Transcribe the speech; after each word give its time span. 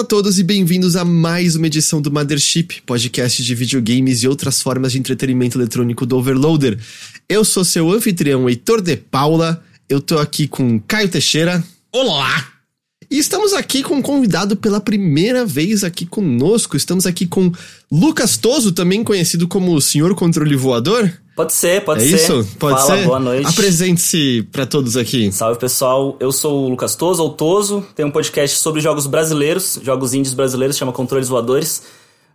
A 0.00 0.04
todos 0.04 0.38
e 0.38 0.42
bem-vindos 0.42 0.96
a 0.96 1.04
mais 1.04 1.56
uma 1.56 1.66
edição 1.66 2.00
do 2.00 2.10
Mothership, 2.10 2.80
podcast 2.86 3.44
de 3.44 3.54
videogames 3.54 4.22
e 4.22 4.28
outras 4.28 4.62
formas 4.62 4.92
de 4.92 4.98
entretenimento 4.98 5.58
eletrônico 5.58 6.06
do 6.06 6.16
Overloader. 6.16 6.78
Eu 7.28 7.44
sou 7.44 7.66
seu 7.66 7.92
anfitrião 7.92 8.48
Heitor 8.48 8.80
de 8.80 8.96
Paula, 8.96 9.62
eu 9.90 10.00
tô 10.00 10.16
aqui 10.18 10.48
com 10.48 10.80
Caio 10.80 11.10
Teixeira. 11.10 11.62
Olá! 11.92 12.48
E 13.10 13.18
estamos 13.18 13.52
aqui 13.52 13.82
com 13.82 13.96
um 13.96 14.02
convidado 14.02 14.56
pela 14.56 14.80
primeira 14.80 15.44
vez 15.44 15.84
aqui 15.84 16.06
conosco. 16.06 16.78
Estamos 16.78 17.04
aqui 17.04 17.26
com 17.26 17.52
Lucas 17.92 18.38
Toso, 18.38 18.72
também 18.72 19.04
conhecido 19.04 19.46
como 19.46 19.74
o 19.74 19.82
Senhor 19.82 20.14
Controle 20.14 20.56
Voador. 20.56 21.12
Pode 21.40 21.54
ser, 21.54 21.82
pode 21.86 22.04
é 22.04 22.06
ser. 22.06 22.16
isso? 22.16 22.56
Pode 22.58 22.82
Fala, 22.82 22.98
ser? 22.98 23.06
boa 23.06 23.18
noite. 23.18 23.48
Apresente-se 23.48 24.46
para 24.52 24.66
todos 24.66 24.94
aqui. 24.94 25.32
Salve 25.32 25.58
pessoal, 25.58 26.14
eu 26.20 26.30
sou 26.30 26.66
o 26.66 26.68
Lucas 26.68 26.94
Toso, 26.94 27.22
ou 27.22 27.30
Toso, 27.30 27.82
tenho 27.94 28.08
um 28.08 28.10
podcast 28.10 28.58
sobre 28.58 28.82
jogos 28.82 29.06
brasileiros, 29.06 29.80
jogos 29.82 30.12
indies 30.12 30.34
brasileiros, 30.34 30.76
chama 30.76 30.92
Controles 30.92 31.28
Voadores. 31.30 31.82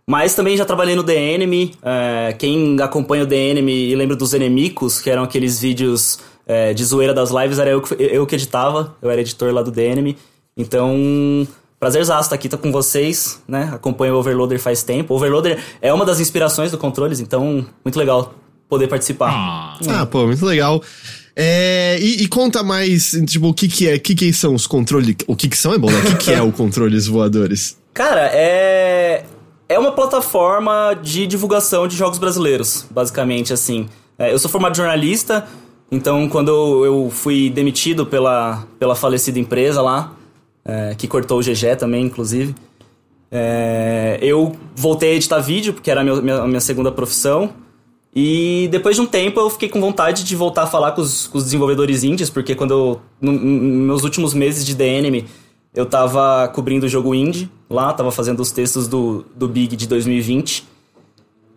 Mas 0.08 0.34
também 0.34 0.56
já 0.56 0.64
trabalhei 0.64 0.96
no 0.96 1.04
The 1.04 1.14
Enemy, 1.14 1.74
é, 1.84 2.34
quem 2.36 2.80
acompanha 2.80 3.22
o 3.22 3.26
The 3.28 3.36
Enemy 3.36 3.90
e 3.90 3.94
lembra 3.94 4.16
dos 4.16 4.34
Enemicos, 4.34 4.98
que 5.00 5.08
eram 5.08 5.22
aqueles 5.22 5.60
vídeos 5.60 6.18
é, 6.44 6.74
de 6.74 6.84
zoeira 6.84 7.14
das 7.14 7.30
lives, 7.30 7.60
era 7.60 7.70
eu 7.70 7.80
que, 7.80 7.94
eu 8.00 8.26
que 8.26 8.34
editava, 8.34 8.96
eu 9.00 9.08
era 9.08 9.20
editor 9.20 9.52
lá 9.52 9.62
do 9.62 9.70
The 9.70 9.84
Enemy. 9.84 10.18
Então, 10.56 11.46
prazerzaço 11.78 12.22
estar 12.22 12.34
aqui, 12.34 12.48
tô 12.48 12.58
com 12.58 12.72
vocês, 12.72 13.40
né? 13.46 13.70
Acompanho 13.72 14.16
o 14.16 14.18
Overloader 14.18 14.58
faz 14.58 14.82
tempo. 14.82 15.14
O 15.14 15.16
Overloader 15.16 15.60
é 15.80 15.94
uma 15.94 16.04
das 16.04 16.18
inspirações 16.18 16.72
do 16.72 16.78
Controles, 16.78 17.20
então, 17.20 17.64
muito 17.84 17.96
legal 17.96 18.34
poder 18.68 18.88
participar. 18.88 19.30
Ah, 19.30 19.78
Ah, 19.88 20.06
pô, 20.06 20.26
muito 20.26 20.44
legal. 20.44 20.82
É, 21.34 21.98
e, 22.00 22.22
e 22.22 22.28
conta 22.28 22.62
mais, 22.62 23.10
tipo, 23.26 23.48
o 23.48 23.54
que 23.54 23.68
que 23.68 23.88
é, 23.88 23.96
o 23.96 24.00
que 24.00 24.14
que 24.14 24.32
são 24.32 24.54
os 24.54 24.66
controles, 24.66 25.16
o 25.26 25.36
que 25.36 25.48
que 25.48 25.56
são 25.56 25.74
é 25.74 25.78
bom, 25.78 25.90
né? 25.90 25.98
O 25.98 26.02
que 26.04 26.16
que 26.16 26.32
é 26.32 26.40
o 26.40 26.50
controles 26.52 27.06
voadores? 27.06 27.76
Cara, 27.92 28.30
é. 28.32 29.24
É 29.68 29.78
uma 29.80 29.90
plataforma 29.90 30.94
de 31.02 31.26
divulgação 31.26 31.88
de 31.88 31.96
jogos 31.96 32.18
brasileiros, 32.18 32.86
basicamente, 32.88 33.52
assim. 33.52 33.88
É, 34.16 34.32
eu 34.32 34.38
sou 34.38 34.48
formado 34.48 34.76
jornalista, 34.76 35.44
então 35.90 36.28
quando 36.28 36.84
eu 36.84 37.10
fui 37.10 37.50
demitido 37.50 38.06
pela, 38.06 38.64
pela 38.78 38.94
falecida 38.94 39.40
empresa 39.40 39.82
lá, 39.82 40.12
é, 40.64 40.94
que 40.96 41.08
cortou 41.08 41.40
o 41.40 41.42
GG 41.42 41.76
também, 41.76 42.04
inclusive, 42.04 42.54
é, 43.30 44.18
eu 44.22 44.54
voltei 44.74 45.10
a 45.10 45.14
editar 45.14 45.40
vídeo, 45.40 45.72
porque 45.72 45.90
era 45.90 46.00
a 46.00 46.04
minha, 46.04 46.22
minha, 46.22 46.46
minha 46.46 46.60
segunda 46.60 46.92
profissão. 46.92 47.52
E 48.18 48.66
depois 48.72 48.96
de 48.96 49.02
um 49.02 49.06
tempo 49.06 49.38
eu 49.38 49.50
fiquei 49.50 49.68
com 49.68 49.78
vontade 49.78 50.24
de 50.24 50.34
voltar 50.34 50.62
a 50.62 50.66
falar 50.66 50.92
com 50.92 51.02
os, 51.02 51.26
com 51.26 51.36
os 51.36 51.44
desenvolvedores 51.44 52.02
indies, 52.02 52.30
porque 52.30 52.54
quando 52.54 52.70
eu. 52.70 53.00
No, 53.20 53.30
no, 53.30 53.86
meus 53.86 54.04
últimos 54.04 54.32
meses 54.32 54.64
de 54.64 54.82
Enemy, 54.82 55.26
eu 55.74 55.84
tava 55.84 56.48
cobrindo 56.48 56.86
o 56.86 56.88
jogo 56.88 57.14
indie 57.14 57.50
lá, 57.68 57.92
tava 57.92 58.10
fazendo 58.10 58.40
os 58.40 58.50
textos 58.50 58.88
do, 58.88 59.26
do 59.36 59.46
Big 59.46 59.76
de 59.76 59.86
2020. 59.86 60.64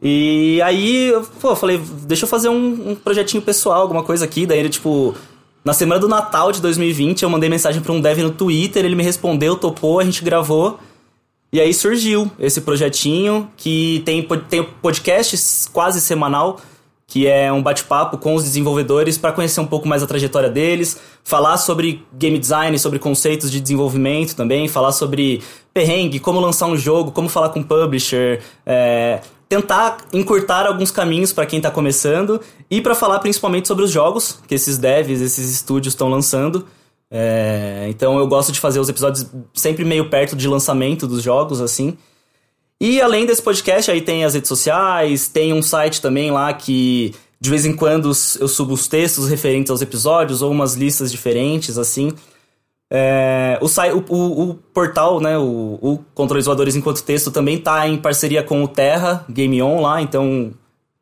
E 0.02 0.61
aí, 0.61 1.13
pô, 1.39 1.52
eu 1.52 1.55
falei, 1.55 1.80
deixa 2.05 2.25
eu 2.25 2.27
fazer 2.30 2.49
um, 2.49 2.91
um 2.91 2.95
projetinho 2.95 3.41
pessoal, 3.41 3.81
alguma 3.81 4.03
coisa 4.03 4.25
aqui. 4.25 4.45
Daí 4.45 4.59
ele, 4.59 4.67
tipo, 4.67 5.15
na 5.63 5.71
semana 5.71 6.02
do 6.02 6.09
Natal 6.09 6.52
de 6.52 6.61
2020, 6.61 7.23
eu 7.23 7.30
mandei 7.30 7.49
mensagem 7.49 7.81
pra 7.81 7.93
um 7.93 8.02
dev 8.02 8.19
no 8.19 8.31
Twitter, 8.31 8.83
ele 8.83 8.95
me 8.95 9.03
respondeu, 9.03 9.55
topou, 9.55 10.02
a 10.02 10.03
gente 10.03 10.25
gravou. 10.25 10.77
E 11.52 11.59
aí 11.59 11.73
surgiu 11.73 12.31
esse 12.39 12.61
projetinho 12.61 13.50
que 13.58 14.04
tem, 14.05 14.26
tem 14.48 14.64
podcast 14.64 15.70
quase 15.71 15.99
semanal, 15.99 16.60
que 17.08 17.26
é 17.26 17.52
um 17.52 17.61
bate-papo 17.61 18.20
com 18.20 18.36
os 18.36 18.43
desenvolvedores 18.43 19.17
para 19.17 19.32
conhecer 19.32 19.59
um 19.59 19.65
pouco 19.65 19.88
mais 19.88 20.04
a 20.04 20.08
trajetória 20.08 20.48
deles, 20.48 20.99
falar 21.23 21.58
sobre 21.58 22.05
game 22.14 22.38
design, 22.38 22.77
sobre 22.77 22.99
conceitos 22.99 23.49
de 23.49 23.59
desenvolvimento 23.59 24.36
também, 24.36 24.67
falar 24.67 24.92
sobre 24.92 25.42
perrengue, 25.73 26.20
como 26.20 26.39
lançar 26.39 26.67
um 26.67 26.77
jogo, 26.77 27.11
como 27.11 27.27
falar 27.27 27.49
com 27.49 27.64
publisher, 27.64 28.43
é, 28.64 29.21
tentar 29.49 29.98
encurtar 30.14 30.67
alguns 30.67 30.92
caminhos 30.92 31.33
para 31.33 31.48
quem 31.48 31.58
está 31.58 31.71
começando 31.71 32.39
e 32.70 32.80
para 32.80 32.93
falar 32.93 33.17
principalmente 33.17 33.67
sobre 33.67 33.83
os 33.86 33.89
jogos 33.89 34.39
que 34.48 34.54
esses 34.54 34.77
devs, 34.77 35.20
esses 35.20 35.49
estúdios 35.52 35.95
estão 35.95 36.09
lançando. 36.09 36.64
É, 37.11 37.87
então 37.89 38.20
eu 38.20 38.27
gosto 38.27 38.52
de 38.52 38.59
fazer 38.59 38.80
os 38.80 38.87
episódios 38.87 39.25
sempre 39.53 39.83
meio 39.83 40.09
perto 40.09 40.36
de 40.36 40.47
lançamento 40.47 41.08
dos 41.08 41.23
jogos, 41.23 41.61
assim. 41.61 41.97
E 42.80 43.02
além 43.02 43.25
desse 43.25 43.42
podcast, 43.42 43.92
aí 43.92 44.02
tem 44.02 44.23
as 44.23 44.33
redes 44.33 44.47
sociais, 44.47 45.27
tem 45.27 45.52
um 45.52 45.61
site 45.61 46.02
também 46.02 46.31
lá 46.31 46.53
que 46.53 47.14
de 47.42 47.49
vez 47.49 47.65
em 47.65 47.75
quando 47.75 48.11
eu 48.39 48.47
subo 48.47 48.73
os 48.73 48.87
textos 48.87 49.30
referentes 49.30 49.71
aos 49.71 49.81
episódios 49.81 50.42
ou 50.42 50.52
umas 50.52 50.75
listas 50.75 51.11
diferentes, 51.11 51.77
assim. 51.77 52.11
É, 52.92 53.59
o, 53.61 54.14
o, 54.14 54.49
o, 54.49 54.55
portal, 54.55 55.20
né, 55.20 55.37
o, 55.37 55.77
o 55.80 55.99
Controles 56.15 56.45
Voadores 56.45 56.76
Enquanto 56.76 57.03
Texto 57.03 57.30
também 57.30 57.59
tá 57.59 57.87
em 57.87 57.97
parceria 57.97 58.41
com 58.41 58.64
o 58.64 58.67
Terra 58.67 59.23
Game 59.30 59.61
On 59.61 59.80
lá, 59.81 60.02
então 60.02 60.52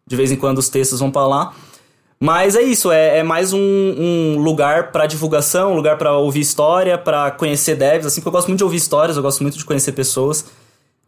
de 0.06 0.16
vez 0.16 0.32
em 0.32 0.36
quando 0.36 0.58
os 0.58 0.70
textos 0.70 1.00
vão 1.00 1.12
para 1.12 1.28
lá. 1.28 1.54
Mas 2.20 2.56
é 2.56 2.62
isso, 2.64 2.92
é, 2.92 3.20
é 3.20 3.24
mais 3.24 3.54
um, 3.54 3.60
um 3.60 4.40
lugar 4.40 4.92
para 4.92 5.06
divulgação, 5.06 5.74
um 5.74 5.76
lugar 5.76 5.98
para 5.98 6.18
ouvir 6.18 6.40
história, 6.40 6.98
para 6.98 7.30
conhecer 7.30 7.76
devs, 7.76 8.08
assim, 8.08 8.22
que 8.22 8.28
eu 8.28 8.32
gosto 8.32 8.48
muito 8.48 8.58
de 8.58 8.64
ouvir 8.64 8.78
histórias, 8.78 9.18
eu 9.18 9.24
gosto 9.24 9.42
muito 9.42 9.58
de 9.58 9.64
conhecer 9.64 9.92
pessoas. 9.92 10.46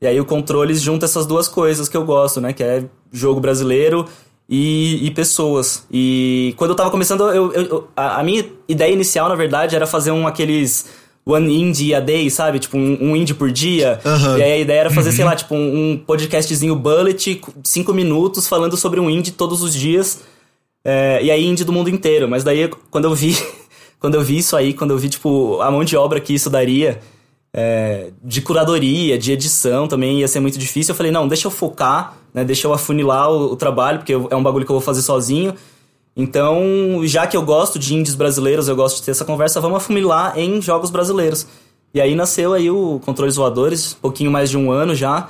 E 0.02 0.06
aí 0.06 0.20
o 0.20 0.26
Controles 0.26 0.82
junta 0.82 1.06
essas 1.06 1.26
duas 1.26 1.48
coisas 1.48 1.90
que 1.90 1.98
eu 1.98 2.06
gosto, 2.06 2.40
né, 2.40 2.54
que 2.54 2.64
é 2.64 2.86
jogo 3.12 3.40
brasileiro 3.40 4.06
e, 4.48 5.06
e 5.06 5.12
pessoas. 5.12 5.86
E 5.92 6.54
quando 6.58 6.72
eu 6.72 6.76
tava 6.76 6.92
começando, 6.92 7.24
eu, 7.32 7.52
eu 7.54 7.88
a, 7.96 8.20
a, 8.20 8.24
minha 8.24 8.46
ideia 8.68 8.94
inicial, 8.94 9.28
na 9.28 9.36
verdade, 9.36 9.76
era 9.76 9.88
fazer 9.88 10.12
um 10.12 10.28
aqueles 10.28 10.90
one 11.26 11.54
indie 11.54 11.94
a 11.94 12.00
day, 12.00 12.30
sabe? 12.30 12.60
Tipo, 12.60 12.78
um, 12.78 12.98
um 13.02 13.16
indie 13.16 13.34
por 13.34 13.52
dia. 13.52 14.00
Uhum. 14.06 14.38
E 14.38 14.44
aí 14.44 14.52
a 14.54 14.58
ideia 14.58 14.80
era 14.82 14.90
fazer, 14.90 15.10
uhum. 15.10 15.16
sei 15.16 15.26
lá, 15.26 15.36
tipo, 15.36 15.56
um, 15.56 15.92
um 15.92 15.98
podcastzinho 15.98 16.76
bullet, 16.76 17.42
cinco 17.64 17.94
minutos, 17.94 18.48
falando 18.48 18.78
sobre 18.78 19.00
um 19.00 19.10
indie 19.10 19.32
todos 19.32 19.62
os 19.62 19.74
dias. 19.74 20.20
É, 20.84 21.24
e 21.24 21.32
aí 21.32 21.46
indie 21.46 21.64
do 21.64 21.74
mundo 21.74 21.90
inteiro. 21.90 22.28
Mas 22.28 22.44
daí, 22.44 22.70
quando 22.90 23.06
eu 23.06 23.16
vi... 23.16 23.38
quando 24.00 24.16
eu 24.16 24.22
vi 24.22 24.38
isso 24.38 24.56
aí, 24.56 24.74
quando 24.74 24.92
eu 24.92 24.98
vi, 24.98 25.10
tipo, 25.10 25.60
a 25.62 25.70
mão 25.70 25.84
de 25.84 25.96
obra 25.96 26.20
que 26.20 26.34
isso 26.34 26.50
daria... 26.50 27.00
É, 27.52 28.12
de 28.24 28.42
curadoria, 28.42 29.18
de 29.18 29.32
edição 29.32 29.88
também 29.88 30.20
ia 30.20 30.28
ser 30.28 30.40
muito 30.40 30.60
difícil. 30.60 30.92
Eu 30.92 30.96
falei, 30.96 31.12
não, 31.12 31.28
deixa 31.28 31.48
eu 31.48 31.52
focar, 31.52 32.16
né, 32.32 32.44
deixa 32.44 32.68
eu 32.68 32.74
afunilar 32.74 33.32
o, 33.32 33.54
o, 33.54 33.56
trabalho, 33.56 33.98
porque 34.00 34.14
é 34.14 34.36
um 34.36 34.44
bagulho 34.44 34.66
que 34.66 34.72
eu 34.72 34.76
vou 34.76 34.82
fazer 34.82 35.02
sozinho. 35.02 35.56
Então, 36.16 37.02
já 37.06 37.26
que 37.26 37.36
eu 37.36 37.42
gosto 37.42 37.80
de 37.80 37.96
indies 37.96 38.14
brasileiros, 38.14 38.68
eu 38.68 38.76
gosto 38.76 38.98
de 38.98 39.04
ter 39.04 39.12
essa 39.12 39.26
conversa, 39.26 39.62
vamos 39.62 39.78
afunilar 39.78 40.38
em 40.38 40.62
jogos 40.62 40.92
brasileiros. 40.92 41.48
E 41.94 42.00
aí 42.00 42.14
nasceu 42.14 42.54
aí 42.54 42.70
o 42.70 43.00
Controles 43.04 43.36
Voadores, 43.36 43.94
pouquinho 43.94 44.30
mais 44.30 44.50
de 44.50 44.58
um 44.58 44.72
ano 44.72 44.94
já. 44.94 45.30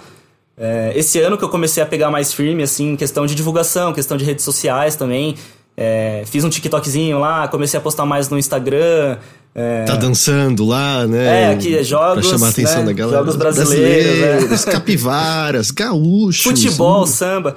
É, 0.60 0.92
esse 0.94 1.22
ano 1.22 1.38
que 1.38 1.44
eu 1.44 1.48
comecei 1.48 1.82
a 1.82 1.86
pegar 1.86 2.12
mais 2.12 2.34
firme, 2.34 2.64
assim, 2.64 2.98
questão 2.98 3.26
de 3.26 3.34
divulgação, 3.34 3.94
questão 3.94 4.18
de 4.18 4.26
redes 4.26 4.44
sociais 4.44 4.98
também. 4.98 5.36
É, 5.78 6.24
fiz 6.26 6.44
um 6.44 6.50
TikTokzinho 6.50 7.18
lá, 7.18 7.48
comecei 7.48 7.78
a 7.78 7.82
postar 7.82 8.06
mais 8.06 8.28
no 8.28 8.38
Instagram. 8.38 9.18
É... 9.56 9.86
Tá 9.86 9.96
dançando 9.96 10.66
lá, 10.66 11.08
né? 11.08 11.44
É, 11.44 11.54
aqui 11.54 11.78
é 11.78 11.84
jogos. 11.84 12.28
Pra 12.28 12.38
chamar 12.38 12.48
a 12.48 12.50
atenção 12.50 12.80
né? 12.82 12.88
da 12.88 12.94
galera. 12.94 13.20
Jogos 13.20 13.36
brasileiros, 13.38 14.20
brasileiros 14.20 14.66
né? 14.66 14.72
capivaras, 14.74 15.72
gaúchos. 15.72 16.44
Futebol, 16.44 17.08
samba. 17.08 17.56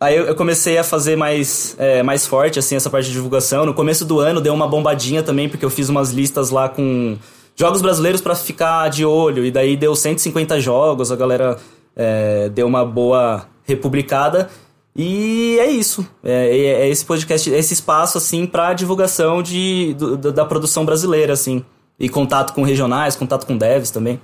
Aí 0.00 0.16
eu 0.16 0.34
comecei 0.36 0.78
a 0.78 0.84
fazer 0.84 1.16
mais, 1.16 1.74
é, 1.76 2.04
mais 2.04 2.24
forte, 2.24 2.60
assim, 2.60 2.76
essa 2.76 2.88
parte 2.88 3.06
de 3.06 3.12
divulgação. 3.12 3.66
No 3.66 3.74
começo 3.74 4.04
do 4.04 4.20
ano 4.20 4.40
deu 4.40 4.54
uma 4.54 4.68
bombadinha 4.68 5.24
também, 5.24 5.48
porque 5.48 5.64
eu 5.64 5.70
fiz 5.70 5.88
umas 5.88 6.12
listas 6.12 6.50
lá 6.50 6.68
com 6.68 7.16
jogos 7.56 7.82
brasileiros 7.82 8.20
para 8.20 8.36
ficar 8.36 8.88
de 8.90 9.04
olho. 9.04 9.44
E 9.44 9.50
daí 9.50 9.76
deu 9.76 9.96
150 9.96 10.60
jogos, 10.60 11.10
a 11.10 11.16
galera 11.16 11.58
é, 11.98 12.48
deu 12.48 12.66
uma 12.66 12.84
boa 12.84 13.48
republicada. 13.64 14.48
E 14.96 15.58
é 15.60 15.70
isso. 15.70 16.06
É, 16.24 16.56
é, 16.56 16.88
esse 16.88 17.04
podcast, 17.04 17.50
esse 17.50 17.74
espaço, 17.74 18.16
assim, 18.16 18.46
pra 18.46 18.72
divulgação 18.72 19.42
de, 19.42 19.94
do, 19.94 20.32
da 20.32 20.44
produção 20.44 20.84
brasileira, 20.84 21.32
assim. 21.32 21.64
E 21.98 22.08
contato 22.08 22.54
com 22.54 22.62
regionais, 22.62 23.16
contato 23.16 23.46
com 23.46 23.56
devs 23.56 23.90
também. 23.90 24.20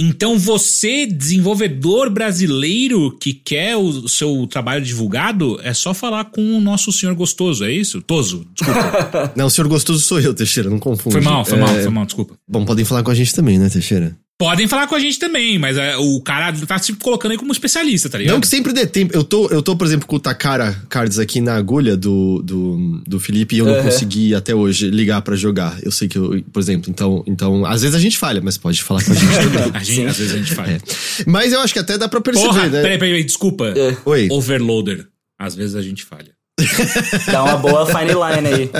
Então 0.00 0.38
você, 0.38 1.06
desenvolvedor 1.06 2.08
brasileiro 2.08 3.16
que 3.18 3.34
quer 3.34 3.76
o 3.76 4.08
seu 4.08 4.46
trabalho 4.46 4.84
divulgado, 4.84 5.58
é 5.60 5.74
só 5.74 5.92
falar 5.92 6.26
com 6.26 6.56
o 6.56 6.60
nosso 6.60 6.92
senhor 6.92 7.16
gostoso, 7.16 7.64
é 7.64 7.72
isso? 7.72 8.00
Toso, 8.00 8.46
desculpa. 8.54 9.32
não, 9.34 9.46
o 9.46 9.50
senhor 9.50 9.66
gostoso 9.66 9.98
sou 9.98 10.20
eu, 10.20 10.32
Teixeira, 10.32 10.70
não 10.70 10.78
confunde. 10.78 11.14
Foi 11.14 11.20
mal, 11.20 11.44
foi 11.44 11.58
é... 11.58 11.60
mal, 11.60 11.74
foi 11.74 11.90
mal, 11.90 12.06
desculpa. 12.06 12.34
Bom, 12.48 12.64
podem 12.64 12.84
falar 12.84 13.02
com 13.02 13.10
a 13.10 13.14
gente 13.14 13.34
também, 13.34 13.58
né, 13.58 13.68
Teixeira? 13.68 14.16
Podem 14.38 14.68
falar 14.68 14.86
com 14.86 14.94
a 14.94 15.00
gente 15.00 15.18
também, 15.18 15.58
mas 15.58 15.76
é, 15.76 15.96
o 15.96 16.20
cara 16.20 16.52
tá 16.52 16.78
se 16.78 16.92
colocando 16.92 17.32
aí 17.32 17.36
como 17.36 17.50
especialista, 17.50 18.08
tá 18.08 18.18
ligado? 18.18 18.34
Não 18.34 18.40
que 18.40 18.46
sempre 18.46 18.72
dê 18.72 18.86
tempo. 18.86 19.12
Eu 19.12 19.24
tô, 19.24 19.48
eu 19.48 19.60
tô 19.60 19.74
por 19.74 19.84
exemplo, 19.84 20.06
com 20.06 20.14
o 20.14 20.20
Takara 20.20 20.80
Cards 20.88 21.18
aqui 21.18 21.40
na 21.40 21.56
agulha 21.56 21.96
do, 21.96 22.40
do, 22.44 23.02
do 23.04 23.18
Felipe 23.18 23.56
e 23.56 23.58
eu 23.58 23.66
não 23.66 23.74
uhum. 23.74 23.82
consegui 23.82 24.36
até 24.36 24.54
hoje 24.54 24.90
ligar 24.90 25.22
para 25.22 25.34
jogar. 25.34 25.76
Eu 25.82 25.90
sei 25.90 26.06
que 26.06 26.16
eu, 26.16 26.40
por 26.52 26.60
exemplo, 26.60 26.88
então, 26.88 27.24
então, 27.26 27.66
às 27.66 27.82
vezes 27.82 27.96
a 27.96 27.98
gente 27.98 28.16
falha, 28.16 28.40
mas 28.40 28.56
pode 28.56 28.80
falar 28.80 29.04
com 29.04 29.10
a 29.10 29.14
gente 29.16 29.34
também. 29.34 29.70
a 29.74 29.82
gente, 29.82 30.06
às 30.06 30.18
vezes 30.18 30.32
a 30.32 30.38
gente 30.38 30.54
falha. 30.54 30.74
É. 30.76 31.24
Mas 31.26 31.52
eu 31.52 31.60
acho 31.60 31.72
que 31.72 31.80
até 31.80 31.98
dá 31.98 32.08
pra 32.08 32.20
perceber, 32.20 32.46
Porra, 32.46 32.68
né? 32.68 32.80
Peraí, 32.80 32.98
peraí, 32.98 33.24
desculpa. 33.24 33.74
É. 33.76 33.96
Oi. 34.04 34.28
Overloader. 34.30 35.08
Às 35.36 35.56
vezes 35.56 35.74
a 35.74 35.82
gente 35.82 36.04
falha. 36.04 36.37
Dá 37.30 37.44
uma 37.44 37.56
boa 37.56 37.86
fine 37.86 38.12
line 38.12 38.48
aí. 38.54 38.70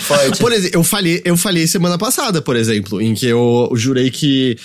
Forte. 0.00 0.38
Por 0.38 0.52
exemplo, 0.52 0.78
eu 0.78 0.84
falhei, 0.84 1.22
eu 1.24 1.36
falhei 1.36 1.66
semana 1.66 1.98
passada, 1.98 2.40
por 2.40 2.56
exemplo, 2.56 3.00
em 3.00 3.14
que 3.14 3.26
eu 3.26 3.70
jurei 3.74 4.10
que 4.10 4.56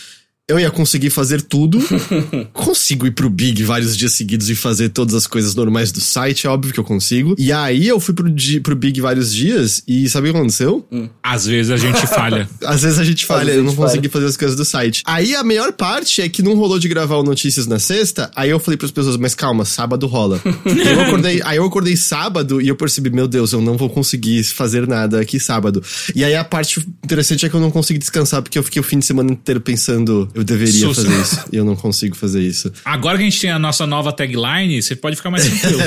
eu 0.49 0.57
ia 0.57 0.71
conseguir 0.71 1.09
fazer 1.09 1.41
tudo. 1.41 1.77
consigo 2.53 3.05
ir 3.05 3.11
pro 3.11 3.29
Big 3.29 3.63
vários 3.63 3.97
dias 3.97 4.13
seguidos 4.13 4.49
e 4.49 4.55
fazer 4.55 4.89
todas 4.89 5.13
as 5.13 5.27
coisas 5.27 5.53
normais 5.53 5.91
do 5.91 5.99
site, 5.99 6.47
é 6.47 6.49
óbvio 6.49 6.73
que 6.73 6.79
eu 6.79 6.85
consigo. 6.85 7.35
E 7.38 7.51
aí 7.51 7.85
eu 7.85 7.99
fui 7.99 8.13
pro, 8.13 8.33
pro 8.63 8.75
Big 8.75 9.01
vários 9.01 9.33
dias 9.33 9.83
e 9.85 10.07
sabe 10.07 10.29
o 10.29 10.31
que 10.31 10.38
aconteceu? 10.38 10.88
Hum. 10.89 11.09
Às 11.21 11.45
vezes 11.45 11.69
a 11.69 11.75
gente 11.75 12.07
falha. 12.07 12.49
Às 12.63 12.81
vezes 12.81 12.97
a 12.97 13.03
gente 13.03 13.25
falha, 13.25 13.51
eu 13.51 13.63
não 13.63 13.75
consegui 13.75 14.07
fazer 14.07 14.25
as 14.25 14.38
coisas 14.38 14.55
do 14.55 14.63
site. 14.63 15.03
Aí 15.05 15.35
a 15.35 15.44
melhor 15.44 15.73
parte 15.73 16.21
é 16.21 16.29
que 16.29 16.41
não 16.41 16.55
rolou 16.55 16.79
de 16.79 16.88
gravar 16.88 17.17
o 17.17 17.23
Notícias 17.23 17.67
na 17.67 17.77
sexta, 17.77 18.31
aí 18.33 18.49
eu 18.49 18.59
falei 18.59 18.77
pras 18.77 18.91
pessoas, 18.91 19.17
mas 19.17 19.35
calma, 19.35 19.65
sábado 19.65 20.07
rola. 20.07 20.41
eu 20.63 21.01
acordei, 21.01 21.41
aí 21.44 21.57
eu 21.57 21.65
acordei 21.65 21.97
sábado 21.97 22.61
e 22.61 22.69
eu 22.69 22.75
percebi, 22.77 23.09
meu 23.09 23.27
Deus, 23.27 23.51
eu 23.51 23.59
não 23.59 23.75
vou 23.75 23.89
conseguir 23.89 24.41
fazer 24.45 24.88
nada 24.88 25.19
aqui 25.19 25.41
sábado. 25.41 25.83
E 26.15 26.23
aí 26.23 26.35
a 26.35 26.44
parte 26.45 26.88
interessante 27.03 27.45
é 27.45 27.49
que 27.49 27.55
eu 27.55 27.59
não 27.59 27.69
consegui 27.69 27.99
descansar, 27.99 28.41
porque 28.41 28.57
eu 28.57 28.63
fiquei 28.63 28.79
o 28.79 28.83
fim 28.83 28.99
de 28.99 29.05
semana 29.05 29.29
inteiro 29.29 29.59
pensando, 29.59 30.29
eu 30.38 30.44
deveria 30.44 30.72
Sussa. 30.72 31.01
fazer 31.01 31.19
isso. 31.19 31.45
E 31.51 31.56
eu 31.56 31.66
não 31.66 31.75
consigo 31.75 32.16
fazer 32.16 32.42
isso. 32.42 32.72
Agora 32.86 33.18
que 33.18 33.24
a 33.24 33.25
gente 33.28 33.42
tem 33.42 33.50
a 33.50 33.57
nossa 33.57 33.88
nova 33.88 34.12
tagline, 34.12 34.80
você 34.84 34.95
pode 34.95 35.16
ficar 35.16 35.31
mais 35.31 35.44
tranquilo. 35.44 35.80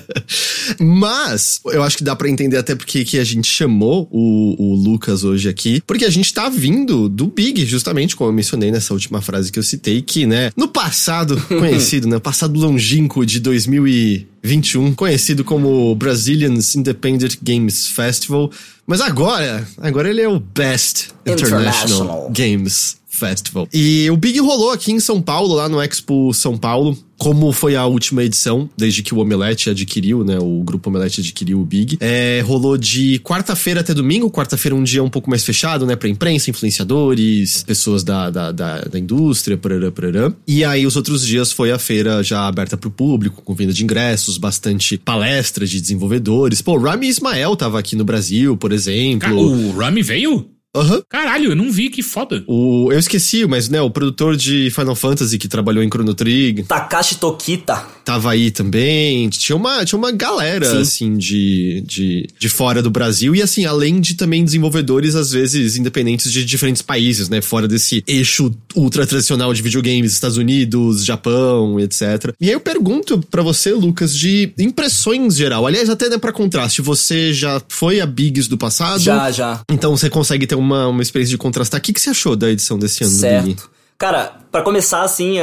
Mas, 0.80 1.60
eu 1.66 1.82
acho 1.82 1.98
que 1.98 2.04
dá 2.04 2.16
para 2.16 2.30
entender 2.30 2.56
até 2.56 2.74
porque 2.74 3.04
que 3.04 3.18
a 3.18 3.24
gente 3.24 3.46
chamou 3.46 4.08
o, 4.10 4.56
o 4.58 4.74
Lucas 4.74 5.22
hoje 5.22 5.50
aqui, 5.50 5.82
porque 5.86 6.06
a 6.06 6.10
gente 6.10 6.32
tá 6.32 6.48
vindo 6.48 7.10
do 7.10 7.26
Big, 7.26 7.66
justamente, 7.66 8.16
como 8.16 8.30
eu 8.30 8.34
mencionei 8.34 8.70
nessa 8.70 8.94
última 8.94 9.20
frase 9.20 9.52
que 9.52 9.58
eu 9.58 9.62
citei, 9.62 10.00
que, 10.00 10.24
né, 10.24 10.50
no 10.56 10.68
passado 10.68 11.36
conhecido, 11.46 12.08
né, 12.08 12.18
passado 12.18 12.58
longínquo 12.58 13.26
de 13.26 13.38
2021, 13.38 14.94
conhecido 14.94 15.44
como 15.44 15.94
Brazilians 15.94 16.74
Independent 16.74 17.36
Games 17.42 17.86
Festival, 17.88 18.50
mas 18.86 19.02
agora, 19.02 19.68
agora 19.76 20.08
ele 20.08 20.22
é 20.22 20.28
o 20.28 20.40
Best 20.40 21.08
International, 21.26 21.60
International. 21.60 22.32
Games 22.34 22.98
Festival. 23.18 23.68
E 23.72 24.10
o 24.10 24.16
Big 24.16 24.38
rolou 24.40 24.70
aqui 24.70 24.92
em 24.92 25.00
São 25.00 25.20
Paulo, 25.20 25.54
lá 25.54 25.68
no 25.68 25.82
Expo 25.82 26.32
São 26.32 26.56
Paulo. 26.56 26.96
Como 27.18 27.50
foi 27.50 27.74
a 27.74 27.84
última 27.84 28.22
edição, 28.22 28.70
desde 28.76 29.02
que 29.02 29.12
o 29.12 29.18
Omelete 29.18 29.68
adquiriu, 29.68 30.22
né? 30.22 30.38
O 30.38 30.62
grupo 30.62 30.88
Omelete 30.88 31.20
adquiriu 31.20 31.60
o 31.60 31.64
Big. 31.64 31.98
É, 32.00 32.40
rolou 32.46 32.78
de 32.78 33.18
quarta-feira 33.18 33.80
até 33.80 33.92
domingo. 33.92 34.30
Quarta-feira 34.30 34.76
um 34.76 34.84
dia 34.84 35.02
um 35.02 35.10
pouco 35.10 35.28
mais 35.28 35.44
fechado, 35.44 35.84
né? 35.84 35.96
Pra 35.96 36.08
imprensa, 36.08 36.48
influenciadores, 36.48 37.64
pessoas 37.64 38.04
da, 38.04 38.30
da, 38.30 38.52
da, 38.52 38.82
da 38.82 38.98
indústria, 39.00 39.58
parará, 39.58 39.90
parará. 39.90 40.32
E 40.46 40.64
aí 40.64 40.86
os 40.86 40.94
outros 40.94 41.26
dias 41.26 41.50
foi 41.50 41.72
a 41.72 41.78
feira 41.78 42.22
já 42.22 42.46
aberta 42.46 42.76
pro 42.76 42.88
público, 42.88 43.42
com 43.42 43.52
venda 43.52 43.72
de 43.72 43.82
ingressos, 43.82 44.38
bastante 44.38 44.96
palestras 44.96 45.70
de 45.70 45.80
desenvolvedores. 45.80 46.62
Pô, 46.62 46.74
o 46.74 46.80
Rami 46.80 47.08
Ismael 47.08 47.56
tava 47.56 47.80
aqui 47.80 47.96
no 47.96 48.04
Brasil, 48.04 48.56
por 48.56 48.70
exemplo. 48.70 49.36
O 49.36 49.76
Rami 49.76 50.02
veio? 50.02 50.48
Uhum. 50.76 51.02
Caralho, 51.08 51.52
eu 51.52 51.56
não 51.56 51.70
vi, 51.72 51.88
que 51.88 52.02
foda. 52.02 52.44
O, 52.46 52.92
eu 52.92 52.98
esqueci, 52.98 53.46
mas 53.46 53.68
né, 53.68 53.80
o 53.80 53.90
produtor 53.90 54.36
de 54.36 54.70
Final 54.70 54.94
Fantasy 54.94 55.38
que 55.38 55.48
trabalhou 55.48 55.82
em 55.82 55.88
Chrono 55.88 56.14
Trigger. 56.14 56.66
Takashi 56.66 57.16
Tokita. 57.16 57.86
Tava 58.04 58.30
aí 58.30 58.50
também. 58.50 59.28
Tinha 59.30 59.56
uma, 59.56 59.84
tinha 59.84 59.98
uma 59.98 60.12
galera, 60.12 60.70
Sim. 60.70 60.80
assim, 60.80 61.16
de, 61.16 61.82
de, 61.86 62.26
de 62.38 62.48
fora 62.48 62.82
do 62.82 62.90
Brasil. 62.90 63.34
E 63.34 63.42
assim, 63.42 63.64
além 63.64 64.00
de 64.00 64.14
também 64.14 64.44
desenvolvedores, 64.44 65.14
às 65.14 65.30
vezes, 65.30 65.76
independentes 65.76 66.30
de 66.30 66.44
diferentes 66.44 66.82
países, 66.82 67.28
né? 67.28 67.40
Fora 67.40 67.66
desse 67.66 68.02
eixo 68.06 68.52
ultra 68.74 69.06
tradicional 69.06 69.52
de 69.54 69.62
videogames, 69.62 70.12
Estados 70.12 70.36
Unidos, 70.36 71.04
Japão, 71.04 71.80
etc. 71.80 72.34
E 72.40 72.48
aí 72.48 72.52
eu 72.52 72.60
pergunto 72.60 73.18
para 73.30 73.42
você, 73.42 73.72
Lucas, 73.72 74.16
de 74.16 74.52
impressões 74.58 75.36
geral. 75.36 75.66
Aliás, 75.66 75.88
até 75.88 76.08
né, 76.08 76.18
pra 76.18 76.32
contraste, 76.32 76.82
você 76.82 77.32
já 77.32 77.60
foi 77.68 78.00
a 78.00 78.06
Bigs 78.06 78.48
do 78.48 78.58
passado? 78.58 79.00
Já, 79.00 79.30
já. 79.30 79.62
Então 79.70 79.96
você 79.96 80.10
consegue 80.10 80.46
ter 80.46 80.57
uma, 80.58 80.88
uma 80.88 81.02
experiência 81.02 81.30
de 81.30 81.38
contrastar. 81.38 81.80
O 81.80 81.82
que, 81.82 81.92
que 81.92 82.00
você 82.00 82.10
achou 82.10 82.36
da 82.36 82.50
edição 82.50 82.78
desse 82.78 83.04
ano 83.04 83.12
certo. 83.12 83.42
do 83.42 83.46
Big? 83.48 83.62
Cara, 83.96 84.38
para 84.52 84.62
começar, 84.62 85.02
assim, 85.02 85.38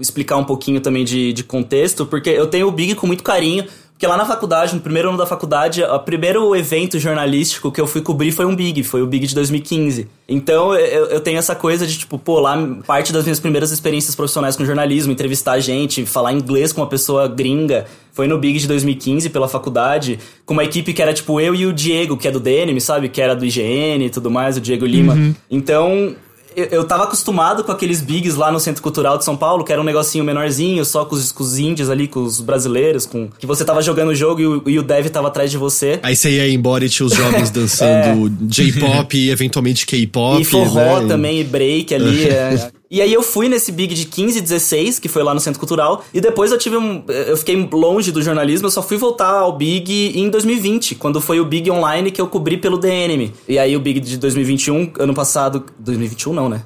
explicar 0.00 0.36
um 0.36 0.44
pouquinho 0.44 0.80
também 0.80 1.04
de, 1.04 1.32
de 1.32 1.44
contexto, 1.44 2.04
porque 2.04 2.28
eu 2.28 2.46
tenho 2.48 2.66
o 2.66 2.72
Big 2.72 2.96
com 2.96 3.06
muito 3.06 3.22
carinho. 3.22 3.64
Porque 3.94 4.08
lá 4.08 4.16
na 4.16 4.24
faculdade, 4.24 4.74
no 4.74 4.80
primeiro 4.80 5.08
ano 5.08 5.16
da 5.16 5.24
faculdade, 5.24 5.80
o 5.82 5.98
primeiro 6.00 6.54
evento 6.56 6.98
jornalístico 6.98 7.70
que 7.70 7.80
eu 7.80 7.86
fui 7.86 8.02
cobrir 8.02 8.32
foi 8.32 8.44
um 8.44 8.54
Big, 8.54 8.82
foi 8.82 9.02
o 9.02 9.06
Big 9.06 9.24
de 9.24 9.34
2015. 9.36 10.08
Então 10.28 10.74
eu, 10.74 11.06
eu 11.06 11.20
tenho 11.20 11.38
essa 11.38 11.54
coisa 11.54 11.86
de, 11.86 11.96
tipo, 11.96 12.18
pô, 12.18 12.40
lá 12.40 12.56
parte 12.84 13.12
das 13.12 13.22
minhas 13.22 13.38
primeiras 13.38 13.70
experiências 13.70 14.16
profissionais 14.16 14.56
com 14.56 14.64
jornalismo, 14.64 15.12
entrevistar 15.12 15.60
gente, 15.60 16.04
falar 16.04 16.32
inglês 16.32 16.72
com 16.72 16.80
uma 16.80 16.88
pessoa 16.88 17.28
gringa, 17.28 17.86
foi 18.12 18.26
no 18.26 18.36
Big 18.36 18.58
de 18.58 18.66
2015 18.66 19.30
pela 19.30 19.46
faculdade, 19.46 20.18
com 20.44 20.54
uma 20.54 20.64
equipe 20.64 20.92
que 20.92 21.00
era, 21.00 21.14
tipo, 21.14 21.40
eu 21.40 21.54
e 21.54 21.64
o 21.64 21.72
Diego, 21.72 22.16
que 22.16 22.26
é 22.26 22.32
do 22.32 22.40
DNM, 22.40 22.80
sabe? 22.80 23.08
Que 23.08 23.22
era 23.22 23.36
do 23.36 23.46
IGN 23.46 24.06
e 24.06 24.10
tudo 24.10 24.28
mais, 24.28 24.56
o 24.56 24.60
Diego 24.60 24.84
Lima. 24.84 25.14
Uhum. 25.14 25.34
Então 25.48 26.16
eu, 26.56 26.66
eu 26.66 26.84
tava 26.84 27.04
acostumado 27.04 27.64
com 27.64 27.72
aqueles 27.72 28.00
bigs 28.00 28.36
lá 28.36 28.50
no 28.50 28.60
Centro 28.60 28.82
Cultural 28.82 29.18
de 29.18 29.24
São 29.24 29.36
Paulo, 29.36 29.64
que 29.64 29.72
era 29.72 29.80
um 29.80 29.84
negocinho 29.84 30.24
menorzinho, 30.24 30.84
só 30.84 31.04
com 31.04 31.14
os, 31.14 31.32
com 31.32 31.42
os 31.42 31.58
índios 31.58 31.90
ali, 31.90 32.08
com 32.08 32.22
os 32.22 32.40
brasileiros, 32.40 33.06
com 33.06 33.28
que 33.38 33.46
você 33.46 33.64
tava 33.64 33.82
jogando 33.82 34.08
o 34.08 34.14
jogo 34.14 34.40
e 34.40 34.46
o, 34.46 34.62
e 34.66 34.78
o 34.78 34.82
dev 34.82 35.08
tava 35.08 35.28
atrás 35.28 35.50
de 35.50 35.58
você. 35.58 35.98
Aí 36.02 36.16
você 36.16 36.30
ia 36.30 36.48
embora 36.48 36.84
e 36.84 36.88
tinha 36.88 37.06
os 37.06 37.14
jovens 37.14 37.50
dançando 37.52 38.28
é. 38.28 38.30
J-pop 38.42 39.16
e 39.16 39.30
eventualmente 39.30 39.86
K-pop. 39.86 40.40
E 40.40 40.44
forró 40.44 41.00
né? 41.00 41.08
também, 41.08 41.40
e 41.40 41.44
break 41.44 41.94
ali. 41.94 42.24
é. 42.28 42.70
E 42.90 43.00
aí 43.00 43.12
eu 43.12 43.22
fui 43.22 43.48
nesse 43.48 43.72
Big 43.72 43.94
de 43.94 44.04
15 44.04 44.38
e 44.38 44.40
16, 44.40 44.98
que 44.98 45.08
foi 45.08 45.22
lá 45.22 45.32
no 45.34 45.40
Centro 45.40 45.58
Cultural, 45.58 46.04
e 46.12 46.20
depois 46.20 46.52
eu 46.52 46.58
tive 46.58 46.76
um. 46.76 47.02
Eu 47.08 47.36
fiquei 47.36 47.56
longe 47.72 48.12
do 48.12 48.22
jornalismo, 48.22 48.66
eu 48.66 48.70
só 48.70 48.82
fui 48.82 48.96
voltar 48.96 49.30
ao 49.30 49.56
Big 49.56 50.18
em 50.18 50.28
2020, 50.28 50.94
quando 50.94 51.20
foi 51.20 51.40
o 51.40 51.44
Big 51.44 51.70
Online 51.70 52.10
que 52.10 52.20
eu 52.20 52.28
cobri 52.28 52.56
pelo 52.56 52.78
DNM. 52.78 53.32
E 53.48 53.58
aí 53.58 53.76
o 53.76 53.80
Big 53.80 54.00
de 54.00 54.16
2021, 54.18 54.92
ano 54.98 55.14
passado. 55.14 55.64
2021 55.78 56.32
não, 56.32 56.48
né? 56.48 56.62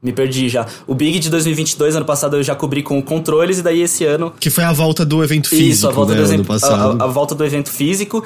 Me 0.00 0.12
perdi 0.12 0.48
já. 0.48 0.64
O 0.86 0.94
Big 0.94 1.18
de 1.18 1.28
2022, 1.28 1.96
ano 1.96 2.06
passado, 2.06 2.36
eu 2.36 2.42
já 2.42 2.54
cobri 2.54 2.82
com 2.82 3.02
controles, 3.02 3.58
e 3.58 3.62
daí 3.62 3.82
esse 3.82 4.04
ano. 4.04 4.32
Que 4.38 4.48
foi 4.48 4.62
a 4.62 4.72
volta 4.72 5.04
do 5.04 5.24
evento 5.24 5.48
físico. 5.48 5.70
Isso, 5.70 5.88
a 5.88 5.90
volta 5.90 6.14
né, 6.14 6.22
do 6.22 6.32
ano 6.32 6.44
passado. 6.44 7.02
A, 7.02 7.04
a, 7.04 7.08
volta 7.08 7.34
do 7.34 7.44
evento 7.44 7.68
físico. 7.68 8.22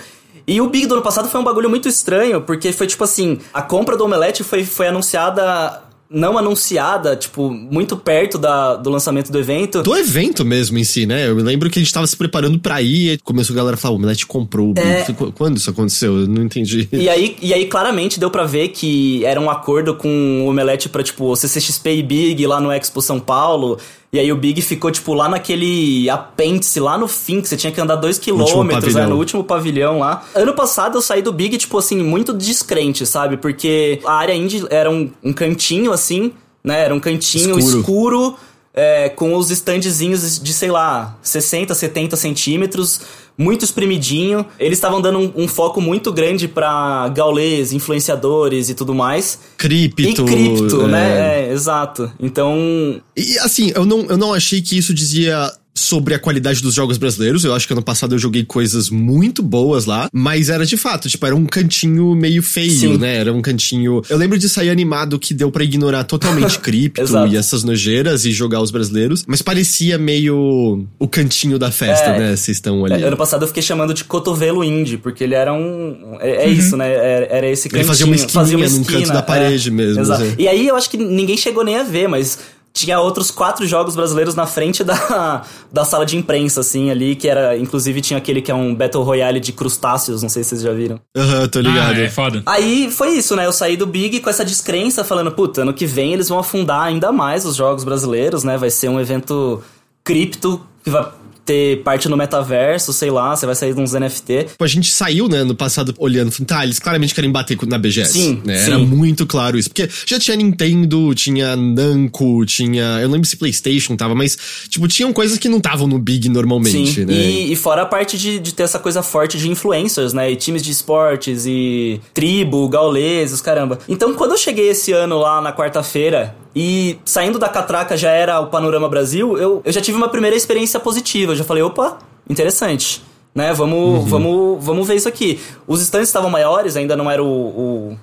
E 0.46 0.60
o 0.60 0.68
Big 0.68 0.86
do 0.86 0.94
ano 0.94 1.02
passado 1.02 1.28
foi 1.28 1.40
um 1.40 1.44
bagulho 1.44 1.70
muito 1.70 1.88
estranho, 1.88 2.42
porque 2.42 2.72
foi 2.72 2.86
tipo 2.86 3.02
assim: 3.02 3.38
a 3.54 3.62
compra 3.62 3.96
do 3.96 4.04
Omelete 4.04 4.44
foi, 4.44 4.64
foi 4.64 4.88
anunciada 4.88 5.82
não 6.12 6.36
anunciada, 6.36 7.16
tipo, 7.16 7.50
muito 7.50 7.96
perto 7.96 8.38
da, 8.38 8.76
do 8.76 8.90
lançamento 8.90 9.32
do 9.32 9.38
evento. 9.38 9.82
Do 9.82 9.96
evento 9.96 10.44
mesmo 10.44 10.78
em 10.78 10.84
si, 10.84 11.06
né? 11.06 11.28
Eu 11.28 11.34
me 11.34 11.42
lembro 11.42 11.70
que 11.70 11.78
a 11.78 11.82
gente 11.82 11.92
tava 11.92 12.06
se 12.06 12.16
preparando 12.16 12.58
pra 12.58 12.82
ir 12.82 13.14
e 13.14 13.18
começou 13.18 13.54
a 13.54 13.56
galera 13.56 13.74
a 13.74 13.78
falar, 13.78 13.94
o 13.94 13.96
Omelete 13.96 14.26
comprou. 14.26 14.74
É... 14.76 15.04
Quando 15.34 15.56
isso 15.56 15.70
aconteceu? 15.70 16.20
Eu 16.20 16.28
não 16.28 16.42
entendi. 16.42 16.88
E 16.92 17.08
aí, 17.08 17.36
e 17.40 17.54
aí, 17.54 17.66
claramente, 17.66 18.20
deu 18.20 18.30
pra 18.30 18.44
ver 18.44 18.68
que 18.68 19.24
era 19.24 19.40
um 19.40 19.50
acordo 19.50 19.94
com 19.94 20.42
o 20.44 20.48
Omelete 20.48 20.88
pra, 20.88 21.02
tipo, 21.02 21.34
CCXP 21.34 21.96
e 21.96 22.02
Big 22.02 22.46
lá 22.46 22.60
no 22.60 22.70
Expo 22.70 23.00
São 23.00 23.18
Paulo. 23.18 23.78
E 24.14 24.18
aí 24.18 24.30
o 24.30 24.36
Big 24.36 24.60
ficou, 24.60 24.90
tipo, 24.90 25.14
lá 25.14 25.26
naquele 25.26 26.10
apêndice, 26.10 26.78
lá 26.78 26.98
no 26.98 27.08
fim, 27.08 27.40
que 27.40 27.48
você 27.48 27.56
tinha 27.56 27.72
que 27.72 27.80
andar 27.80 27.96
dois 27.96 28.18
quilômetros, 28.18 28.94
né, 28.94 29.06
no 29.06 29.16
último 29.16 29.42
pavilhão 29.42 30.00
lá. 30.00 30.22
Ano 30.34 30.52
passado 30.52 30.98
eu 30.98 31.02
saí 31.02 31.22
do 31.22 31.32
Big, 31.32 31.56
tipo 31.56 31.78
assim, 31.78 31.96
muito 32.02 32.34
descrente, 32.34 33.06
sabe? 33.06 33.38
Porque 33.38 34.00
a 34.04 34.12
área 34.12 34.34
indie 34.34 34.66
era 34.68 34.90
um, 34.90 35.10
um 35.24 35.32
cantinho, 35.32 35.92
assim, 35.92 36.30
né? 36.62 36.84
Era 36.84 36.94
um 36.94 37.00
cantinho 37.00 37.58
escuro, 37.58 37.78
escuro 37.78 38.36
é, 38.74 39.08
com 39.08 39.34
os 39.34 39.50
standzinhos 39.50 40.38
de, 40.38 40.52
sei 40.52 40.70
lá, 40.70 41.16
60, 41.22 41.74
70 41.74 42.14
centímetros 42.14 43.00
muito 43.36 43.64
espremidinho. 43.64 44.44
Eles 44.58 44.78
estavam 44.78 45.00
dando 45.00 45.18
um, 45.18 45.32
um, 45.44 45.48
foco 45.48 45.80
muito 45.80 46.12
grande 46.12 46.48
para 46.48 47.08
gaulês, 47.08 47.72
influenciadores 47.72 48.68
e 48.68 48.74
tudo 48.74 48.94
mais. 48.94 49.38
Cripto. 49.56 50.02
E 50.02 50.14
cripto, 50.14 50.86
né? 50.86 50.86
é. 50.86 50.90
né? 50.90 51.48
É, 51.48 51.52
exato. 51.52 52.12
Então. 52.20 53.00
E 53.16 53.38
assim, 53.38 53.72
eu 53.74 53.84
não, 53.84 54.02
eu 54.02 54.16
não 54.16 54.32
achei 54.32 54.60
que 54.60 54.76
isso 54.76 54.94
dizia 54.94 55.52
sobre 55.74 56.14
a 56.14 56.18
qualidade 56.18 56.62
dos 56.62 56.74
jogos 56.74 56.98
brasileiros. 56.98 57.44
Eu 57.44 57.54
acho 57.54 57.66
que 57.66 57.72
ano 57.72 57.82
passado 57.82 58.14
eu 58.14 58.18
joguei 58.18 58.44
coisas 58.44 58.90
muito 58.90 59.42
boas 59.42 59.86
lá, 59.86 60.08
mas 60.12 60.48
era 60.48 60.64
de 60.66 60.76
fato, 60.76 61.08
tipo, 61.08 61.24
era 61.24 61.34
um 61.34 61.46
cantinho 61.46 62.14
meio 62.14 62.42
feio, 62.42 62.70
Sim. 62.70 62.98
né? 62.98 63.16
Era 63.16 63.32
um 63.32 63.40
cantinho. 63.40 64.02
Eu 64.08 64.16
lembro 64.16 64.38
de 64.38 64.48
sair 64.48 64.70
animado 64.70 65.18
que 65.18 65.32
deu 65.34 65.50
para 65.50 65.64
ignorar 65.64 66.04
totalmente 66.04 66.58
cripto 66.60 67.02
e 67.28 67.36
essas 67.36 67.64
nojeiras 67.64 68.24
e 68.24 68.32
jogar 68.32 68.60
os 68.60 68.70
brasileiros, 68.70 69.24
mas 69.26 69.40
parecia 69.42 69.98
meio 69.98 70.86
o 70.98 71.08
cantinho 71.08 71.58
da 71.58 71.70
festa, 71.70 72.10
é, 72.10 72.18
né? 72.18 72.36
Vocês 72.36 72.56
estão 72.56 72.84
ali. 72.84 73.02
É, 73.02 73.06
ano 73.06 73.16
passado 73.16 73.42
eu 73.42 73.48
fiquei 73.48 73.62
chamando 73.62 73.94
de 73.94 74.04
cotovelo 74.04 74.62
indie, 74.62 74.98
porque 74.98 75.24
ele 75.24 75.34
era 75.34 75.52
um. 75.52 76.16
É, 76.20 76.44
é 76.44 76.46
uhum. 76.46 76.52
isso, 76.52 76.76
né? 76.76 76.92
Era, 76.92 77.26
era, 77.26 77.46
esse 77.48 77.68
cantinho. 77.68 77.80
Ele 77.80 77.88
fazia 77.88 78.06
uma 78.06 78.16
esquininha 78.16 78.42
fazia 78.42 78.56
uma 78.56 78.66
esquina, 78.66 78.84
num 78.84 79.04
canto 79.04 79.12
da 79.12 79.22
parede 79.22 79.68
é, 79.68 79.72
mesmo. 79.72 80.00
Exato. 80.00 80.22
Assim. 80.22 80.34
E 80.38 80.48
aí 80.48 80.66
eu 80.66 80.76
acho 80.76 80.90
que 80.90 80.96
ninguém 80.96 81.36
chegou 81.36 81.64
nem 81.64 81.76
a 81.76 81.82
ver, 81.82 82.08
mas 82.08 82.38
tinha 82.72 82.98
outros 83.00 83.30
quatro 83.30 83.66
jogos 83.66 83.94
brasileiros 83.94 84.34
na 84.34 84.46
frente 84.46 84.82
da, 84.82 85.42
da 85.70 85.84
sala 85.84 86.06
de 86.06 86.16
imprensa, 86.16 86.60
assim, 86.60 86.90
ali, 86.90 87.14
que 87.14 87.28
era, 87.28 87.56
inclusive 87.56 88.00
tinha 88.00 88.18
aquele 88.18 88.40
que 88.40 88.50
é 88.50 88.54
um 88.54 88.74
Battle 88.74 89.02
Royale 89.02 89.40
de 89.40 89.52
crustáceos, 89.52 90.22
não 90.22 90.28
sei 90.28 90.42
se 90.42 90.50
vocês 90.50 90.62
já 90.62 90.72
viram. 90.72 91.00
Aham, 91.16 91.40
uhum, 91.40 91.48
tô 91.48 91.60
ligado. 91.60 91.96
Ah, 91.96 92.00
é 92.00 92.08
foda. 92.08 92.42
Aí 92.46 92.90
foi 92.90 93.10
isso, 93.10 93.36
né, 93.36 93.46
eu 93.46 93.52
saí 93.52 93.76
do 93.76 93.86
Big 93.86 94.20
com 94.20 94.30
essa 94.30 94.44
descrença, 94.44 95.04
falando, 95.04 95.30
puta, 95.32 95.62
ano 95.62 95.74
que 95.74 95.86
vem 95.86 96.12
eles 96.12 96.28
vão 96.28 96.38
afundar 96.38 96.82
ainda 96.82 97.12
mais 97.12 97.44
os 97.44 97.56
jogos 97.56 97.84
brasileiros, 97.84 98.44
né, 98.44 98.56
vai 98.56 98.70
ser 98.70 98.88
um 98.88 99.00
evento 99.00 99.62
cripto 100.04 100.60
que 100.82 100.90
vai 100.90 101.06
ter 101.44 101.82
parte 101.82 102.08
no 102.08 102.16
metaverso, 102.16 102.92
sei 102.92 103.10
lá, 103.10 103.34
você 103.34 103.46
vai 103.46 103.54
sair 103.54 103.74
de 103.74 103.80
uns 103.80 103.92
NFT. 103.92 104.46
A 104.58 104.66
gente 104.66 104.90
saiu, 104.90 105.28
né, 105.28 105.42
no 105.44 105.54
passado 105.54 105.94
olhando, 105.98 106.30
falando, 106.30 106.48
tá, 106.48 106.64
eles 106.64 106.78
claramente 106.78 107.14
querem 107.14 107.30
bater 107.30 107.58
na 107.66 107.78
BGS. 107.78 108.12
Sim, 108.12 108.42
né? 108.44 108.58
sim. 108.58 108.66
Era 108.66 108.78
muito 108.78 109.26
claro 109.26 109.58
isso. 109.58 109.68
Porque 109.68 109.88
já 110.06 110.18
tinha 110.18 110.36
Nintendo, 110.36 111.14
tinha 111.14 111.56
Namco, 111.56 112.44
tinha. 112.46 112.98
Eu 113.00 113.08
não 113.08 113.14
lembro 113.14 113.28
se 113.28 113.36
PlayStation 113.36 113.96
tava, 113.96 114.14
mas, 114.14 114.36
tipo, 114.68 114.86
tinham 114.88 115.12
coisas 115.12 115.38
que 115.38 115.48
não 115.48 115.58
estavam 115.58 115.86
no 115.86 115.98
Big 115.98 116.28
normalmente, 116.28 116.94
Sim, 116.94 117.04
né? 117.04 117.12
e, 117.12 117.52
e 117.52 117.56
fora 117.56 117.82
a 117.82 117.86
parte 117.86 118.16
de, 118.18 118.38
de 118.38 118.54
ter 118.54 118.62
essa 118.62 118.78
coisa 118.78 119.02
forte 119.02 119.38
de 119.38 119.48
influencers, 119.48 120.12
né? 120.12 120.30
E 120.30 120.36
times 120.36 120.62
de 120.62 120.70
esportes, 120.70 121.44
e 121.46 122.00
tribo, 122.14 122.68
gauleses, 122.68 123.40
caramba. 123.40 123.78
Então, 123.88 124.14
quando 124.14 124.32
eu 124.32 124.38
cheguei 124.38 124.68
esse 124.68 124.92
ano 124.92 125.18
lá 125.18 125.40
na 125.40 125.52
quarta-feira, 125.52 126.34
e 126.54 126.98
saindo 127.04 127.38
da 127.38 127.48
catraca 127.48 127.96
já 127.96 128.10
era 128.10 128.38
o 128.40 128.46
Panorama 128.48 128.88
Brasil, 128.88 129.36
eu, 129.38 129.62
eu 129.64 129.72
já 129.72 129.80
tive 129.80 129.96
uma 129.96 130.08
primeira 130.08 130.36
experiência 130.36 130.78
positiva. 130.80 131.32
Eu 131.32 131.36
já 131.36 131.44
falei, 131.44 131.62
opa, 131.62 131.98
interessante. 132.28 133.02
Né, 133.34 133.52
vamos, 133.54 134.06
vamos, 134.10 134.62
vamos 134.62 134.86
ver 134.86 134.94
isso 134.96 135.08
aqui. 135.08 135.40
Os 135.66 135.80
stands 135.80 136.08
estavam 136.08 136.28
maiores, 136.28 136.76
ainda 136.76 136.94
não 136.94 137.10
era 137.10 137.22
o, 137.24 137.26
o- 137.26 137.98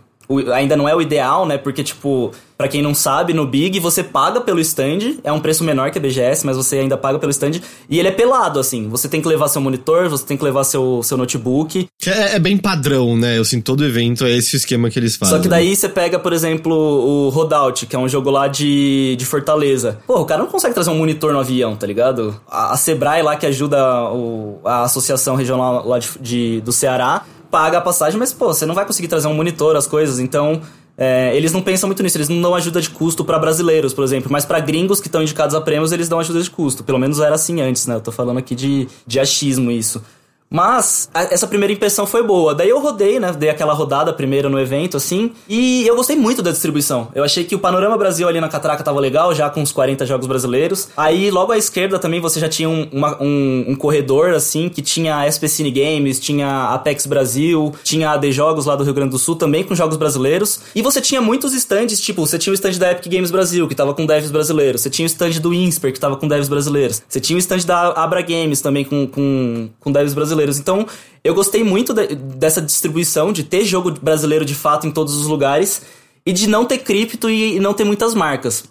ainda 0.54 0.76
não 0.78 0.88
é 0.88 0.96
o 0.96 1.02
ideal, 1.02 1.46
né? 1.46 1.58
Porque, 1.58 1.84
tipo, 1.84 2.32
pra 2.58 2.68
quem 2.68 2.82
não 2.82 2.94
sabe, 2.94 3.34
no 3.34 3.46
Big 3.48 3.80
você 3.80 4.04
paga 4.04 4.40
pelo 4.42 4.60
stand, 4.60 5.18
é 5.24 5.32
um 5.32 5.40
preço 5.40 5.64
menor 5.64 5.90
que 5.92 5.98
a 5.98 6.02
BGS, 6.02 6.46
mas 6.46 6.56
você 6.58 6.78
ainda 6.78 6.96
paga 6.98 7.18
pelo 7.18 7.32
stand, 7.32 7.62
e 7.90 7.98
ele 7.98 8.08
é 8.08 8.12
pelado, 8.12 8.60
assim. 8.60 8.88
Você 8.90 9.08
tem 9.08 9.22
que 9.22 9.28
levar 9.28 9.48
seu 9.48 9.62
monitor, 9.62 10.08
você 10.10 10.26
tem 10.26 10.38
que 10.38 10.44
levar 10.44 10.64
seu, 10.64 11.02
seu 11.04 11.18
notebook. 11.18 11.88
É, 12.06 12.36
é 12.36 12.40
bem 12.40 12.58
padrão, 12.58 13.18
né? 13.18 13.38
Eu 13.38 13.46
sinto 13.46 13.64
todo 13.66 13.84
evento 13.86 14.26
é 14.26 14.32
esse 14.32 14.56
esquema 14.56 14.90
que 14.90 15.00
eles 15.00 15.16
fazem. 15.16 15.36
Só 15.36 15.42
que 15.42 15.48
daí 15.48 15.76
você 15.76 15.90
pega, 15.90 16.20
por 16.20 16.34
exemplo, 16.34 16.74
o 16.76 17.30
Rodout, 17.30 17.86
que 17.86 17.96
é 17.96 18.00
um 18.00 18.08
jogo 18.08 18.30
lá 18.30 18.48
de, 18.48 19.16
de 19.18 19.26
Fortaleza. 19.26 20.00
Pô, 20.06 20.20
o 20.22 20.26
cara 20.26 20.42
não 20.44 20.50
consegue 20.50 20.74
trazer 20.74 20.90
um 20.92 20.98
monitor 20.98 21.34
no 21.34 21.40
avião, 21.40 21.76
tá 21.76 21.88
ligado? 21.88 22.40
A, 22.50 22.74
a 22.74 22.78
Sebrae 22.78 23.22
lá, 23.24 23.36
que 23.36 23.46
ajuda 23.46 24.04
o- 24.12 24.60
a 24.64 24.84
associação 24.84 25.36
regional 25.36 25.88
lá 25.88 25.98
de, 26.00 26.08
de- 26.22 26.62
do 26.62 26.72
Ceará, 26.72 27.24
paga 27.50 27.78
a 27.78 27.82
passagem, 27.82 28.20
mas, 28.20 28.34
pô, 28.34 28.48
você 28.48 28.66
não 28.66 28.76
vai 28.76 28.86
conseguir 28.86 29.08
trazer 29.08 29.28
um 29.28 29.34
monitor, 29.34 29.76
as 29.76 29.88
coisas. 29.88 30.20
Então, 30.20 30.62
é, 30.98 31.36
eles 31.36 31.54
não 31.54 31.62
pensam 31.62 31.88
muito 31.88 32.04
nisso. 32.04 32.18
Eles 32.18 32.28
não 32.28 32.42
dão 32.42 32.54
ajuda 32.54 32.82
de 32.82 32.90
custo 32.90 33.24
pra 33.24 33.40
brasileiros, 33.40 33.94
por 33.94 34.04
exemplo. 34.04 34.30
Mas 34.32 34.46
pra 34.46 34.60
gringos 34.60 35.00
que 35.00 35.08
estão 35.08 35.22
indicados 35.22 35.56
a 35.56 35.62
prêmios, 35.62 35.92
eles 35.92 36.10
dão 36.10 36.20
ajuda 36.20 36.42
de 36.42 36.50
custo. 36.52 36.84
Pelo 36.84 37.00
menos 37.00 37.20
era 37.20 37.36
assim 37.36 37.62
antes, 37.62 37.88
né? 37.88 37.96
Eu 37.96 38.02
tô 38.02 38.12
falando 38.12 38.38
aqui 38.38 38.54
de, 38.54 38.88
de 39.08 39.20
achismo 39.20 39.72
isso. 39.72 40.02
Mas 40.50 41.10
a- 41.14 41.24
essa 41.32 41.46
primeira 41.46 41.72
impressão 41.72 42.08
foi 42.08 42.24
boa. 42.24 42.56
Daí 42.56 42.70
eu 42.70 42.80
rodei, 42.80 43.20
né? 43.20 43.32
Dei 43.32 43.50
aquela 43.50 43.74
rodada 43.74 44.12
primeiro 44.12 44.50
no 44.50 44.60
evento, 44.60 44.98
assim. 44.98 45.32
E 45.48 45.86
eu 45.86 45.96
gostei 45.96 46.16
muito 46.16 46.42
da 46.42 46.50
distribuição. 46.52 47.08
Eu 47.14 47.24
achei 47.24 47.44
que 47.44 47.54
o 47.56 47.60
Panorama 47.60 47.96
Brasil 47.98 48.28
ali 48.28 48.42
na 48.42 48.50
Catraca 48.50 48.84
tava 48.84 49.00
legal, 49.00 49.34
já 49.36 49.48
com 49.50 49.62
uns 49.62 49.72
40 49.72 50.06
jogos 50.08 50.26
brasileiros. 50.26 50.90
Aí 50.98 51.30
logo 51.30 51.52
à 51.52 51.58
esquerda 51.58 52.00
também 52.00 52.20
você 52.20 52.40
já 52.40 52.50
tinha 52.50 52.68
um, 52.68 52.88
uma- 52.92 53.22
um- 53.22 53.66
um 53.70 53.76
corredor, 53.76 54.32
assim, 54.32 54.70
que 54.70 54.82
tinha 54.82 55.18
a 55.18 55.26
SP 55.28 55.48
Cine 55.48 55.70
Games, 55.70 56.20
tinha 56.20 56.70
Apex 56.74 57.06
Brasil, 57.06 57.72
tinha 57.84 58.10
a 58.10 58.14
AD 58.14 58.32
Jogos 58.32 58.66
lá 58.66 58.76
do 58.76 58.84
Rio 58.84 58.94
Grande 58.94 59.12
do 59.12 59.20
Sul 59.20 59.36
também 59.36 59.64
com 59.64 59.76
jogos 59.76 59.98
brasileiros. 59.98 60.62
E 60.74 60.82
você 60.82 61.00
tinha 61.00 61.22
muitos 61.22 61.54
stands, 61.54 62.00
tipo, 62.02 62.26
você 62.26 62.40
tinha 62.40 62.52
o 62.52 62.56
stand 62.56 62.72
da 62.80 62.92
Epic 62.92 63.12
Games 63.12 63.30
Brasil, 63.30 63.68
que 63.68 63.76
tava 63.76 63.94
com 63.94 64.04
devs 64.06 64.32
brasileiros. 64.32 64.82
Você 64.82 64.90
tinha 64.90 65.06
o 65.06 65.08
stand 65.08 65.40
do 65.42 65.54
Insper, 65.54 65.94
que 65.94 66.00
tava 66.00 66.16
com 66.16 66.28
devs 66.28 66.50
brasileiros. 66.50 67.04
Você 67.08 67.20
tinha 67.20 67.36
o 67.38 67.40
stand 67.40 67.60
da 67.68 67.90
Abra 67.92 68.22
Games 68.24 68.62
também 68.62 68.84
com, 68.84 69.06
com, 69.06 69.70
com 69.80 69.92
devs 69.92 70.14
brasileiros. 70.16 70.39
Então, 70.60 70.88
eu 71.24 71.34
gostei 71.34 71.64
muito 71.64 71.94
de- 71.94 72.16
dessa 72.16 72.62
distribuição, 72.62 73.34
de 73.34 73.44
ter 73.44 73.66
jogo 73.66 73.92
brasileiro 73.92 74.46
de 74.46 74.56
fato 74.56 74.88
em 74.88 74.92
todos 74.92 75.16
os 75.16 75.26
lugares 75.28 75.82
e 76.26 76.32
de 76.32 76.48
não 76.48 76.64
ter 76.66 76.78
cripto 76.78 77.30
e, 77.30 77.58
e 77.58 77.60
não 77.60 77.74
ter 77.74 77.84
muitas 77.84 78.14
marcas. 78.14 78.64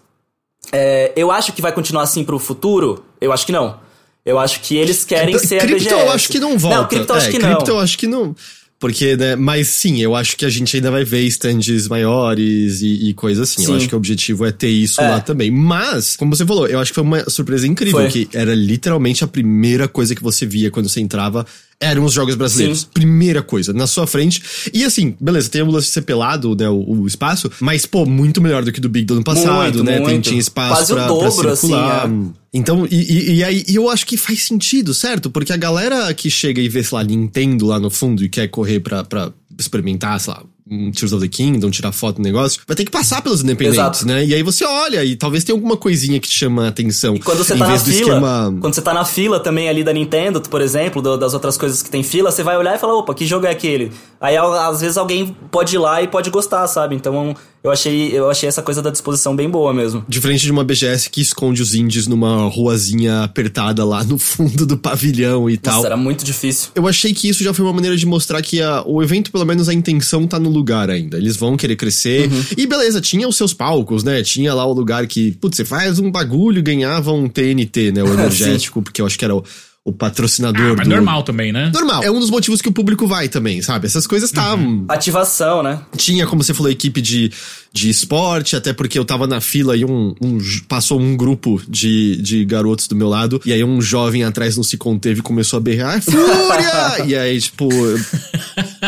É, 0.72 1.12
eu 1.16 1.30
acho 1.30 1.52
que 1.52 1.60
vai 1.62 1.72
continuar 1.72 2.02
assim 2.02 2.24
pro 2.24 2.38
futuro? 2.38 3.04
Eu 3.20 3.32
acho 3.32 3.44
que 3.46 3.52
não. 3.52 3.80
Eu 4.24 4.38
acho 4.38 4.60
que 4.60 4.76
eles 4.76 5.04
querem 5.04 5.34
Então, 5.34 5.46
ser 5.46 5.58
cripto 5.60 5.74
a 5.74 5.78
BGS. 5.96 6.06
eu 6.06 6.10
acho 6.12 6.28
que 6.28 6.38
não 6.38 6.58
volta. 6.58 6.76
Não, 6.78 6.88
cripto 6.88 7.12
eu 7.12 7.16
acho 7.16 7.28
É, 7.28 7.30
que 7.30 7.38
cripto 7.38 7.64
não. 7.66 7.74
eu 7.74 7.80
acho 7.80 7.98
que 7.98 8.06
não. 8.06 8.36
Porque, 8.80 9.16
né, 9.16 9.34
mas 9.34 9.66
sim, 9.68 10.00
eu 10.00 10.14
acho 10.14 10.36
que 10.36 10.44
a 10.44 10.48
gente 10.48 10.76
ainda 10.76 10.88
vai 10.90 11.02
ver 11.04 11.22
stands 11.24 11.88
maiores 11.88 12.80
e, 12.80 13.08
e 13.08 13.14
coisas 13.14 13.50
assim. 13.50 13.64
Sim. 13.64 13.72
Eu 13.72 13.76
acho 13.76 13.88
que 13.88 13.94
o 13.94 13.98
objetivo 13.98 14.46
é 14.46 14.52
ter 14.52 14.68
isso 14.68 15.00
É. 15.00 15.08
lá 15.10 15.20
também. 15.20 15.50
Mas, 15.50 16.16
como 16.16 16.34
você 16.34 16.46
falou, 16.46 16.66
eu 16.68 16.78
acho 16.78 16.92
que 16.92 16.94
foi 16.94 17.02
uma 17.04 17.28
surpresa 17.28 17.66
incrível, 17.66 17.98
Foi. 18.00 18.08
que 18.10 18.28
era 18.32 18.54
literalmente 18.54 19.24
a 19.24 19.26
primeira 19.26 19.88
coisa 19.88 20.14
que 20.14 20.22
você 20.22 20.46
via 20.46 20.70
quando 20.70 20.88
você 20.88 21.00
entrava. 21.00 21.44
Eram 21.80 22.04
os 22.04 22.12
jogos 22.12 22.34
brasileiros. 22.36 22.80
Sim. 22.80 22.86
Primeira 22.92 23.40
coisa, 23.42 23.72
na 23.72 23.86
sua 23.86 24.06
frente. 24.06 24.42
E 24.72 24.84
assim, 24.84 25.14
beleza, 25.20 25.48
tem 25.48 25.60
a 25.60 25.64
lance 25.64 25.86
de 25.88 25.92
ser 25.92 26.02
pelado, 26.02 26.54
né, 26.56 26.68
o, 26.68 27.02
o 27.02 27.06
espaço, 27.06 27.50
mas, 27.60 27.84
pô, 27.86 28.04
muito 28.06 28.40
melhor 28.40 28.64
do 28.64 28.72
que 28.72 28.80
do 28.80 28.88
Big 28.88 29.06
do 29.06 29.14
ano 29.14 29.24
passado, 29.24 29.74
Muito, 29.78 29.84
né? 29.84 29.96
Tem, 29.98 30.02
muito. 30.06 30.28
tinha 30.28 30.40
espaço 30.40 30.74
Quase 30.74 30.92
o 30.92 30.96
pra, 30.96 31.06
dobro, 31.06 31.42
pra 31.42 31.56
circular. 31.56 32.04
assim, 32.06 32.32
Então, 32.58 32.86
e, 32.90 32.96
e, 32.96 33.34
e 33.36 33.44
aí 33.44 33.64
e 33.68 33.74
eu 33.76 33.88
acho 33.88 34.06
que 34.06 34.16
faz 34.16 34.42
sentido, 34.44 34.92
certo? 34.92 35.30
Porque 35.30 35.52
a 35.52 35.56
galera 35.56 36.12
que 36.14 36.30
chega 36.30 36.60
e 36.60 36.68
vê, 36.68 36.82
sei 36.82 36.96
lá, 36.98 37.04
Nintendo 37.04 37.66
lá 37.66 37.78
no 37.78 37.90
fundo 37.90 38.24
e 38.24 38.28
quer 38.28 38.48
correr 38.48 38.80
pra, 38.80 39.04
pra 39.04 39.32
experimentar, 39.58 40.18
sei 40.20 40.32
lá, 40.32 40.42
um 40.70 40.90
Tears 40.90 41.12
of 41.14 41.22
the 41.26 41.28
Kingdom, 41.34 41.70
tirar 41.70 41.92
foto 41.92 42.16
do 42.16 42.22
negócio, 42.22 42.60
vai 42.66 42.76
ter 42.76 42.84
que 42.84 42.90
passar 42.90 43.22
pelos 43.22 43.42
independentes, 43.42 43.78
Exato. 43.78 44.06
né? 44.06 44.22
E 44.24 44.34
aí 44.34 44.42
você 44.42 44.64
olha 44.66 45.02
e 45.02 45.16
talvez 45.16 45.42
tenha 45.42 45.56
alguma 45.56 45.78
coisinha 45.78 46.20
que 46.20 46.28
te 46.28 46.36
chama 46.36 46.66
a 46.66 46.68
atenção. 46.68 47.14
E 47.16 47.20
quando 47.20 47.38
você 47.42 47.54
em 47.54 47.58
tá 47.58 47.68
na 47.68 47.78
fila, 47.78 47.94
esquema. 47.96 48.56
quando 48.60 48.74
você 48.74 48.82
tá 48.82 48.92
na 48.92 49.04
fila 49.04 49.40
também 49.40 49.66
ali 49.68 49.82
da 49.82 49.94
Nintendo, 49.94 50.42
por 50.42 50.60
exemplo, 50.60 51.00
do- 51.00 51.16
das 51.16 51.32
outras 51.32 51.56
coisas 51.56 51.82
que 51.82 51.88
tem 51.90 52.02
fila, 52.02 52.30
você 52.30 52.42
vai 52.42 52.56
olhar 52.58 52.74
e 52.76 52.78
falar, 52.78 52.94
opa, 52.98 53.14
que 53.14 53.24
jogo 53.26 53.46
é 53.46 53.50
aquele? 53.50 53.90
Aí 54.20 54.36
às 54.36 54.82
vezes 54.82 54.98
alguém 54.98 55.34
pode 55.50 55.74
ir 55.74 55.78
lá 55.78 56.02
e 56.02 56.08
pode 56.08 56.28
gostar, 56.28 56.66
sabe? 56.68 56.94
Então 56.94 57.34
eu 57.62 57.70
achei, 57.70 58.10
eu 58.16 58.30
achei 58.30 58.48
essa 58.48 58.62
coisa 58.62 58.80
da 58.80 58.90
disposição 58.90 59.34
bem 59.34 59.48
boa 59.50 59.72
mesmo. 59.74 60.04
Diferente 60.08 60.42
de 60.44 60.50
uma 60.52 60.62
BGS 60.64 61.10
que 61.10 61.20
esconde 61.20 61.60
os 61.60 61.74
indies 61.74 62.06
numa 62.06 62.48
ruazinha 62.48 63.22
apertada 63.24 63.84
lá 63.84 64.04
no 64.04 64.18
fundo 64.18 64.64
do 64.64 64.76
pavilhão 64.78 65.50
e 65.50 65.56
tal. 65.56 65.76
Nossa, 65.76 65.86
era 65.88 65.96
muito 65.96 66.24
difícil. 66.24 66.70
Eu 66.74 66.86
achei 66.86 67.12
que 67.12 67.28
isso 67.28 67.42
já 67.42 67.52
foi 67.52 67.64
uma 67.64 67.72
maneira 67.72 67.96
de 67.96 68.06
mostrar 68.06 68.40
que 68.42 68.62
a- 68.62 68.82
o 68.86 69.02
evento, 69.02 69.30
pelo 69.32 69.44
menos 69.44 69.68
a 69.68 69.74
intenção 69.74 70.26
tá 70.26 70.38
no 70.38 70.48
lugar 70.50 70.88
ainda. 70.90 71.16
Eles 71.16 71.36
vão 71.36 71.56
querer 71.56 71.76
crescer. 71.76 72.30
Uhum. 72.30 72.44
E 72.56 72.66
beleza, 72.66 73.00
tinha 73.00 73.28
os 73.28 73.36
seus 73.36 73.52
palcos, 73.52 74.04
né? 74.04 74.22
Tinha 74.22 74.54
lá 74.54 74.64
o 74.64 74.72
lugar 74.72 75.06
que, 75.06 75.32
putz, 75.32 75.56
você 75.56 75.64
faz 75.64 75.98
um 75.98 76.10
bagulho 76.10 76.62
ganhava 76.62 77.12
um 77.12 77.28
TNT, 77.28 77.92
né? 77.92 78.02
O 78.02 78.08
energético, 78.14 78.82
porque 78.82 79.00
eu 79.02 79.06
acho 79.06 79.18
que 79.18 79.24
era 79.24 79.34
o, 79.34 79.42
o 79.84 79.92
patrocinador 79.92 80.72
Ah, 80.72 80.74
mas 80.76 80.86
do. 80.88 80.94
normal 80.94 81.22
também, 81.22 81.50
né? 81.52 81.70
Normal. 81.72 82.02
É 82.02 82.10
um 82.10 82.20
dos 82.20 82.30
motivos 82.30 82.60
que 82.60 82.68
o 82.68 82.72
público 82.72 83.06
vai 83.06 83.28
também, 83.28 83.62
sabe? 83.62 83.86
Essas 83.86 84.06
coisas 84.06 84.28
estavam. 84.28 84.84
Ativação, 84.88 85.62
né? 85.62 85.80
Tinha, 85.96 86.26
como 86.26 86.42
você 86.42 86.52
falou, 86.52 86.70
equipe 86.70 87.00
de, 87.00 87.32
de 87.72 87.88
esporte, 87.90 88.56
até 88.56 88.72
porque 88.72 88.98
eu 88.98 89.04
tava 89.04 89.26
na 89.26 89.40
fila 89.40 89.76
e 89.76 89.84
um, 89.84 90.14
um 90.20 90.38
passou 90.66 91.00
um 91.00 91.16
grupo 91.16 91.60
de, 91.68 92.16
de 92.16 92.44
garotos 92.44 92.88
do 92.88 92.96
meu 92.96 93.08
lado, 93.08 93.40
e 93.44 93.52
aí 93.52 93.62
um 93.62 93.80
jovem 93.80 94.24
atrás 94.24 94.56
não 94.56 94.64
se 94.64 94.76
conteve 94.76 95.20
e 95.20 95.22
começou 95.22 95.58
a 95.58 95.60
berrar, 95.60 95.94
"Ai, 95.94 96.00
fúria! 96.00 97.04
e 97.06 97.16
aí, 97.16 97.40
tipo, 97.40 97.68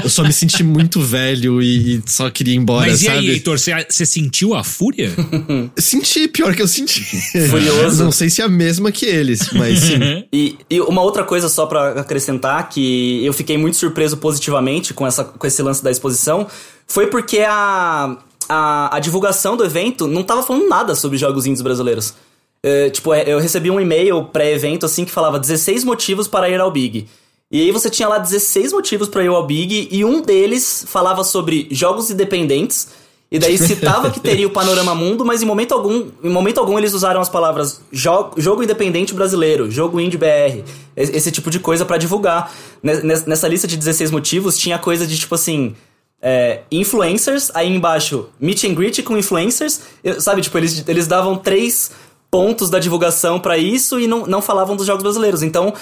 eu, 0.02 0.08
só 0.08 0.22
me 0.22 0.32
senti 0.32 0.62
muito 0.62 1.00
velho 1.00 1.62
e, 1.62 1.96
e 1.96 2.02
só 2.06 2.30
queria 2.30 2.54
ir 2.54 2.58
embora, 2.58 2.90
Mas 2.90 3.02
e 3.02 3.06
sabe? 3.06 3.18
aí, 3.18 3.30
Heitor, 3.30 3.58
você, 3.58 4.06
sentiu 4.06 4.54
a 4.54 4.64
fúria? 4.64 5.10
Senti, 5.76 6.28
pior 6.28 6.54
que 6.54 6.62
eu 6.62 6.68
senti. 6.68 7.02
Furioso. 7.48 8.04
não 8.04 8.12
sei 8.12 8.28
se 8.30 8.40
é 8.40 8.44
a 8.44 8.48
mesma 8.48 8.90
que 8.92 9.06
eles, 9.06 9.50
mas 9.52 9.78
sim. 9.80 9.98
E, 10.32 10.56
e 10.70 10.80
uma 10.80 11.02
outra 11.02 11.24
coisa 11.24 11.48
só 11.48 11.66
pra 11.66 12.00
acrescentar, 12.00 12.68
que 12.68 13.24
eu 13.24 13.32
fiquei 13.32 13.58
muito 13.58 13.76
surpreso 13.76 14.16
positivamente 14.16 14.94
com, 14.94 15.06
essa, 15.06 15.24
com 15.24 15.46
esse 15.46 15.60
lance 15.62 15.82
da 15.82 15.90
exposição, 15.90 16.46
foi 16.86 17.06
porque 17.08 17.38
a, 17.40 18.16
a, 18.50 18.96
a 18.96 18.98
divulgação 18.98 19.56
do 19.56 19.64
evento 19.64 20.06
não 20.08 20.22
tava 20.24 20.42
falando 20.42 20.68
nada 20.68 20.94
sobre 20.94 21.16
jogos 21.16 21.46
indies 21.46 21.62
brasileiros. 21.62 22.14
É, 22.62 22.90
tipo, 22.90 23.14
eu 23.14 23.38
recebi 23.38 23.70
um 23.70 23.80
e-mail 23.80 24.24
pré-evento 24.24 24.84
assim 24.84 25.04
que 25.04 25.10
falava 25.10 25.38
16 25.38 25.84
motivos 25.84 26.28
para 26.28 26.48
ir 26.50 26.60
ao 26.60 26.70
Big. 26.70 27.06
E 27.50 27.60
aí 27.62 27.70
você 27.72 27.88
tinha 27.88 28.08
lá 28.08 28.18
16 28.18 28.72
motivos 28.72 29.08
para 29.08 29.24
ir 29.24 29.28
ao 29.28 29.46
Big 29.46 29.88
e 29.90 30.04
um 30.04 30.20
deles 30.20 30.84
falava 30.86 31.24
sobre 31.24 31.68
jogos 31.70 32.10
independentes. 32.10 32.88
E 33.32 33.38
daí 33.38 33.56
citava 33.58 34.10
que 34.10 34.18
teria 34.20 34.46
o 34.46 34.50
Panorama 34.50 34.94
Mundo, 34.94 35.24
mas 35.24 35.40
em 35.42 35.46
momento 35.46 35.72
algum, 35.72 36.08
em 36.22 36.28
momento 36.28 36.58
algum 36.58 36.76
eles 36.78 36.92
usaram 36.92 37.20
as 37.20 37.28
palavras 37.28 37.80
jo 37.92 38.30
jogo 38.36 38.62
independente 38.62 39.14
brasileiro, 39.14 39.70
jogo 39.70 40.00
indie 40.00 40.18
BR, 40.18 40.62
esse, 40.96 41.30
tipo 41.30 41.48
de 41.50 41.60
coisa 41.60 41.84
pra 41.84 41.96
divulgar. 41.96 42.52
Nes- 42.82 43.24
Nessa 43.24 43.46
lista 43.48 43.66
de 43.68 43.76
16 43.76 44.10
motivos 44.10 44.58
tinha 44.58 44.78
coisa 44.78 45.06
de 45.06 45.16
tipo 45.16 45.34
assim, 45.34 45.74
é, 46.22 46.60
influencers, 46.70 47.50
aí 47.54 47.68
embaixo 47.74 48.26
meet 48.38 48.64
and 48.64 48.74
greet 48.74 49.02
com 49.02 49.16
influencers, 49.16 49.80
eu- 50.04 50.20
sabe, 50.20 50.42
tipo, 50.42 50.56
eles, 50.58 50.84
eles 50.86 51.06
davam 51.06 51.36
três 51.36 51.90
pontos 52.30 52.68
da 52.70 52.78
divulgação 52.78 53.40
pra 53.40 53.56
isso 53.58 53.98
e 53.98 54.06
não, 54.06 54.26
não 54.26 54.40
falavam 54.42 54.76
dos 54.76 54.86
jogos 54.86 55.02
brasileiros. 55.02 55.42
Então, 55.42 55.72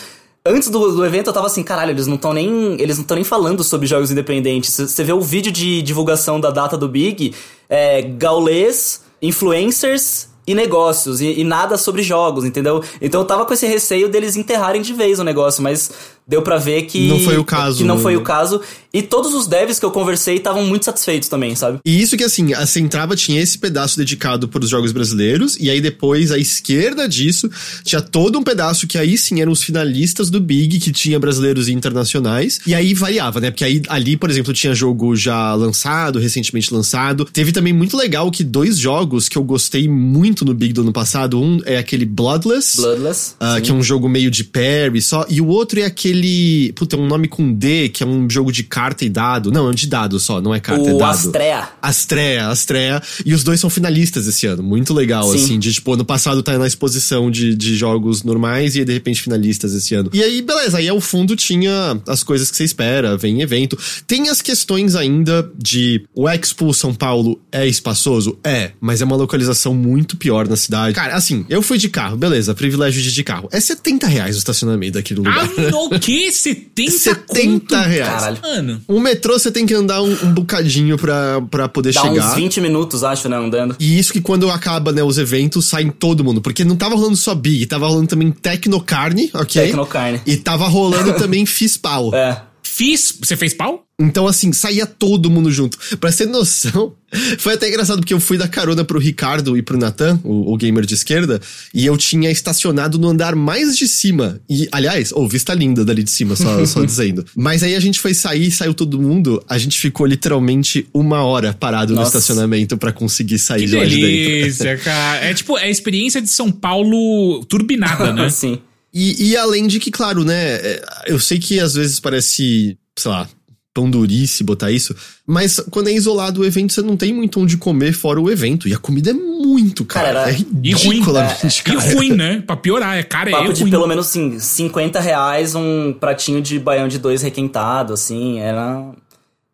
antes 0.47 0.69
do, 0.71 0.93
do 0.93 1.05
evento 1.05 1.27
eu 1.27 1.33
tava 1.33 1.47
assim, 1.47 1.63
caralho, 1.63 1.91
eles 1.91 2.07
não 2.07 2.15
estão 2.15 2.33
nem. 2.33 2.81
Eles 2.81 2.97
não 2.97 3.03
estão 3.03 3.17
nem 3.17 3.25
falando 3.25 3.63
sobre 3.63 3.87
jogos 3.87 4.11
independentes. 4.11 4.75
Você 4.75 5.05
vê 5.05 5.13
o 5.13 5.21
vídeo 5.21 5.53
de 5.53 5.83
divulgação 5.83 6.41
da 6.41 6.51
data 6.51 6.77
do 6.77 6.89
Big, 6.89 7.35
é 7.69 8.01
gaulês, 8.03 9.03
influencers 9.21 10.29
e 10.47 10.55
negócios, 10.55 11.21
e, 11.21 11.41
e 11.41 11.45
nada 11.45 11.77
sobre 11.77 12.03
jogos, 12.03 12.43
entendeu? 12.47 12.83
Então 13.03 13.21
eu 13.21 13.27
tava 13.27 13.45
com 13.45 13.53
esse 13.53 13.67
receio 13.67 14.09
deles 14.09 14.35
enterrarem 14.35 14.81
de 14.81 14.95
vez 14.95 15.19
o 15.19 15.25
negócio, 15.25 15.63
mas 15.63 15.91
deu 16.27 16.41
pra 16.41 16.57
ver 16.57 16.83
que. 16.85 17.07
Não 17.09 17.21
foi 17.21 17.37
o 17.37 17.45
caso, 17.45 17.77
Que 17.79 17.85
não 17.85 17.97
né? 17.97 18.03
foi 18.03 18.17
o 18.17 18.23
caso. 18.23 18.63
E 18.93 19.03
todos 19.03 19.35
os 19.35 19.47
devs 19.47 19.79
que 19.79 19.85
eu 19.85 19.91
conversei 19.91 20.37
estavam 20.37 20.65
muito 20.65 20.85
satisfeitos 20.85 21.29
também, 21.29 21.55
sabe? 21.55 21.79
E 21.85 22.01
isso 22.01 22.17
que 22.17 22.25
assim, 22.25 22.55
a 22.55 22.67
Centrava 22.67 23.15
tinha 23.15 23.41
esse 23.41 23.59
pedaço 23.59 23.99
dedicado 23.99 24.49
para 24.49 24.65
os 24.65 24.71
jogos 24.71 24.93
brasileiros, 24.93 25.57
e 25.61 25.69
aí 25.69 25.81
depois, 25.81 26.33
à 26.33 26.39
esquerda 26.39 27.09
disso, 27.09 27.51
tinha 27.85 28.01
todo 28.01 28.39
um 28.39 28.43
pedaço 28.43 28.87
que 28.87 28.97
aí 28.97 29.19
sim 29.19 29.41
eram 29.41 29.53
os 29.53 29.63
finalistas 29.63 30.31
do 30.31 30.41
Big, 30.41 30.79
que 30.79 30.91
tinha 30.91 31.19
brasileiros 31.19 31.69
e 31.69 31.73
internacionais. 31.73 32.61
E 32.67 32.75
aí 32.75 32.95
variava, 32.95 33.41
né? 33.41 33.51
Porque 33.51 33.65
aí 33.65 33.83
ali, 33.89 34.17
por 34.17 34.31
exemplo, 34.31 34.53
tinha 34.53 34.75
jogo 34.75 35.15
já 35.15 35.55
lançado, 35.55 36.19
recentemente 36.19 36.73
lançado. 36.73 37.25
Teve 37.27 37.53
também 37.53 37.73
muito 37.73 37.97
legal 37.97 38.31
que 38.31 38.43
dois 38.43 38.79
jogos 38.79 39.29
que 39.29 39.37
eu 39.37 39.45
gostei 39.45 39.89
muito 39.89 40.45
no 40.45 40.55
Big 40.55 40.73
do 40.73 40.81
ano 40.81 40.93
passado. 40.93 41.41
Um 41.41 41.61
é 41.65 41.77
aquele 41.77 42.07
Bloodless. 42.07 42.77
Bloodless. 42.77 43.35
Uh, 43.35 43.61
que 43.61 43.71
é 43.71 43.75
um 43.75 43.83
jogo 43.83 44.09
meio 44.09 44.31
de 44.31 44.45
parry 44.45 45.03
só. 45.03 45.27
E 45.29 45.41
o 45.41 45.47
outro 45.47 45.81
é 45.81 45.85
aquele. 45.85 46.73
Puta, 46.73 46.97
é 46.97 46.99
um 46.99 47.07
nome 47.07 47.29
com 47.29 47.53
D, 47.53 47.89
que 47.91 48.03
é 48.03 48.07
um 48.07 48.29
jogo 48.31 48.51
de 48.51 48.63
carta 48.79 49.05
e 49.05 49.09
dado. 49.09 49.51
Não, 49.51 49.69
é 49.69 49.75
de 49.75 49.89
dado 49.89 50.21
só, 50.21 50.41
não 50.41 50.55
é 50.55 50.61
carta, 50.61 50.85
o 50.85 50.89
é 50.89 50.99
dado. 50.99 51.11
Astrea. 51.11 51.69
Astrea, 51.83 52.49
Astrea. 52.49 53.03
E 53.27 53.35
os 53.35 53.43
dois 53.43 53.59
são 53.59 53.69
finalistas 53.69 54.29
esse 54.29 54.47
ano. 54.47 54.63
Muito 54.63 54.95
legal, 54.95 55.29
Sim. 55.33 55.35
assim. 55.35 55.59
De 55.59 55.73
tipo, 55.73 55.93
ano 55.93 56.05
passado 56.05 56.45
tá 56.45 56.57
na 56.57 56.67
exposição 56.67 57.29
de, 57.29 57.57
de 57.57 57.77
jogos 57.77 58.23
normais 58.23 58.77
e 58.77 58.85
de 58.85 58.93
repente 58.93 59.21
finalistas 59.21 59.75
esse 59.75 59.97
ano. 59.97 60.11
E 60.13 60.23
aí, 60.23 60.41
beleza. 60.43 60.79
Aí 60.79 60.89
ao 60.89 61.01
fundo 61.01 61.35
tinha 61.35 62.01
as 62.07 62.23
coisas 62.23 62.53
que 62.53 62.57
você 62.57 62.63
espera, 62.63 63.17
vem 63.17 63.43
evento. 63.43 63.77
Tem 64.07 64.29
as 64.29 64.41
questões 64.41 64.95
ainda 64.95 65.51
de 65.59 66.05
o 66.15 66.29
Expo 66.29 66.73
São 66.73 66.95
Paulo 66.95 67.41
é 67.51 67.67
espaçoso? 67.67 68.39
É, 68.45 68.71
mas 68.81 69.03
é 69.03 69.05
uma 69.05 69.17
localização 69.17 69.75
muito 69.75 70.17
pior 70.17 70.47
na 70.47 70.57
cidade. 70.57 70.95
Cara, 70.95 71.17
assim, 71.17 71.45
eu 71.49 71.63
fui 71.63 71.79
de 71.79 71.89
carro, 71.89 72.17
beleza, 72.17 72.55
privilégio 72.55 73.03
de 73.03 73.09
ir 73.09 73.13
de 73.13 73.25
carro. 73.25 73.49
É 73.51 73.59
70 73.59 74.07
reais 74.07 74.37
o 74.37 74.39
estacionamento 74.39 74.93
daquele 74.93 75.19
lugar. 75.19 75.37
Ah, 75.37 75.91
no 75.91 75.99
que? 75.99 76.31
70 76.31 76.91
70 76.93 77.77
conto? 77.77 77.89
reais. 77.89 78.11
Caralho. 78.11 78.39
Mano. 78.43 78.68
O 78.87 79.01
metrô 79.01 79.39
você 79.39 79.51
tem 79.51 79.67
que 79.67 79.75
andar 79.75 80.03
um, 80.03 80.13
um 80.25 80.33
bocadinho 80.33 80.97
pra, 80.97 81.41
pra 81.51 81.69
poder 81.69 81.93
Dá 81.93 82.03
chegar. 82.03 82.31
uns 82.31 82.35
20 82.35 82.61
minutos, 82.61 83.05
acho, 83.05 83.29
né, 83.29 83.37
andando. 83.37 83.77
E 83.79 83.99
isso 83.99 84.13
que 84.13 84.21
quando 84.21 84.51
acaba, 84.51 84.93
né, 84.93 85.03
os 85.03 85.19
eventos, 85.19 85.67
saem 85.67 85.91
todo 85.91 86.25
mundo. 86.25 86.41
Porque 86.41 86.65
não 86.65 86.77
tava 86.77 86.95
rolando 86.95 87.17
só 87.17 87.35
Big, 87.35 87.67
tava 87.67 87.87
rolando 87.87 88.09
também 88.09 88.31
Tecnocarne, 88.31 89.31
ok? 89.35 89.63
Tecnocarne. 89.67 90.21
E 90.27 90.37
tava 90.37 90.67
rolando 90.67 91.15
também 91.19 91.47
Fispal. 91.47 92.15
É. 92.15 92.48
Fiz. 92.79 93.13
Você 93.21 93.37
fez 93.37 93.53
pau? 93.53 93.85
Então, 94.01 94.29
assim, 94.29 94.53
saía 94.53 94.87
todo 94.87 95.29
mundo 95.29 95.51
junto. 95.51 95.77
Pra 95.99 96.13
ter 96.13 96.27
noção, 96.29 96.95
foi 97.39 97.55
até 97.55 97.69
engraçado, 97.69 97.99
porque 97.99 98.15
eu 98.15 98.21
fui 98.21 98.39
dar 98.39 98.47
carona 98.47 98.85
pro 98.85 99.01
Ricardo 99.01 99.57
e 99.57 99.63
pro 99.63 99.77
Natan, 99.77 100.21
o, 100.23 100.53
o 100.53 100.57
gamer 100.57 100.87
de 100.87 100.95
esquerda, 100.95 101.41
e 101.75 101.85
eu 101.85 101.97
tinha 101.97 102.31
estacionado 102.31 102.97
no 102.97 103.09
andar 103.09 103.35
mais 103.35 103.77
de 103.77 103.89
cima. 103.89 104.41
E, 104.49 104.69
aliás, 104.71 105.11
ô, 105.11 105.27
vista 105.27 105.53
linda 105.55 105.85
dali 105.85 106.05
de 106.05 106.11
cima, 106.13 106.37
só, 106.37 106.65
só 106.67 106.85
dizendo. 106.87 107.27
Mas 107.35 107.65
aí 107.65 107.75
a 107.75 107.81
gente 107.81 107.99
foi 107.99 108.15
sair, 108.15 108.53
saiu 108.53 108.73
todo 108.73 109.03
mundo, 109.03 109.43
a 109.49 109.59
gente 109.59 109.77
ficou 109.77 110.07
literalmente 110.07 110.87
uma 110.95 111.25
hora 111.25 111.53
parado 111.53 111.95
no 111.95 111.99
Nossa. 111.99 112.19
estacionamento 112.19 112.79
pra 112.79 112.93
conseguir 112.93 113.41
sair 113.41 113.63
Que 113.63 113.67
de 113.67 113.77
lá 113.77 113.85
de 113.85 113.97
dentro. 113.97 114.07
delícia, 114.07 114.77
cara. 114.79 115.25
É 115.25 115.35
tipo, 115.35 115.59
é 115.59 115.65
a 115.65 115.69
experiência 115.71 116.23
de 116.23 116.29
São 116.29 116.53
Paulo 116.53 117.45
turbinada, 117.47 118.13
né? 118.15 118.27
Assim. 118.27 118.61
E, 118.93 119.31
e 119.31 119.37
além 119.37 119.67
de 119.67 119.79
que, 119.79 119.91
claro, 119.91 120.25
né, 120.25 120.55
é, 120.55 120.83
eu 121.07 121.19
sei 121.19 121.39
que 121.39 121.61
às 121.61 121.75
vezes 121.75 122.01
parece, 122.01 122.77
sei 122.99 123.11
lá, 123.11 123.29
pão 123.75 123.89
durice 123.89 124.43
botar 124.43 124.73
isso, 124.73 124.95
mas 125.27 125.61
quando 125.71 125.89
é 125.89 125.93
isolado 125.93 126.41
o 126.41 126.45
evento, 126.45 126.73
você 126.73 126.83
não 126.83 126.97
tem 126.97 127.13
muito 127.13 127.39
onde 127.41 127.57
comer 127.57 127.93
fora 127.93 128.21
o 128.21 128.29
evento. 128.31 128.67
E 128.67 128.75
a 128.75 128.79
comida 128.79 129.11
é 129.11 129.15
muito 129.15 129.85
cara. 129.85 130.15
Cara, 130.25 130.31
é 130.33 130.37
E 130.65 130.73
ruim. 130.73 130.95
ridiculamente 130.95 131.61
E 131.61 131.63
cara. 131.63 131.95
ruim, 131.95 132.13
né? 132.13 132.43
Pra 132.45 132.57
piorar, 132.57 132.97
é 132.99 133.03
cara, 133.05 133.31
é 133.31 133.33
Papo 133.33 133.53
de 133.53 133.61
ruim. 133.63 133.71
pelo 133.71 133.87
menos, 133.87 134.07
assim, 134.09 134.39
50 134.39 134.99
reais 134.99 135.55
um 135.55 135.93
pratinho 135.93 136.43
de 136.43 136.59
baião 136.59 136.89
de 136.89 136.99
dois 136.99 137.23
requentado, 137.23 137.93
assim, 137.93 138.41
era... 138.41 138.91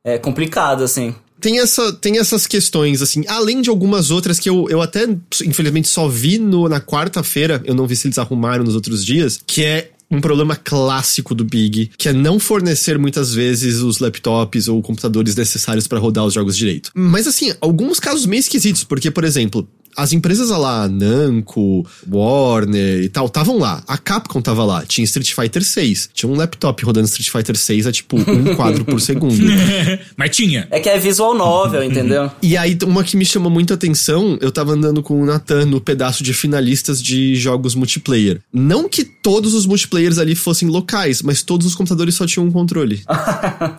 É 0.03 0.19
complicado, 0.19 0.85
assim. 0.85 1.15
Tem, 1.45 1.59
essa, 1.59 1.93
tem 1.93 2.17
essas 2.19 2.47
questões, 2.47 3.03
assim, 3.03 3.23
além 3.29 3.61
de 3.61 3.69
algumas 3.69 4.11
outras 4.11 4.39
que 4.39 4.49
eu, 4.49 4.67
eu 4.71 4.81
até, 4.81 5.07
infelizmente, 5.45 5.89
só 5.89 6.09
vi 6.09 6.39
no, 6.39 6.71
na 6.71 6.81
quarta-feira, 6.81 7.61
eu 7.67 7.75
não 7.75 7.87
vi 7.87 7.95
se 7.97 8.07
eles 8.07 8.17
arrumaram 8.17 8.65
nos 8.65 8.75
outros 8.75 9.05
dias, 9.05 9.39
que 9.47 9.63
é 9.63 9.91
um 10.11 10.23
problema 10.23 10.57
clássico 10.57 11.35
do 11.35 11.45
Big, 11.45 11.91
que 11.99 12.09
é 12.09 12.15
não 12.15 12.39
fornecer 12.39 12.99
muitas 12.99 13.35
vezes 13.35 13.81
os 13.83 13.99
laptops 13.99 14.69
ou 14.69 14.81
computadores 14.81 15.37
necessários 15.37 15.87
para 15.87 15.99
rodar 15.99 16.25
os 16.25 16.33
jogos 16.33 16.57
direito. 16.57 16.91
Mas 16.95 17.27
assim, 17.27 17.53
alguns 17.61 18.01
casos 18.01 18.25
meio 18.25 18.41
esquisitos, 18.41 18.83
porque, 18.83 19.11
por 19.11 19.25
exemplo, 19.25 19.69
as 19.97 20.13
empresas 20.13 20.51
lá, 20.51 20.89
Namco, 20.89 21.87
Warner 22.11 23.03
e 23.03 23.09
tal, 23.09 23.27
estavam 23.27 23.59
lá. 23.59 23.83
A 23.87 23.97
Capcom 23.99 24.41
tava 24.41 24.65
lá, 24.65 24.85
tinha 24.87 25.05
Street 25.05 25.33
Fighter 25.33 25.65
6. 25.65 26.11
Tinha 26.13 26.31
um 26.31 26.37
laptop 26.37 26.85
rodando 26.85 27.07
Street 27.07 27.31
Fighter 27.31 27.57
6 27.57 27.87
a 27.87 27.93
tipo 27.93 28.17
um 28.17 28.55
quadro 28.57 28.85
por 28.85 29.01
segundo. 29.01 29.35
Mas 30.17 30.37
tinha. 30.37 30.67
É 30.71 30.81
que 30.81 30.89
é 30.89 30.99
visual 30.99 31.35
novel, 31.35 31.83
entendeu? 31.83 32.31
E 32.43 32.57
aí, 32.57 32.77
uma 32.85 33.05
que 33.05 33.17
me 33.17 33.25
chamou 33.25 33.51
muito 33.51 33.73
a 33.73 33.75
atenção, 33.75 34.39
eu 34.41 34.51
tava 34.51 34.73
andando 34.73 35.03
com 35.03 35.23
o 35.23 35.27
Nathan 35.27 35.67
no 35.67 35.81
pedaço 35.81 36.23
de 36.23 36.33
finalistas 36.33 37.03
de 37.03 37.35
jogos 37.37 37.75
multiplayer. 37.75 38.41
Não 38.53 38.89
que 38.89 39.05
todos 39.05 39.55
os 39.55 39.67
multiplayers 39.67 40.19
ali 40.19 40.35
fossem 40.35 40.69
locais, 40.69 41.23
mas 41.23 41.43
todos 41.43 41.67
os 41.67 41.75
computadores 41.75 42.15
só 42.15 42.27
tinham 42.27 42.47
um 42.47 42.51
controle. 42.51 43.03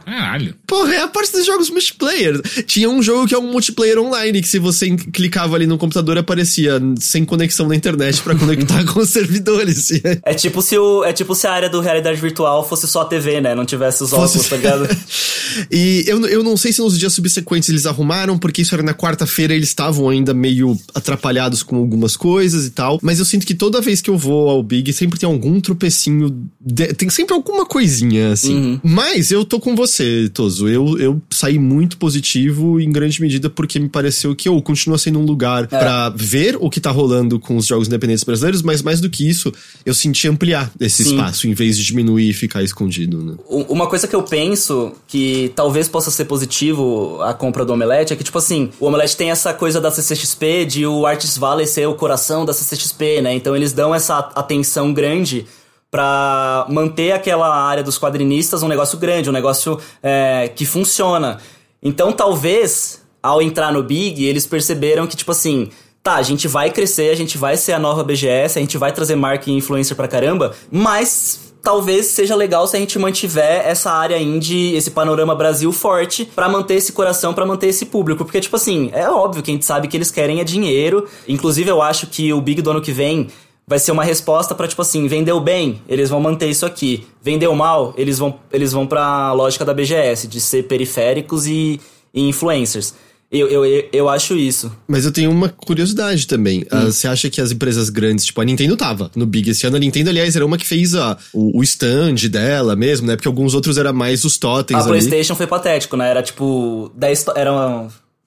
Caralho. 0.06 0.56
Porra, 0.66 0.96
é 0.96 1.02
a 1.02 1.08
parte 1.08 1.32
dos 1.32 1.46
jogos 1.46 1.70
multiplayer. 1.70 2.42
Tinha 2.66 2.90
um 2.90 3.02
jogo 3.02 3.28
que 3.28 3.36
é 3.36 3.38
um 3.38 3.52
multiplayer 3.52 4.00
online, 4.00 4.42
que 4.42 4.48
se 4.48 4.60
você 4.60 4.96
clicava 4.96 5.56
ali 5.56 5.68
no 5.68 5.78
computador, 5.78 6.05
aparecia 6.12 6.82
sem 7.00 7.26
conexão 7.26 7.68
na 7.68 7.76
internet 7.76 8.22
pra 8.22 8.36
conectar 8.36 8.84
com 8.92 9.00
os 9.00 9.10
servidores. 9.10 9.90
É 10.24 10.34
tipo 10.34 10.62
se 10.62 10.78
o 10.78 11.04
é 11.04 11.12
tipo 11.14 11.34
se 11.36 11.48
a 11.48 11.52
área 11.52 11.70
do 11.70 11.80
realidade 11.82 12.20
virtual 12.20 12.68
fosse 12.68 12.88
só 12.88 13.02
a 13.02 13.06
TV, 13.06 13.42
né? 13.42 13.54
Não 13.56 13.66
tivesse 13.66 14.04
os 14.04 14.14
óculos, 14.14 14.34
Fosse- 14.34 14.50
tá 14.50 14.56
ligado? 14.58 14.88
e 15.72 16.04
eu, 16.08 16.26
eu 16.28 16.44
não 16.44 16.58
sei 16.58 16.72
se 16.74 16.82
nos 16.82 16.98
dias 16.98 17.14
subsequentes 17.14 17.70
eles 17.70 17.86
arrumaram, 17.86 18.38
porque 18.38 18.62
isso 18.62 18.74
era 18.76 18.84
na 18.84 18.94
quarta-feira, 18.94 19.54
eles 19.54 19.70
estavam 19.70 20.10
ainda 20.10 20.34
meio 20.34 20.78
atrapalhados 20.94 21.64
com 21.64 21.76
algumas 21.78 22.16
coisas 22.18 22.66
e 22.66 22.72
tal. 22.72 23.00
Mas 23.02 23.20
eu 23.20 23.26
sinto 23.26 23.46
que 23.46 23.54
toda 23.56 23.82
vez 23.82 24.02
que 24.02 24.10
eu 24.10 24.18
vou 24.18 24.50
ao 24.50 24.62
Big, 24.64 24.92
sempre 24.94 25.20
tem 25.20 25.28
algum 25.30 25.60
tropecinho. 25.60 26.30
de- 26.60 26.94
tem 26.94 27.10
sempre 27.10 27.34
alguma 27.34 27.66
coisinha, 27.66 28.32
assim. 28.32 28.80
Mas 28.84 29.32
eu 29.32 29.46
tô 29.46 29.60
com 29.60 29.76
você, 29.76 30.30
Toso. 30.34 30.68
Eu, 30.68 30.98
eu 31.00 31.22
saí 31.30 31.58
muito 31.60 31.98
positivo 31.98 32.80
em 32.80 32.92
grande 32.92 33.22
medida 33.22 33.50
porque 33.50 33.80
me 33.80 33.90
pareceu 33.90 34.36
que 34.36 34.48
eu 34.50 34.62
continua 34.62 34.98
sendo 34.98 35.20
um 35.20 35.26
lugar 35.26 35.68
pra 35.68 35.95
ver 36.16 36.58
o 36.60 36.70
que 36.70 36.80
tá 36.80 36.92
rolando 36.92 37.40
com 37.40 37.58
os 37.58 37.66
jogos 37.66 37.88
independentes 37.88 38.24
brasileiros, 38.24 38.62
mas 38.62 38.82
mais 38.82 39.02
do 39.02 39.10
que 39.10 39.28
isso, 39.28 39.52
eu 39.86 39.94
senti 39.94 40.28
ampliar 40.28 40.72
esse 40.80 41.04
Sim. 41.04 41.16
espaço, 41.16 41.48
em 41.48 41.54
vez 41.54 41.78
de 41.78 41.84
diminuir 41.84 42.30
e 42.30 42.34
ficar 42.34 42.64
escondido, 42.64 43.22
né? 43.22 43.36
Uma 43.48 43.88
coisa 43.88 44.08
que 44.08 44.16
eu 44.16 44.24
penso 44.24 44.94
que 45.08 45.52
talvez 45.56 45.88
possa 45.88 46.12
ser 46.12 46.26
positivo 46.26 47.22
a 47.22 47.34
compra 47.34 47.66
do 47.66 47.74
Omelete 47.74 48.14
é 48.14 48.16
que, 48.16 48.24
tipo 48.24 48.38
assim, 48.38 48.72
o 48.80 48.86
Omelete 48.88 49.16
tem 49.16 49.32
essa 49.32 49.54
coisa 49.54 49.82
da 49.82 49.92
CCXP 49.92 50.66
de 50.66 50.86
o 50.86 51.06
Artist 51.06 51.40
Valley 51.40 51.68
ser 51.68 51.88
o 51.88 51.96
coração 51.96 52.46
da 52.46 52.54
CCXP, 52.54 53.22
né? 53.22 53.34
Então 53.34 53.56
eles 53.56 53.74
dão 53.74 53.94
essa 53.94 54.18
atenção 54.36 54.94
grande 54.94 55.46
pra 55.90 56.66
manter 56.70 57.14
aquela 57.14 57.56
área 57.56 57.82
dos 57.82 57.98
quadrinistas 57.98 58.62
um 58.62 58.68
negócio 58.68 58.98
grande, 58.98 59.30
um 59.30 59.34
negócio 59.34 59.80
é, 60.04 60.52
que 60.54 60.66
funciona. 60.66 61.38
Então 61.82 62.12
talvez, 62.12 63.02
ao 63.24 63.42
entrar 63.42 63.72
no 63.72 63.82
Big, 63.82 64.24
eles 64.26 64.46
perceberam 64.46 65.08
que, 65.08 65.16
tipo 65.16 65.32
assim, 65.32 65.70
tá, 66.06 66.18
a 66.18 66.22
gente 66.22 66.48
vai 66.48 66.70
crescer, 66.70 67.10
a 67.10 67.16
gente 67.16 67.36
vai 67.36 67.58
ser 67.58 67.74
a 67.74 67.80
nova 67.80 68.04
BGS, 68.04 68.60
a 68.60 68.62
gente 68.62 68.78
vai 68.78 68.92
trazer 68.92 69.16
marca 69.16 69.50
e 69.50 69.54
influencer 69.54 69.98
pra 69.98 70.08
caramba, 70.08 70.54
mas 70.72 71.52
talvez 71.64 72.06
seja 72.06 72.36
legal 72.36 72.68
se 72.68 72.78
a 72.78 72.80
gente 72.80 73.00
mantiver 73.00 73.66
essa 73.66 73.92
área 73.92 74.16
indie, 74.20 74.76
esse 74.76 74.92
panorama 74.92 75.34
Brasil 75.34 75.72
forte, 75.72 76.24
pra 76.24 76.48
manter 76.48 76.76
esse 76.76 76.94
coração, 76.94 77.34
pra 77.34 77.44
manter 77.44 77.70
esse 77.70 77.88
público. 77.88 78.24
Porque, 78.24 78.40
tipo 78.40 78.56
assim, 78.56 78.92
é 78.94 79.10
óbvio 79.10 79.42
que 79.42 79.50
a 79.50 79.54
gente 79.56 79.66
sabe 79.66 79.88
que 79.88 79.98
eles 79.98 80.12
querem 80.12 80.40
é 80.40 80.44
dinheiro. 80.44 81.08
Inclusive, 81.28 81.72
eu 81.72 81.82
acho 81.82 82.06
que 82.06 82.32
o 82.32 82.40
Big 82.40 82.62
do 82.62 82.70
ano 82.70 82.82
que 82.82 82.92
vem 82.92 83.30
vai 83.66 83.80
ser 83.80 83.92
uma 83.92 84.04
resposta 84.04 84.54
pra, 84.54 84.68
tipo 84.68 84.84
assim, 84.84 85.08
vendeu 85.08 85.40
bem, 85.40 85.82
eles 85.90 86.12
vão 86.12 86.20
manter 86.20 86.48
isso 86.48 86.68
aqui. 86.68 87.08
Vendeu 87.20 87.56
mal, 87.56 87.96
eles 87.98 88.20
vão, 88.20 88.36
eles 88.54 88.72
vão 88.72 88.86
pra 88.86 89.34
lógica 89.34 89.66
da 89.66 89.74
BGS, 89.74 90.28
de 90.28 90.40
ser 90.40 90.68
periféricos 90.68 91.48
e, 91.48 91.82
e 92.14 92.30
influencers. 92.30 92.94
Eu, 93.32 93.48
eu, 93.50 93.90
eu, 93.92 94.08
acho 94.10 94.36
isso. 94.38 94.72
Mas 94.88 95.04
eu 95.04 95.12
tenho 95.12 95.30
uma 95.32 95.50
curiosidade 95.50 96.28
também. 96.28 96.66
Ah, 96.72 96.86
Você 96.86 97.08
acha 97.08 97.30
que 97.30 97.42
as 97.42 97.52
empresas 97.52 97.90
grandes, 97.90 98.26
tipo, 98.26 98.40
a 98.40 98.46
Nintendo 98.46 98.78
tava 98.78 99.12
no 99.16 99.26
Big 99.26 99.50
esse 99.50 99.66
ano? 99.68 99.76
A 99.76 99.80
Nintendo, 99.80 100.10
aliás, 100.10 100.36
era 100.36 100.46
uma 100.46 100.58
que 100.58 100.66
fez 100.66 100.96
a, 100.96 101.18
o, 101.34 101.60
o 101.60 101.64
stand 101.64 102.16
dela 102.30 102.76
mesmo, 102.76 103.08
né? 103.08 103.16
Porque 103.16 103.28
alguns 103.28 103.54
outros 103.54 103.78
era 103.78 103.92
mais 103.92 104.24
os 104.24 104.38
totens 104.38 104.78
A 104.80 104.84
ali. 104.84 104.90
PlayStation 105.00 105.36
foi 105.36 105.48
patético, 105.48 105.98
né? 105.98 106.10
Era 106.10 106.24
tipo 106.24 106.92
10 106.96 107.24
to- 107.24 107.34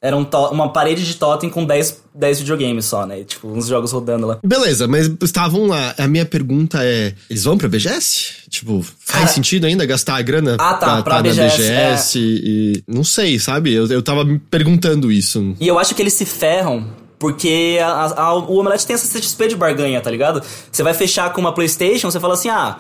era 0.01 0.17
um 0.17 0.25
uma 0.53 0.73
parede 0.73 1.05
de 1.05 1.15
totem 1.17 1.51
com 1.51 1.65
10, 1.65 2.03
10 2.15 2.39
videogames 2.41 2.85
só, 2.85 3.05
né? 3.05 3.25
Tipo, 3.25 3.49
uns 3.49 3.67
jogos 3.67 3.91
rodando 3.93 4.27
lá. 4.27 4.39
Beleza, 4.45 4.87
mas 4.87 5.11
estavam 5.23 5.67
lá. 5.67 5.95
A 5.99 6.07
minha 6.07 6.25
pergunta 6.25 6.79
é: 6.85 7.15
eles 7.29 7.45
vão 7.45 7.59
pra 7.59 7.69
BGS? 7.69 8.49
Tipo, 8.49 8.81
faz 8.83 9.21
Cara- 9.23 9.27
sentido 9.29 9.67
ainda 9.67 9.85
gastar 9.85 10.17
a 10.17 10.23
grana 10.23 10.57
Ah, 10.59 10.75
tá, 10.75 11.03
pra 11.03 11.17
na 11.17 11.23
BGS, 11.23 11.57
BGS? 11.57 12.19
E, 12.19 12.83
não 12.87 13.03
sei, 13.03 13.39
sabe? 13.39 13.73
Eu, 13.75 13.87
eu 13.89 14.03
tava 14.03 14.25
me 14.25 14.39
perguntando 14.39 15.11
isso. 15.11 15.55
E 15.61 15.67
eu 15.67 15.79
acho 15.79 15.95
que 15.95 16.03
eles 16.03 16.15
se 16.15 16.25
ferram 16.25 16.87
porque 17.19 17.79
a- 17.83 18.13
a- 18.23 18.35
o 18.35 18.59
Omelete 18.61 18.87
tem 18.87 18.95
essa 18.95 19.09
CXP 19.09 19.49
de 19.49 19.57
barganha, 19.57 20.01
tá 20.01 20.09
ligado? 20.11 20.41
Você 20.71 20.85
vai 20.85 20.95
fechar 20.95 21.33
com 21.33 21.41
uma 21.41 21.53
PlayStation, 21.53 22.09
você 22.11 22.21
fala 22.21 22.35
assim: 22.35 22.49
ah, 22.49 22.79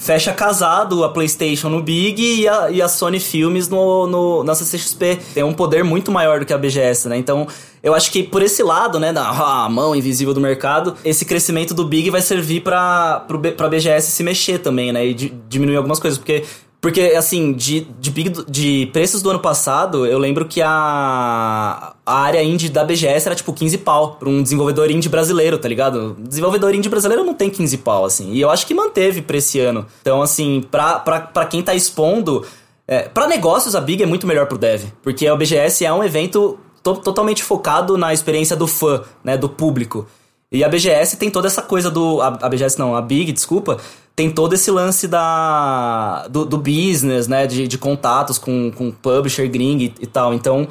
fecha 0.00 0.32
casado 0.32 1.04
a 1.04 1.10
PlayStation 1.10 1.68
no 1.68 1.82
Big 1.82 2.40
e 2.40 2.48
a, 2.48 2.70
e 2.70 2.80
a 2.80 2.88
Sony 2.88 3.20
Filmes 3.20 3.68
no, 3.68 4.06
no, 4.06 4.42
na 4.42 4.54
CCXP. 4.54 5.18
Tem 5.34 5.44
um 5.44 5.52
poder 5.52 5.84
muito 5.84 6.10
maior 6.10 6.40
do 6.40 6.46
que 6.46 6.54
a 6.54 6.58
BGS, 6.58 7.06
né? 7.06 7.18
Então, 7.18 7.46
eu 7.82 7.94
acho 7.94 8.10
que 8.10 8.22
por 8.22 8.42
esse 8.42 8.62
lado, 8.62 8.98
né, 8.98 9.12
da 9.12 9.28
ah, 9.28 9.68
mão 9.68 9.94
invisível 9.94 10.32
do 10.32 10.40
mercado, 10.40 10.96
esse 11.04 11.26
crescimento 11.26 11.74
do 11.74 11.84
Big 11.84 12.08
vai 12.08 12.22
servir 12.22 12.62
para 12.62 13.26
a 13.28 13.68
BGS 13.68 14.10
se 14.10 14.22
mexer 14.22 14.58
também, 14.58 14.90
né? 14.90 15.06
E 15.06 15.14
diminuir 15.14 15.76
algumas 15.76 16.00
coisas, 16.00 16.18
porque 16.18 16.44
porque, 16.80 17.00
assim, 17.16 17.52
de, 17.52 17.80
de, 18.00 18.10
de 18.48 18.86
preços 18.90 19.20
do 19.20 19.28
ano 19.28 19.38
passado, 19.38 20.06
eu 20.06 20.18
lembro 20.18 20.46
que 20.46 20.62
a, 20.62 21.94
a 22.06 22.20
área 22.20 22.42
indie 22.42 22.70
da 22.70 22.82
BGS 22.82 23.28
era 23.28 23.34
tipo 23.34 23.52
15 23.52 23.76
pau 23.78 24.14
pra 24.14 24.26
um 24.26 24.42
desenvolvedor 24.42 24.90
indie 24.90 25.10
brasileiro, 25.10 25.58
tá 25.58 25.68
ligado? 25.68 26.16
Desenvolvedor 26.18 26.74
indie 26.74 26.88
brasileiro 26.88 27.22
não 27.22 27.34
tem 27.34 27.50
15 27.50 27.76
pau, 27.78 28.06
assim. 28.06 28.32
E 28.32 28.40
eu 28.40 28.48
acho 28.48 28.66
que 28.66 28.72
manteve 28.72 29.20
pra 29.20 29.36
esse 29.36 29.60
ano. 29.60 29.86
Então, 30.00 30.22
assim, 30.22 30.64
pra, 30.70 30.98
pra, 31.00 31.20
pra 31.20 31.44
quem 31.44 31.62
tá 31.62 31.74
expondo. 31.74 32.46
É, 32.88 33.02
para 33.02 33.26
negócios, 33.26 33.76
a 33.76 33.80
Big 33.80 34.02
é 34.02 34.06
muito 34.06 34.26
melhor 34.26 34.46
pro 34.46 34.56
dev. 34.56 34.84
Porque 35.02 35.26
a 35.26 35.36
BGS 35.36 35.84
é 35.84 35.92
um 35.92 36.02
evento 36.02 36.58
to 36.82 36.96
totalmente 36.96 37.42
focado 37.44 37.98
na 37.98 38.14
experiência 38.14 38.56
do 38.56 38.66
fã, 38.66 39.02
né? 39.22 39.36
Do 39.36 39.50
público. 39.50 40.08
E 40.50 40.64
a 40.64 40.68
BGS 40.68 41.18
tem 41.18 41.30
toda 41.30 41.46
essa 41.46 41.60
coisa 41.60 41.90
do. 41.90 42.22
A, 42.22 42.38
a 42.40 42.48
BGS 42.48 42.78
não, 42.78 42.96
a 42.96 43.02
Big, 43.02 43.32
desculpa 43.32 43.78
tem 44.20 44.30
todo 44.30 44.52
esse 44.52 44.70
lance 44.70 45.08
da, 45.08 46.28
do, 46.28 46.44
do 46.44 46.58
business, 46.58 47.26
né? 47.26 47.46
De, 47.46 47.66
de 47.66 47.78
contatos 47.78 48.36
com, 48.36 48.70
com 48.70 48.90
publisher 48.90 49.48
gring 49.48 49.78
e, 49.78 49.94
e 50.02 50.06
tal. 50.06 50.34
Então, 50.34 50.68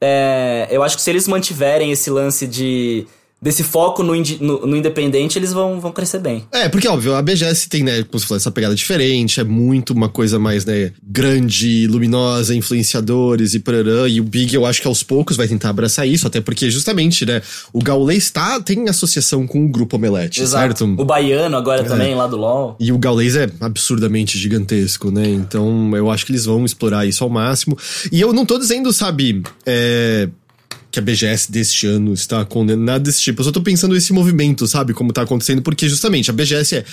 é, 0.00 0.68
eu 0.70 0.80
acho 0.80 0.94
que 0.94 1.02
se 1.02 1.10
eles 1.10 1.26
mantiverem 1.26 1.90
esse 1.90 2.08
lance 2.08 2.46
de 2.46 3.04
desse 3.44 3.62
foco 3.62 4.02
no, 4.02 4.14
no, 4.40 4.66
no, 4.66 4.74
independente, 4.74 5.38
eles 5.38 5.52
vão, 5.52 5.78
vão 5.78 5.92
crescer 5.92 6.18
bem. 6.18 6.46
É, 6.50 6.66
porque, 6.66 6.88
óbvio, 6.88 7.14
a 7.14 7.20
BGS 7.20 7.68
tem, 7.68 7.82
né, 7.82 8.02
como 8.02 8.18
você 8.18 8.24
falou, 8.24 8.38
essa 8.38 8.50
pegada 8.50 8.74
diferente, 8.74 9.38
é 9.38 9.44
muito 9.44 9.92
uma 9.92 10.08
coisa 10.08 10.38
mais, 10.38 10.64
né, 10.64 10.92
grande, 11.02 11.86
luminosa, 11.86 12.54
influenciadores 12.54 13.52
e 13.52 13.60
parará, 13.60 14.08
e 14.08 14.18
o 14.18 14.24
Big 14.24 14.54
eu 14.54 14.64
acho 14.64 14.80
que 14.80 14.88
aos 14.88 15.02
poucos 15.02 15.36
vai 15.36 15.46
tentar 15.46 15.68
abraçar 15.68 16.08
isso, 16.08 16.26
até 16.26 16.40
porque 16.40 16.70
justamente, 16.70 17.26
né, 17.26 17.42
o 17.70 17.80
Gaulês 17.80 18.30
tá, 18.30 18.58
tem 18.62 18.88
associação 18.88 19.46
com 19.46 19.62
o 19.62 19.68
Grupo 19.68 19.96
Omelete, 19.96 20.40
Exato. 20.40 20.64
certo? 20.64 21.02
O 21.02 21.04
Baiano 21.04 21.54
agora 21.58 21.82
é. 21.82 21.84
também, 21.84 22.14
lá 22.14 22.26
do 22.26 22.38
LoL. 22.38 22.76
E 22.80 22.92
o 22.92 22.98
Gaulês 22.98 23.36
é 23.36 23.46
absurdamente 23.60 24.38
gigantesco, 24.38 25.10
né, 25.10 25.28
então 25.28 25.94
eu 25.94 26.10
acho 26.10 26.24
que 26.24 26.32
eles 26.32 26.46
vão 26.46 26.64
explorar 26.64 27.04
isso 27.04 27.22
ao 27.22 27.28
máximo. 27.28 27.76
E 28.10 28.22
eu 28.22 28.32
não 28.32 28.46
tô 28.46 28.58
dizendo, 28.58 28.90
sabe, 28.90 29.42
é 29.66 30.30
que 30.94 31.00
a 31.00 31.02
BGS 31.02 31.50
deste 31.50 31.88
ano 31.88 32.14
está 32.14 32.44
condenada 32.44 33.00
desse 33.00 33.20
tipo. 33.20 33.40
Eu 33.40 33.44
só 33.44 33.50
tô 33.50 33.60
pensando 33.60 33.94
nesse 33.94 34.12
movimento, 34.12 34.64
sabe? 34.68 34.94
Como 34.94 35.12
tá 35.12 35.22
acontecendo, 35.22 35.60
porque 35.60 35.88
justamente 35.88 36.30
a 36.30 36.32
BGS 36.32 36.76
é 36.76 36.84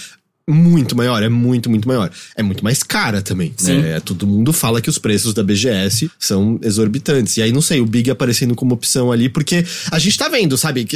muito 0.49 0.95
maior, 0.95 1.21
é 1.23 1.29
muito, 1.29 1.69
muito 1.69 1.87
maior. 1.87 2.11
É 2.35 2.43
muito 2.43 2.63
mais 2.63 2.83
cara 2.83 3.21
também, 3.21 3.53
Sim. 3.55 3.79
né? 3.79 3.99
Todo 3.99 4.27
mundo 4.27 4.51
fala 4.51 4.81
que 4.81 4.89
os 4.89 4.97
preços 4.97 5.33
da 5.33 5.43
BGS 5.43 6.09
são 6.19 6.59
exorbitantes. 6.61 7.37
E 7.37 7.41
aí, 7.41 7.51
não 7.51 7.61
sei, 7.61 7.79
o 7.79 7.85
Big 7.85 8.09
aparecendo 8.09 8.55
como 8.55 8.73
opção 8.73 9.11
ali, 9.11 9.29
porque 9.29 9.65
a 9.91 9.99
gente 9.99 10.17
tá 10.17 10.27
vendo, 10.27 10.57
sabe? 10.57 10.87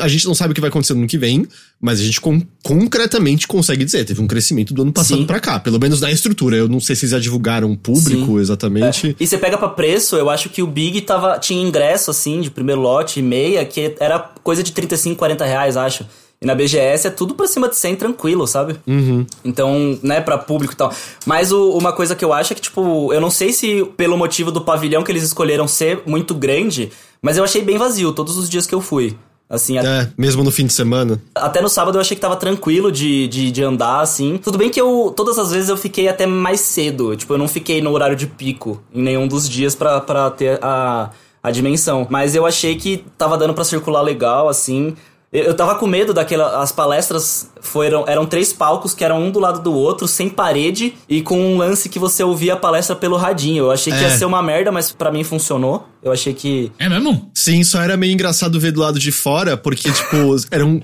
A 0.00 0.08
gente 0.08 0.26
não 0.26 0.34
sabe 0.34 0.52
o 0.52 0.54
que 0.54 0.60
vai 0.60 0.70
acontecer 0.70 0.94
no 0.94 1.00
ano 1.00 1.08
que 1.08 1.18
vem, 1.18 1.46
mas 1.80 2.00
a 2.00 2.02
gente 2.04 2.20
com, 2.20 2.40
concretamente 2.62 3.46
consegue 3.46 3.84
dizer. 3.84 4.04
Teve 4.04 4.20
um 4.20 4.26
crescimento 4.26 4.72
do 4.72 4.82
ano 4.82 4.92
passado 4.92 5.26
para 5.26 5.40
cá, 5.40 5.58
pelo 5.58 5.78
menos 5.78 6.00
na 6.00 6.10
estrutura. 6.10 6.56
Eu 6.56 6.68
não 6.68 6.80
sei 6.80 6.94
se 6.96 7.04
eles 7.04 7.10
já 7.10 7.18
divulgaram 7.18 7.70
o 7.70 7.76
público 7.76 8.26
Sim. 8.26 8.40
exatamente. 8.40 9.08
É. 9.08 9.14
E 9.18 9.26
você 9.26 9.36
pega 9.36 9.58
para 9.58 9.68
preço, 9.68 10.16
eu 10.16 10.30
acho 10.30 10.48
que 10.48 10.62
o 10.62 10.66
Big 10.66 11.00
tava, 11.02 11.38
tinha 11.38 11.60
ingresso, 11.62 12.10
assim, 12.10 12.40
de 12.40 12.50
primeiro 12.50 12.80
lote 12.80 13.20
e 13.20 13.22
meia, 13.22 13.64
que 13.64 13.94
era 13.98 14.18
coisa 14.42 14.62
de 14.62 14.72
35, 14.72 15.16
40 15.16 15.44
reais, 15.44 15.76
acho. 15.76 16.06
E 16.42 16.46
na 16.46 16.54
BGS 16.56 17.06
é 17.06 17.10
tudo 17.10 17.34
pra 17.34 17.46
cima 17.46 17.68
de 17.68 17.76
100 17.76 17.96
tranquilo, 17.96 18.46
sabe? 18.48 18.76
Uhum. 18.84 19.24
Então, 19.44 19.98
né, 20.02 20.20
pra 20.20 20.36
público 20.36 20.74
e 20.74 20.76
tal. 20.76 20.92
Mas 21.24 21.52
o, 21.52 21.70
uma 21.78 21.92
coisa 21.92 22.16
que 22.16 22.24
eu 22.24 22.32
acho 22.32 22.52
é 22.52 22.56
que, 22.56 22.62
tipo, 22.62 23.12
eu 23.12 23.20
não 23.20 23.30
sei 23.30 23.52
se 23.52 23.84
pelo 23.96 24.18
motivo 24.18 24.50
do 24.50 24.60
pavilhão 24.60 25.04
que 25.04 25.12
eles 25.12 25.22
escolheram 25.22 25.68
ser 25.68 26.02
muito 26.04 26.34
grande, 26.34 26.90
mas 27.22 27.36
eu 27.36 27.44
achei 27.44 27.62
bem 27.62 27.78
vazio 27.78 28.12
todos 28.12 28.36
os 28.36 28.50
dias 28.50 28.66
que 28.66 28.74
eu 28.74 28.80
fui. 28.80 29.16
Assim, 29.48 29.76
é, 29.76 30.08
mesmo 30.16 30.42
no 30.42 30.50
fim 30.50 30.66
de 30.66 30.72
semana. 30.72 31.20
Até 31.34 31.60
no 31.60 31.68
sábado 31.68 31.98
eu 31.98 32.00
achei 32.00 32.14
que 32.14 32.20
tava 32.22 32.36
tranquilo 32.36 32.90
de, 32.90 33.28
de, 33.28 33.50
de, 33.50 33.62
andar, 33.62 34.00
assim. 34.00 34.38
Tudo 34.38 34.56
bem 34.56 34.70
que 34.70 34.80
eu, 34.80 35.12
todas 35.14 35.38
as 35.38 35.52
vezes 35.52 35.68
eu 35.68 35.76
fiquei 35.76 36.08
até 36.08 36.24
mais 36.24 36.60
cedo. 36.60 37.14
Tipo, 37.14 37.34
eu 37.34 37.38
não 37.38 37.46
fiquei 37.46 37.82
no 37.82 37.92
horário 37.92 38.16
de 38.16 38.26
pico 38.26 38.82
em 38.94 39.02
nenhum 39.02 39.28
dos 39.28 39.46
dias 39.46 39.74
pra, 39.74 40.00
pra 40.00 40.30
ter 40.30 40.58
a, 40.62 41.10
a 41.42 41.50
dimensão. 41.50 42.06
Mas 42.08 42.34
eu 42.34 42.46
achei 42.46 42.76
que 42.76 43.04
tava 43.18 43.36
dando 43.36 43.52
para 43.52 43.62
circular 43.62 44.00
legal, 44.00 44.48
assim. 44.48 44.96
Eu 45.32 45.54
tava 45.54 45.76
com 45.76 45.86
medo 45.86 46.12
daquela. 46.12 46.62
As 46.62 46.70
palestras 46.70 47.50
foram, 47.62 48.04
eram 48.06 48.26
três 48.26 48.52
palcos 48.52 48.92
que 48.92 49.02
eram 49.02 49.22
um 49.22 49.30
do 49.30 49.38
lado 49.38 49.62
do 49.62 49.72
outro, 49.72 50.06
sem 50.06 50.28
parede, 50.28 50.92
e 51.08 51.22
com 51.22 51.40
um 51.40 51.56
lance 51.56 51.88
que 51.88 51.98
você 51.98 52.22
ouvia 52.22 52.52
a 52.52 52.56
palestra 52.56 52.94
pelo 52.94 53.16
radinho. 53.16 53.64
Eu 53.64 53.70
achei 53.70 53.90
que 53.90 53.98
é. 53.98 54.02
ia 54.02 54.10
ser 54.10 54.26
uma 54.26 54.42
merda, 54.42 54.70
mas 54.70 54.92
para 54.92 55.10
mim 55.10 55.24
funcionou. 55.24 55.88
Eu 56.02 56.12
achei 56.12 56.34
que. 56.34 56.70
É 56.78 56.86
mesmo? 56.86 57.30
Sim, 57.34 57.64
só 57.64 57.80
era 57.80 57.96
meio 57.96 58.12
engraçado 58.12 58.60
ver 58.60 58.72
do 58.72 58.80
lado 58.80 58.98
de 58.98 59.10
fora, 59.10 59.56
porque, 59.56 59.88
tipo, 59.90 60.36
eram 60.50 60.82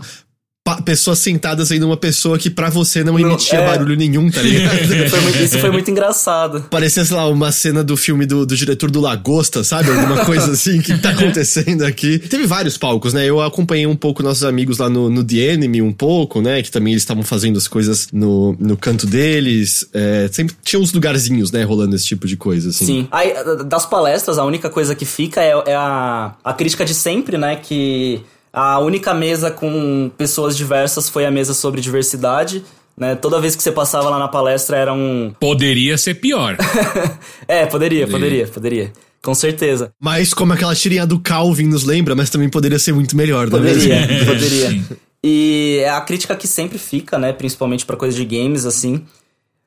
pessoas 0.76 1.18
sentadas 1.18 1.70
aí 1.70 1.78
numa 1.78 1.96
pessoa 1.96 2.38
que 2.38 2.50
para 2.50 2.70
você 2.70 3.02
não 3.04 3.18
emitia 3.18 3.58
não, 3.58 3.64
é... 3.64 3.68
barulho 3.68 3.96
nenhum, 3.96 4.30
tá 4.30 4.42
ligado? 4.42 4.78
foi 5.08 5.20
muito, 5.20 5.38
isso 5.38 5.58
foi 5.58 5.70
muito 5.70 5.90
engraçado. 5.90 6.64
Parecia, 6.70 7.04
sei 7.04 7.16
lá, 7.16 7.28
uma 7.28 7.52
cena 7.52 7.82
do 7.82 7.96
filme 7.96 8.26
do, 8.26 8.46
do 8.46 8.56
diretor 8.56 8.90
do 8.90 9.00
Lagosta, 9.00 9.64
sabe? 9.64 9.90
Alguma 9.90 10.24
coisa 10.26 10.52
assim 10.52 10.80
que 10.80 10.96
tá 10.98 11.10
acontecendo 11.10 11.84
aqui. 11.84 12.18
Teve 12.18 12.46
vários 12.46 12.76
palcos, 12.76 13.12
né? 13.12 13.24
Eu 13.24 13.40
acompanhei 13.40 13.86
um 13.86 13.96
pouco 13.96 14.22
nossos 14.22 14.44
amigos 14.44 14.78
lá 14.78 14.88
no, 14.88 15.10
no 15.10 15.24
The 15.24 15.36
Enemy, 15.36 15.82
um 15.82 15.92
pouco, 15.92 16.40
né? 16.40 16.62
Que 16.62 16.70
também 16.70 16.92
eles 16.92 17.02
estavam 17.02 17.22
fazendo 17.22 17.56
as 17.58 17.68
coisas 17.68 18.08
no, 18.12 18.56
no 18.58 18.76
canto 18.76 19.06
deles. 19.06 19.88
É, 19.92 20.28
sempre 20.32 20.56
tinha 20.62 20.80
uns 20.80 20.92
lugarzinhos, 20.92 21.52
né? 21.52 21.62
Rolando 21.62 21.96
esse 21.96 22.06
tipo 22.06 22.26
de 22.26 22.36
coisa, 22.36 22.70
assim. 22.70 22.86
Sim. 22.86 23.08
Aí, 23.10 23.32
das 23.66 23.86
palestras, 23.86 24.38
a 24.38 24.44
única 24.44 24.70
coisa 24.70 24.94
que 24.94 25.04
fica 25.04 25.42
é, 25.42 25.52
é 25.66 25.74
a, 25.74 26.34
a 26.44 26.52
crítica 26.52 26.84
de 26.84 26.94
sempre, 26.94 27.38
né? 27.38 27.56
Que 27.56 28.22
a 28.52 28.78
única 28.78 29.12
mesa 29.14 29.50
com 29.50 30.10
pessoas 30.16 30.56
diversas 30.56 31.08
foi 31.08 31.26
a 31.26 31.30
mesa 31.30 31.54
sobre 31.54 31.80
diversidade. 31.80 32.64
Né? 32.96 33.14
Toda 33.14 33.40
vez 33.40 33.54
que 33.54 33.62
você 33.62 33.70
passava 33.70 34.08
lá 34.10 34.18
na 34.18 34.28
palestra 34.28 34.76
era 34.76 34.92
um. 34.92 35.32
Poderia 35.38 35.96
ser 35.96 36.14
pior. 36.14 36.56
é, 37.46 37.64
poderia, 37.66 38.08
poderia, 38.08 38.46
poderia. 38.46 38.92
Com 39.22 39.34
certeza. 39.34 39.92
Mas 40.00 40.32
como 40.32 40.52
aquela 40.52 40.74
tirinha 40.74 41.06
do 41.06 41.20
Calvin 41.20 41.66
nos 41.66 41.84
lembra, 41.84 42.14
mas 42.14 42.30
também 42.30 42.48
poderia 42.48 42.78
ser 42.78 42.92
muito 42.92 43.16
melhor, 43.16 43.48
não 43.50 43.58
é 43.58 43.60
Poderia, 43.60 44.08
poderia. 44.24 44.84
E 45.22 45.80
é 45.82 45.90
a 45.90 46.00
crítica 46.00 46.34
que 46.36 46.46
sempre 46.46 46.78
fica, 46.78 47.18
né? 47.18 47.32
Principalmente 47.32 47.84
para 47.84 47.96
coisas 47.96 48.16
de 48.16 48.24
games, 48.24 48.64
assim. 48.64 49.04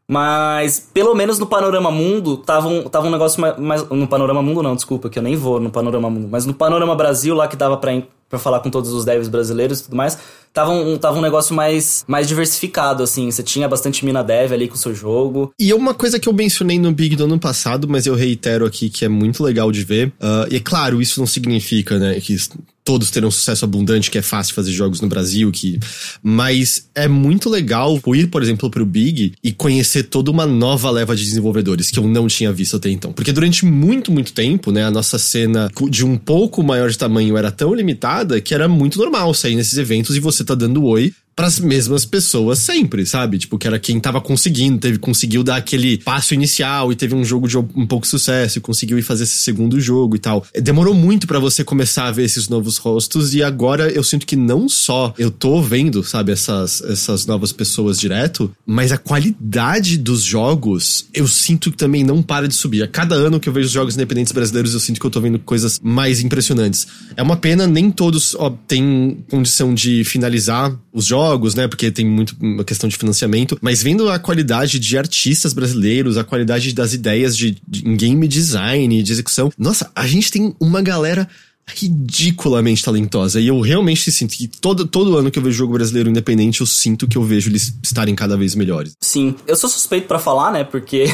Mas, 0.08 0.90
pelo 0.94 1.16
menos 1.16 1.40
no 1.40 1.48
Panorama 1.48 1.90
Mundo, 1.90 2.36
tava 2.38 2.68
um, 2.68 2.84
tava 2.84 3.08
um 3.08 3.12
negócio 3.12 3.40
mais, 3.40 3.58
mais, 3.58 3.90
No 3.90 4.08
Panorama 4.08 4.42
Mundo, 4.42 4.62
não, 4.62 4.76
desculpa, 4.76 5.10
que 5.10 5.18
eu 5.18 5.24
nem 5.24 5.38
vou 5.38 5.60
no 5.60 5.70
Panorama 5.70 6.10
Mundo. 6.10 6.28
Mas 6.30 6.46
no 6.46 6.54
Panorama 6.54 6.96
Brasil, 6.96 7.34
lá 7.34 7.48
que 7.48 7.56
dava 7.56 7.78
pra, 7.78 7.92
pra 8.32 8.40
falar 8.40 8.62
com 8.62 8.72
todos 8.72 8.92
os 8.94 9.04
devs 9.04 9.28
brasileiros 9.28 9.82
e 9.82 9.84
tudo 9.84 9.98
mais, 9.98 10.18
tava 10.54 10.72
um, 10.72 10.98
tava 10.98 11.20
um 11.20 11.22
negócio 11.22 11.54
mais, 11.54 12.04
mais 12.08 12.28
diversificado, 12.28 13.04
assim. 13.04 13.30
Você 13.30 13.44
tinha 13.44 13.68
bastante 13.68 14.04
mina 14.06 14.24
dev 14.24 14.54
ali 14.54 14.68
com 14.68 14.76
o 14.76 14.78
seu 14.78 14.96
jogo. 14.96 15.54
E 15.60 15.74
uma 15.74 15.94
coisa 15.94 16.18
que 16.18 16.28
eu 16.28 16.34
mencionei 16.34 16.80
no 16.80 16.92
Big 16.94 17.16
do 17.16 17.26
ano 17.26 17.38
passado, 17.38 17.88
mas 17.88 18.06
eu 18.08 18.16
reitero 18.16 18.66
aqui 18.66 18.90
que 18.90 19.06
é 19.06 19.10
muito 19.10 19.44
legal 19.44 19.72
de 19.72 19.84
ver. 19.84 20.08
Uh, 20.08 20.48
e 20.50 20.56
é 20.56 20.60
claro, 20.60 21.02
isso 21.02 21.20
não 21.20 21.28
significa, 21.28 22.00
né, 22.00 22.20
que 22.22 22.36
todos 22.84 23.12
terão 23.12 23.30
sucesso 23.30 23.64
abundante, 23.64 24.10
que 24.10 24.18
é 24.18 24.22
fácil 24.22 24.56
fazer 24.56 24.72
jogos 24.72 25.02
no 25.02 25.08
Brasil, 25.08 25.52
que 25.52 25.80
mas 26.24 26.90
é 26.96 27.08
muito 27.08 27.50
legal 27.50 28.00
ir, 28.16 28.28
por 28.28 28.42
exemplo, 28.42 28.70
pro 28.70 28.86
Big 28.86 29.34
e 29.44 29.52
conhecer 29.52 30.04
toda 30.04 30.32
uma 30.32 30.46
nova 30.46 30.90
leva 30.90 31.16
de 31.16 31.24
desenvolvedores 31.24 31.92
que 31.92 32.00
eu 32.00 32.08
não 32.08 32.28
tinha 32.28 32.52
visto 32.52 32.78
até 32.78 32.90
então. 32.90 33.14
Porque 33.14 33.32
durante 33.32 33.66
muito, 33.66 34.12
muito 34.12 34.34
tempo, 34.34 34.72
né, 34.72 34.84
a 34.84 34.92
nossa 34.92 35.20
cena 35.20 35.70
de 35.90 36.06
um 36.06 36.18
pouco 36.18 36.64
maior 36.64 36.90
de 36.90 36.98
tamanho 36.98 37.38
era 37.38 37.52
tão 37.52 37.74
limitada 37.74 38.21
que 38.42 38.54
era 38.54 38.68
muito 38.68 38.98
normal 38.98 39.34
sair 39.34 39.56
nesses 39.56 39.78
eventos 39.78 40.16
e 40.16 40.20
você 40.20 40.44
tá 40.44 40.56
dando 40.56 40.84
oi 40.84 41.14
para 41.36 41.48
as 41.48 41.60
mesmas 41.60 42.06
pessoas 42.06 42.60
sempre, 42.60 43.06
sabe? 43.06 43.38
Tipo, 43.38 43.58
que 43.58 43.68
era 43.68 43.80
quem 43.80 44.00
tava 44.00 44.20
conseguindo, 44.20 44.78
teve 44.78 45.00
conseguiu 45.00 45.44
dar 45.44 45.58
aquele 45.58 45.98
passo 46.00 46.34
inicial 46.34 46.92
e 46.92 46.96
teve 46.96 47.16
um 47.16 47.24
jogo 47.24 47.48
de 47.48 47.58
um 47.58 47.88
pouco 47.88 48.06
sucesso 48.06 48.58
e 48.58 48.62
conseguiu 48.62 49.00
ir 49.00 49.02
fazer 49.02 49.24
esse 49.24 49.38
segundo 49.38 49.80
jogo 49.80 50.16
e 50.16 50.20
tal. 50.20 50.46
Demorou 50.62 50.94
muito 50.94 51.28
para 51.28 51.40
você 51.40 51.64
começar 51.64 52.06
a 52.06 52.12
ver 52.12 52.24
esses 52.24 52.50
novos 52.50 52.78
rostos 52.78 53.34
e 53.34 53.42
agora 53.42 53.90
eu 53.90 54.04
sinto 54.04 54.26
que 54.26 54.36
não 54.36 54.68
só 54.68 55.14
eu 55.18 55.32
tô 55.32 55.62
vendo, 55.62 56.04
sabe, 56.04 56.32
essas, 56.32 56.82
essas 56.82 57.26
novas 57.26 57.52
pessoas 57.52 58.00
direto, 58.00 58.52
mas 58.66 58.92
a 58.92 58.98
qualidade 58.98 59.98
dos 59.98 60.24
jogos 60.24 61.08
eu 61.14 61.28
sinto 61.28 61.72
que 61.72 61.78
também 61.78 62.04
não 62.04 62.22
para 62.22 62.48
de 62.48 62.56
subir. 62.56 62.84
A 62.84 62.88
cada 62.88 63.16
ano 63.16 63.40
que 63.40 63.48
eu 63.48 63.54
vejo 63.54 63.68
os 63.68 63.74
jogos 63.74 63.96
independentes 63.96 64.34
brasileiros, 64.34 64.74
eu 64.74 64.80
sinto 64.80 65.00
que 65.00 65.06
eu 65.06 65.12
tô 65.12 65.22
vendo 65.22 65.40
coisas 65.40 65.80
mais 65.82 66.22
impressionantes. 66.22 66.88
É 67.16 67.24
uma 67.24 67.38
pena, 67.38 67.66
nem 67.68 67.90
todos 67.90 68.36
ó, 68.36 68.50
têm 68.68 69.24
condição 69.30 69.74
de 69.74 70.04
finalizar 70.04 70.78
os 70.94 71.06
jogos 71.06 71.21
jogos, 71.22 71.56
né? 71.56 71.68
Porque 71.68 71.92
tem 71.92 72.06
muito 72.06 72.36
uma 72.40 72.64
questão 72.64 72.90
de 72.90 72.98
financiamento. 72.98 73.58
Mas 73.62 73.84
vendo 73.84 74.10
a 74.10 74.18
qualidade 74.18 74.80
de 74.80 74.98
artistas 74.98 75.54
brasileiros, 75.54 76.18
a 76.18 76.24
qualidade 76.24 76.74
das 76.74 76.94
ideias 76.94 77.38
de, 77.38 77.58
de 77.68 77.82
game 77.96 78.28
design, 78.28 79.04
de 79.04 79.12
execução. 79.12 79.52
Nossa, 79.58 79.92
a 79.96 80.08
gente 80.08 80.32
tem 80.32 80.56
uma 80.60 80.82
galera 80.82 81.28
ridiculamente 81.68 82.84
talentosa. 82.84 83.40
E 83.40 83.48
eu 83.48 83.60
realmente 83.62 84.12
sinto 84.12 84.36
que 84.36 84.48
todo, 84.48 84.86
todo 84.86 85.18
ano 85.18 85.32
que 85.32 85.40
eu 85.40 85.44
vejo 85.44 85.58
jogo 85.58 85.74
brasileiro 85.74 86.10
independente, 86.10 86.62
eu 86.62 86.68
sinto 86.68 87.08
que 87.08 87.18
eu 87.18 87.24
vejo 87.24 87.50
eles 87.50 87.74
estarem 87.84 88.16
cada 88.16 88.36
vez 88.36 88.56
melhores. 88.56 88.94
Sim, 89.02 89.36
eu 89.48 89.56
sou 89.56 89.70
suspeito 89.70 90.08
para 90.08 90.20
falar, 90.20 90.52
né? 90.52 90.64
Porque 90.64 91.06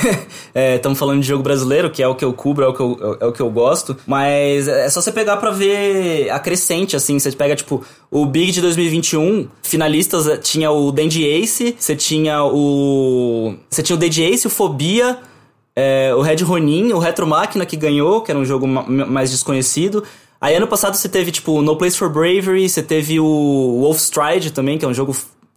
estamos 0.75 0.97
é, 0.97 0.99
falando 0.99 1.21
de 1.21 1.27
jogo 1.27 1.43
brasileiro, 1.43 1.91
que 1.91 2.01
é 2.01 2.07
o 2.07 2.15
que 2.15 2.25
eu 2.25 2.33
cubro, 2.33 2.65
é 2.65 2.67
o 2.67 2.73
que 2.73 2.79
eu, 2.79 3.17
é 3.21 3.25
o 3.25 3.31
que 3.31 3.41
eu 3.41 3.49
gosto. 3.49 3.97
Mas 4.05 4.67
é 4.67 4.89
só 4.89 5.01
você 5.01 5.11
pegar 5.11 5.37
para 5.37 5.51
ver 5.51 6.29
a 6.29 6.39
crescente, 6.39 6.95
assim. 6.95 7.19
Você 7.19 7.31
pega, 7.31 7.55
tipo, 7.55 7.83
o 8.09 8.25
Big 8.25 8.51
de 8.51 8.61
2021, 8.61 9.47
finalistas 9.61 10.27
eh, 10.27 10.37
tinha 10.37 10.71
o 10.71 10.91
Dandy 10.91 11.25
Ace, 11.25 11.75
você 11.77 11.95
tinha 11.95 12.43
o. 12.43 13.55
Você 13.69 13.83
tinha 13.83 13.95
o 13.95 13.99
Dandy 13.99 14.23
Ace, 14.23 14.47
o 14.47 14.49
Fobia. 14.49 15.19
É, 15.79 16.11
o 16.15 16.21
Red 16.21 16.37
Ronin, 16.37 16.91
o 16.91 16.97
Retro 16.97 17.27
Máquina 17.27 17.63
que 17.63 17.77
ganhou, 17.77 18.21
que 18.21 18.31
era 18.31 18.39
um 18.39 18.43
jogo 18.43 18.65
mais 18.65 19.29
desconhecido. 19.29 20.03
Aí 20.39 20.55
ano 20.55 20.67
passado 20.67 20.95
você 20.95 21.09
teve, 21.09 21.31
tipo, 21.31 21.61
No 21.61 21.75
Place 21.75 21.97
for 21.97 22.09
Bravery, 22.09 22.69
você 22.69 22.83
teve 22.83 23.19
o 23.19 23.79
Wolf 23.81 23.97
Stride 23.99 24.51
também, 24.51 24.77
que 24.77 24.85
é 24.85 24.87
um 24.87 24.93
jogo 24.93 25.15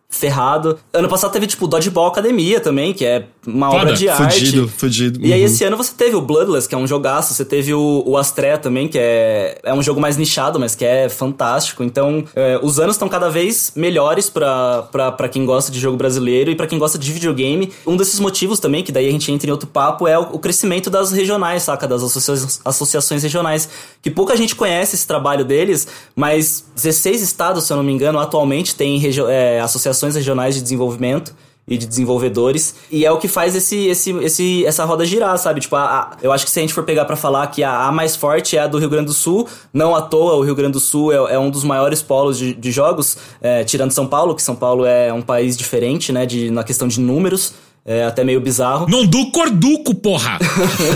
ferrado. 0.08 0.78
Ano 0.92 1.08
passado 1.08 1.32
teve, 1.32 1.46
tipo, 1.46 1.66
Dodgeball 1.66 2.08
Academia 2.08 2.60
também, 2.60 2.92
que 2.92 3.04
é 3.04 3.26
uma 3.46 3.70
Foda. 3.70 3.82
obra 3.82 3.94
de 3.94 4.08
arte. 4.08 4.38
Fudido, 4.38 4.68
fudido. 4.68 5.26
E 5.26 5.32
aí, 5.32 5.40
uhum. 5.40 5.46
esse 5.46 5.64
ano 5.64 5.76
você 5.76 5.92
teve 5.96 6.16
o 6.16 6.20
Bloodless, 6.20 6.68
que 6.68 6.74
é 6.74 6.78
um 6.78 6.86
jogaço. 6.86 7.34
Você 7.34 7.44
teve 7.44 7.72
o, 7.72 8.02
o 8.06 8.16
Astrea 8.16 8.58
também, 8.58 8.88
que 8.88 8.98
é, 8.98 9.58
é 9.62 9.74
um 9.74 9.82
jogo 9.82 10.00
mais 10.00 10.16
nichado, 10.16 10.58
mas 10.58 10.74
que 10.74 10.84
é 10.84 11.08
fantástico. 11.08 11.82
Então, 11.82 12.24
é, 12.34 12.58
os 12.62 12.78
anos 12.78 12.96
estão 12.96 13.08
cada 13.08 13.28
vez 13.28 13.72
melhores 13.74 14.28
para 14.30 15.28
quem 15.30 15.44
gosta 15.44 15.70
de 15.70 15.78
jogo 15.78 15.96
brasileiro 15.96 16.50
e 16.50 16.54
para 16.54 16.66
quem 16.66 16.78
gosta 16.78 16.98
de 16.98 17.12
videogame. 17.12 17.72
Um 17.86 17.96
desses 17.96 18.20
motivos 18.20 18.58
também, 18.58 18.82
que 18.82 18.92
daí 18.92 19.08
a 19.08 19.12
gente 19.12 19.30
entra 19.30 19.48
em 19.48 19.52
outro 19.52 19.68
papo, 19.68 20.06
é 20.06 20.18
o, 20.18 20.22
o 20.32 20.38
crescimento 20.38 20.90
das 20.90 21.12
regionais, 21.12 21.62
saca? 21.62 21.86
Das 21.86 22.02
associa 22.02 22.60
associações 22.64 23.22
regionais. 23.22 23.68
Que 24.02 24.10
pouca 24.10 24.36
gente 24.36 24.54
conhece 24.54 24.96
esse 24.96 25.06
trabalho 25.06 25.44
deles, 25.44 25.86
mas 26.14 26.64
16 26.74 27.22
estados, 27.22 27.64
se 27.64 27.72
eu 27.72 27.76
não 27.76 27.84
me 27.84 27.92
engano, 27.92 28.18
atualmente 28.18 28.74
têm 28.74 29.00
é, 29.28 29.60
associações 29.60 29.90
associações 30.00 30.14
regionais 30.14 30.54
de 30.54 30.62
desenvolvimento 30.62 31.34
e 31.70 31.78
de 31.78 31.86
desenvolvedores. 31.86 32.74
E 32.90 33.06
é 33.06 33.12
o 33.12 33.16
que 33.16 33.28
faz 33.28 33.54
esse, 33.54 33.86
esse, 33.86 34.10
esse, 34.18 34.66
essa 34.66 34.84
roda 34.84 35.06
girar, 35.06 35.38
sabe? 35.38 35.60
Tipo, 35.60 35.76
a, 35.76 35.84
a, 35.84 36.16
eu 36.20 36.32
acho 36.32 36.44
que 36.44 36.50
se 36.50 36.58
a 36.58 36.62
gente 36.62 36.74
for 36.74 36.82
pegar 36.82 37.04
para 37.04 37.14
falar 37.14 37.46
que 37.46 37.62
a, 37.62 37.86
a, 37.86 37.92
mais 37.92 38.16
forte 38.16 38.56
é 38.56 38.60
a 38.60 38.66
do 38.66 38.76
Rio 38.76 38.90
Grande 38.90 39.06
do 39.06 39.12
Sul, 39.12 39.46
não 39.72 39.94
à 39.94 40.02
toa 40.02 40.34
o 40.34 40.42
Rio 40.42 40.56
Grande 40.56 40.72
do 40.72 40.80
Sul 40.80 41.12
é, 41.12 41.34
é 41.34 41.38
um 41.38 41.48
dos 41.48 41.62
maiores 41.62 42.02
polos 42.02 42.36
de, 42.36 42.52
de 42.52 42.72
jogos, 42.72 43.16
é, 43.40 43.62
tirando 43.62 43.92
São 43.92 44.06
Paulo, 44.06 44.34
que 44.34 44.42
São 44.42 44.56
Paulo 44.56 44.84
é 44.84 45.12
um 45.12 45.22
país 45.22 45.56
diferente, 45.56 46.12
né, 46.12 46.26
de, 46.26 46.50
na 46.50 46.64
questão 46.64 46.88
de 46.88 46.98
números. 46.98 47.54
É 47.84 48.04
até 48.04 48.22
meio 48.22 48.40
bizarro. 48.40 48.86
Não 48.88 49.06
do 49.06 49.30
corduco, 49.30 49.94
porra! 49.94 50.38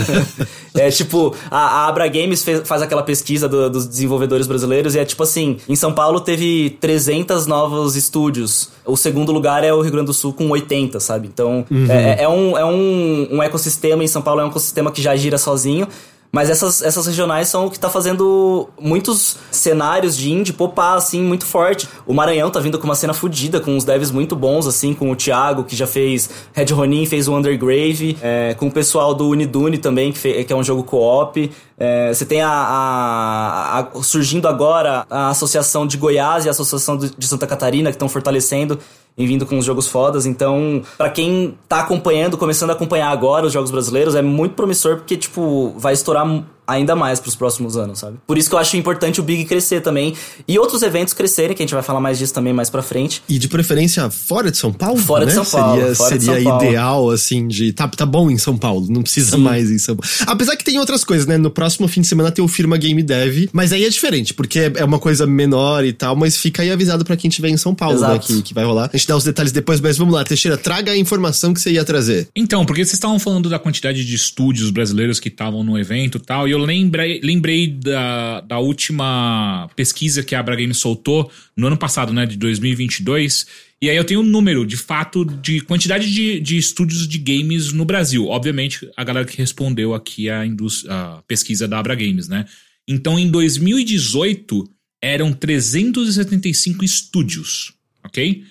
é 0.75 0.89
tipo, 0.91 1.35
a, 1.49 1.57
a 1.57 1.87
Abra 1.87 2.07
Games 2.07 2.43
fez, 2.43 2.67
faz 2.67 2.81
aquela 2.81 3.01
pesquisa 3.01 3.49
do, 3.49 3.69
dos 3.69 3.87
desenvolvedores 3.87 4.45
brasileiros 4.45 4.93
e 4.93 4.99
é 4.99 5.05
tipo 5.05 5.23
assim: 5.23 5.57
em 5.67 5.75
São 5.75 5.91
Paulo 5.91 6.19
teve 6.19 6.77
300 6.79 7.47
novos 7.47 7.95
estúdios. 7.95 8.69
O 8.85 8.95
segundo 8.95 9.31
lugar 9.31 9.63
é 9.63 9.73
o 9.73 9.81
Rio 9.81 9.91
Grande 9.91 10.07
do 10.07 10.13
Sul 10.13 10.31
com 10.31 10.47
80, 10.49 10.99
sabe? 10.99 11.27
Então, 11.27 11.65
uhum. 11.71 11.87
é, 11.89 12.23
é, 12.23 12.29
um, 12.29 12.55
é 12.55 12.63
um, 12.63 13.27
um 13.31 13.43
ecossistema. 13.43 14.03
Em 14.03 14.07
São 14.07 14.21
Paulo 14.21 14.41
é 14.41 14.45
um 14.45 14.49
ecossistema 14.49 14.91
que 14.91 15.01
já 15.01 15.15
gira 15.15 15.39
sozinho. 15.39 15.87
Mas 16.35 16.49
essas, 16.49 16.81
essas 16.81 17.07
regionais 17.07 17.47
são 17.47 17.67
o 17.67 17.71
que 17.71 17.79
tá 17.79 17.89
fazendo 17.89 18.67
muitos 18.77 19.37
cenários 19.49 20.17
de 20.17 20.29
indie 20.29 20.51
popar, 20.51 20.97
assim, 20.97 21.21
muito 21.21 21.45
forte. 21.45 21.87
O 22.05 22.13
Maranhão 22.13 22.51
tá 22.51 22.59
vindo 22.59 22.77
com 22.77 22.83
uma 22.83 22.93
cena 22.93 23.13
fodida, 23.13 23.61
com 23.61 23.71
uns 23.71 23.85
devs 23.85 24.11
muito 24.11 24.35
bons, 24.35 24.67
assim, 24.67 24.93
com 24.93 25.09
o 25.09 25.15
Thiago, 25.15 25.63
que 25.63 25.77
já 25.77 25.87
fez 25.87 26.29
Red 26.51 26.73
Ronin, 26.73 27.05
fez 27.05 27.29
o 27.29 27.37
Undergrave, 27.37 28.17
é, 28.21 28.53
com 28.53 28.67
o 28.67 28.71
pessoal 28.71 29.13
do 29.13 29.29
Unidune 29.29 29.77
também, 29.77 30.11
que, 30.11 30.43
que 30.43 30.51
é 30.51 30.55
um 30.57 30.61
jogo 30.61 30.83
co-op. 30.83 31.49
É, 31.77 32.13
você 32.13 32.25
tem 32.25 32.41
a, 32.41 32.49
a, 32.49 33.79
a, 33.79 34.03
surgindo 34.03 34.47
agora 34.47 35.05
a 35.09 35.29
Associação 35.29 35.85
de 35.85 35.97
Goiás 35.97 36.45
e 36.45 36.47
a 36.47 36.51
Associação 36.51 36.97
de 36.97 37.27
Santa 37.27 37.45
Catarina, 37.45 37.89
que 37.89 37.95
estão 37.95 38.07
fortalecendo 38.07 38.79
e 39.17 39.25
vindo 39.25 39.45
com 39.45 39.57
os 39.57 39.65
jogos 39.65 39.87
fodas. 39.87 40.25
Então, 40.25 40.81
para 40.97 41.09
quem 41.09 41.57
tá 41.67 41.81
acompanhando, 41.81 42.37
começando 42.37 42.69
a 42.69 42.73
acompanhar 42.73 43.09
agora 43.09 43.45
os 43.45 43.53
jogos 43.53 43.71
brasileiros, 43.71 44.15
é 44.15 44.21
muito 44.21 44.55
promissor 44.55 44.97
porque, 44.97 45.17
tipo, 45.17 45.73
vai 45.77 45.93
estourar 45.93 46.43
ainda 46.67 46.95
mais 46.95 47.19
para 47.19 47.29
os 47.29 47.35
próximos 47.35 47.77
anos, 47.77 47.99
sabe? 47.99 48.17
Por 48.25 48.37
isso 48.37 48.49
que 48.49 48.55
eu 48.55 48.59
acho 48.59 48.75
importante 48.77 49.19
o 49.19 49.23
Big 49.23 49.45
crescer 49.45 49.81
também 49.81 50.13
e 50.47 50.57
outros 50.57 50.81
eventos 50.81 51.13
crescerem, 51.13 51.55
que 51.55 51.61
a 51.61 51.65
gente 51.65 51.73
vai 51.73 51.83
falar 51.83 51.99
mais 51.99 52.17
disso 52.17 52.33
também 52.33 52.53
mais 52.53 52.69
para 52.69 52.81
frente. 52.81 53.21
E 53.27 53.37
de 53.37 53.47
preferência 53.47 54.09
fora 54.09 54.51
de 54.51 54.57
São 54.57 54.71
Paulo, 54.73 54.97
Fora 54.97 55.25
né? 55.25 55.31
de 55.31 55.35
São 55.35 55.45
Paulo. 55.45 55.81
Seria, 55.81 55.95
fora 55.95 56.09
seria 56.19 56.35
São 56.35 56.43
Paulo. 56.43 56.65
ideal 56.65 57.09
assim 57.11 57.47
de 57.47 57.73
tá, 57.73 57.87
tá 57.87 58.05
bom 58.05 58.29
em 58.29 58.37
São 58.37 58.57
Paulo, 58.57 58.87
não 58.89 59.01
precisa 59.01 59.37
Sim. 59.37 59.43
mais 59.43 59.69
em 59.69 59.77
São 59.77 59.95
Paulo. 59.95 60.11
Apesar 60.27 60.55
que 60.55 60.63
tem 60.63 60.79
outras 60.79 61.03
coisas, 61.03 61.25
né? 61.27 61.37
No 61.37 61.49
próximo 61.49 61.87
fim 61.87 62.01
de 62.01 62.07
semana 62.07 62.31
tem 62.31 62.43
o 62.43 62.47
Firma 62.47 62.77
Game 62.77 63.01
Dev, 63.03 63.49
mas 63.53 63.71
aí 63.71 63.85
é 63.85 63.89
diferente, 63.89 64.33
porque 64.33 64.71
é 64.75 64.83
uma 64.83 64.99
coisa 64.99 65.25
menor 65.27 65.83
e 65.85 65.93
tal, 65.93 66.15
mas 66.15 66.37
fica 66.37 66.61
aí 66.61 66.71
avisado 66.71 67.03
para 67.05 67.15
quem 67.15 67.29
estiver 67.29 67.49
em 67.49 67.57
São 67.57 67.75
Paulo, 67.75 67.99
né, 67.99 68.07
Exato. 68.07 68.31
né, 68.33 68.37
que, 68.37 68.43
que 68.43 68.53
vai 68.53 68.65
rolar. 68.65 68.89
A 68.93 68.97
gente 68.97 69.07
dá 69.07 69.15
os 69.15 69.23
detalhes 69.23 69.51
depois, 69.51 69.79
mas 69.79 69.97
vamos 69.97 70.13
lá, 70.13 70.23
Teixeira, 70.23 70.57
traga 70.57 70.91
a 70.91 70.97
informação 70.97 71.53
que 71.53 71.61
você 71.61 71.71
ia 71.71 71.83
trazer. 71.85 72.27
Então, 72.35 72.65
porque 72.65 72.83
vocês 72.83 72.93
estavam 72.93 73.19
falando 73.19 73.49
da 73.49 73.59
quantidade 73.59 74.03
de 74.05 74.15
estúdios 74.15 74.69
brasileiros 74.71 75.19
que 75.19 75.27
estavam 75.27 75.63
no 75.63 75.77
evento 75.77 76.17
e 76.17 76.21
tal, 76.21 76.47
e 76.47 76.54
eu 76.55 76.59
lembrei 76.59 77.19
lembrei 77.21 77.67
da, 77.67 78.41
da 78.41 78.59
última 78.59 79.69
pesquisa 79.75 80.23
que 80.23 80.33
a 80.33 80.39
Abra 80.39 80.55
Games 80.55 80.77
soltou 80.77 81.31
no 81.55 81.67
ano 81.67 81.77
passado, 81.77 82.11
né, 82.13 82.25
de 82.25 82.37
2022. 82.37 83.45
E 83.81 83.89
aí 83.89 83.97
eu 83.97 84.03
tenho 84.03 84.21
um 84.21 84.23
número, 84.23 84.65
de 84.65 84.77
fato, 84.77 85.25
de 85.25 85.61
quantidade 85.61 86.11
de, 86.11 86.39
de 86.39 86.57
estúdios 86.57 87.07
de 87.07 87.17
games 87.17 87.71
no 87.71 87.85
Brasil. 87.85 88.27
Obviamente, 88.27 88.89
a 88.95 89.03
galera 89.03 89.27
que 89.27 89.37
respondeu 89.37 89.93
aqui 89.93 90.29
a, 90.29 90.43
a 90.89 91.23
pesquisa 91.27 91.67
da 91.67 91.77
Abra 91.77 91.93
Games, 91.93 92.27
né? 92.27 92.45
Então, 92.87 93.19
em 93.19 93.29
2018, 93.29 94.67
eram 95.01 95.33
375 95.33 96.83
estúdios, 96.83 97.73
ok? 98.03 98.43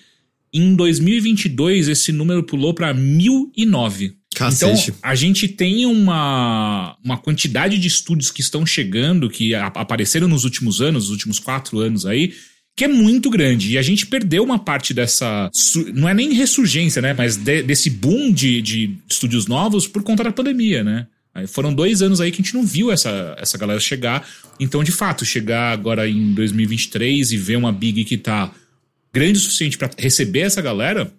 Em 0.53 0.75
2022, 0.75 1.89
esse 1.89 2.11
número 2.11 2.43
pulou 2.43 2.73
para 2.73 2.93
1009. 2.93 4.15
Cacete. 4.35 4.91
Então, 4.91 4.99
a 5.01 5.15
gente 5.15 5.47
tem 5.47 5.85
uma, 5.85 6.97
uma 7.03 7.17
quantidade 7.17 7.77
de 7.77 7.87
estúdios 7.87 8.29
que 8.29 8.41
estão 8.41 8.65
chegando, 8.65 9.29
que 9.29 9.55
a, 9.55 9.67
apareceram 9.67 10.27
nos 10.27 10.43
últimos 10.43 10.81
anos, 10.81 11.05
nos 11.05 11.11
últimos 11.11 11.39
quatro 11.39 11.79
anos 11.79 12.05
aí, 12.05 12.33
que 12.75 12.83
é 12.83 12.87
muito 12.87 13.29
grande. 13.29 13.71
E 13.71 13.77
a 13.77 13.81
gente 13.81 14.05
perdeu 14.05 14.43
uma 14.43 14.59
parte 14.59 14.93
dessa. 14.93 15.49
Não 15.93 16.09
é 16.09 16.13
nem 16.13 16.33
ressurgência, 16.33 17.01
né? 17.01 17.13
Mas 17.13 17.37
de, 17.37 17.63
desse 17.63 17.89
boom 17.89 18.31
de, 18.31 18.61
de 18.61 18.97
estúdios 19.09 19.47
novos 19.47 19.87
por 19.87 20.03
conta 20.03 20.25
da 20.25 20.31
pandemia, 20.31 20.83
né? 20.83 21.07
Foram 21.47 21.73
dois 21.73 22.01
anos 22.01 22.21
aí 22.21 22.31
que 22.31 22.41
a 22.41 22.43
gente 22.43 22.53
não 22.53 22.65
viu 22.65 22.91
essa, 22.91 23.35
essa 23.37 23.57
galera 23.57 23.79
chegar. 23.79 24.25
Então, 24.57 24.83
de 24.83 24.91
fato, 24.91 25.25
chegar 25.25 25.71
agora 25.73 26.07
em 26.07 26.33
2023 26.33 27.33
e 27.33 27.37
ver 27.37 27.57
uma 27.57 27.73
Big 27.73 28.05
que 28.05 28.17
tá 28.17 28.51
grande 29.13 29.39
o 29.39 29.41
suficiente 29.41 29.77
para 29.77 29.89
receber 29.97 30.41
essa 30.41 30.61
galera 30.61 31.11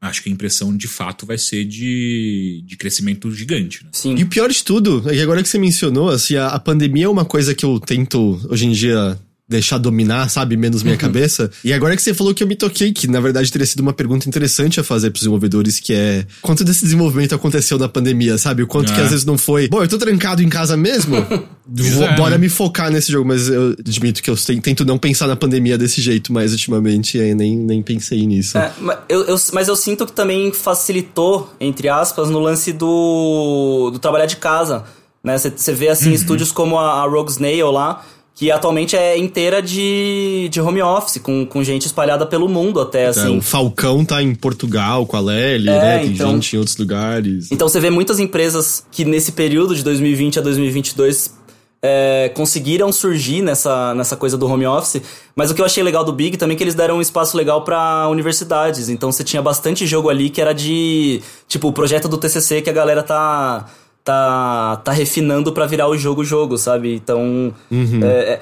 acho 0.00 0.22
que 0.22 0.30
a 0.30 0.32
impressão 0.32 0.74
de 0.74 0.88
fato 0.88 1.26
vai 1.26 1.36
ser 1.36 1.64
de, 1.64 2.62
de 2.64 2.76
crescimento 2.76 3.30
gigante. 3.30 3.84
Né? 3.84 3.90
Sim. 3.92 4.14
E 4.16 4.22
o 4.22 4.28
pior 4.28 4.50
de 4.50 4.64
tudo 4.64 5.02
é 5.06 5.12
que 5.12 5.20
agora 5.20 5.42
que 5.42 5.48
você 5.48 5.58
mencionou, 5.58 6.08
assim, 6.08 6.36
a, 6.36 6.48
a 6.48 6.58
pandemia 6.58 7.04
é 7.04 7.08
uma 7.08 7.24
coisa 7.24 7.54
que 7.54 7.64
eu 7.64 7.78
tento 7.78 8.40
hoje 8.48 8.66
em 8.66 8.72
dia 8.72 9.18
deixar 9.50 9.78
dominar, 9.78 10.30
sabe, 10.30 10.56
menos 10.56 10.84
minha 10.84 10.94
uhum. 10.94 11.00
cabeça. 11.00 11.50
E 11.64 11.72
agora 11.72 11.96
que 11.96 12.02
você 12.02 12.14
falou 12.14 12.32
que 12.32 12.40
eu 12.40 12.46
me 12.46 12.54
toquei, 12.54 12.92
que 12.92 13.08
na 13.08 13.18
verdade 13.18 13.50
teria 13.50 13.66
sido 13.66 13.80
uma 13.80 13.92
pergunta 13.92 14.28
interessante 14.28 14.78
a 14.78 14.84
fazer 14.84 15.10
pros 15.10 15.22
desenvolvedores, 15.22 15.80
que 15.80 15.92
é 15.92 16.24
quanto 16.40 16.62
desse 16.62 16.84
desenvolvimento 16.84 17.34
aconteceu 17.34 17.76
na 17.76 17.88
pandemia, 17.88 18.38
sabe? 18.38 18.62
O 18.62 18.66
quanto 18.68 18.92
é. 18.92 18.94
que 18.94 19.00
às 19.00 19.10
vezes 19.10 19.24
não 19.24 19.36
foi, 19.36 19.68
bom, 19.68 19.82
eu 19.82 19.88
tô 19.88 19.98
trancado 19.98 20.40
em 20.40 20.48
casa 20.48 20.76
mesmo, 20.76 21.16
vou, 21.66 22.04
é, 22.04 22.14
bora 22.14 22.30
né? 22.30 22.38
me 22.38 22.48
focar 22.48 22.92
nesse 22.92 23.10
jogo, 23.10 23.26
mas 23.26 23.48
eu 23.48 23.74
admito 23.76 24.22
que 24.22 24.30
eu 24.30 24.36
tento 24.62 24.84
não 24.84 24.96
pensar 24.96 25.26
na 25.26 25.34
pandemia 25.34 25.76
desse 25.76 26.00
jeito, 26.00 26.32
mas 26.32 26.52
ultimamente 26.52 27.18
nem, 27.34 27.56
nem 27.56 27.82
pensei 27.82 28.24
nisso. 28.24 28.56
É, 28.56 28.72
eu, 29.08 29.24
eu, 29.24 29.36
mas 29.52 29.66
eu 29.66 29.74
sinto 29.74 30.06
que 30.06 30.12
também 30.12 30.52
facilitou, 30.52 31.52
entre 31.58 31.88
aspas, 31.88 32.30
no 32.30 32.38
lance 32.38 32.72
do, 32.72 33.90
do 33.92 33.98
trabalhar 33.98 34.26
de 34.26 34.36
casa, 34.36 34.84
né? 35.24 35.36
Você 35.36 35.72
vê, 35.72 35.88
assim, 35.88 36.10
uhum. 36.10 36.14
estúdios 36.14 36.52
como 36.52 36.78
a, 36.78 37.02
a 37.02 37.06
Rogue 37.06 37.30
Snail 37.30 37.70
lá, 37.70 38.04
que 38.40 38.50
atualmente 38.50 38.96
é 38.96 39.18
inteira 39.18 39.60
de, 39.60 40.48
de 40.50 40.62
home 40.62 40.80
office, 40.80 41.18
com, 41.18 41.44
com 41.44 41.62
gente 41.62 41.84
espalhada 41.84 42.24
pelo 42.24 42.48
mundo 42.48 42.80
até, 42.80 43.10
então, 43.10 43.22
assim. 43.22 43.36
O 43.36 43.42
Falcão 43.42 44.02
tá 44.02 44.22
em 44.22 44.34
Portugal 44.34 45.04
com 45.04 45.14
a 45.14 45.20
Lely, 45.20 45.68
é, 45.68 45.72
né? 45.72 45.98
Tem 45.98 46.12
então, 46.12 46.30
gente 46.30 46.56
em 46.56 46.58
outros 46.58 46.78
lugares. 46.78 47.52
Então 47.52 47.68
você 47.68 47.78
vê 47.78 47.90
muitas 47.90 48.18
empresas 48.18 48.82
que 48.90 49.04
nesse 49.04 49.32
período 49.32 49.74
de 49.76 49.84
2020 49.84 50.38
a 50.38 50.42
2022 50.42 51.34
é, 51.82 52.30
conseguiram 52.34 52.90
surgir 52.90 53.42
nessa, 53.42 53.94
nessa 53.94 54.16
coisa 54.16 54.38
do 54.38 54.46
home 54.46 54.64
office. 54.64 55.02
Mas 55.36 55.50
o 55.50 55.54
que 55.54 55.60
eu 55.60 55.66
achei 55.66 55.82
legal 55.82 56.02
do 56.02 56.12
Big 56.14 56.38
também 56.38 56.54
é 56.54 56.56
que 56.56 56.64
eles 56.64 56.74
deram 56.74 56.96
um 56.96 57.02
espaço 57.02 57.36
legal 57.36 57.62
para 57.62 58.08
universidades. 58.08 58.88
Então 58.88 59.12
você 59.12 59.22
tinha 59.22 59.42
bastante 59.42 59.86
jogo 59.86 60.08
ali 60.08 60.30
que 60.30 60.40
era 60.40 60.54
de. 60.54 61.20
Tipo, 61.46 61.68
o 61.68 61.72
projeto 61.74 62.08
do 62.08 62.16
TCC 62.16 62.62
que 62.62 62.70
a 62.70 62.72
galera 62.72 63.02
tá 63.02 63.66
tá, 64.04 64.76
tá 64.84 64.92
refinando 64.92 65.52
para 65.52 65.66
virar 65.66 65.88
o 65.88 65.96
jogo-jogo, 65.96 66.56
sabe? 66.58 66.94
Então. 66.94 67.54
Uhum. 67.70 68.00
É, 68.02 68.34
é, 68.34 68.40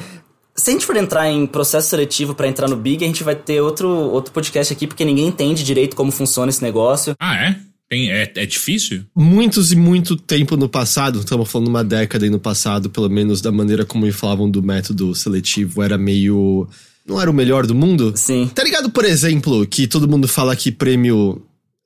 se 0.57 0.71
a 0.71 0.73
gente 0.73 0.87
for 0.87 0.97
entrar 0.97 1.31
em 1.31 1.47
processo 1.47 1.89
seletivo 1.89 2.35
para 2.35 2.49
entrar 2.49 2.69
no 2.69 2.77
Big, 2.77 3.05
a 3.05 3.07
gente 3.07 3.23
vai 3.23 3.37
ter 3.37 3.61
outro, 3.61 3.89
outro 3.89 4.33
podcast 4.33 4.73
aqui, 4.73 4.89
porque 4.89 5.05
ninguém 5.05 5.29
entende 5.29 5.63
direito 5.63 5.95
como 5.95 6.11
funciona 6.11 6.51
esse 6.51 6.63
negócio. 6.63 7.15
Ah, 7.21 7.37
é? 7.37 7.57
Tem, 7.89 8.11
é, 8.11 8.31
é 8.35 8.45
difícil? 8.45 9.05
Muitos 9.17 9.73
e 9.73 9.77
muito 9.77 10.17
tempo 10.17 10.57
no 10.57 10.69
passado, 10.69 11.21
estamos 11.21 11.51
falando 11.51 11.69
uma 11.69 11.85
década 11.85 12.25
aí 12.25 12.31
no 12.31 12.41
passado, 12.41 12.91
pelo 12.91 13.09
menos 13.09 13.41
da 13.41 13.53
maneira 13.53 13.85
como 13.85 14.05
me 14.05 14.13
falavam 14.13 14.51
do 14.51 14.63
método 14.63 15.15
seletivo, 15.15 15.83
era 15.83 15.97
meio. 15.97 16.69
Não 17.07 17.21
era 17.21 17.31
o 17.31 17.35
melhor 17.35 17.65
do 17.65 17.75
mundo? 17.75 18.13
Sim. 18.17 18.51
Tá 18.55 18.63
ligado, 18.63 18.91
por 18.91 19.05
exemplo, 19.05 19.67
que 19.67 19.87
todo 19.87 20.09
mundo 20.09 20.29
fala 20.29 20.55
que 20.55 20.71
prêmio. 20.71 21.41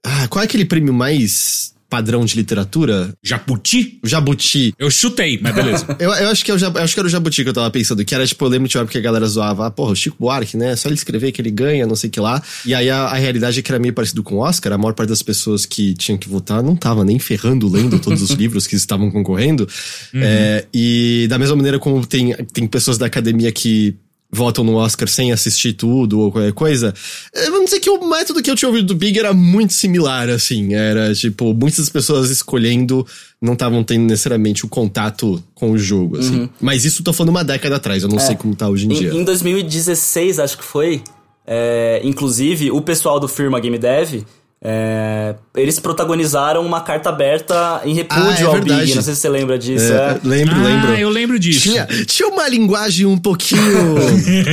Ah, 0.05 0.27
qual 0.27 0.43
é 0.43 0.47
aquele 0.47 0.65
prêmio 0.65 0.93
mais 0.93 1.73
padrão 1.93 2.25
de 2.25 2.37
literatura? 2.37 3.13
Jabuti? 3.23 4.01
Jabuti. 4.03 4.73
Eu 4.79 4.91
chutei, 4.91 5.39
mas 5.43 5.55
beleza. 5.55 5.85
Eu, 6.01 6.11
eu 6.11 6.29
acho 6.31 6.43
que 6.43 6.51
eu, 6.51 6.59
já, 6.59 6.69
acho 6.69 6.95
que 6.95 7.01
era 7.01 7.07
o 7.07 7.11
Jabuti 7.11 7.43
que 7.43 7.51
eu 7.51 7.53
tava 7.53 7.71
pensando, 7.71 8.03
que 8.03 8.15
era 8.15 8.27
tipo, 8.27 8.43
eu 8.45 8.49
lembro 8.49 8.67
de 8.67 8.77
uma 8.77 8.83
época 8.83 8.93
que 8.93 8.99
a 8.99 9.03
galera 9.03 9.27
zoava, 9.27 9.67
ah, 9.67 9.71
porra, 9.71 9.93
o 9.93 9.95
Chico 9.95 10.17
Buarque, 10.19 10.57
né? 10.57 10.75
Só 10.75 10.89
ele 10.89 10.95
escrever 10.95 11.33
que 11.33 11.43
ele 11.43 11.51
ganha, 11.51 11.87
não 11.87 11.95
sei 11.95 12.09
o 12.09 12.11
que 12.11 12.19
lá. 12.19 12.43
E 12.65 12.75
aí 12.75 12.89
a, 12.89 13.05
a 13.05 13.15
realidade 13.15 13.59
é 13.59 13.63
que 13.63 13.71
era 13.71 13.79
meio 13.79 13.93
parecido 13.93 14.23
com 14.23 14.37
o 14.37 14.39
Oscar, 14.39 14.73
a 14.73 14.79
maior 14.79 14.95
parte 14.95 15.11
das 15.11 15.23
pessoas 15.23 15.67
que 15.67 15.93
tinham 15.95 16.17
que 16.17 16.29
votar 16.29 16.63
não 16.63 16.75
tava 16.75 17.05
nem 17.05 17.19
ferrando 17.19 17.69
lendo 17.69 17.99
todos 17.99 18.23
os 18.23 18.31
livros 18.33 18.67
que 18.67 18.75
estavam 18.75 19.11
concorrendo. 19.11 19.69
É, 20.15 20.65
e 20.73 21.27
da 21.29 21.39
mesma 21.39 21.57
maneira 21.57 21.79
como 21.79 22.05
tem, 22.07 22.35
tem 22.53 22.67
pessoas 22.67 22.97
da 22.97 23.05
academia 23.05 23.53
que 23.53 23.95
votam 24.33 24.65
no 24.65 24.77
Oscar 24.77 25.07
sem 25.07 25.31
assistir 25.31 25.75
tudo 25.75 26.19
ou 26.19 26.33
qualquer 26.33 26.53
coisa. 26.55 26.95
é, 27.35 27.51
Vamos 27.51 27.67
dizer 27.67 27.81
que 27.81 27.91
o 27.91 28.09
método 28.09 28.43
que 28.43 28.51
eu 28.51 28.57
tinha 28.57 28.69
ouvido 28.69 28.87
do 28.87 28.95
Big 28.95 29.19
era 29.19 29.35
muito 29.35 29.75
similar, 29.75 30.31
assim. 30.31 30.73
Era, 30.73 31.15
tipo, 31.15 31.53
muitas 31.53 31.91
pessoas 31.91 32.31
escolhendo 32.31 33.07
não 33.41 33.53
estavam 33.53 33.85
tendo 33.85 34.05
necessariamente 34.05 34.65
o 34.65 34.69
contato 34.69 35.43
com 35.55 35.73
o 35.73 35.79
jogo, 35.79 36.19
assim. 36.19 36.49
Mas 36.61 36.85
isso 36.85 37.01
eu 37.01 37.05
tô 37.05 37.13
falando 37.13 37.31
uma 37.31 37.45
década 37.45 37.77
atrás, 37.77 38.03
eu 38.03 38.09
não 38.09 38.19
sei 38.19 38.35
como 38.37 38.55
tá 38.55 38.69
hoje 38.69 38.87
em, 38.87 38.89
dia. 38.89 39.13
Em, 39.13 39.21
em 39.21 39.25
2016, 39.25 40.39
acho 40.39 40.57
que 40.57 40.65
foi, 40.65 41.03
é, 41.47 42.01
inclusive, 42.05 42.71
o 42.71 42.81
pessoal 42.81 43.21
do 43.21 43.29
firma 43.29 43.61
Game 43.61 43.77
Dev, 43.79 44.23
é, 44.65 45.35
eles 45.57 45.81
protagonizaram 45.81 46.65
uma 46.65 46.81
carta 46.81 47.09
aberta 47.09 47.83
em 47.85 47.95
repúdio 47.95 48.25
Ah, 48.25 48.37
é 48.39 48.43
ao 48.45 48.53
verdade. 48.53 48.81
Big. 48.83 48.95
Não 48.95 49.03
sei 49.03 49.15
se 49.15 49.21
você 49.21 49.29
lembra 49.29 49.59
disso. 49.59 49.93
É, 49.93 49.97
é. 49.97 50.21
lembro, 50.23 50.55
ah, 50.55 50.63
lembro. 50.63 50.95
eu 50.95 51.09
lembro 51.11 51.37
disso. 51.37 51.63
Tinha, 51.63 51.85
tinha 52.07 52.29
uma 52.29 52.49
linguagem 52.49 53.05
um 53.05 53.19
pouquinho 53.19 53.97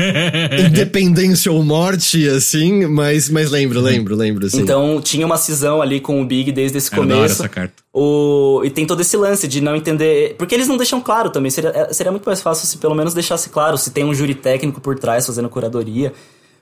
independência 0.65 1.51
ou 1.51 1.63
morte, 1.63 2.27
assim, 2.27 2.87
mas, 2.87 3.29
mas 3.29 3.51
lembro, 3.51 3.79
lembro, 3.79 4.15
lembro, 4.15 4.47
assim. 4.47 4.61
Então 4.61 4.99
tinha 4.99 5.23
uma 5.27 5.37
cisão 5.37 5.79
ali 5.79 5.99
com 5.99 6.19
o 6.19 6.25
Big 6.25 6.51
desde 6.51 6.79
esse 6.79 6.89
começo. 6.89 7.25
essa 7.25 7.47
carta. 7.47 7.75
O, 7.93 8.63
e 8.65 8.71
tem 8.71 8.87
todo 8.87 9.01
esse 9.01 9.15
lance 9.15 9.47
de 9.47 9.61
não 9.61 9.75
entender. 9.75 10.33
Porque 10.39 10.55
eles 10.55 10.67
não 10.67 10.75
deixam 10.77 10.99
claro 10.99 11.29
também. 11.29 11.51
Seria, 11.51 11.69
é, 11.69 11.93
seria 11.93 12.11
muito 12.11 12.25
mais 12.25 12.41
fácil 12.41 12.67
se 12.67 12.77
pelo 12.77 12.95
menos 12.95 13.13
deixasse 13.13 13.49
claro 13.49 13.77
se 13.77 13.91
tem 13.91 14.03
um 14.03 14.13
júri 14.13 14.33
técnico 14.33 14.81
por 14.81 14.97
trás 14.97 15.27
fazendo 15.27 15.49
curadoria. 15.49 16.11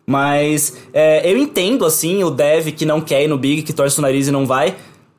Mas 0.10 0.78
é, 0.94 1.30
eu 1.30 1.38
entendo, 1.38 1.86
assim, 1.86 2.24
o 2.24 2.30
dev 2.32 2.68
que 2.70 2.86
não 2.86 3.02
quer 3.02 3.24
ir 3.24 3.28
no 3.28 3.38
Big, 3.38 3.64
que 3.64 3.74
torce 3.74 4.00
o 4.00 4.02
nariz 4.02 4.28
e 4.28 4.32
não 4.32 4.46
vai. 4.46 4.76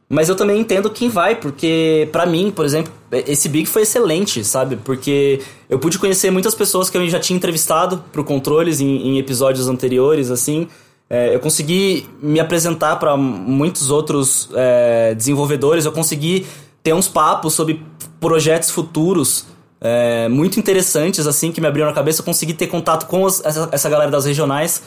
Mas 0.09 0.31
eu 0.31 0.35
também 0.35 0.59
entendo 0.59 0.89
quem 0.89 1.11
vai, 1.11 1.35
porque 1.35 2.09
pra 2.11 2.25
mim, 2.25 2.51
por 2.51 2.65
exemplo, 2.65 2.91
esse 3.27 3.47
Big 3.47 3.67
foi 3.67 3.83
excelente, 3.83 4.43
sabe? 4.43 4.77
Porque 4.77 5.43
eu 5.69 5.79
pude 5.79 5.99
conhecer 5.99 6.31
muitas 6.31 6.55
pessoas 6.55 6.89
que 6.89 6.97
eu 6.97 7.07
já 7.07 7.21
tinha 7.21 7.37
entrevistado 7.37 8.03
pro 8.11 8.25
Controles 8.25 8.81
em, 8.81 9.09
em 9.09 9.19
episódios 9.19 9.69
anteriores, 9.69 10.31
assim. 10.31 10.67
É, 11.11 11.35
eu 11.35 11.41
consegui 11.41 12.07
me 12.23 12.41
apresentar 12.41 12.97
para 12.97 13.17
muitos 13.19 13.91
outros 13.91 14.49
é, 14.55 15.15
desenvolvedores, 15.15 15.85
eu 15.85 15.93
consegui 15.93 16.47
ter 16.83 16.95
uns 16.95 17.09
papos 17.09 17.53
sobre 17.53 17.83
projetos 18.19 18.71
futuros 18.71 19.47
é, 19.81 20.29
muito 20.29 20.59
interessantes, 20.59 21.27
assim, 21.27 21.53
que 21.53 21.61
me 21.61 21.67
abriram 21.67 21.89
a 21.89 21.93
cabeça. 21.93 22.21
Eu 22.21 22.25
consegui 22.25 22.55
ter 22.55 22.67
contato 22.67 23.07
com 23.07 23.27
essa, 23.27 23.69
essa 23.71 23.89
galera 23.89 24.11
das 24.11 24.25
regionais, 24.25 24.83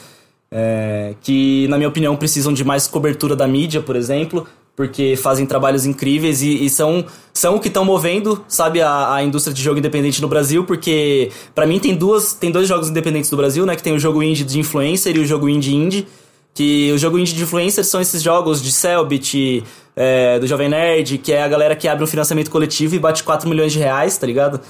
é, 0.50 1.14
que, 1.22 1.66
na 1.68 1.76
minha 1.76 1.88
opinião, 1.88 2.14
precisam 2.16 2.52
de 2.52 2.64
mais 2.64 2.86
cobertura 2.86 3.34
da 3.34 3.46
mídia, 3.46 3.80
por 3.80 3.96
exemplo, 3.96 4.46
porque 4.76 5.16
fazem 5.16 5.46
trabalhos 5.46 5.86
incríveis 5.86 6.42
e, 6.42 6.64
e 6.64 6.70
são, 6.70 7.04
são 7.32 7.56
o 7.56 7.60
que 7.60 7.68
estão 7.68 7.84
movendo, 7.84 8.42
sabe, 8.48 8.80
a, 8.80 9.14
a 9.14 9.22
indústria 9.22 9.54
de 9.54 9.62
jogo 9.62 9.78
independente 9.78 10.20
no 10.20 10.28
Brasil, 10.28 10.64
porque 10.64 11.30
pra 11.54 11.66
mim 11.66 11.78
tem 11.78 11.94
duas 11.94 12.32
tem 12.34 12.50
dois 12.50 12.68
jogos 12.68 12.88
independentes 12.88 13.30
do 13.30 13.36
Brasil, 13.36 13.66
né, 13.66 13.76
que 13.76 13.82
tem 13.82 13.94
o 13.94 13.98
jogo 13.98 14.22
indie 14.22 14.44
de 14.44 14.58
influencer 14.58 15.16
e 15.16 15.20
o 15.20 15.26
jogo 15.26 15.48
indie 15.48 15.74
indie, 15.74 16.06
que 16.54 16.90
o 16.92 16.98
jogo 16.98 17.18
indie 17.18 17.34
de 17.34 17.42
influencer 17.42 17.84
são 17.84 18.00
esses 18.00 18.22
jogos 18.22 18.62
de 18.62 18.72
Cellbit, 18.72 19.62
é, 19.94 20.38
do 20.38 20.46
Jovem 20.46 20.68
Nerd, 20.68 21.18
que 21.18 21.32
é 21.32 21.42
a 21.42 21.48
galera 21.48 21.76
que 21.76 21.86
abre 21.86 22.02
um 22.02 22.06
financiamento 22.06 22.50
coletivo 22.50 22.94
e 22.94 22.98
bate 22.98 23.22
4 23.22 23.48
milhões 23.48 23.72
de 23.72 23.78
reais, 23.78 24.16
tá 24.16 24.26
ligado? 24.26 24.60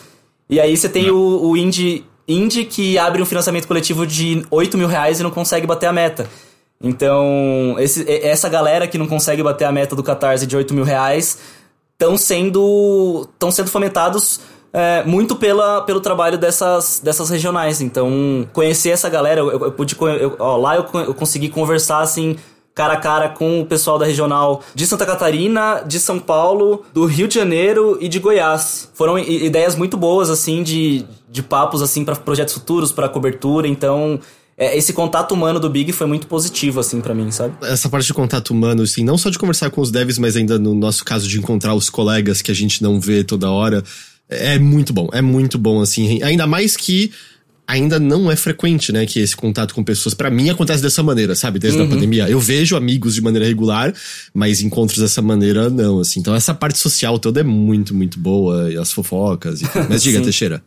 E 0.48 0.60
aí 0.60 0.76
você 0.76 0.88
tem 0.88 1.10
o, 1.10 1.40
o 1.50 1.56
indie, 1.56 2.04
indie 2.28 2.64
que 2.64 2.98
abre 2.98 3.22
um 3.22 3.26
financiamento 3.26 3.66
coletivo 3.66 4.06
de 4.06 4.44
8 4.50 4.76
mil 4.76 4.86
reais 4.88 5.18
e 5.20 5.22
não 5.22 5.30
consegue 5.30 5.66
bater 5.66 5.86
a 5.86 5.92
meta. 5.92 6.28
Então, 6.82 7.76
esse- 7.78 8.04
essa 8.10 8.48
galera 8.48 8.86
que 8.88 8.98
não 8.98 9.06
consegue 9.06 9.42
bater 9.42 9.64
a 9.64 9.72
meta 9.72 9.94
do 9.94 10.02
Catarse 10.02 10.46
de 10.46 10.56
8 10.56 10.74
mil 10.74 10.84
reais 10.84 11.38
estão 11.92 12.16
sendo, 12.16 13.28
tão 13.38 13.50
sendo 13.50 13.70
fomentados 13.70 14.40
é, 14.74 15.04
muito 15.04 15.36
pela, 15.36 15.82
pelo 15.82 16.00
trabalho 16.00 16.38
dessas, 16.38 16.98
dessas 17.04 17.28
regionais. 17.30 17.80
Então, 17.80 18.48
conhecer 18.52 18.88
essa 18.88 19.08
galera, 19.08 19.40
eu, 19.40 19.50
eu 19.50 19.72
pude. 19.72 19.94
eu- 20.00 20.34
ó, 20.38 20.56
lá 20.56 20.76
eu, 20.76 20.86
eu 20.94 21.14
consegui 21.14 21.48
conversar 21.50 22.00
assim. 22.00 22.36
Cara 22.74 22.94
a 22.94 22.96
cara 22.96 23.28
com 23.28 23.60
o 23.60 23.66
pessoal 23.66 23.98
da 23.98 24.06
regional 24.06 24.62
de 24.74 24.86
Santa 24.86 25.04
Catarina, 25.04 25.82
de 25.86 26.00
São 26.00 26.18
Paulo, 26.18 26.84
do 26.94 27.04
Rio 27.04 27.28
de 27.28 27.34
Janeiro 27.34 27.98
e 28.00 28.08
de 28.08 28.18
Goiás. 28.18 28.88
Foram 28.94 29.18
ideias 29.18 29.76
muito 29.76 29.96
boas, 29.96 30.30
assim, 30.30 30.62
de, 30.62 31.04
de 31.30 31.42
papos, 31.42 31.82
assim, 31.82 32.02
para 32.02 32.16
projetos 32.16 32.54
futuros, 32.54 32.90
para 32.90 33.10
cobertura. 33.10 33.68
Então, 33.68 34.18
é, 34.56 34.76
esse 34.76 34.92
contato 34.92 35.32
humano 35.32 35.58
do 35.58 35.68
Big 35.68 35.92
foi 35.92 36.06
muito 36.06 36.26
positivo, 36.26 36.80
assim, 36.80 37.00
para 37.00 37.14
mim, 37.14 37.30
sabe? 37.30 37.54
Essa 37.62 37.88
parte 37.88 38.06
de 38.06 38.14
contato 38.14 38.50
humano, 38.50 38.82
assim, 38.82 39.02
não 39.02 39.18
só 39.18 39.28
de 39.28 39.38
conversar 39.38 39.70
com 39.70 39.80
os 39.80 39.90
devs, 39.90 40.18
mas 40.18 40.36
ainda 40.36 40.58
no 40.58 40.74
nosso 40.74 41.04
caso 41.04 41.26
de 41.26 41.38
encontrar 41.38 41.74
os 41.74 41.90
colegas 41.90 42.40
que 42.40 42.50
a 42.50 42.54
gente 42.54 42.82
não 42.82 43.00
vê 43.00 43.24
toda 43.24 43.50
hora, 43.50 43.82
é 44.28 44.58
muito 44.58 44.92
bom, 44.92 45.08
é 45.12 45.20
muito 45.20 45.58
bom, 45.58 45.80
assim, 45.80 46.22
ainda 46.22 46.46
mais 46.46 46.76
que 46.76 47.12
ainda 47.66 47.98
não 47.98 48.30
é 48.30 48.36
frequente, 48.36 48.92
né, 48.92 49.06
que 49.06 49.18
esse 49.18 49.36
contato 49.36 49.74
com 49.74 49.82
pessoas, 49.82 50.14
pra 50.14 50.30
mim, 50.30 50.50
acontece 50.50 50.82
dessa 50.82 51.02
maneira, 51.02 51.34
sabe, 51.34 51.58
desde 51.58 51.80
a 51.80 51.86
pandemia. 51.86 52.28
Eu 52.28 52.40
vejo 52.40 52.76
amigos 52.76 53.14
de 53.14 53.20
maneira 53.20 53.46
regular, 53.46 53.94
mas 54.34 54.60
encontros 54.60 54.98
dessa 54.98 55.22
maneira, 55.22 55.70
não, 55.70 56.00
assim. 56.00 56.20
Então 56.20 56.34
essa 56.34 56.52
parte 56.52 56.78
social 56.78 57.18
toda 57.18 57.40
é 57.40 57.44
muito, 57.44 57.94
muito 57.94 58.18
boa, 58.18 58.70
e 58.70 58.76
as 58.76 58.92
fofocas, 58.92 59.62
e... 59.62 59.64
mas 59.88 60.02
diga. 60.04 60.20
Teixeira. 60.20 60.62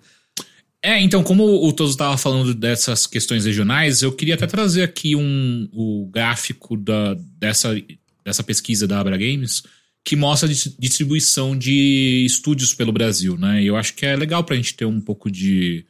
É, 0.81 1.01
então, 1.01 1.23
como 1.23 1.43
o 1.67 1.73
Toso 1.73 1.93
estava 1.93 2.15
falando 2.15 2.53
dessas 2.53 3.07
questões 3.07 3.43
regionais, 3.43 4.03
eu 4.03 4.11
queria 4.11 4.35
até 4.35 4.45
trazer 4.45 4.83
aqui 4.83 5.15
um, 5.15 5.67
o 5.73 6.07
gráfico 6.13 6.77
da, 6.77 7.17
dessa, 7.39 7.75
dessa 8.23 8.43
pesquisa 8.43 8.87
da 8.87 8.99
Abra 8.99 9.17
Games, 9.17 9.63
que 10.03 10.15
mostra 10.15 10.47
a 10.47 10.51
dis- 10.51 10.75
distribuição 10.77 11.57
de 11.57 12.23
estúdios 12.23 12.75
pelo 12.75 12.91
Brasil, 12.91 13.35
né? 13.35 13.63
E 13.63 13.65
eu 13.65 13.75
acho 13.75 13.95
que 13.95 14.05
é 14.05 14.15
legal 14.15 14.43
pra 14.43 14.55
gente 14.55 14.75
ter 14.75 14.85
um 14.85 15.01
pouco 15.01 15.31
de, 15.31 15.83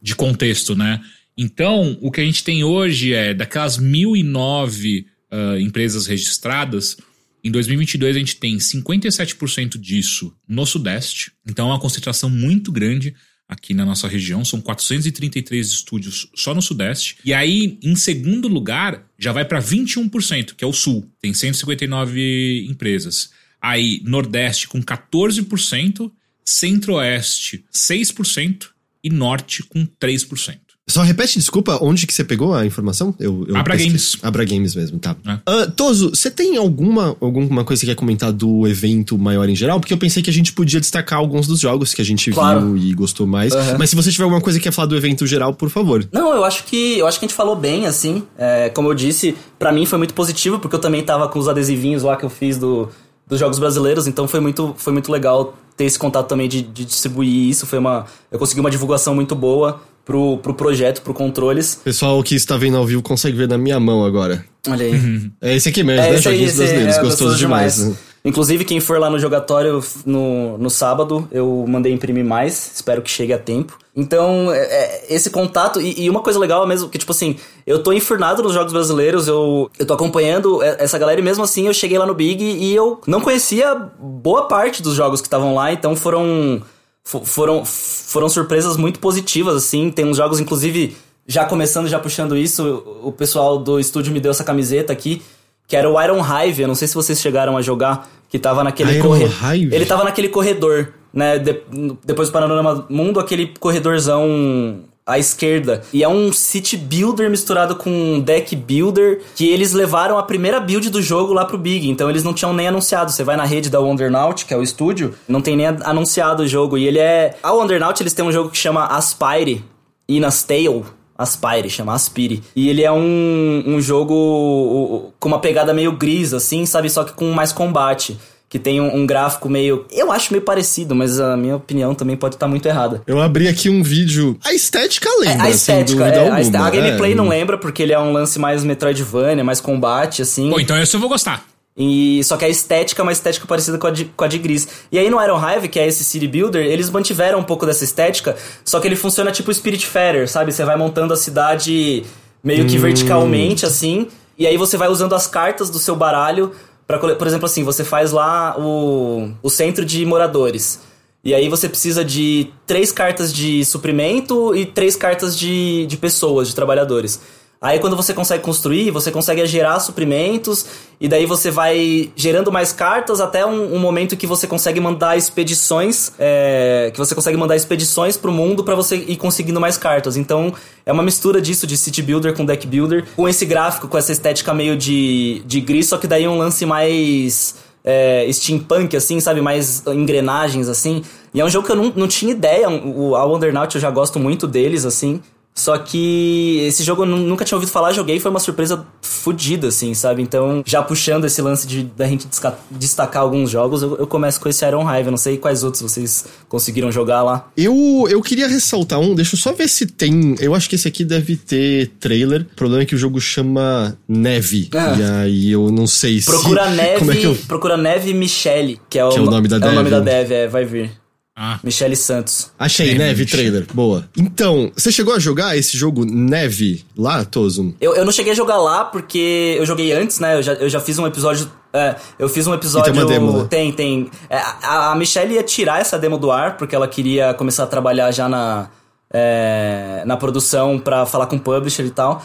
de 0.00 0.14
contexto, 0.14 0.74
né? 0.76 1.00
Então, 1.36 1.96
o 2.00 2.10
que 2.10 2.20
a 2.20 2.24
gente 2.24 2.42
tem 2.42 2.64
hoje 2.64 3.12
é, 3.12 3.32
daquelas 3.32 3.78
1.009 3.78 5.04
ah, 5.30 5.60
empresas 5.60 6.06
registradas, 6.06 6.96
em 7.44 7.50
2022 7.50 8.16
a 8.16 8.18
gente 8.18 8.36
tem 8.36 8.56
57% 8.56 9.78
disso 9.78 10.34
no 10.48 10.66
Sudeste, 10.66 11.32
então 11.46 11.68
é 11.68 11.72
uma 11.72 11.80
concentração 11.80 12.30
muito 12.30 12.72
grande 12.72 13.14
aqui 13.46 13.72
na 13.72 13.84
nossa 13.84 14.08
região, 14.08 14.44
são 14.44 14.60
433 14.60 15.68
estúdios 15.68 16.28
só 16.34 16.54
no 16.54 16.60
Sudeste. 16.60 17.16
E 17.24 17.32
aí, 17.32 17.78
em 17.82 17.94
segundo 17.94 18.48
lugar, 18.48 19.06
já 19.18 19.32
vai 19.32 19.44
para 19.44 19.60
21%, 19.60 20.54
que 20.54 20.64
é 20.64 20.66
o 20.66 20.72
Sul, 20.72 21.10
tem 21.20 21.32
159 21.32 22.66
empresas. 22.68 23.30
Aí, 23.60 24.02
Nordeste 24.04 24.68
com 24.68 24.82
14%, 24.82 26.10
Centro-Oeste 26.44 27.64
6% 27.72 28.68
e 29.02 29.10
Norte 29.10 29.62
com 29.62 29.86
3%. 30.00 30.56
Só 30.90 31.02
repete, 31.02 31.38
desculpa, 31.38 31.78
onde 31.82 32.06
que 32.06 32.14
você 32.14 32.24
pegou 32.24 32.54
a 32.54 32.64
informação? 32.64 33.14
Eu, 33.20 33.44
eu 33.46 33.54
Abra 33.58 33.74
pesquei. 33.74 33.88
Games. 33.88 34.16
Abra 34.22 34.42
Games 34.46 34.74
mesmo, 34.74 34.98
tá. 34.98 35.14
É. 35.26 35.38
Ah, 35.44 35.66
Toso, 35.66 36.08
você 36.14 36.30
tem 36.30 36.56
alguma, 36.56 37.14
alguma 37.20 37.62
coisa 37.62 37.80
que 37.80 37.88
quer 37.88 37.94
comentar 37.94 38.32
do 38.32 38.66
evento 38.66 39.18
maior 39.18 39.46
em 39.50 39.54
geral? 39.54 39.78
Porque 39.80 39.92
eu 39.92 39.98
pensei 39.98 40.22
que 40.22 40.30
a 40.30 40.32
gente 40.32 40.50
podia 40.54 40.80
destacar 40.80 41.18
alguns 41.18 41.46
dos 41.46 41.60
jogos 41.60 41.92
que 41.92 42.00
a 42.00 42.04
gente 42.04 42.30
Claro. 42.30 42.72
viu 42.72 42.78
e 42.78 42.94
gostou 42.94 43.26
mais. 43.26 43.52
Aham. 43.52 43.76
Mas 43.78 43.90
se 43.90 43.96
você 43.96 44.10
tiver 44.10 44.24
alguma 44.24 44.40
coisa 44.40 44.58
que 44.58 44.62
quer 44.62 44.72
falar 44.72 44.86
do 44.86 44.96
evento 44.96 45.26
geral, 45.26 45.52
por 45.52 45.68
favor. 45.68 46.08
Não, 46.10 46.32
eu 46.34 46.42
acho 46.42 46.64
que 46.64 46.98
eu 46.98 47.06
acho 47.06 47.18
que 47.18 47.26
a 47.26 47.28
gente 47.28 47.36
falou 47.36 47.54
bem, 47.54 47.84
assim. 47.84 48.22
É, 48.38 48.70
como 48.70 48.88
eu 48.88 48.94
disse, 48.94 49.34
pra 49.58 49.70
mim 49.70 49.84
foi 49.84 49.98
muito 49.98 50.14
positivo, 50.14 50.58
porque 50.58 50.74
eu 50.74 50.80
também 50.80 51.02
tava 51.04 51.28
com 51.28 51.38
os 51.38 51.48
adesivinhos 51.48 52.02
lá 52.02 52.16
que 52.16 52.24
eu 52.24 52.30
fiz 52.30 52.56
do, 52.56 52.88
dos 53.26 53.38
jogos 53.38 53.58
brasileiros, 53.58 54.06
então 54.06 54.26
foi 54.26 54.40
muito, 54.40 54.74
foi 54.78 54.94
muito 54.94 55.12
legal 55.12 55.54
ter 55.78 55.84
esse 55.84 55.98
contato 55.98 56.26
também 56.28 56.46
de, 56.48 56.60
de 56.60 56.84
distribuir 56.84 57.48
isso. 57.48 57.64
Foi 57.66 57.78
uma. 57.78 58.04
Eu 58.30 58.38
consegui 58.38 58.60
uma 58.60 58.70
divulgação 58.70 59.14
muito 59.14 59.34
boa 59.34 59.80
pro, 60.04 60.36
pro 60.38 60.52
projeto, 60.52 61.00
pro 61.00 61.14
controles. 61.14 61.76
Pessoal 61.76 62.22
que 62.22 62.34
está 62.34 62.56
vendo 62.58 62.76
ao 62.76 62.84
vivo 62.84 63.00
consegue 63.00 63.36
ver 63.36 63.48
na 63.48 63.56
minha 63.56 63.78
mão 63.80 64.04
agora. 64.04 64.44
Olha 64.68 64.84
aí. 64.84 65.30
É 65.40 65.54
esse 65.56 65.68
aqui 65.68 65.82
mesmo, 65.84 66.02
É 66.02 66.10
né? 66.10 66.16
aí, 66.16 66.22
Joguinhos 66.22 66.50
esse 66.50 66.58
brasileiros. 66.58 66.96
é 66.96 67.00
gostoso, 67.02 67.36
demais. 67.36 67.78
né? 67.88 67.96
Inclusive, 68.28 68.62
quem 68.66 68.78
for 68.78 69.00
lá 69.00 69.08
no 69.08 69.18
jogatório 69.18 69.82
no, 70.04 70.58
no 70.58 70.68
sábado, 70.68 71.26
eu 71.32 71.64
mandei 71.66 71.94
imprimir 71.94 72.22
mais, 72.22 72.72
espero 72.74 73.00
que 73.00 73.10
chegue 73.10 73.32
a 73.32 73.38
tempo. 73.38 73.78
Então, 73.96 74.52
é, 74.52 74.58
é, 74.58 75.06
esse 75.08 75.30
contato, 75.30 75.80
e, 75.80 76.04
e, 76.04 76.10
uma 76.10 76.20
coisa 76.20 76.38
legal 76.38 76.66
mesmo, 76.66 76.90
que 76.90 76.98
tipo 76.98 77.10
assim, 77.10 77.36
eu 77.66 77.82
tô 77.82 77.90
enfurnado 77.90 78.42
nos 78.42 78.52
jogos 78.52 78.70
brasileiros, 78.70 79.28
eu, 79.28 79.70
eu 79.78 79.86
tô 79.86 79.94
acompanhando 79.94 80.62
essa 80.62 80.98
galera 80.98 81.18
e 81.18 81.24
mesmo 81.24 81.42
assim 81.42 81.68
eu 81.68 81.72
cheguei 81.72 81.96
lá 81.96 82.04
no 82.04 82.12
Big 82.12 82.44
e 82.44 82.74
eu 82.74 83.00
não 83.06 83.18
conhecia 83.18 83.74
boa 83.98 84.46
parte 84.46 84.82
dos 84.82 84.94
jogos 84.94 85.22
que 85.22 85.26
estavam 85.26 85.54
lá, 85.54 85.72
então 85.72 85.96
foram, 85.96 86.60
foram, 87.02 87.64
foram 87.64 88.28
surpresas 88.28 88.76
muito 88.76 89.00
positivas, 89.00 89.56
assim. 89.56 89.90
Tem 89.90 90.04
uns 90.04 90.18
jogos, 90.18 90.38
inclusive, 90.38 90.94
já 91.26 91.46
começando, 91.46 91.88
já 91.88 91.98
puxando 91.98 92.36
isso, 92.36 93.00
o 93.02 93.10
pessoal 93.10 93.58
do 93.58 93.80
estúdio 93.80 94.12
me 94.12 94.20
deu 94.20 94.32
essa 94.32 94.44
camiseta 94.44 94.92
aqui, 94.92 95.22
que 95.68 95.76
era 95.76 95.88
o 95.88 96.02
Iron 96.02 96.20
Hive, 96.20 96.62
eu 96.62 96.68
não 96.68 96.74
sei 96.74 96.88
se 96.88 96.94
vocês 96.94 97.20
chegaram 97.20 97.56
a 97.56 97.62
jogar, 97.62 98.08
que 98.28 98.38
tava 98.38 98.64
naquele 98.64 99.00
corredor. 99.00 99.30
Ele 99.72 99.86
tava 99.86 100.02
naquele 100.02 100.28
corredor 100.28 100.94
né? 101.12 101.38
De, 101.38 101.62
depois 102.04 102.28
do 102.28 102.32
Panorama 102.32 102.86
Mundo, 102.88 103.20
aquele 103.20 103.54
corredorzão 103.58 104.80
à 105.06 105.18
esquerda. 105.18 105.82
E 105.92 106.04
é 106.04 106.08
um 106.08 106.32
city 106.32 106.76
builder 106.76 107.30
misturado 107.30 107.76
com 107.76 108.20
deck 108.20 108.54
builder, 108.54 109.22
que 109.34 109.48
eles 109.48 109.72
levaram 109.72 110.18
a 110.18 110.22
primeira 110.22 110.60
build 110.60 110.90
do 110.90 111.00
jogo 111.00 111.32
lá 111.32 111.44
pro 111.44 111.56
Big, 111.56 111.88
então 111.88 112.10
eles 112.10 112.22
não 112.22 112.34
tinham 112.34 112.52
nem 112.52 112.68
anunciado. 112.68 113.10
Você 113.10 113.24
vai 113.24 113.36
na 113.36 113.44
rede 113.44 113.70
da 113.70 113.80
Wondernaut, 113.80 114.44
que 114.44 114.52
é 114.52 114.56
o 114.56 114.62
estúdio, 114.62 115.14
não 115.26 115.40
tem 115.40 115.56
nem 115.56 115.66
anunciado 115.66 116.42
o 116.42 116.48
jogo. 116.48 116.76
E 116.76 116.86
ele 116.86 116.98
é. 116.98 117.36
A 117.42 117.52
Wondernaut, 117.52 118.02
eles 118.02 118.12
têm 118.12 118.24
um 118.24 118.32
jogo 118.32 118.50
que 118.50 118.58
chama 118.58 118.86
Aspire, 118.86 119.64
Ina's 120.06 120.42
Tale. 120.42 120.84
Aspire, 121.18 121.68
chama 121.68 121.94
Aspire. 121.94 122.42
E 122.54 122.68
ele 122.68 122.84
é 122.84 122.92
um, 122.92 123.64
um 123.66 123.80
jogo 123.80 125.12
com 125.18 125.28
uma 125.28 125.40
pegada 125.40 125.74
meio 125.74 125.92
gris, 125.92 126.32
assim, 126.32 126.64
sabe? 126.64 126.88
Só 126.88 127.02
que 127.02 127.12
com 127.12 127.30
mais 127.32 127.52
combate 127.52 128.16
que 128.48 128.58
tem 128.58 128.80
um, 128.80 128.96
um, 128.96 129.06
gráfico 129.06 129.48
meio. 129.48 129.84
Eu 129.90 130.10
acho 130.10 130.32
meio 130.32 130.42
parecido, 130.42 130.94
mas 130.94 131.20
a 131.20 131.36
minha 131.36 131.56
opinião 131.56 131.94
também 131.94 132.16
pode 132.16 132.36
estar 132.36 132.48
muito 132.48 132.66
errada. 132.66 133.02
Eu 133.06 133.20
abri 133.20 133.46
aqui 133.46 133.68
um 133.68 133.82
vídeo. 133.82 134.38
A 134.42 134.54
estética 134.54 135.08
lembra. 135.18 135.44
É, 135.44 135.48
a 135.48 135.50
estética, 135.50 136.06
é, 136.06 136.28
a, 136.28 136.36
a, 136.36 136.70
gameplay 136.70 137.12
é. 137.12 137.14
não 137.14 137.28
lembra, 137.28 137.58
porque 137.58 137.82
ele 137.82 137.92
é 137.92 137.98
um 137.98 138.12
lance 138.12 138.38
mais 138.38 138.64
Metroidvania, 138.64 139.44
mais 139.44 139.60
combate, 139.60 140.22
assim. 140.22 140.48
Pô, 140.48 140.58
então 140.58 140.80
esse 140.80 140.96
eu 140.96 141.00
vou 141.00 141.10
gostar. 141.10 141.44
E, 141.78 142.24
só 142.24 142.36
que 142.36 142.44
a 142.44 142.48
estética 142.48 143.00
é 143.00 143.04
uma 143.04 143.12
estética 143.12 143.46
parecida 143.46 143.78
com 143.78 143.86
a, 143.86 143.90
de, 143.90 144.06
com 144.06 144.24
a 144.24 144.26
de 144.26 144.38
Gris. 144.38 144.66
E 144.90 144.98
aí 144.98 145.08
no 145.08 145.22
Iron 145.22 145.38
Hive, 145.38 145.68
que 145.68 145.78
é 145.78 145.86
esse 145.86 146.04
City 146.04 146.26
Builder, 146.26 146.66
eles 146.66 146.90
mantiveram 146.90 147.38
um 147.38 147.44
pouco 147.44 147.64
dessa 147.64 147.84
estética, 147.84 148.36
só 148.64 148.80
que 148.80 148.88
ele 148.88 148.96
funciona 148.96 149.30
tipo 149.30 149.54
Spirit 149.54 149.86
Fair, 149.86 150.28
sabe? 150.28 150.52
Você 150.52 150.64
vai 150.64 150.76
montando 150.76 151.14
a 151.14 151.16
cidade 151.16 152.04
meio 152.42 152.66
que 152.66 152.76
hum. 152.76 152.80
verticalmente, 152.80 153.64
assim, 153.64 154.08
e 154.36 154.46
aí 154.46 154.56
você 154.56 154.76
vai 154.76 154.88
usando 154.88 155.14
as 155.14 155.26
cartas 155.26 155.70
do 155.70 155.78
seu 155.78 155.94
baralho 155.94 156.52
Pra, 156.88 156.98
por 156.98 157.26
exemplo, 157.26 157.44
assim, 157.44 157.62
você 157.64 157.84
faz 157.84 158.12
lá 158.12 158.58
o, 158.58 159.30
o 159.42 159.50
centro 159.50 159.84
de 159.84 160.06
moradores. 160.06 160.80
E 161.22 161.34
aí 161.34 161.46
você 161.46 161.68
precisa 161.68 162.02
de 162.02 162.50
três 162.66 162.90
cartas 162.90 163.30
de 163.30 163.62
suprimento 163.62 164.56
e 164.56 164.64
três 164.64 164.96
cartas 164.96 165.38
de, 165.38 165.84
de 165.84 165.98
pessoas, 165.98 166.48
de 166.48 166.54
trabalhadores. 166.54 167.20
Aí 167.60 167.80
quando 167.80 167.96
você 167.96 168.14
consegue 168.14 168.42
construir, 168.42 168.90
você 168.92 169.10
consegue 169.10 169.44
gerar 169.44 169.80
suprimentos, 169.80 170.64
e 171.00 171.08
daí 171.08 171.26
você 171.26 171.50
vai 171.50 172.10
gerando 172.14 172.52
mais 172.52 172.72
cartas 172.72 173.20
até 173.20 173.44
um, 173.44 173.74
um 173.74 173.78
momento 173.80 174.16
que 174.16 174.28
você 174.28 174.46
consegue 174.46 174.78
mandar 174.78 175.16
expedições, 175.16 176.12
é, 176.20 176.90
que 176.92 176.98
você 176.98 177.16
consegue 177.16 177.36
mandar 177.36 177.56
expedições 177.56 178.16
pro 178.16 178.30
mundo 178.30 178.62
para 178.62 178.76
você 178.76 178.96
ir 178.96 179.16
conseguindo 179.16 179.60
mais 179.60 179.76
cartas. 179.76 180.16
Então 180.16 180.54
é 180.86 180.92
uma 180.92 181.02
mistura 181.02 181.40
disso, 181.40 181.66
de 181.66 181.76
City 181.76 182.00
Builder 182.00 182.32
com 182.32 182.44
Deck 182.44 182.64
Builder, 182.64 183.04
com 183.16 183.28
esse 183.28 183.44
gráfico, 183.44 183.88
com 183.88 183.98
essa 183.98 184.12
estética 184.12 184.54
meio 184.54 184.76
de, 184.76 185.42
de 185.44 185.60
gris, 185.60 185.88
só 185.88 185.98
que 185.98 186.06
daí 186.06 186.28
um 186.28 186.38
lance 186.38 186.64
mais 186.64 187.56
é, 187.84 188.30
steampunk, 188.30 188.96
assim, 188.96 189.18
sabe? 189.18 189.40
Mais 189.40 189.82
engrenagens, 189.86 190.68
assim. 190.68 191.02
E 191.34 191.40
é 191.40 191.44
um 191.44 191.48
jogo 191.48 191.66
que 191.66 191.72
eu 191.72 191.76
não, 191.76 191.92
não 191.96 192.06
tinha 192.06 192.30
ideia. 192.30 192.68
O, 192.68 193.16
a 193.16 193.24
Wondernaut 193.24 193.74
eu 193.74 193.80
já 193.80 193.90
gosto 193.90 194.20
muito 194.20 194.46
deles, 194.46 194.84
assim. 194.84 195.20
Só 195.58 195.76
que 195.76 196.60
esse 196.68 196.84
jogo 196.84 197.02
eu 197.02 197.06
nunca 197.06 197.44
tinha 197.44 197.56
ouvido 197.56 197.72
falar, 197.72 197.92
joguei 197.92 198.16
e 198.16 198.20
foi 198.20 198.30
uma 198.30 198.38
surpresa 198.38 198.86
fodida, 199.02 199.66
assim, 199.66 199.92
sabe? 199.92 200.22
Então, 200.22 200.62
já 200.64 200.80
puxando 200.80 201.24
esse 201.24 201.42
lance 201.42 201.66
de 201.66 201.82
da 201.82 202.06
gente 202.06 202.28
destacar 202.70 203.22
alguns 203.22 203.50
jogos, 203.50 203.82
eu, 203.82 203.96
eu 203.96 204.06
começo 204.06 204.40
com 204.40 204.48
esse 204.48 204.64
Iron 204.64 204.82
Hive. 204.82 205.06
Eu 205.06 205.10
não 205.10 205.18
sei 205.18 205.36
quais 205.36 205.64
outros 205.64 205.82
vocês 205.82 206.26
conseguiram 206.48 206.92
jogar 206.92 207.24
lá. 207.24 207.48
Eu, 207.56 208.06
eu 208.08 208.22
queria 208.22 208.46
ressaltar 208.46 209.00
um, 209.00 209.16
deixa 209.16 209.34
eu 209.34 209.40
só 209.40 209.52
ver 209.52 209.68
se 209.68 209.84
tem. 209.84 210.36
Eu 210.38 210.54
acho 210.54 210.68
que 210.68 210.76
esse 210.76 210.86
aqui 210.86 211.04
deve 211.04 211.34
ter 211.34 211.90
trailer. 211.98 212.42
O 212.42 212.54
problema 212.54 212.84
é 212.84 212.86
que 212.86 212.94
o 212.94 212.98
jogo 212.98 213.20
chama 213.20 213.98
Neve. 214.06 214.68
Ah. 214.72 214.94
E 214.96 215.02
aí 215.02 215.50
eu 215.50 215.72
não 215.72 215.88
sei 215.88 216.22
procura 216.22 216.66
se. 216.70 216.76
Neve, 216.76 217.18
é 217.18 217.26
eu... 217.26 217.34
Procura 217.48 217.76
Neve 217.76 218.14
Michelle, 218.14 218.80
que 218.88 218.96
é 218.96 219.04
o, 219.04 219.08
que 219.08 219.18
é 219.18 219.22
o 219.22 219.24
nome 219.24 219.48
da 219.48 219.56
é 219.56 219.58
Dev. 219.58 219.68
É 219.68 219.72
o 219.72 219.74
nome 219.74 219.90
da 219.90 219.98
Dev, 219.98 220.30
é, 220.30 220.46
vai 220.46 220.64
vir. 220.64 221.07
Ah. 221.40 221.60
Michele 221.62 221.94
Santos. 221.94 222.50
Achei, 222.58 222.88
Neve, 222.88 222.98
Neve 222.98 223.26
trailer. 223.26 223.66
Boa. 223.72 224.04
Então, 224.16 224.72
você 224.74 224.90
chegou 224.90 225.14
a 225.14 225.20
jogar 225.20 225.56
esse 225.56 225.76
jogo 225.78 226.04
Neve 226.04 226.84
lá, 226.96 227.24
Tozo? 227.24 227.76
Eu, 227.80 227.94
eu 227.94 228.04
não 228.04 228.10
cheguei 228.10 228.32
a 228.32 228.34
jogar 228.34 228.56
lá 228.56 228.84
porque 228.84 229.54
eu 229.56 229.64
joguei 229.64 229.92
antes, 229.92 230.18
né? 230.18 230.34
Eu 230.34 230.42
já, 230.42 230.54
eu 230.54 230.68
já 230.68 230.80
fiz 230.80 230.98
um 230.98 231.06
episódio. 231.06 231.48
É, 231.72 231.94
eu 232.18 232.28
fiz 232.28 232.44
um 232.48 232.54
episódio. 232.54 232.92
Tem 232.92 233.00
uma 233.00 233.08
demo, 233.08 233.32
né? 233.32 233.46
Tem, 233.48 233.70
tem. 233.70 234.10
É, 234.28 234.36
a, 234.36 234.90
a 234.90 234.94
Michelle 234.96 235.32
ia 235.32 235.44
tirar 235.44 235.80
essa 235.80 235.96
demo 235.96 236.18
do 236.18 236.32
ar 236.32 236.56
porque 236.56 236.74
ela 236.74 236.88
queria 236.88 237.32
começar 237.34 237.62
a 237.62 237.68
trabalhar 237.68 238.10
já 238.10 238.28
na, 238.28 238.68
é, 239.08 240.02
na 240.04 240.16
produção 240.16 240.76
para 240.76 241.06
falar 241.06 241.26
com 241.26 241.36
o 241.36 241.40
publisher 241.40 241.84
e 241.84 241.90
tal. 241.90 242.20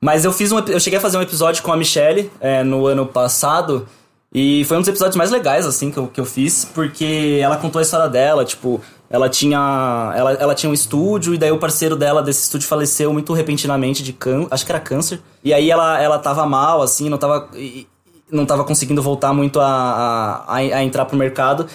Mas 0.00 0.24
eu 0.24 0.32
fiz 0.32 0.50
um, 0.50 0.58
eu 0.58 0.80
cheguei 0.80 0.98
a 0.98 1.02
fazer 1.02 1.16
um 1.16 1.22
episódio 1.22 1.62
com 1.62 1.72
a 1.72 1.76
Michelle 1.76 2.28
é, 2.40 2.64
no 2.64 2.88
ano 2.88 3.06
passado 3.06 3.86
e 4.34 4.64
foi 4.64 4.76
um 4.76 4.80
dos 4.80 4.88
episódios 4.88 5.16
mais 5.16 5.30
legais, 5.30 5.66
assim, 5.66 5.90
que 5.90 5.96
eu, 5.96 6.06
que 6.06 6.20
eu 6.20 6.24
fiz, 6.24 6.64
porque 6.64 7.38
ela 7.42 7.56
contou 7.56 7.78
a 7.78 7.82
história 7.82 8.08
dela, 8.08 8.44
tipo, 8.44 8.80
ela 9.10 9.28
tinha. 9.28 10.12
Ela, 10.14 10.32
ela 10.34 10.54
tinha 10.54 10.68
um 10.68 10.74
estúdio, 10.74 11.34
e 11.34 11.38
daí 11.38 11.50
o 11.50 11.58
parceiro 11.58 11.96
dela 11.96 12.22
desse 12.22 12.42
estúdio 12.42 12.68
faleceu 12.68 13.12
muito 13.12 13.32
repentinamente 13.32 14.02
de 14.02 14.12
câncer. 14.12 14.48
Acho 14.50 14.66
que 14.66 14.72
era 14.72 14.80
câncer. 14.80 15.20
E 15.42 15.54
aí 15.54 15.70
ela, 15.70 16.00
ela 16.00 16.18
tava 16.18 16.44
mal, 16.46 16.82
assim, 16.82 17.08
não 17.08 17.18
tava. 17.18 17.48
Não 18.30 18.44
tava 18.44 18.62
conseguindo 18.62 19.00
voltar 19.00 19.32
muito 19.32 19.58
a, 19.58 20.44
a, 20.46 20.56
a 20.56 20.84
entrar 20.84 21.06
pro 21.06 21.16
mercado. 21.16 21.66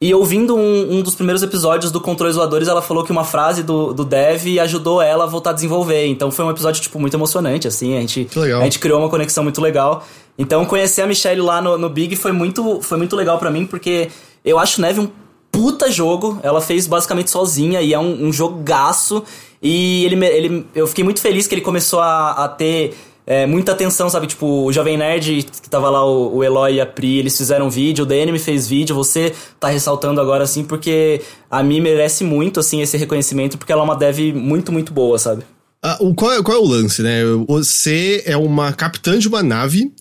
E 0.00 0.14
ouvindo 0.14 0.56
um, 0.56 0.96
um, 0.96 1.02
dos 1.02 1.14
primeiros 1.14 1.42
episódios 1.42 1.92
do 1.92 2.00
Controles 2.00 2.36
Voadores, 2.36 2.68
ela 2.68 2.82
falou 2.82 3.04
que 3.04 3.12
uma 3.12 3.24
frase 3.24 3.62
do, 3.62 3.92
do 3.92 4.04
Dev 4.04 4.58
ajudou 4.60 5.00
ela 5.00 5.24
a 5.24 5.26
voltar 5.26 5.50
a 5.50 5.52
desenvolver. 5.52 6.06
Então 6.06 6.30
foi 6.30 6.44
um 6.44 6.50
episódio, 6.50 6.82
tipo, 6.82 6.98
muito 6.98 7.14
emocionante, 7.14 7.68
assim. 7.68 7.96
A 7.96 8.00
gente, 8.00 8.28
a 8.36 8.64
gente 8.64 8.78
criou 8.78 8.98
uma 8.98 9.08
conexão 9.08 9.44
muito 9.44 9.60
legal. 9.60 10.04
Então 10.38 10.64
conhecer 10.64 11.02
a 11.02 11.06
Michelle 11.06 11.40
lá 11.40 11.60
no, 11.60 11.78
no 11.78 11.88
Big 11.88 12.16
foi 12.16 12.32
muito, 12.32 12.80
foi 12.82 12.98
muito 12.98 13.14
legal 13.14 13.38
para 13.38 13.50
mim, 13.50 13.66
porque 13.66 14.08
eu 14.44 14.58
acho 14.58 14.80
Neve 14.80 15.00
um 15.00 15.08
puta 15.50 15.90
jogo. 15.90 16.40
Ela 16.42 16.60
fez 16.60 16.86
basicamente 16.86 17.30
sozinha 17.30 17.80
e 17.80 17.94
é 17.94 17.98
um, 17.98 18.26
um 18.26 18.32
jogaço. 18.32 19.22
E 19.62 20.04
ele, 20.04 20.26
ele, 20.26 20.66
eu 20.74 20.86
fiquei 20.86 21.04
muito 21.04 21.20
feliz 21.20 21.46
que 21.46 21.54
ele 21.54 21.62
começou 21.62 22.00
a, 22.00 22.44
a 22.44 22.48
ter 22.48 22.94
é, 23.26 23.46
muita 23.46 23.72
atenção, 23.72 24.10
sabe? 24.10 24.26
Tipo, 24.26 24.64
o 24.64 24.72
Jovem 24.72 24.96
Nerd, 24.96 25.44
que 25.62 25.70
tava 25.70 25.88
lá, 25.88 26.04
o, 26.04 26.36
o 26.36 26.44
Eloy 26.44 26.74
e 26.74 26.80
a 26.80 26.86
Pri, 26.86 27.18
eles 27.18 27.36
fizeram 27.36 27.70
vídeo, 27.70 28.04
o 28.04 28.06
DN 28.06 28.38
fez 28.38 28.68
vídeo, 28.68 28.94
você 28.94 29.32
tá 29.58 29.68
ressaltando 29.68 30.20
agora, 30.20 30.44
assim, 30.44 30.64
porque 30.64 31.22
a 31.50 31.62
Mi 31.62 31.80
merece 31.80 32.24
muito, 32.24 32.60
assim, 32.60 32.82
esse 32.82 32.96
reconhecimento, 32.96 33.56
porque 33.56 33.72
ela 33.72 33.82
é 33.82 33.84
uma 33.84 33.96
dev 33.96 34.34
muito, 34.34 34.70
muito 34.70 34.92
boa, 34.92 35.18
sabe? 35.18 35.44
Ah, 35.82 35.96
o, 36.00 36.14
qual, 36.14 36.32
é, 36.32 36.42
qual 36.42 36.56
é 36.56 36.60
o 36.60 36.66
lance, 36.66 37.02
né? 37.02 37.22
Você 37.46 38.22
é 38.26 38.36
uma 38.36 38.72
capitã 38.72 39.18
de 39.18 39.28
uma 39.28 39.42
nave 39.42 39.92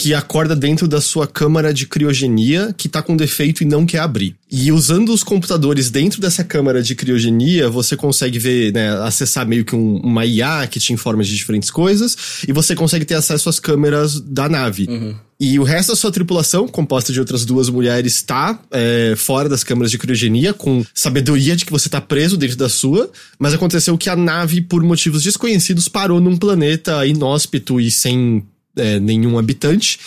que 0.00 0.14
acorda 0.14 0.56
dentro 0.56 0.88
da 0.88 0.98
sua 0.98 1.26
câmara 1.26 1.74
de 1.74 1.86
criogenia 1.86 2.74
que 2.74 2.88
tá 2.88 3.02
com 3.02 3.14
defeito 3.14 3.62
e 3.62 3.66
não 3.66 3.84
quer 3.84 3.98
abrir. 3.98 4.34
E 4.50 4.72
usando 4.72 5.12
os 5.12 5.22
computadores 5.22 5.90
dentro 5.90 6.22
dessa 6.22 6.42
câmara 6.42 6.82
de 6.82 6.94
criogenia, 6.94 7.68
você 7.68 7.98
consegue 7.98 8.38
ver, 8.38 8.72
né, 8.72 8.98
acessar 9.02 9.46
meio 9.46 9.62
que 9.62 9.76
um, 9.76 9.98
uma 9.98 10.24
IA 10.24 10.66
que 10.68 10.80
te 10.80 10.94
informa 10.94 11.22
de 11.22 11.36
diferentes 11.36 11.70
coisas, 11.70 12.16
e 12.48 12.52
você 12.52 12.74
consegue 12.74 13.04
ter 13.04 13.14
acesso 13.14 13.50
às 13.50 13.60
câmeras 13.60 14.18
da 14.18 14.48
nave. 14.48 14.86
Uhum. 14.88 15.14
E 15.38 15.58
o 15.58 15.62
resto 15.62 15.90
da 15.90 15.96
sua 15.96 16.10
tripulação, 16.10 16.66
composta 16.66 17.12
de 17.12 17.20
outras 17.20 17.44
duas 17.44 17.68
mulheres, 17.68 18.14
está 18.16 18.58
é, 18.70 19.14
fora 19.16 19.48
das 19.48 19.62
câmeras 19.62 19.90
de 19.90 19.98
criogenia, 19.98 20.52
com 20.52 20.84
sabedoria 20.94 21.56
de 21.56 21.64
que 21.64 21.72
você 21.72 21.88
está 21.88 22.00
preso 22.00 22.36
dentro 22.36 22.56
da 22.56 22.68
sua, 22.68 23.10
mas 23.38 23.54
aconteceu 23.54 23.96
que 23.96 24.10
a 24.10 24.16
nave, 24.16 24.60
por 24.60 24.82
motivos 24.82 25.22
desconhecidos, 25.22 25.88
parou 25.88 26.20
num 26.20 26.36
planeta 26.36 27.06
inóspito 27.06 27.80
e 27.80 27.90
sem 27.90 28.44
é, 28.76 29.00
nenhum 29.00 29.38
habitante. 29.38 29.98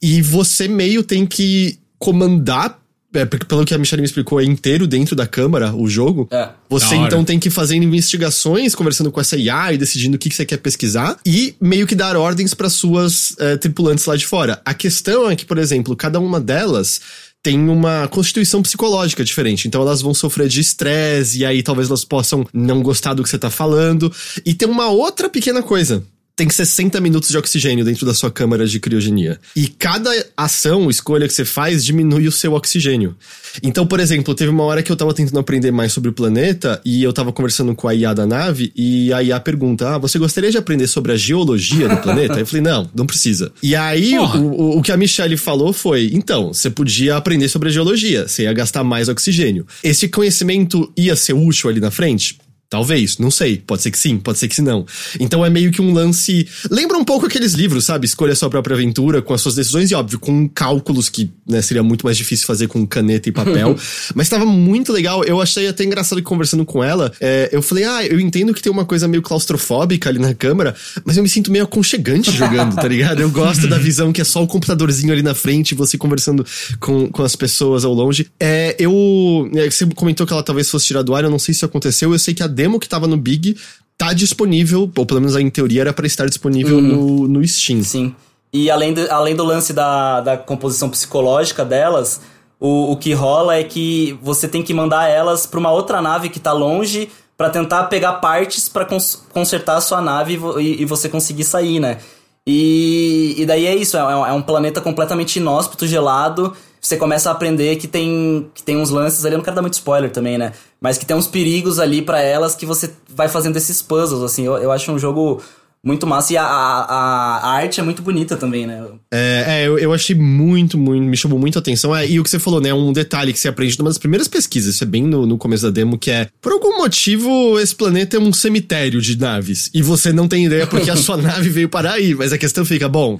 E 0.00 0.22
você 0.22 0.68
meio 0.68 1.02
tem 1.02 1.26
que 1.26 1.78
comandar 1.98 2.78
é, 3.14 3.24
porque 3.24 3.46
pelo 3.46 3.64
que 3.64 3.72
a 3.72 3.78
Michelle 3.78 4.02
me 4.02 4.06
explicou, 4.06 4.40
é 4.40 4.44
inteiro 4.44 4.88
dentro 4.88 5.14
da 5.14 5.24
câmara 5.26 5.72
o 5.74 5.88
jogo. 5.88 6.26
É. 6.32 6.48
Você 6.68 6.96
então 6.96 7.24
tem 7.24 7.38
que 7.38 7.46
ir 7.46 7.50
fazendo 7.52 7.84
investigações, 7.84 8.74
conversando 8.74 9.12
com 9.12 9.20
essa 9.20 9.36
IA 9.36 9.72
e 9.72 9.78
decidindo 9.78 10.16
o 10.16 10.18
que, 10.18 10.28
que 10.28 10.34
você 10.34 10.44
quer 10.44 10.56
pesquisar, 10.56 11.16
e 11.24 11.54
meio 11.60 11.86
que 11.86 11.94
dar 11.94 12.16
ordens 12.16 12.54
para 12.54 12.68
suas 12.68 13.36
é, 13.38 13.56
tripulantes 13.56 14.04
lá 14.06 14.16
de 14.16 14.26
fora. 14.26 14.60
A 14.64 14.74
questão 14.74 15.30
é 15.30 15.36
que, 15.36 15.46
por 15.46 15.58
exemplo, 15.58 15.94
cada 15.94 16.18
uma 16.18 16.40
delas 16.40 17.00
tem 17.40 17.68
uma 17.68 18.08
constituição 18.08 18.62
psicológica 18.62 19.22
diferente. 19.22 19.68
Então 19.68 19.82
elas 19.82 20.00
vão 20.00 20.14
sofrer 20.14 20.48
de 20.48 20.60
estresse, 20.60 21.38
e 21.38 21.44
aí 21.44 21.62
talvez 21.62 21.88
elas 21.88 22.04
possam 22.04 22.44
não 22.52 22.82
gostar 22.82 23.14
do 23.14 23.22
que 23.22 23.28
você 23.28 23.38
tá 23.38 23.50
falando. 23.50 24.12
E 24.44 24.54
tem 24.54 24.66
uma 24.66 24.88
outra 24.88 25.28
pequena 25.28 25.62
coisa 25.62 26.02
tem 26.36 26.50
60 26.50 27.00
minutos 27.00 27.28
de 27.28 27.38
oxigênio 27.38 27.84
dentro 27.84 28.04
da 28.04 28.12
sua 28.12 28.30
câmara 28.30 28.66
de 28.66 28.80
criogenia. 28.80 29.38
E 29.54 29.68
cada 29.68 30.10
ação, 30.36 30.90
escolha 30.90 31.28
que 31.28 31.32
você 31.32 31.44
faz, 31.44 31.84
diminui 31.84 32.26
o 32.26 32.32
seu 32.32 32.54
oxigênio. 32.54 33.16
Então, 33.62 33.86
por 33.86 34.00
exemplo, 34.00 34.34
teve 34.34 34.50
uma 34.50 34.64
hora 34.64 34.82
que 34.82 34.90
eu 34.90 34.96
tava 34.96 35.14
tentando 35.14 35.38
aprender 35.38 35.70
mais 35.70 35.92
sobre 35.92 36.10
o 36.10 36.12
planeta 36.12 36.80
e 36.84 37.02
eu 37.04 37.12
tava 37.12 37.32
conversando 37.32 37.72
com 37.74 37.86
a 37.86 37.94
IA 37.94 38.12
da 38.12 38.26
nave 38.26 38.72
e 38.74 39.12
a 39.12 39.22
IA 39.22 39.38
pergunta: 39.38 39.94
Ah, 39.94 39.98
você 39.98 40.18
gostaria 40.18 40.50
de 40.50 40.58
aprender 40.58 40.88
sobre 40.88 41.12
a 41.12 41.16
geologia 41.16 41.88
do 41.88 41.98
planeta? 41.98 42.40
eu 42.40 42.46
falei: 42.46 42.62
Não, 42.62 42.90
não 42.92 43.06
precisa. 43.06 43.52
E 43.62 43.76
aí, 43.76 44.18
o, 44.18 44.24
o, 44.24 44.78
o, 44.78 44.82
que 44.82 44.90
a 44.90 44.96
Michelle 44.96 45.36
falou 45.36 45.72
foi: 45.72 46.10
Então, 46.12 46.52
você 46.52 46.68
podia 46.68 47.16
aprender 47.16 47.48
sobre 47.48 47.68
a 47.68 47.72
geologia, 47.72 48.26
você 48.26 48.42
ia 48.42 48.52
gastar 48.52 48.82
mais 48.82 49.08
oxigênio. 49.08 49.64
Esse 49.84 50.08
conhecimento 50.08 50.92
ia 50.96 51.14
ser 51.14 51.32
útil 51.32 51.70
ali 51.70 51.78
na 51.78 51.92
frente? 51.92 52.38
Talvez, 52.74 53.18
não 53.18 53.30
sei. 53.30 53.62
Pode 53.64 53.82
ser 53.82 53.92
que 53.92 53.98
sim, 54.00 54.18
pode 54.18 54.36
ser 54.36 54.48
que 54.48 54.60
não. 54.60 54.84
Então 55.20 55.46
é 55.46 55.48
meio 55.48 55.70
que 55.70 55.80
um 55.80 55.92
lance. 55.92 56.44
Lembra 56.68 56.98
um 56.98 57.04
pouco 57.04 57.24
aqueles 57.24 57.52
livros, 57.52 57.84
sabe? 57.84 58.04
Escolha 58.04 58.34
sua 58.34 58.50
própria 58.50 58.74
aventura 58.74 59.22
com 59.22 59.32
as 59.32 59.40
suas 59.40 59.54
decisões, 59.54 59.92
e 59.92 59.94
óbvio, 59.94 60.18
com 60.18 60.48
cálculos 60.48 61.08
que 61.08 61.30
né, 61.46 61.62
seria 61.62 61.84
muito 61.84 62.04
mais 62.04 62.16
difícil 62.16 62.48
fazer 62.48 62.66
com 62.66 62.84
caneta 62.84 63.28
e 63.28 63.32
papel. 63.32 63.76
Mas 64.12 64.26
estava 64.26 64.44
muito 64.44 64.92
legal. 64.92 65.22
Eu 65.22 65.40
achei 65.40 65.68
até 65.68 65.84
engraçado 65.84 66.18
que 66.18 66.24
conversando 66.24 66.64
com 66.64 66.82
ela, 66.82 67.12
é, 67.20 67.48
eu 67.52 67.62
falei, 67.62 67.84
ah, 67.84 68.04
eu 68.04 68.18
entendo 68.18 68.52
que 68.52 68.60
tem 68.60 68.72
uma 68.72 68.84
coisa 68.84 69.06
meio 69.06 69.22
claustrofóbica 69.22 70.08
ali 70.10 70.18
na 70.18 70.34
câmera, 70.34 70.74
mas 71.04 71.16
eu 71.16 71.22
me 71.22 71.28
sinto 71.28 71.52
meio 71.52 71.62
aconchegante 71.62 72.32
jogando, 72.32 72.74
tá 72.74 72.88
ligado? 72.88 73.20
Eu 73.20 73.30
gosto 73.30 73.68
da 73.68 73.78
visão 73.78 74.12
que 74.12 74.20
é 74.20 74.24
só 74.24 74.42
o 74.42 74.48
computadorzinho 74.48 75.12
ali 75.12 75.22
na 75.22 75.34
frente, 75.34 75.76
você 75.76 75.96
conversando 75.96 76.44
com, 76.80 77.08
com 77.08 77.22
as 77.22 77.36
pessoas 77.36 77.84
ao 77.84 77.92
longe. 77.92 78.26
É, 78.40 78.74
eu. 78.80 79.48
É, 79.54 79.70
você 79.70 79.86
comentou 79.94 80.26
que 80.26 80.32
ela 80.32 80.42
talvez 80.42 80.68
fosse 80.68 80.86
tirar 80.86 81.02
do 81.02 81.14
ar, 81.14 81.22
eu 81.22 81.30
não 81.30 81.38
sei 81.38 81.54
se 81.54 81.58
isso 81.58 81.66
aconteceu. 81.66 82.12
Eu 82.12 82.18
sei 82.18 82.34
que 82.34 82.42
a 82.42 82.48
demo 82.64 82.80
que 82.80 82.88
tava 82.88 83.06
no 83.06 83.16
Big 83.16 83.56
tá 83.96 84.12
disponível, 84.12 84.90
ou 84.96 85.06
pelo 85.06 85.20
menos 85.20 85.36
em 85.36 85.48
teoria 85.50 85.82
era 85.82 85.92
para 85.92 86.06
estar 86.06 86.26
disponível 86.26 86.78
uhum. 86.78 86.82
no, 86.82 87.28
no 87.28 87.46
Steam. 87.46 87.82
Sim. 87.82 88.14
E 88.52 88.70
além, 88.70 88.94
de, 88.94 89.08
além 89.10 89.36
do 89.36 89.44
lance 89.44 89.72
da, 89.72 90.20
da 90.20 90.36
composição 90.36 90.88
psicológica 90.88 91.64
delas, 91.64 92.20
o, 92.58 92.92
o 92.92 92.96
que 92.96 93.12
rola 93.12 93.56
é 93.56 93.64
que 93.64 94.18
você 94.22 94.48
tem 94.48 94.62
que 94.62 94.72
mandar 94.72 95.08
elas 95.08 95.46
para 95.46 95.60
uma 95.60 95.70
outra 95.70 96.00
nave 96.00 96.28
que 96.28 96.40
tá 96.40 96.52
longe 96.52 97.08
para 97.36 97.50
tentar 97.50 97.84
pegar 97.84 98.14
partes 98.14 98.68
para 98.68 98.84
cons 98.84 99.22
consertar 99.32 99.76
a 99.76 99.80
sua 99.80 100.00
nave 100.00 100.38
e, 100.58 100.82
e, 100.82 100.84
você 100.84 101.08
conseguir 101.08 101.44
sair, 101.44 101.80
né? 101.80 101.98
E, 102.46 103.34
e 103.38 103.46
daí 103.46 103.66
é 103.66 103.74
isso, 103.74 103.96
é, 103.96 104.00
é 104.00 104.32
um 104.32 104.42
planeta 104.42 104.80
completamente 104.80 105.36
inóspito, 105.36 105.86
gelado, 105.86 106.54
você 106.80 106.96
começa 106.96 107.30
a 107.30 107.32
aprender 107.32 107.76
que 107.76 107.88
tem, 107.88 108.50
que 108.54 108.62
tem 108.62 108.76
uns 108.76 108.90
lances 108.90 109.24
ali, 109.24 109.34
eu 109.34 109.38
não 109.38 109.44
quero 109.44 109.56
dar 109.56 109.62
muito 109.62 109.74
spoiler 109.74 110.10
também, 110.10 110.36
né? 110.36 110.52
Mas 110.84 110.98
que 110.98 111.06
tem 111.06 111.16
uns 111.16 111.26
perigos 111.26 111.78
ali 111.78 112.02
para 112.02 112.20
elas 112.20 112.54
que 112.54 112.66
você 112.66 112.90
vai 113.08 113.26
fazendo 113.26 113.56
esses 113.56 113.80
puzzles, 113.80 114.22
assim. 114.22 114.44
Eu, 114.44 114.58
eu 114.58 114.70
acho 114.70 114.92
um 114.92 114.98
jogo 114.98 115.42
muito 115.82 116.06
massa. 116.06 116.34
E 116.34 116.36
a, 116.36 116.44
a, 116.44 117.38
a, 117.38 117.52
arte 117.52 117.80
é 117.80 117.82
muito 117.82 118.02
bonita 118.02 118.36
também, 118.36 118.66
né? 118.66 118.84
É, 119.10 119.44
é 119.46 119.66
eu, 119.66 119.78
eu, 119.78 119.94
achei 119.94 120.14
muito, 120.14 120.76
muito, 120.76 121.02
me 121.02 121.16
chamou 121.16 121.38
muito 121.38 121.58
a 121.58 121.60
atenção. 121.60 121.96
É, 121.96 122.06
e 122.06 122.20
o 122.20 122.22
que 122.22 122.28
você 122.28 122.38
falou, 122.38 122.60
né? 122.60 122.74
Um 122.74 122.92
detalhe 122.92 123.32
que 123.32 123.38
você 123.38 123.48
aprende 123.48 123.78
numa 123.78 123.88
das 123.88 123.96
primeiras 123.96 124.28
pesquisas, 124.28 124.74
isso 124.74 124.84
é 124.84 124.86
bem 124.86 125.04
no, 125.04 125.24
no 125.24 125.38
começo 125.38 125.62
da 125.62 125.70
demo, 125.70 125.96
que 125.96 126.10
é, 126.10 126.28
por 126.38 126.52
algum 126.52 126.76
motivo, 126.76 127.58
esse 127.58 127.74
planeta 127.74 128.18
é 128.18 128.20
um 128.20 128.30
cemitério 128.30 129.00
de 129.00 129.18
naves. 129.18 129.70
E 129.72 129.80
você 129.80 130.12
não 130.12 130.28
tem 130.28 130.44
ideia 130.44 130.66
porque 130.66 130.90
a 130.90 130.96
sua 131.00 131.16
nave 131.16 131.48
veio 131.48 131.70
parar 131.70 131.92
aí. 131.92 132.14
Mas 132.14 132.30
a 132.30 132.36
questão 132.36 132.62
fica, 132.62 132.90
bom, 132.90 133.18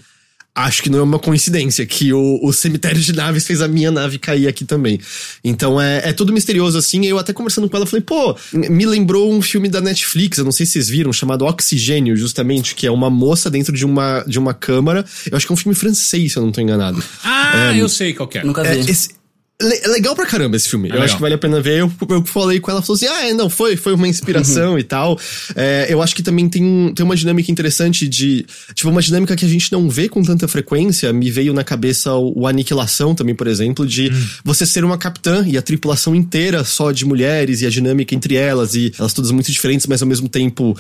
acho 0.54 0.82
que 0.82 0.90
não 0.90 1.00
é 1.00 1.02
uma 1.02 1.18
coincidência 1.18 1.84
que 1.84 2.12
o, 2.12 2.38
o 2.42 2.52
cemitério 2.52 3.00
de 3.00 3.12
naves 3.12 3.46
fez 3.46 3.60
a 3.60 3.66
minha 3.66 3.90
nave 3.90 4.18
cair 4.18 4.46
aqui 4.46 4.64
também. 4.64 5.00
Então 5.42 5.80
é, 5.80 6.10
é 6.10 6.12
tudo 6.12 6.32
misterioso 6.32 6.78
assim. 6.78 7.04
Eu 7.04 7.18
até 7.18 7.32
conversando 7.32 7.68
com 7.68 7.76
ela, 7.76 7.86
falei, 7.86 8.02
pô, 8.02 8.36
me 8.52 8.86
lembrou 8.86 9.32
um 9.32 9.42
filme 9.42 9.68
da 9.68 9.80
Netflix, 9.80 10.38
eu 10.38 10.44
não 10.44 10.52
sei 10.52 10.64
se 10.64 10.72
vocês 10.72 10.88
viram, 10.88 11.12
chamado 11.12 11.44
Oxigênio, 11.44 12.16
justamente, 12.16 12.74
que 12.74 12.86
é 12.86 12.90
uma 12.90 13.10
moça 13.10 13.50
dentro 13.50 13.74
de 13.74 13.84
uma, 13.84 14.22
de 14.26 14.38
uma 14.38 14.54
câmara. 14.54 15.04
Eu 15.30 15.36
acho 15.36 15.46
que 15.46 15.52
é 15.52 15.54
um 15.54 15.56
filme 15.56 15.74
francês, 15.74 16.32
se 16.32 16.38
eu 16.38 16.42
não 16.42 16.52
tô 16.52 16.60
enganado. 16.60 17.02
Ah, 17.24 17.72
é, 17.74 17.80
eu 17.80 17.88
sei 17.88 18.12
qual 18.14 18.30
é. 18.34 18.44
Nunca 18.44 18.62
vi. 18.62 18.68
É, 18.68 18.78
esse, 18.78 19.10
é 19.10 19.23
legal 19.62 20.16
pra 20.16 20.26
caramba 20.26 20.56
esse 20.56 20.68
filme. 20.68 20.88
É 20.88 20.90
eu 20.90 20.94
legal. 20.94 21.04
acho 21.04 21.16
que 21.16 21.22
vale 21.22 21.34
a 21.34 21.38
pena 21.38 21.60
ver. 21.60 21.78
Eu, 21.78 21.92
eu 22.08 22.24
falei 22.24 22.58
com 22.58 22.70
ela, 22.70 22.82
falou 22.82 22.96
assim: 22.96 23.06
ah, 23.06 23.28
é, 23.28 23.32
não, 23.32 23.48
foi, 23.48 23.76
foi 23.76 23.94
uma 23.94 24.08
inspiração 24.08 24.72
uhum. 24.72 24.78
e 24.78 24.82
tal. 24.82 25.18
É, 25.54 25.86
eu 25.88 26.02
acho 26.02 26.14
que 26.14 26.22
também 26.22 26.48
tem, 26.48 26.92
tem 26.94 27.04
uma 27.04 27.14
dinâmica 27.14 27.50
interessante 27.50 28.08
de. 28.08 28.44
Tipo, 28.74 28.90
uma 28.90 29.00
dinâmica 29.00 29.36
que 29.36 29.44
a 29.44 29.48
gente 29.48 29.70
não 29.70 29.88
vê 29.88 30.08
com 30.08 30.22
tanta 30.22 30.48
frequência. 30.48 31.12
Me 31.12 31.30
veio 31.30 31.54
na 31.54 31.62
cabeça 31.62 32.12
o, 32.14 32.40
o 32.40 32.46
Aniquilação 32.46 33.14
também, 33.14 33.34
por 33.34 33.46
exemplo, 33.46 33.86
de 33.86 34.08
uhum. 34.08 34.26
você 34.44 34.66
ser 34.66 34.84
uma 34.84 34.98
capitã 34.98 35.44
e 35.46 35.56
a 35.56 35.62
tripulação 35.62 36.14
inteira 36.14 36.64
só 36.64 36.90
de 36.90 37.04
mulheres 37.04 37.62
e 37.62 37.66
a 37.66 37.70
dinâmica 37.70 38.14
entre 38.14 38.34
elas, 38.34 38.74
e 38.74 38.92
elas 38.98 39.12
todas 39.12 39.30
muito 39.30 39.50
diferentes, 39.50 39.86
mas 39.86 40.02
ao 40.02 40.08
mesmo 40.08 40.28
tempo 40.28 40.76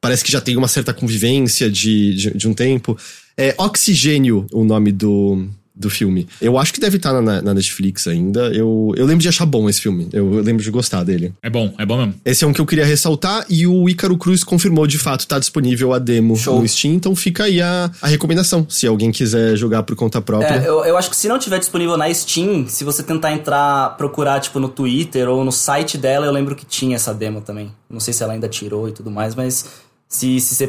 parece 0.00 0.22
que 0.22 0.30
já 0.30 0.40
tem 0.40 0.56
uma 0.56 0.68
certa 0.68 0.92
convivência 0.92 1.70
de, 1.70 2.14
de, 2.14 2.30
de 2.36 2.48
um 2.48 2.54
tempo. 2.54 2.96
É 3.36 3.54
Oxigênio, 3.58 4.46
o 4.52 4.64
nome 4.64 4.92
do, 4.92 5.48
do 5.78 5.88
filme. 5.88 6.26
Eu 6.40 6.58
acho 6.58 6.72
que 6.72 6.80
deve 6.80 6.96
estar 6.96 7.12
na, 7.22 7.40
na, 7.40 7.54
Netflix 7.54 8.06
ainda. 8.08 8.48
Eu, 8.48 8.92
eu 8.96 9.06
lembro 9.06 9.22
de 9.22 9.28
achar 9.28 9.46
bom 9.46 9.68
esse 9.68 9.80
filme. 9.80 10.08
Eu, 10.12 10.34
eu, 10.34 10.42
lembro 10.42 10.62
de 10.62 10.70
gostar 10.70 11.04
dele. 11.04 11.32
É 11.42 11.48
bom, 11.48 11.72
é 11.78 11.86
bom 11.86 11.96
mesmo. 11.96 12.14
Esse 12.24 12.44
é 12.44 12.46
um 12.46 12.52
que 12.52 12.60
eu 12.60 12.66
queria 12.66 12.84
ressaltar 12.84 13.46
e 13.48 13.66
o 13.66 13.88
Ícaro 13.88 14.16
Cruz 14.18 14.42
confirmou 14.42 14.86
de 14.86 14.98
fato, 14.98 15.26
tá 15.26 15.38
disponível 15.38 15.92
a 15.92 15.98
demo 15.98 16.36
Show. 16.36 16.60
no 16.60 16.66
Steam, 16.66 16.94
então 16.94 17.14
fica 17.14 17.44
aí 17.44 17.62
a, 17.62 17.90
a 18.02 18.08
recomendação, 18.08 18.66
se 18.68 18.86
alguém 18.86 19.12
quiser 19.12 19.56
jogar 19.56 19.82
por 19.84 19.94
conta 19.94 20.20
própria. 20.20 20.56
É, 20.56 20.68
eu, 20.68 20.84
eu 20.84 20.96
acho 20.96 21.10
que 21.10 21.16
se 21.16 21.28
não 21.28 21.38
tiver 21.38 21.58
disponível 21.58 21.96
na 21.96 22.12
Steam, 22.12 22.66
se 22.66 22.82
você 22.84 23.02
tentar 23.02 23.32
entrar, 23.32 23.96
procurar 23.96 24.40
tipo 24.40 24.58
no 24.58 24.68
Twitter 24.68 25.28
ou 25.28 25.44
no 25.44 25.52
site 25.52 25.96
dela, 25.96 26.26
eu 26.26 26.32
lembro 26.32 26.56
que 26.56 26.66
tinha 26.66 26.96
essa 26.96 27.14
demo 27.14 27.40
também. 27.40 27.72
Não 27.88 28.00
sei 28.00 28.12
se 28.12 28.22
ela 28.22 28.32
ainda 28.32 28.48
tirou 28.48 28.88
e 28.88 28.92
tudo 28.92 29.10
mais, 29.10 29.34
mas 29.34 29.64
se, 30.08 30.40
se 30.40 30.54
você 30.54 30.68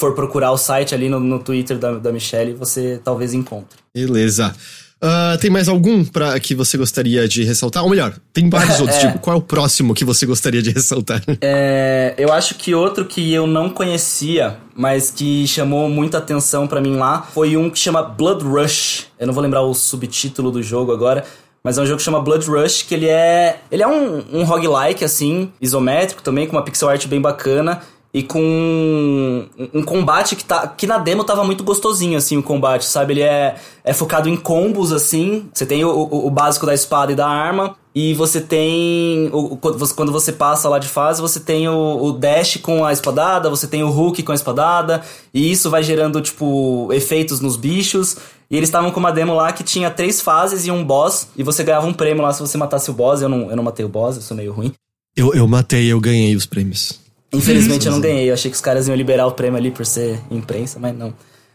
for 0.00 0.14
procurar 0.14 0.50
o 0.50 0.56
site 0.56 0.94
ali 0.94 1.08
no, 1.08 1.20
no 1.20 1.38
Twitter 1.38 1.78
da, 1.78 1.92
da 1.92 2.10
Michelle, 2.10 2.54
você 2.54 2.98
talvez 3.04 3.34
encontre. 3.34 3.78
Beleza. 3.94 4.54
Uh, 5.02 5.38
tem 5.38 5.50
mais 5.50 5.66
algum 5.66 6.04
para 6.04 6.38
que 6.40 6.54
você 6.54 6.76
gostaria 6.76 7.26
de 7.26 7.42
ressaltar? 7.42 7.82
Ou 7.82 7.88
melhor, 7.88 8.14
tem 8.32 8.50
vários 8.50 8.80
outros. 8.80 8.98
É, 8.98 9.06
tipo, 9.06 9.18
qual 9.18 9.36
é 9.36 9.38
o 9.38 9.42
próximo 9.42 9.94
que 9.94 10.04
você 10.04 10.26
gostaria 10.26 10.62
de 10.62 10.70
ressaltar? 10.70 11.22
É, 11.42 12.14
eu 12.18 12.32
acho 12.32 12.54
que 12.56 12.74
outro 12.74 13.04
que 13.04 13.32
eu 13.32 13.46
não 13.46 13.70
conhecia, 13.70 14.58
mas 14.74 15.10
que 15.10 15.46
chamou 15.46 15.88
muita 15.88 16.18
atenção 16.18 16.66
para 16.66 16.80
mim 16.80 16.96
lá, 16.96 17.22
foi 17.22 17.56
um 17.56 17.70
que 17.70 17.78
chama 17.78 18.02
Blood 18.02 18.44
Rush. 18.44 19.06
Eu 19.18 19.26
não 19.26 19.34
vou 19.34 19.42
lembrar 19.42 19.62
o 19.62 19.72
subtítulo 19.72 20.50
do 20.50 20.62
jogo 20.62 20.92
agora, 20.92 21.24
mas 21.64 21.78
é 21.78 21.82
um 21.82 21.86
jogo 21.86 21.98
que 21.98 22.02
chama 22.02 22.20
Blood 22.20 22.46
Rush, 22.46 22.82
que 22.82 22.94
ele 22.94 23.08
é. 23.08 23.60
Ele 23.70 23.82
é 23.82 23.88
um, 23.88 24.22
um 24.32 24.44
roguelike, 24.44 25.04
assim, 25.04 25.50
isométrico 25.60 26.22
também, 26.22 26.46
com 26.46 26.56
uma 26.56 26.64
pixel 26.64 26.88
art 26.88 27.06
bem 27.06 27.20
bacana 27.20 27.80
e 28.12 28.24
com 28.24 28.40
um, 28.40 29.48
um, 29.72 29.82
combate 29.84 30.34
que 30.34 30.44
tá 30.44 30.66
que 30.66 30.84
na 30.84 30.98
demo 30.98 31.22
tava 31.22 31.44
muito 31.44 31.62
gostosinho 31.62 32.18
assim 32.18 32.36
o 32.36 32.42
combate, 32.42 32.84
sabe? 32.84 33.12
Ele 33.12 33.22
é, 33.22 33.54
é 33.84 33.92
focado 33.92 34.28
em 34.28 34.36
combos 34.36 34.92
assim. 34.92 35.48
Você 35.54 35.64
tem 35.64 35.84
o, 35.84 35.90
o, 35.90 36.28
básico 36.28 36.66
da 36.66 36.74
espada 36.74 37.12
e 37.12 37.14
da 37.14 37.28
arma 37.28 37.76
e 37.94 38.12
você 38.14 38.40
tem 38.40 39.30
o, 39.32 39.56
quando 39.56 40.10
você 40.10 40.32
passa 40.32 40.68
lá 40.68 40.80
de 40.80 40.88
fase, 40.88 41.22
você 41.22 41.38
tem 41.38 41.68
o, 41.68 42.02
o 42.02 42.12
dash 42.12 42.56
com 42.56 42.84
a 42.84 42.92
espadada, 42.92 43.48
você 43.48 43.68
tem 43.68 43.84
o 43.84 43.88
hook 43.88 44.24
com 44.24 44.32
a 44.32 44.34
espadada 44.34 45.02
e 45.32 45.52
isso 45.52 45.70
vai 45.70 45.84
gerando 45.84 46.20
tipo 46.20 46.88
efeitos 46.92 47.40
nos 47.40 47.56
bichos. 47.56 48.16
E 48.50 48.56
eles 48.56 48.68
estavam 48.68 48.90
com 48.90 48.98
uma 48.98 49.12
demo 49.12 49.32
lá 49.32 49.52
que 49.52 49.62
tinha 49.62 49.88
três 49.88 50.20
fases 50.20 50.66
e 50.66 50.72
um 50.72 50.84
boss 50.84 51.28
e 51.36 51.44
você 51.44 51.62
ganhava 51.62 51.86
um 51.86 51.92
prêmio 51.92 52.24
lá 52.24 52.32
se 52.32 52.40
você 52.40 52.58
matasse 52.58 52.90
o 52.90 52.94
boss. 52.94 53.22
Eu 53.22 53.28
não, 53.28 53.48
eu 53.48 53.54
não 53.54 53.62
matei 53.62 53.86
o 53.86 53.88
boss, 53.88 54.16
eu 54.16 54.22
sou 54.22 54.36
meio 54.36 54.52
ruim. 54.52 54.72
Eu, 55.16 55.32
eu 55.32 55.46
matei, 55.46 55.86
eu 55.86 56.00
ganhei 56.00 56.34
os 56.34 56.46
prêmios. 56.46 56.99
Infelizmente 57.32 57.86
eu 57.86 57.92
não 57.92 58.00
ganhei. 58.00 58.28
Eu 58.28 58.34
achei 58.34 58.50
que 58.50 58.56
os 58.56 58.60
caras 58.60 58.88
iam 58.88 58.96
liberar 58.96 59.26
o 59.26 59.32
prêmio 59.32 59.58
ali 59.58 59.70
por 59.70 59.86
ser 59.86 60.20
imprensa, 60.30 60.78
mas 60.80 60.96
não. 60.96 61.14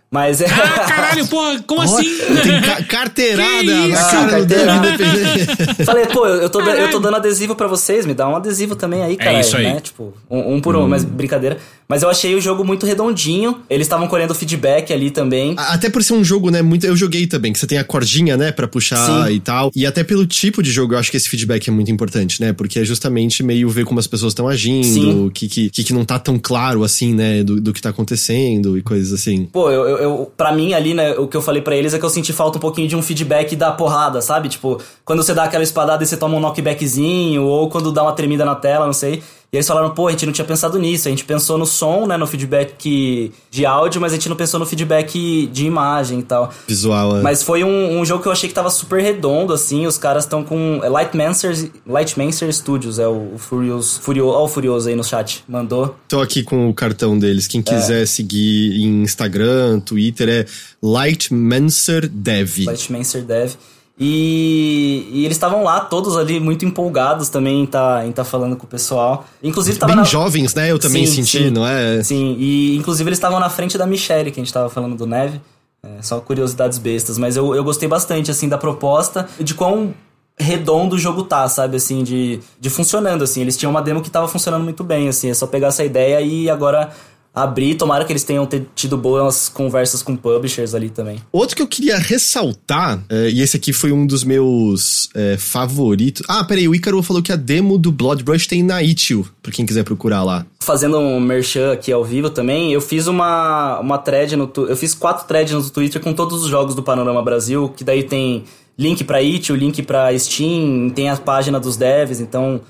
Mas 0.09 0.39
é. 0.39 0.45
Ah, 0.45 0.79
caralho, 0.87 1.27
pô, 1.27 1.41
como 1.67 1.81
assim? 1.81 2.05
Tem 2.41 2.61
ca 2.61 2.83
carteirada 2.83 3.87
na 3.87 3.97
cara 3.97 4.29
carteirada. 4.29 4.87
Falei, 5.83 6.05
pô, 6.05 6.25
eu 6.25 6.49
tô, 6.49 6.61
eu 6.61 6.89
tô 6.89 6.99
dando 6.99 7.17
adesivo 7.17 7.55
para 7.55 7.67
vocês, 7.67 8.05
me 8.05 8.13
dá 8.13 8.29
um 8.29 8.35
adesivo 8.35 8.75
também 8.75 9.03
aí, 9.03 9.17
cara. 9.17 9.33
É 9.33 9.41
isso 9.41 9.57
aí. 9.57 9.65
Né? 9.65 9.79
Tipo, 9.81 10.13
um, 10.29 10.55
um 10.55 10.61
por 10.61 10.75
um, 10.75 10.83
hum. 10.83 10.87
mas 10.87 11.03
brincadeira. 11.03 11.57
Mas 11.87 12.03
eu 12.03 12.09
achei 12.09 12.35
o 12.35 12.41
jogo 12.41 12.63
muito 12.63 12.85
redondinho. 12.85 13.59
Eles 13.69 13.85
estavam 13.85 14.07
colhendo 14.07 14.33
feedback 14.33 14.91
ali 14.91 15.11
também. 15.11 15.55
Até 15.57 15.89
por 15.89 16.03
ser 16.03 16.13
um 16.13 16.23
jogo, 16.23 16.49
né, 16.49 16.61
muito. 16.61 16.85
Eu 16.85 16.95
joguei 16.95 17.27
também, 17.27 17.53
que 17.53 17.59
você 17.59 17.67
tem 17.67 17.77
a 17.77 17.83
cordinha, 17.83 18.35
né, 18.35 18.51
para 18.51 18.67
puxar 18.67 19.27
Sim. 19.27 19.33
e 19.33 19.39
tal. 19.39 19.71
E 19.75 19.85
até 19.85 20.03
pelo 20.03 20.25
tipo 20.25 20.63
de 20.63 20.71
jogo, 20.71 20.93
eu 20.93 20.97
acho 20.97 21.11
que 21.11 21.17
esse 21.17 21.29
feedback 21.29 21.67
é 21.67 21.71
muito 21.71 21.91
importante, 21.91 22.41
né? 22.41 22.53
Porque 22.53 22.79
é 22.79 22.85
justamente 22.85 23.43
meio 23.43 23.69
ver 23.69 23.85
como 23.85 23.99
as 23.99 24.07
pessoas 24.07 24.31
estão 24.31 24.47
agindo, 24.47 25.27
o 25.27 25.31
que, 25.31 25.47
que, 25.47 25.69
que 25.69 25.93
não 25.93 26.03
tá 26.03 26.17
tão 26.17 26.39
claro 26.39 26.83
assim, 26.83 27.13
né, 27.13 27.43
do, 27.43 27.61
do 27.61 27.73
que 27.73 27.81
tá 27.81 27.89
acontecendo 27.89 28.77
e 28.77 28.81
coisas 28.81 29.13
assim. 29.13 29.45
Pô, 29.45 29.69
eu, 29.69 29.87
eu, 29.87 29.97
eu 29.97 30.31
pra 30.35 30.51
mim 30.51 30.73
ali, 30.73 30.93
né, 30.93 31.13
o 31.13 31.27
que 31.27 31.37
eu 31.37 31.41
falei 31.41 31.61
para 31.61 31.75
eles 31.75 31.93
é 31.93 31.99
que 31.99 32.05
eu 32.05 32.09
senti 32.09 32.33
falta 32.33 32.57
um 32.57 32.61
pouquinho 32.61 32.87
de 32.87 32.95
um 32.95 33.01
feedback 33.01 33.55
da 33.55 33.71
porrada, 33.71 34.21
sabe? 34.21 34.49
Tipo, 34.49 34.81
quando 35.03 35.23
você 35.23 35.33
dá 35.33 35.43
aquela 35.43 35.63
espadada 35.63 36.03
e 36.03 36.07
você 36.07 36.17
toma 36.17 36.35
um 36.35 36.39
knockbackzinho, 36.39 37.43
ou 37.43 37.69
quando 37.69 37.91
dá 37.91 38.03
uma 38.03 38.13
tremida 38.13 38.43
na 38.43 38.55
tela, 38.55 38.85
não 38.85 38.93
sei. 38.93 39.21
E 39.51 39.57
eles 39.57 39.67
falaram, 39.67 39.91
pô, 39.91 40.07
a 40.07 40.11
gente 40.11 40.25
não 40.25 40.33
tinha 40.33 40.45
pensado 40.45 40.77
nisso, 40.77 41.07
a 41.07 41.11
gente 41.11 41.23
pensou 41.23 41.57
no 41.57 41.65
som, 41.65 42.05
né, 42.05 42.17
no 42.17 42.27
feedback 42.27 43.31
de 43.49 43.65
áudio, 43.65 44.01
mas 44.01 44.11
a 44.11 44.15
gente 44.15 44.27
não 44.27 44.35
pensou 44.35 44.59
no 44.59 44.65
feedback 44.65 45.47
de 45.47 45.65
imagem 45.65 46.19
e 46.19 46.23
tal. 46.23 46.51
Visual, 46.67 47.17
é. 47.17 47.21
Mas 47.21 47.41
foi 47.41 47.63
um, 47.63 47.99
um 47.99 48.05
jogo 48.05 48.21
que 48.21 48.27
eu 48.27 48.31
achei 48.31 48.49
que 48.49 48.55
tava 48.55 48.69
super 48.69 49.01
redondo, 49.01 49.53
assim, 49.53 49.85
os 49.85 49.97
caras 49.97 50.25
estão 50.25 50.43
com... 50.43 50.81
É 50.83 50.89
Lightmancer, 50.89 51.71
Lightmancer 51.87 52.51
Studios, 52.53 52.99
é 52.99 53.07
o, 53.07 53.35
o 53.35 53.37
Furious... 53.37 53.97
Furio, 53.97 54.27
ó 54.27 54.43
o 54.43 54.47
Furioso 54.47 54.89
aí 54.89 54.95
no 54.95 55.03
chat, 55.03 55.43
mandou. 55.47 55.95
Tô 56.09 56.21
aqui 56.21 56.43
com 56.43 56.69
o 56.69 56.73
cartão 56.73 57.17
deles, 57.17 57.47
quem 57.47 57.61
quiser 57.61 58.03
é. 58.03 58.05
seguir 58.05 58.81
em 58.81 59.03
Instagram, 59.03 59.79
Twitter, 59.79 60.27
é 60.27 60.45
Lightmancer 60.81 62.09
Dev. 62.09 62.65
Lightmancer 62.65 63.23
Dev. 63.23 63.53
E, 63.97 65.07
e 65.11 65.25
eles 65.25 65.37
estavam 65.37 65.63
lá, 65.63 65.79
todos 65.79 66.17
ali, 66.17 66.37
muito 66.39 66.65
empolgados 66.65 67.29
também 67.29 67.61
em 67.61 67.63
estar 67.63 67.99
tá, 67.99 68.05
em 68.05 68.11
tá 68.11 68.25
falando 68.25 68.57
com 68.57 68.65
o 68.65 68.69
pessoal. 68.69 69.25
Inclusive 69.41 69.77
tava 69.77 69.93
Bem 69.93 69.97
na... 69.97 70.03
jovens, 70.03 70.53
né? 70.53 70.69
Eu 70.69 70.77
também 70.77 71.05
sim, 71.05 71.23
senti, 71.23 71.45
sim, 71.45 71.49
não 71.49 71.65
é? 71.65 72.03
Sim, 72.03 72.35
e 72.37 72.75
inclusive 72.75 73.07
eles 73.07 73.17
estavam 73.17 73.39
na 73.39 73.49
frente 73.49 73.77
da 73.77 73.85
Michelle, 73.85 74.31
que 74.31 74.39
a 74.39 74.43
gente 74.43 74.53
tava 74.53 74.69
falando 74.69 74.95
do 74.95 75.05
Neve. 75.05 75.39
É, 75.81 76.01
só 76.01 76.19
curiosidades 76.19 76.77
bestas, 76.77 77.17
mas 77.17 77.37
eu, 77.37 77.55
eu 77.55 77.63
gostei 77.63 77.87
bastante, 77.87 78.31
assim, 78.31 78.49
da 78.49 78.57
proposta, 78.57 79.27
de 79.39 79.53
quão 79.53 79.93
redondo 80.37 80.95
o 80.95 80.99
jogo 80.99 81.23
tá, 81.23 81.47
sabe, 81.47 81.77
assim, 81.77 82.03
de, 82.03 82.39
de 82.59 82.69
funcionando, 82.69 83.23
assim. 83.23 83.41
Eles 83.41 83.55
tinham 83.55 83.69
uma 83.71 83.81
demo 83.81 84.01
que 84.01 84.09
tava 84.09 84.27
funcionando 84.27 84.63
muito 84.63 84.83
bem, 84.83 85.07
assim, 85.07 85.29
é 85.29 85.33
só 85.33 85.47
pegar 85.47 85.67
essa 85.67 85.85
ideia 85.85 86.19
e 86.21 86.49
agora 86.49 86.91
abrir. 87.35 87.75
Tomara 87.75 88.05
que 88.05 88.13
eles 88.13 88.23
tenham 88.23 88.47
tido 88.73 88.97
boas 88.97 89.49
conversas 89.49 90.01
com 90.01 90.15
publishers 90.15 90.73
ali 90.73 90.89
também. 90.89 91.21
Outro 91.31 91.55
que 91.55 91.61
eu 91.61 91.67
queria 91.67 91.97
ressaltar, 91.97 93.03
é, 93.09 93.29
e 93.29 93.41
esse 93.41 93.57
aqui 93.57 93.73
foi 93.73 93.91
um 93.91 94.07
dos 94.07 94.23
meus 94.23 95.09
é, 95.13 95.35
favoritos. 95.37 96.23
Ah, 96.27 96.43
peraí, 96.43 96.67
o 96.67 96.73
Icaro 96.73 97.03
falou 97.03 97.21
que 97.21 97.31
a 97.31 97.35
demo 97.35 97.77
do 97.77 97.91
Blood 97.91 98.23
Brush 98.23 98.47
tem 98.47 98.63
na 98.63 98.81
Itch.io, 98.81 99.27
pra 99.43 99.51
quem 99.51 99.65
quiser 99.65 99.83
procurar 99.83 100.23
lá. 100.23 100.45
Fazendo 100.61 100.97
um 100.97 101.19
merchan 101.19 101.73
aqui 101.73 101.91
ao 101.91 102.03
vivo 102.03 102.29
também, 102.29 102.71
eu 102.71 102.81
fiz 102.81 103.07
uma, 103.07 103.79
uma 103.79 103.97
thread 103.97 104.35
no... 104.35 104.51
Eu 104.67 104.77
fiz 104.77 104.93
quatro 104.93 105.27
threads 105.27 105.53
no 105.53 105.69
Twitter 105.69 106.01
com 106.01 106.13
todos 106.13 106.43
os 106.43 106.49
jogos 106.49 106.73
do 106.73 106.81
Panorama 106.81 107.21
Brasil, 107.21 107.69
que 107.75 107.83
daí 107.83 108.03
tem 108.03 108.45
link 108.77 109.03
pra 109.03 109.21
Itch.io, 109.21 109.55
link 109.55 109.81
pra 109.83 110.17
Steam, 110.17 110.89
tem 110.89 111.09
a 111.09 111.15
página 111.15 111.59
dos 111.59 111.77
devs, 111.77 112.19
então 112.19 112.61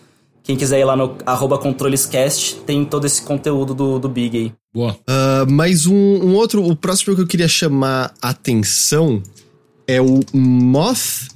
quem 0.45 0.55
quiser 0.55 0.79
ir 0.79 0.85
lá 0.85 0.95
no 0.95 1.17
arroba 1.25 1.57
controlescast, 1.57 2.57
tem 2.67 2.85
todo 2.85 3.05
esse 3.05 3.21
conteúdo 3.23 3.73
do, 3.73 3.99
do 3.99 4.07
Big 4.07 4.37
aí. 4.37 4.53
Boa. 4.73 4.93
Uh, 4.93 5.51
mas 5.51 5.87
um, 5.87 5.95
um, 5.95 6.35
outro, 6.35 6.63
o 6.63 6.75
próximo 6.75 7.15
que 7.15 7.21
eu 7.21 7.27
queria 7.27 7.47
chamar 7.47 8.13
atenção 8.21 9.21
é 9.87 9.99
o 9.99 10.19
Moth 10.31 11.29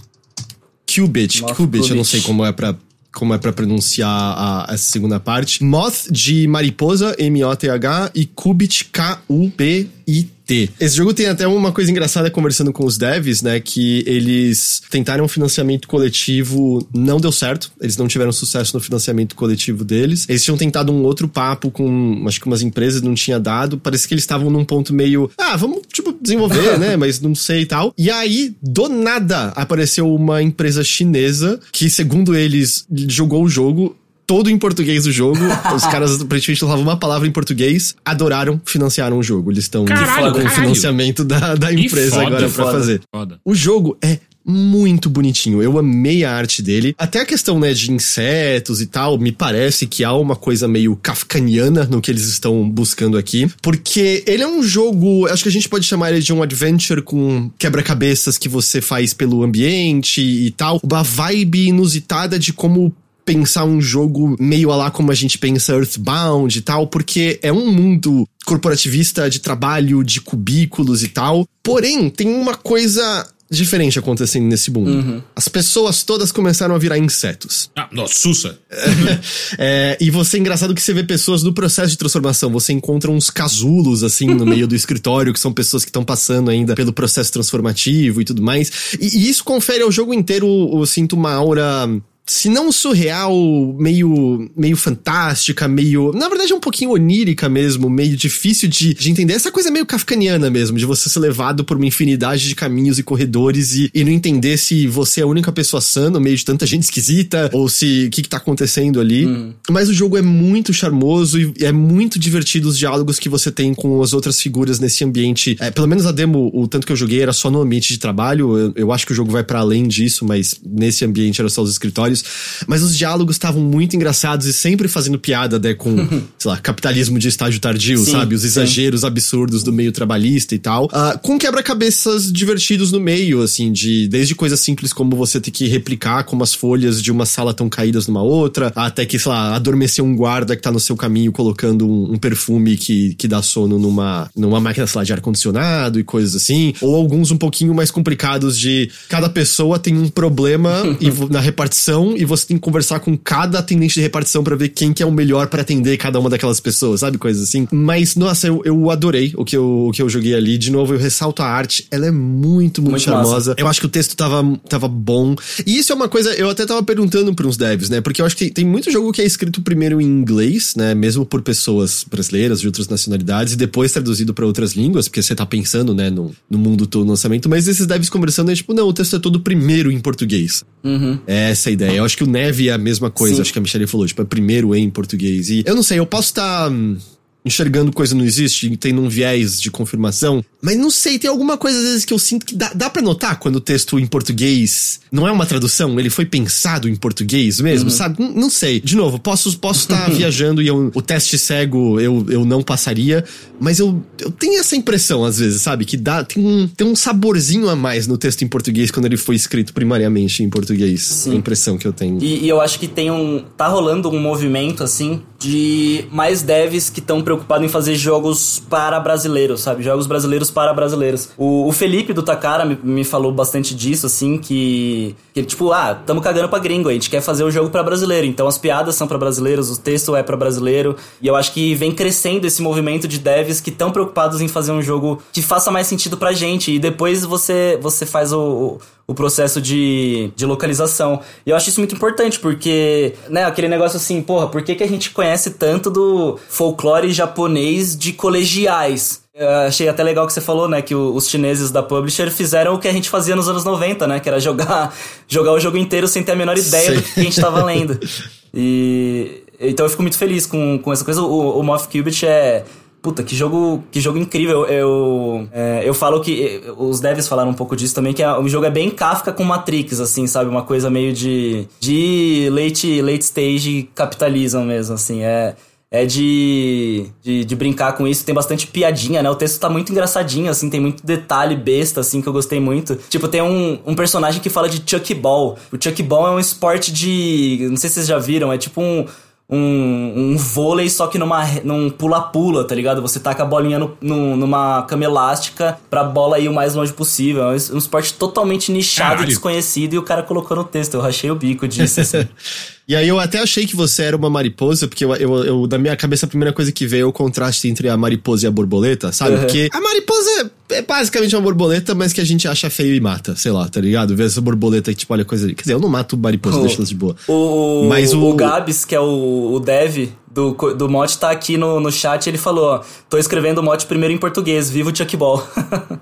Qubit. 0.86 1.42
Moth 1.42 1.56
Qubit, 1.56 1.90
eu 1.90 1.96
não 1.96 2.04
sei 2.04 2.22
como 2.22 2.46
é 2.46 2.52
pra 2.52 2.76
como 3.12 3.34
é 3.34 3.40
para 3.40 3.52
pronunciar 3.52 4.08
a, 4.08 4.68
essa 4.70 4.92
segunda 4.92 5.20
parte. 5.20 5.64
Moth 5.64 6.12
de 6.12 6.48
mariposa, 6.48 7.16
M-O-T-H, 7.18 8.12
e 8.14 8.26
Qubit, 8.28 8.86
K-U-B-I-T. 8.86 10.39
Esse 10.80 10.96
jogo 10.96 11.14
tem 11.14 11.28
até 11.28 11.48
uma 11.48 11.72
coisa 11.72 11.92
engraçada 11.92 12.30
conversando 12.32 12.72
com 12.74 12.86
os 12.86 12.98
devs, 12.98 13.42
né? 13.42 13.60
Que 13.60 14.04
eles 14.08 14.82
tentaram 14.90 15.26
um 15.26 15.28
financiamento 15.28 15.88
coletivo, 15.88 16.88
não 16.94 17.20
deu 17.20 17.32
certo. 17.32 17.72
Eles 17.82 17.98
não 17.98 18.08
tiveram 18.08 18.32
sucesso 18.32 18.76
no 18.76 18.82
financiamento 18.82 19.36
coletivo 19.36 19.84
deles. 19.84 20.26
Eles 20.28 20.44
tinham 20.44 20.58
tentado 20.58 20.92
um 20.92 21.04
outro 21.04 21.28
papo 21.28 21.70
com, 21.70 22.24
acho 22.28 22.40
que 22.40 22.48
umas 22.48 22.62
empresas 22.62 23.02
não 23.02 23.14
tinha 23.14 23.40
dado. 23.40 23.78
Parece 23.78 24.08
que 24.08 24.14
eles 24.14 24.24
estavam 24.24 24.50
num 24.50 24.66
ponto 24.66 24.94
meio, 24.94 25.30
ah, 25.38 25.56
vamos, 25.56 25.82
tipo, 25.92 26.16
desenvolver, 26.20 26.78
né? 26.80 26.96
Mas 26.98 27.20
não 27.20 27.36
sei 27.36 27.62
e 27.62 27.66
tal. 27.66 27.94
E 27.98 28.10
aí, 28.10 28.56
do 28.62 28.90
nada, 28.90 29.48
apareceu 29.56 30.14
uma 30.14 30.42
empresa 30.42 30.84
chinesa 30.84 31.60
que, 31.72 31.90
segundo 31.90 32.36
eles, 32.36 32.86
jogou 33.08 33.44
o 33.44 33.50
jogo 33.50 33.96
todo 34.30 34.48
em 34.48 34.60
português 34.60 35.08
o 35.08 35.12
jogo. 35.12 35.40
Os 35.76 35.84
caras 35.88 36.22
aparentemente 36.22 36.60
falavam 36.60 36.84
uma 36.84 36.96
palavra 36.96 37.28
em 37.28 37.32
português, 37.32 37.96
adoraram, 38.06 38.62
financiaram 38.64 39.18
o 39.18 39.24
jogo. 39.24 39.52
Eles 39.52 39.64
estão 39.64 39.86
com 39.86 39.92
o 39.92 40.50
financiamento 40.52 41.24
da, 41.24 41.56
da 41.56 41.74
empresa 41.74 42.12
foda, 42.12 42.28
agora 42.28 42.50
para 42.50 42.72
fazer. 42.72 43.02
Foda. 43.12 43.40
O 43.44 43.56
jogo 43.56 43.98
é 44.00 44.20
muito 44.46 45.10
bonitinho. 45.10 45.64
Eu 45.64 45.80
amei 45.80 46.24
a 46.24 46.32
arte 46.32 46.62
dele. 46.62 46.94
Até 46.96 47.22
a 47.22 47.26
questão, 47.26 47.60
né, 47.60 47.74
de 47.74 47.92
insetos 47.92 48.82
e 48.82 48.86
tal, 48.86 49.18
me 49.18 49.32
parece 49.32 49.88
que 49.88 50.04
há 50.04 50.14
uma 50.14 50.36
coisa 50.36 50.68
meio 50.68 50.96
kafkaniana 50.96 51.86
no 51.86 52.00
que 52.00 52.12
eles 52.12 52.26
estão 52.26 52.70
buscando 52.70 53.18
aqui. 53.18 53.50
Porque 53.64 54.24
ele 54.28 54.44
é 54.44 54.48
um 54.48 54.62
jogo, 54.62 55.26
acho 55.26 55.42
que 55.42 55.50
a 55.50 55.52
gente 55.52 55.68
pode 55.68 55.86
chamar 55.86 56.12
ele 56.12 56.22
de 56.22 56.32
um 56.32 56.44
adventure 56.44 57.02
com 57.02 57.50
quebra-cabeças 57.58 58.38
que 58.38 58.48
você 58.48 58.80
faz 58.80 59.12
pelo 59.12 59.44
ambiente 59.44 60.22
e 60.22 60.52
tal. 60.52 60.80
Uma 60.84 61.02
vibe 61.02 61.70
inusitada 61.70 62.38
de 62.38 62.54
como 62.54 62.96
pensar 63.30 63.64
um 63.64 63.80
jogo 63.80 64.36
meio 64.40 64.72
a 64.72 64.76
lá 64.76 64.90
como 64.90 65.12
a 65.12 65.16
gente 65.16 65.38
pensa 65.38 65.74
Earthbound 65.74 66.58
e 66.58 66.62
tal, 66.62 66.88
porque 66.88 67.40
é 67.44 67.54
um 67.54 67.72
mundo 67.72 68.28
corporativista 68.44 69.30
de 69.30 69.38
trabalho, 69.38 70.04
de 70.04 70.20
cubículos 70.20 71.04
e 71.04 71.10
tal. 71.10 71.46
Porém, 71.62 72.10
tem 72.10 72.28
uma 72.28 72.56
coisa 72.56 73.28
diferente 73.52 74.00
acontecendo 74.00 74.48
nesse 74.48 74.72
mundo. 74.72 74.90
Uhum. 74.90 75.22
As 75.36 75.48
pessoas 75.48 76.02
todas 76.02 76.32
começaram 76.32 76.74
a 76.74 76.78
virar 76.80 76.98
insetos. 76.98 77.70
Ah, 77.76 77.88
nossa, 77.92 78.16
sussa! 78.16 78.60
é, 79.60 79.96
e 80.02 80.10
você, 80.10 80.38
é 80.38 80.40
engraçado 80.40 80.74
que 80.74 80.82
você 80.82 80.94
vê 80.94 81.04
pessoas 81.04 81.44
no 81.44 81.54
processo 81.54 81.92
de 81.92 81.98
transformação. 81.98 82.52
Você 82.52 82.74
encontra 82.74 83.12
uns 83.12 83.30
casulos, 83.30 84.04
assim, 84.04 84.28
no 84.28 84.46
meio 84.46 84.68
do 84.68 84.76
escritório, 84.76 85.34
que 85.34 85.40
são 85.40 85.54
pessoas 85.54 85.84
que 85.84 85.90
estão 85.90 86.04
passando 86.04 86.50
ainda 86.50 86.74
pelo 86.74 86.92
processo 86.92 87.32
transformativo 87.32 88.22
e 88.22 88.26
tudo 88.26 88.42
mais. 88.42 88.96
E, 89.00 89.20
e 89.20 89.30
isso 89.30 89.44
confere 89.44 89.84
ao 89.84 89.92
jogo 89.92 90.16
inteiro, 90.16 90.48
eu 90.48 90.86
sinto 90.88 91.14
uma 91.14 91.34
aura 91.34 91.88
se 92.30 92.48
não 92.48 92.72
surreal, 92.72 93.34
meio, 93.80 94.50
meio 94.56 94.78
fantástica, 94.78 95.68
meio. 95.68 96.12
Na 96.14 96.30
verdade, 96.30 96.52
é 96.52 96.56
um 96.56 96.60
pouquinho 96.60 96.92
onírica 96.92 97.50
mesmo, 97.50 97.90
meio 97.90 98.16
difícil 98.16 98.70
de, 98.70 98.94
de 98.94 99.10
entender. 99.10 99.34
Essa 99.34 99.52
coisa 99.52 99.72
meio 99.72 99.86
kafkaniana 99.86 100.48
mesmo, 100.50 100.78
de 100.78 100.86
você 100.86 101.10
ser 101.10 101.20
levado 101.20 101.64
por 101.64 101.76
uma 101.76 101.88
infinidade 101.88 102.48
de 102.48 102.54
caminhos 102.54 103.00
e 103.00 103.04
corredores 103.04 103.74
e, 103.74 103.90
e 103.96 104.04
não 104.04 104.12
entender 104.12 104.58
se 104.58 104.86
você 104.86 105.22
é 105.22 105.24
a 105.24 105.28
única 105.28 105.52
pessoa 105.52 105.82
sã 105.82 106.10
no 106.12 106.22
meio 106.22 106.38
de 106.38 106.46
tanta 106.46 106.68
gente 106.68 106.84
esquisita 106.84 107.50
ou 107.52 107.68
se 107.68 108.06
o 108.06 108.10
que, 108.12 108.22
que 108.22 108.30
tá 108.30 108.38
acontecendo 108.38 109.00
ali. 109.00 109.26
Hum. 109.26 109.54
Mas 109.70 109.90
o 109.90 109.94
jogo 109.94 110.16
é 110.16 110.22
muito 110.22 110.72
charmoso 110.72 111.40
e 111.40 111.54
é 111.62 111.72
muito 111.72 112.20
divertido 112.20 112.70
os 112.70 112.78
diálogos 112.78 113.18
que 113.18 113.28
você 113.28 113.52
tem 113.52 113.74
com 113.74 114.04
as 114.04 114.14
outras 114.14 114.40
figuras 114.40 114.80
nesse 114.80 115.04
ambiente. 115.04 115.58
É, 115.60 115.72
pelo 115.72 115.88
menos 115.88 116.06
a 116.06 116.12
demo, 116.12 116.52
o 116.54 116.68
tanto 116.68 116.86
que 116.86 116.94
eu 116.94 116.98
joguei 116.98 117.22
era 117.22 117.34
só 117.34 117.50
no 117.50 117.60
ambiente 117.60 117.92
de 117.92 117.98
trabalho. 117.98 118.56
Eu, 118.56 118.74
eu 118.76 118.92
acho 118.92 119.08
que 119.08 119.14
o 119.14 119.16
jogo 119.16 119.32
vai 119.32 119.44
para 119.44 119.60
além 119.60 119.88
disso, 119.88 120.24
mas 120.26 120.60
nesse 120.64 121.04
ambiente 121.04 121.42
era 121.42 121.50
só 121.50 121.64
os 121.64 121.72
escritórios. 121.72 122.19
Mas 122.68 122.82
os 122.82 122.96
diálogos 122.98 123.36
estavam 123.36 123.62
muito 123.62 123.96
engraçados 123.96 124.46
e 124.48 124.54
sempre 124.54 124.88
fazendo 124.88 125.20
piada, 125.20 125.60
né, 125.60 125.74
com, 125.74 125.96
sei 126.38 126.52
lá, 126.52 126.58
capitalismo 126.58 127.20
de 127.20 127.28
estágio 127.28 127.60
tardio, 127.60 128.00
sim, 128.00 128.12
sabe? 128.12 128.36
Os 128.36 128.44
exageros 128.44 129.02
sim. 129.02 129.08
absurdos 129.08 129.64
do 129.64 129.72
meio 129.72 129.92
trabalhista 129.92 130.56
e 130.56 130.60
tal. 130.60 130.86
Uh, 130.86 131.18
com 131.22 131.38
quebra-cabeças 131.38 132.32
divertidos 132.32 132.92
no 132.92 133.00
meio, 133.00 133.42
assim, 133.42 133.72
de 133.72 134.08
desde 134.08 134.36
coisas 134.36 134.60
simples 134.60 134.94
como 134.94 135.16
você 135.16 135.40
ter 135.40 135.52
que 135.52 135.68
replicar 135.68 136.24
como 136.24 136.44
as 136.44 136.54
folhas 136.54 137.02
de 137.02 137.12
uma 137.12 137.26
sala 137.26 137.52
estão 137.52 137.70
caídas 137.70 138.08
numa 138.08 138.22
outra, 138.22 138.72
até 138.76 139.06
que, 139.06 139.18
sei 139.18 139.32
lá, 139.32 139.56
adormecer 139.56 140.04
um 140.04 140.16
guarda 140.16 140.56
que 140.56 140.62
tá 140.62 140.72
no 140.72 140.80
seu 140.80 140.96
caminho 140.96 141.32
colocando 141.32 141.88
um, 141.88 142.14
um 142.14 142.18
perfume 142.18 142.78
que, 142.78 143.16
que 143.16 143.28
dá 143.28 143.42
sono 143.42 143.78
numa, 143.78 144.30
numa 144.36 144.60
máquina, 144.60 144.86
sei 144.88 145.00
lá, 145.00 145.04
de 145.04 145.14
ar-condicionado 145.14 146.00
e 146.00 146.04
coisas 146.04 146.36
assim. 146.36 146.74
Ou 146.82 146.96
alguns 146.96 147.32
um 147.32 147.38
pouquinho 147.38 147.74
mais 147.74 147.92
complicados 147.92 148.58
de 148.58 148.90
cada 149.08 149.30
pessoa 149.30 149.80
tem 149.80 149.98
um 149.98 150.10
problema 150.10 150.84
e 151.00 151.10
na 151.32 151.40
repartição 151.40 152.09
e 152.18 152.26
você 152.26 152.48
tem 152.48 152.58
que 152.58 152.62
conversar 152.62 153.00
com 153.00 153.18
cada 153.18 153.60
atendente 153.60 153.96
de 153.96 154.02
repartição 154.02 154.44
para 154.44 154.56
ver 154.56 154.70
quem 154.70 154.94
que 154.94 155.04
é 155.04 155.06
o 155.06 155.12
melhor 155.12 155.48
para 155.48 155.62
atender 155.62 155.98
cada 155.98 156.20
uma 156.20 156.30
daquelas 156.30 156.60
pessoas, 156.60 157.02
sabe? 157.02 157.18
Coisas 157.18 157.44
assim. 157.44 157.68
Mas, 157.72 158.16
nossa, 158.16 158.48
eu, 158.48 158.62
eu 158.66 158.90
adorei 158.90 159.34
o 159.36 159.46
que 159.46 159.56
eu, 159.56 159.88
o 159.88 159.92
que 159.92 160.02
eu 160.02 160.10
joguei 160.10 160.34
ali. 160.34 160.58
De 160.58 160.72
novo, 160.72 160.94
eu 160.94 161.00
ressalto 161.00 161.42
a 161.42 161.48
arte. 161.48 161.88
Ela 161.92 162.08
é 162.08 162.12
muito, 162.12 162.82
muito, 162.82 162.92
muito 162.92 163.02
charmosa. 163.02 163.52
Massa. 163.52 163.56
Eu 163.58 163.68
acho 163.68 163.80
que 163.80 163.86
o 163.86 163.90
texto 163.90 164.16
tava, 164.16 164.44
tava 164.68 164.88
bom. 164.88 165.36
E 165.66 165.78
isso 165.78 165.92
é 165.92 165.96
uma 165.96 166.10
coisa, 166.10 166.34
eu 166.34 166.50
até 166.50 166.66
tava 166.66 166.84
perguntando 166.84 167.34
para 167.34 167.48
uns 167.48 167.58
devs, 167.58 167.90
né? 167.90 168.02
Porque 168.02 168.22
eu 168.22 168.26
acho 168.26 168.36
que 168.36 168.46
tem, 168.46 168.54
tem 168.54 168.66
muito 168.66 168.92
jogo 168.92 169.12
que 169.12 169.22
é 169.22 169.26
escrito 169.26 169.62
primeiro 169.62 170.02
em 170.02 170.06
inglês, 170.06 170.74
né? 170.76 170.94
Mesmo 170.94 171.26
por 171.26 171.42
pessoas 171.42 172.06
brasileiras 172.10 172.62
de 172.62 172.68
outras 172.68 172.88
nacionalidades, 172.88 173.54
e 173.54 173.56
depois 173.56 173.92
traduzido 173.92 174.34
para 174.34 174.46
outras 174.46 174.74
línguas, 174.74 175.08
porque 175.08 175.22
você 175.22 175.36
tá 175.36 175.46
pensando, 175.46 175.94
né, 175.94 176.10
no, 176.10 176.32
no 176.50 176.58
mundo 176.58 176.86
todo 176.86 177.04
no 177.04 177.12
lançamento. 177.12 177.50
Mas 177.50 177.68
esses 177.68 177.86
devs 177.86 178.10
conversando 178.10 178.52
é 178.52 178.56
tipo, 178.56 178.74
não, 178.74 178.88
o 178.88 178.94
texto 178.94 179.16
é 179.16 179.20
todo 179.20 179.40
primeiro 179.40 179.92
em 179.92 180.00
português. 180.00 180.64
Uhum. 180.84 181.20
É 181.28 181.52
essa 181.52 181.70
a 181.70 181.72
ideia. 181.72 181.98
Eu 181.98 182.06
acho 182.06 182.16
que 182.16 182.24
o 182.24 182.28
Neve 182.28 182.70
é 182.70 182.74
a 182.74 182.78
mesma 182.78 183.10
coisa. 183.10 183.36
Sim. 183.36 183.42
Acho 183.42 183.54
que 183.54 183.60
a 183.60 183.62
Michelle 183.62 183.88
falou, 183.88 184.08
tipo, 184.08 184.22
é 184.22 184.26
primeiro 184.26 184.74
em 184.76 184.90
português. 184.90 185.50
E 185.50 185.64
eu 185.66 185.76
não 185.76 185.84
sei, 185.84 186.00
eu 186.00 186.06
posso 186.06 186.30
estar. 186.30 186.66
Tá, 186.66 186.70
hum, 186.70 186.98
enxergando 187.44 187.92
coisa 187.92 188.14
não 188.14 188.24
existe, 188.24 188.76
tendo 188.78 189.02
um 189.02 189.10
viés 189.10 189.62
de 189.62 189.72
confirmação. 189.72 190.44
Mas 190.62 190.78
não 190.78 190.92
sei, 190.92 191.18
tem 191.18 191.30
alguma 191.30 191.58
coisa 191.58 191.78
às 191.78 191.84
vezes 191.84 192.06
que 192.06 192.14
eu 192.14 192.20
sinto 192.20 192.46
que 192.46 192.54
dá, 192.54 192.72
dá 192.74 192.90
pra 192.90 193.02
notar 193.02 193.40
quando 193.40 193.56
o 193.58 193.62
texto 193.62 193.98
em 193.98 194.06
português 194.06 195.00
não 195.12 195.28
é 195.28 195.32
uma 195.32 195.46
tradução, 195.46 195.98
ele 196.00 196.10
foi 196.10 196.26
pensado 196.26 196.90
em 196.90 196.96
português 196.96 197.62
mesmo, 197.62 197.90
uhum. 197.90 197.96
sabe? 197.96 198.22
Não, 198.22 198.34
não, 198.34 198.50
sei. 198.50 198.82
De 198.82 198.96
novo, 198.96 199.20
posso 199.20 199.50
estar 199.50 199.60
posso 199.60 199.88
tá 199.88 200.10
viajando 200.10 200.62
e 200.62 200.68
eu, 200.68 200.92
o 200.94 201.02
teste 201.02 201.38
cego 201.38 202.00
eu, 202.00 202.26
eu 202.30 202.46
não 202.46 202.62
passaria, 202.62 203.24
mas 203.60 203.80
eu, 203.80 204.04
eu 204.20 204.32
tenho 204.32 204.60
essa 204.60 204.76
impressão 204.76 205.24
às 205.24 205.40
vezes, 205.40 205.62
sabe? 205.62 205.86
Que 205.86 205.96
dá, 205.96 206.24
tem 206.24 206.46
um, 206.46 206.68
tem 206.68 206.86
um 206.86 206.96
saborzinho 206.96 207.70
a 207.70 207.76
mais 207.76 208.06
no 208.06 208.18
texto 208.18 208.42
em 208.42 208.48
português 208.48 208.92
quando 208.92 209.06
ele 209.06 209.18
foi 209.18 209.36
escrito 209.36 209.74
primariamente 209.74 210.44
em 210.44 210.50
português. 210.50 211.02
Sim. 211.02 211.32
A 211.32 211.36
impressão 211.36 211.78
que 211.78 211.88
eu 211.88 211.94
tenho. 211.94 212.22
E, 212.22 212.44
e 212.44 212.50
eu 212.50 212.60
acho 212.60 212.78
que 212.80 212.88
tem 212.88 213.10
um. 213.10 213.44
tá 213.56 213.68
rolando 213.68 214.10
um 214.10 214.20
movimento 214.20 214.84
assim 214.84 215.22
de 215.40 216.06
mais 216.12 216.42
devs 216.42 216.90
que 216.90 217.00
estão 217.00 217.22
preocupados 217.22 217.66
em 217.66 217.70
fazer 217.70 217.96
jogos 217.96 218.62
para 218.70 219.00
brasileiros, 219.00 219.62
sabe? 219.62 219.82
Jogos 219.82 220.06
brasileiros 220.06 220.52
para 220.52 220.74
brasileiros. 220.74 221.30
O, 221.38 221.68
o 221.68 221.72
Felipe 221.72 222.12
do 222.12 222.22
Takara 222.22 222.66
me, 222.66 222.78
me, 222.84 223.04
falou 223.06 223.32
bastante 223.32 223.74
disso, 223.74 224.06
assim, 224.06 224.38
que, 224.38 225.16
que 225.34 225.42
tipo, 225.44 225.72
ah, 225.72 225.96
tamo 225.96 226.20
cagando 226.20 226.50
pra 226.50 226.60
gringo, 226.60 226.90
a 226.90 226.94
gente 226.94 227.10
quer 227.10 227.22
fazer 227.22 227.46
o 227.46 227.52
jogo 227.52 227.70
para 227.70 227.82
brasileiro, 227.82 228.28
então 228.28 228.48
as 228.48 228.58
piadas 228.58 228.96
são 228.96 229.08
para 229.08 229.18
brasileiros, 229.18 229.72
o 229.72 229.80
texto 229.80 230.14
é 230.14 230.22
para 230.22 230.36
brasileiro, 230.36 230.98
e 231.22 231.28
eu 231.28 231.36
acho 231.36 231.54
que 231.54 231.74
vem 231.74 231.94
crescendo 231.94 232.46
esse 232.46 232.62
movimento 232.62 233.08
de 233.08 233.18
devs 233.18 233.62
que 233.62 233.70
estão 233.70 233.92
preocupados 233.92 234.42
em 234.42 234.48
fazer 234.50 234.74
um 234.74 234.82
jogo 234.82 235.22
que 235.32 235.42
faça 235.42 235.72
mais 235.72 235.88
sentido 235.88 236.18
pra 236.18 236.34
gente, 236.34 236.74
e 236.74 236.80
depois 236.80 237.24
você, 237.24 237.80
você 237.82 238.06
faz 238.06 238.34
o, 238.34 238.40
o 238.40 238.80
processo 239.14 239.62
de, 239.62 240.32
de 240.36 240.46
localização. 240.46 241.22
E 241.46 241.50
eu 241.50 241.56
acho 241.56 241.70
isso 241.70 241.80
muito 241.80 241.96
importante, 241.96 242.40
porque, 242.40 243.14
né, 243.30 243.46
aquele 243.46 243.68
negócio 243.68 243.98
assim, 243.98 244.22
porra, 244.22 244.48
por 244.48 244.62
que, 244.62 244.76
que 244.76 244.84
a 244.84 244.88
gente 244.88 245.12
conhece 245.12 245.52
tanto 245.52 245.90
do 245.90 246.40
folclore 246.48 247.12
japonês 247.12 247.98
de 247.98 248.14
colegiais? 248.14 249.22
Eu 249.34 249.50
achei 249.50 249.88
até 249.88 250.04
legal 250.04 250.28
que 250.28 250.34
você 250.34 250.42
falou, 250.42 250.68
né, 250.68 250.82
que 250.82 250.94
os 250.94 251.30
chineses 251.30 251.72
da 251.72 251.82
publisher 251.82 252.30
fizeram 252.30 252.74
o 252.74 252.80
que 252.80 252.88
a 252.88 252.94
gente 252.94 253.10
fazia 253.10 253.36
nos 253.36 253.48
anos 253.48 253.64
90, 253.64 254.06
né, 254.06 254.20
que 254.20 254.28
era 254.28 254.40
jogar, 254.40 254.94
jogar 255.28 255.54
o 255.54 255.60
jogo 255.60 255.78
inteiro 255.78 256.08
sem 256.08 256.22
ter 256.22 256.34
a 256.34 256.36
menor 256.36 256.58
ideia 256.58 256.92
Sim. 256.92 256.96
do 256.96 257.02
que 257.02 257.20
a 257.20 257.24
gente 257.24 257.40
tava 257.40 257.64
lendo. 257.64 258.00
E 258.52 259.44
então 259.60 259.86
eu 259.86 259.90
fico 259.92 260.02
muito 260.02 260.18
feliz 260.18 260.48
com, 260.48 260.80
com 260.80 260.92
essa 260.92 261.06
coisa. 261.06 261.22
O, 261.22 261.60
o 261.60 261.64
Moth 261.64 261.86
Qubit 261.86 262.26
é 262.26 262.64
Puta, 263.02 263.24
que 263.24 263.34
jogo, 263.34 263.84
que 263.92 264.02
jogo 264.02 264.18
incrível. 264.18 264.66
Eu, 264.66 265.48
é, 265.54 265.84
eu 265.86 265.94
falo 265.94 266.20
que. 266.20 266.62
Os 266.78 267.00
devs 267.00 267.28
falaram 267.28 267.50
um 267.50 267.54
pouco 267.54 267.76
disso 267.76 267.96
também, 267.96 268.14
que 268.14 268.26
o 268.26 268.48
jogo 268.50 268.66
é 268.66 268.70
bem 268.70 268.90
Kafka 268.90 269.32
com 269.32 269.44
Matrix, 269.44 270.02
assim, 270.02 270.28
sabe? 270.28 270.50
Uma 270.50 270.64
coisa 270.64 270.90
meio 270.90 271.14
de. 271.14 271.66
de 271.80 272.50
late, 272.52 273.02
late 273.02 273.24
stage 273.24 273.90
capitalism 273.96 274.62
mesmo, 274.64 274.96
assim. 274.96 275.24
É. 275.24 275.56
É 275.92 276.06
de, 276.06 277.08
de, 277.20 277.44
de, 277.44 277.56
brincar 277.56 277.94
com 277.94 278.08
isso, 278.08 278.24
tem 278.24 278.36
bastante 278.36 278.68
piadinha, 278.68 279.24
né? 279.24 279.30
O 279.32 279.34
texto 279.34 279.60
tá 279.60 279.68
muito 279.68 279.92
engraçadinho, 279.92 280.52
assim, 280.52 280.70
tem 280.70 280.80
muito 280.80 281.04
detalhe 281.04 281.56
besta, 281.56 282.02
assim, 282.02 282.22
que 282.22 282.30
eu 282.30 282.34
gostei 282.34 282.60
muito. 282.60 282.96
Tipo, 283.10 283.28
tem 283.28 283.42
um, 283.42 283.80
um 283.84 283.96
personagem 283.96 284.40
que 284.40 284.52
fala 284.52 284.70
de 284.70 284.84
Chuck 284.88 285.16
Ball. 285.16 285.58
O 285.72 285.84
Chuck 285.84 286.04
Ball 286.04 286.28
é 286.28 286.32
um 286.32 286.40
esporte 286.40 286.94
de. 286.94 287.66
Não 287.72 287.76
sei 287.76 287.90
se 287.90 287.96
vocês 287.96 288.08
já 288.08 288.20
viram, 288.20 288.54
é 288.54 288.58
tipo 288.60 288.80
um 288.80 289.08
um, 289.50 290.34
um 290.34 290.38
vôlei, 290.38 290.90
só 290.90 291.08
que 291.08 291.18
numa, 291.18 291.44
num 291.64 291.90
pula-pula, 291.90 292.66
tá 292.66 292.76
ligado? 292.76 293.02
Você 293.02 293.20
taca 293.20 293.42
a 293.42 293.46
bolinha 293.46 293.80
no, 293.80 293.98
no, 294.00 294.36
numa 294.36 294.84
cama 294.84 295.04
elástica 295.04 295.80
pra 295.90 296.04
bola 296.04 296.38
ir 296.38 296.48
o 296.48 296.54
mais 296.54 296.76
longe 296.76 296.94
possível. 296.94 297.44
É 297.44 297.48
um, 297.48 297.76
um 297.76 297.78
esporte 297.78 298.14
totalmente 298.14 298.72
nichado 298.72 299.10
Caralho. 299.10 299.26
e 299.26 299.28
desconhecido 299.30 299.96
e 299.96 299.98
o 299.98 300.04
cara 300.04 300.22
colocou 300.22 300.56
no 300.56 300.64
texto. 300.64 300.94
Eu 300.94 301.02
rachei 301.02 301.32
o 301.32 301.36
bico 301.36 301.68
disso, 301.68 302.00
assim. 302.02 302.28
E 302.90 302.96
aí 302.96 303.08
eu 303.08 303.20
até 303.20 303.38
achei 303.38 303.68
que 303.68 303.76
você 303.76 304.02
era 304.02 304.18
uma 304.18 304.32
mariposa, 304.32 304.88
porque 304.88 305.06
eu, 305.06 305.16
eu, 305.16 305.46
eu, 305.46 305.68
na 305.68 305.78
minha 305.78 305.96
cabeça 305.96 306.26
a 306.26 306.30
primeira 306.30 306.52
coisa 306.52 306.72
que 306.72 306.88
veio 306.88 307.04
é 307.04 307.06
o 307.06 307.14
contraste 307.14 307.68
entre 307.68 307.88
a 307.88 307.96
mariposa 307.96 308.46
e 308.46 308.48
a 308.48 308.52
borboleta, 308.52 309.12
sabe? 309.12 309.36
Uhum. 309.36 309.42
Porque 309.42 309.70
a 309.72 309.80
mariposa 309.80 310.52
é 310.72 310.82
basicamente 310.82 311.36
uma 311.36 311.42
borboleta, 311.44 311.94
mas 311.94 312.12
que 312.12 312.20
a 312.20 312.24
gente 312.24 312.48
acha 312.48 312.68
feio 312.68 312.96
e 312.96 313.00
mata, 313.00 313.36
sei 313.36 313.52
lá, 313.52 313.70
tá 313.70 313.80
ligado? 313.80 314.16
Vê 314.16 314.24
essa 314.24 314.42
borboleta 314.42 314.92
que, 314.92 314.98
tipo, 314.98 315.14
olha 315.14 315.24
coisa. 315.24 315.46
Quer 315.54 315.62
dizer, 315.62 315.74
eu 315.74 315.80
não 315.80 315.88
mato 315.88 316.18
mariposa, 316.18 316.58
oh, 316.58 316.62
deixa 316.62 316.78
elas 316.78 316.90
de 316.90 316.96
boa. 316.96 317.16
O, 317.28 317.86
mas 317.88 318.12
o, 318.12 318.24
o 318.24 318.34
Gabs, 318.34 318.86
que 318.86 318.96
é 318.96 319.00
o, 319.00 319.52
o 319.54 319.60
dev 319.60 320.10
do, 320.32 320.54
do 320.74 320.90
Mote 320.90 321.18
tá 321.18 321.32
aqui 321.32 321.58
no, 321.58 321.80
no 321.80 321.92
chat 321.92 322.28
ele 322.28 322.38
falou, 322.38 322.66
ó, 322.66 322.82
tô 323.10 323.18
escrevendo 323.18 323.60
o 323.60 323.64
Mote 323.64 323.86
primeiro 323.86 324.14
em 324.14 324.18
português, 324.18 324.70
vivo 324.70 324.96
Chuck 324.96 325.16
Ball. 325.18 325.46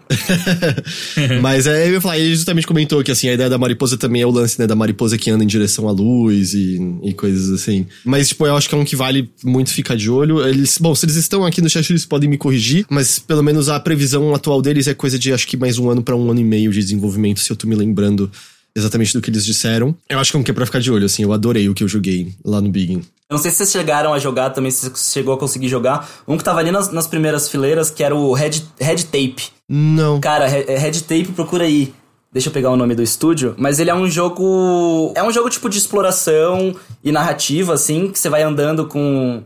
Mas 1.41 1.67
é, 1.67 1.87
eu 1.87 1.93
ia 1.93 2.01
falar, 2.01 2.17
ele 2.17 2.35
justamente 2.35 2.67
comentou 2.67 3.03
que 3.03 3.11
assim, 3.11 3.29
a 3.29 3.33
ideia 3.33 3.49
da 3.49 3.57
mariposa 3.57 3.97
também 3.97 4.21
é 4.21 4.25
o 4.25 4.31
lance, 4.31 4.59
né, 4.59 4.67
da 4.67 4.75
mariposa 4.75 5.17
que 5.17 5.29
anda 5.29 5.43
em 5.43 5.47
direção 5.47 5.87
à 5.87 5.91
luz 5.91 6.53
e, 6.53 6.79
e 7.03 7.13
coisas 7.13 7.49
assim. 7.49 7.85
Mas, 8.03 8.29
tipo, 8.29 8.45
eu 8.45 8.55
acho 8.55 8.67
que 8.67 8.75
é 8.75 8.77
um 8.77 8.85
que 8.85 8.95
vale 8.95 9.29
muito 9.43 9.71
ficar 9.71 9.95
de 9.95 10.09
olho. 10.09 10.45
Eles, 10.45 10.77
bom, 10.77 10.93
se 10.93 11.05
eles 11.05 11.15
estão 11.15 11.45
aqui 11.45 11.61
no 11.61 11.69
chat, 11.69 11.89
eles 11.89 12.05
podem 12.05 12.29
me 12.29 12.37
corrigir, 12.37 12.85
mas 12.89 13.19
pelo 13.19 13.43
menos 13.43 13.69
a 13.69 13.79
previsão 13.79 14.33
atual 14.33 14.61
deles 14.61 14.87
é 14.87 14.93
coisa 14.93 15.17
de 15.17 15.33
acho 15.33 15.47
que 15.47 15.57
mais 15.57 15.77
um 15.77 15.89
ano 15.89 16.01
para 16.01 16.15
um 16.15 16.29
ano 16.29 16.39
e 16.39 16.43
meio 16.43 16.71
de 16.71 16.79
desenvolvimento, 16.79 17.39
se 17.39 17.51
eu 17.51 17.55
tô 17.55 17.67
me 17.67 17.75
lembrando 17.75 18.31
exatamente 18.77 19.13
do 19.13 19.21
que 19.21 19.29
eles 19.29 19.45
disseram. 19.45 19.95
Eu 20.07 20.19
acho 20.19 20.31
que 20.31 20.37
é 20.37 20.39
um 20.39 20.43
que 20.43 20.51
é 20.51 20.53
pra 20.53 20.65
ficar 20.65 20.79
de 20.79 20.91
olho, 20.91 21.05
assim, 21.05 21.23
eu 21.23 21.33
adorei 21.33 21.67
o 21.67 21.73
que 21.73 21.83
eu 21.83 21.87
joguei 21.87 22.33
lá 22.45 22.61
no 22.61 22.69
Big. 22.69 23.01
Não 23.29 23.37
sei 23.37 23.51
se 23.51 23.57
vocês 23.57 23.71
chegaram 23.71 24.13
a 24.13 24.19
jogar 24.19 24.51
também, 24.51 24.71
se 24.71 24.89
você 24.89 25.13
chegou 25.13 25.33
a 25.33 25.37
conseguir 25.37 25.67
jogar. 25.67 26.09
Um 26.27 26.37
que 26.37 26.43
tava 26.43 26.59
ali 26.59 26.71
nas, 26.71 26.91
nas 26.91 27.07
primeiras 27.07 27.49
fileiras, 27.49 27.89
que 27.89 28.03
era 28.03 28.15
o 28.15 28.31
Red, 28.33 28.61
Red 28.79 29.03
Tape. 29.03 29.49
Não. 29.67 30.21
Cara, 30.21 30.47
Red 30.47 31.01
Tape, 31.01 31.33
procura 31.35 31.65
aí. 31.65 31.93
Deixa 32.31 32.49
eu 32.49 32.53
pegar 32.53 32.69
o 32.69 32.77
nome 32.77 32.95
do 32.95 33.03
estúdio. 33.03 33.53
Mas 33.57 33.79
ele 33.79 33.89
é 33.89 33.95
um 33.95 34.09
jogo. 34.09 35.11
É 35.15 35.23
um 35.23 35.31
jogo 35.31 35.49
tipo 35.49 35.69
de 35.69 35.77
exploração 35.77 36.73
e 37.03 37.11
narrativa, 37.11 37.73
assim, 37.73 38.09
que 38.09 38.19
você 38.19 38.29
vai 38.29 38.43
andando 38.43 38.85
com 38.85 39.43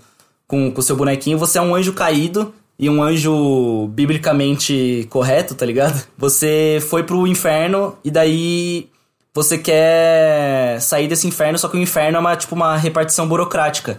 com 0.47 0.73
o 0.75 0.81
seu 0.81 0.97
bonequinho. 0.97 1.37
Você 1.37 1.57
é 1.57 1.61
um 1.61 1.73
anjo 1.73 1.93
caído 1.93 2.53
e 2.77 2.89
um 2.89 3.01
anjo 3.01 3.87
biblicamente 3.93 5.07
correto, 5.09 5.55
tá 5.55 5.65
ligado? 5.65 6.03
Você 6.17 6.79
foi 6.89 7.03
pro 7.03 7.25
inferno 7.25 7.95
e 8.03 8.11
daí 8.11 8.89
você 9.33 9.57
quer 9.57 10.79
sair 10.81 11.07
desse 11.07 11.27
inferno, 11.27 11.57
só 11.57 11.67
que 11.67 11.77
o 11.77 11.79
inferno 11.79 12.17
é 12.17 12.19
uma, 12.19 12.35
tipo, 12.35 12.53
uma 12.55 12.75
repartição 12.75 13.27
burocrática. 13.27 13.97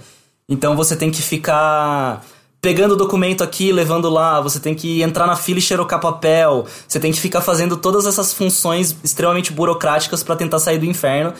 Então 0.48 0.76
você 0.76 0.94
tem 0.94 1.10
que 1.10 1.22
ficar 1.22 2.22
pegando 2.60 2.92
o 2.92 2.96
documento 2.96 3.42
aqui, 3.42 3.72
levando 3.72 4.08
lá, 4.08 4.40
você 4.40 4.60
tem 4.60 4.74
que 4.74 5.02
entrar 5.02 5.26
na 5.26 5.34
fila 5.34 5.58
e 5.58 5.62
xerocar 5.62 5.98
papel, 5.98 6.64
você 6.86 7.00
tem 7.00 7.10
que 7.10 7.18
ficar 7.18 7.40
fazendo 7.40 7.76
todas 7.76 8.06
essas 8.06 8.32
funções 8.32 8.96
extremamente 9.02 9.52
burocráticas 9.52 10.22
para 10.22 10.36
tentar 10.36 10.60
sair 10.60 10.78
do 10.78 10.84
inferno. 10.84 11.34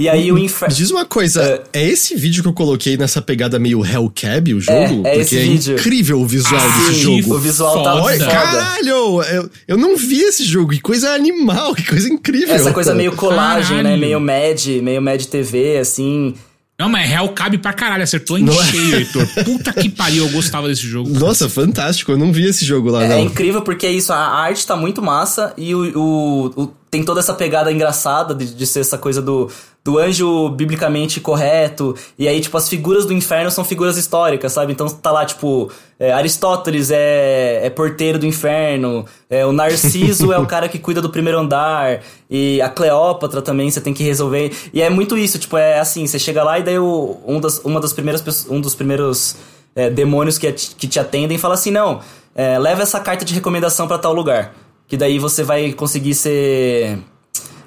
E 0.00 0.08
aí 0.08 0.32
o 0.32 0.38
inferno. 0.38 0.74
Diz 0.74 0.90
uma 0.90 1.04
coisa, 1.04 1.62
é... 1.74 1.80
é... 1.80 1.88
esse 1.90 2.16
vídeo 2.16 2.42
que 2.42 2.48
eu 2.48 2.54
coloquei 2.54 2.96
nessa 2.96 3.20
pegada 3.20 3.58
meio 3.58 3.84
Hellcab, 3.84 4.54
o 4.54 4.58
jogo? 4.58 4.78
É, 4.78 4.84
é 4.84 4.94
Porque 4.94 5.18
esse 5.18 5.36
é 5.36 5.42
vídeo. 5.42 5.74
incrível 5.74 6.20
o 6.22 6.26
visual 6.26 6.58
ah, 6.58 6.78
desse 6.78 6.94
sim, 6.94 7.20
jogo. 7.20 7.34
O 7.34 7.38
visual 7.38 7.82
tá 7.82 8.00
foda. 8.00 8.26
Caralho! 8.26 9.22
Eu, 9.22 9.50
eu 9.68 9.76
não 9.76 9.98
vi 9.98 10.22
esse 10.22 10.42
jogo, 10.42 10.70
que 10.70 10.80
coisa 10.80 11.10
animal, 11.10 11.74
que 11.74 11.84
coisa 11.84 12.08
incrível. 12.08 12.54
Essa 12.54 12.72
coisa 12.72 12.94
meio 12.94 13.12
colagem, 13.12 13.76
né? 13.76 13.82
Caralho. 13.82 14.00
né? 14.00 14.06
Meio 14.06 14.20
Mad, 14.20 14.66
meio 14.82 15.02
Mad 15.02 15.22
TV, 15.22 15.76
assim. 15.76 16.34
Não, 16.78 16.88
mas 16.88 17.10
Hell 17.10 17.28
cabe 17.34 17.58
pra 17.58 17.74
caralho, 17.74 18.02
acertou 18.02 18.38
em 18.38 18.42
não 18.42 18.54
é? 18.54 18.64
cheio, 18.64 18.96
Heitor. 18.96 19.26
Puta 19.44 19.70
que 19.70 19.90
pariu, 19.90 20.24
eu 20.24 20.32
gostava 20.32 20.66
desse 20.66 20.86
jogo. 20.86 21.10
Nossa, 21.10 21.46
fantástico, 21.46 22.10
eu 22.10 22.16
não 22.16 22.32
vi 22.32 22.46
esse 22.46 22.64
jogo 22.64 22.88
lá, 22.88 23.04
é, 23.04 23.08
não. 23.08 23.16
É 23.16 23.20
incrível 23.20 23.60
porque 23.60 23.86
é 23.86 23.92
isso, 23.92 24.14
a 24.14 24.16
arte 24.16 24.66
tá 24.66 24.74
muito 24.76 25.02
massa 25.02 25.52
e 25.58 25.74
o, 25.74 25.92
o, 25.94 26.46
o 26.62 26.66
tem 26.90 27.04
toda 27.04 27.20
essa 27.20 27.34
pegada 27.34 27.70
engraçada 27.70 28.34
de, 28.34 28.54
de 28.54 28.66
ser 28.66 28.80
essa 28.80 28.96
coisa 28.96 29.20
do, 29.20 29.50
do 29.82 29.98
anjo 29.98 30.50
biblicamente 30.50 31.20
correto. 31.20 31.96
E 32.18 32.28
aí, 32.28 32.40
tipo, 32.40 32.56
as 32.56 32.68
figuras 32.68 33.06
do 33.06 33.12
inferno 33.12 33.50
são 33.50 33.64
figuras 33.64 33.96
históricas, 33.96 34.52
sabe? 34.52 34.72
Então 34.72 34.88
tá 34.88 35.10
lá, 35.10 35.24
tipo, 35.24 35.70
é, 35.98 36.12
Aristóteles 36.12 36.90
é, 36.90 37.60
é 37.64 37.70
porteiro 37.70 38.18
do 38.18 38.26
inferno, 38.26 39.06
é, 39.28 39.44
o 39.46 39.52
Narciso 39.52 40.32
é 40.32 40.38
o 40.38 40.44
cara 40.48 40.68
que 40.68 40.78
cuida 40.78 41.00
do 41.00 41.10
primeiro 41.10 41.38
andar, 41.38 42.00
e 42.28 42.60
a 42.60 42.68
Cleópatra 42.68 43.40
também 43.40 43.70
você 43.70 43.80
tem 43.80 43.94
que 43.94 44.02
resolver. 44.02 44.52
E 44.72 44.82
é 44.82 44.90
muito 44.90 45.16
isso, 45.16 45.38
tipo, 45.38 45.56
é 45.56 45.78
assim, 45.78 46.06
você 46.06 46.18
chega 46.18 46.44
lá 46.44 46.58
e 46.58 46.62
daí 46.62 46.78
o, 46.78 47.18
um, 47.26 47.40
das, 47.40 47.58
uma 47.60 47.80
das 47.80 47.92
primeiras, 47.92 48.46
um 48.50 48.60
dos 48.60 48.74
primeiros 48.74 49.36
é, 49.74 49.88
demônios 49.88 50.38
que, 50.38 50.52
que 50.52 50.86
te 50.86 50.98
atendem 50.98 51.38
fala 51.38 51.54
assim: 51.54 51.70
não, 51.70 52.00
é, 52.34 52.58
leva 52.58 52.82
essa 52.82 53.00
carta 53.00 53.24
de 53.24 53.34
recomendação 53.34 53.86
para 53.86 53.98
tal 53.98 54.12
lugar. 54.12 54.54
Que 54.86 54.96
daí 54.96 55.18
você 55.18 55.42
vai 55.42 55.72
conseguir 55.72 56.14
ser. 56.14 56.98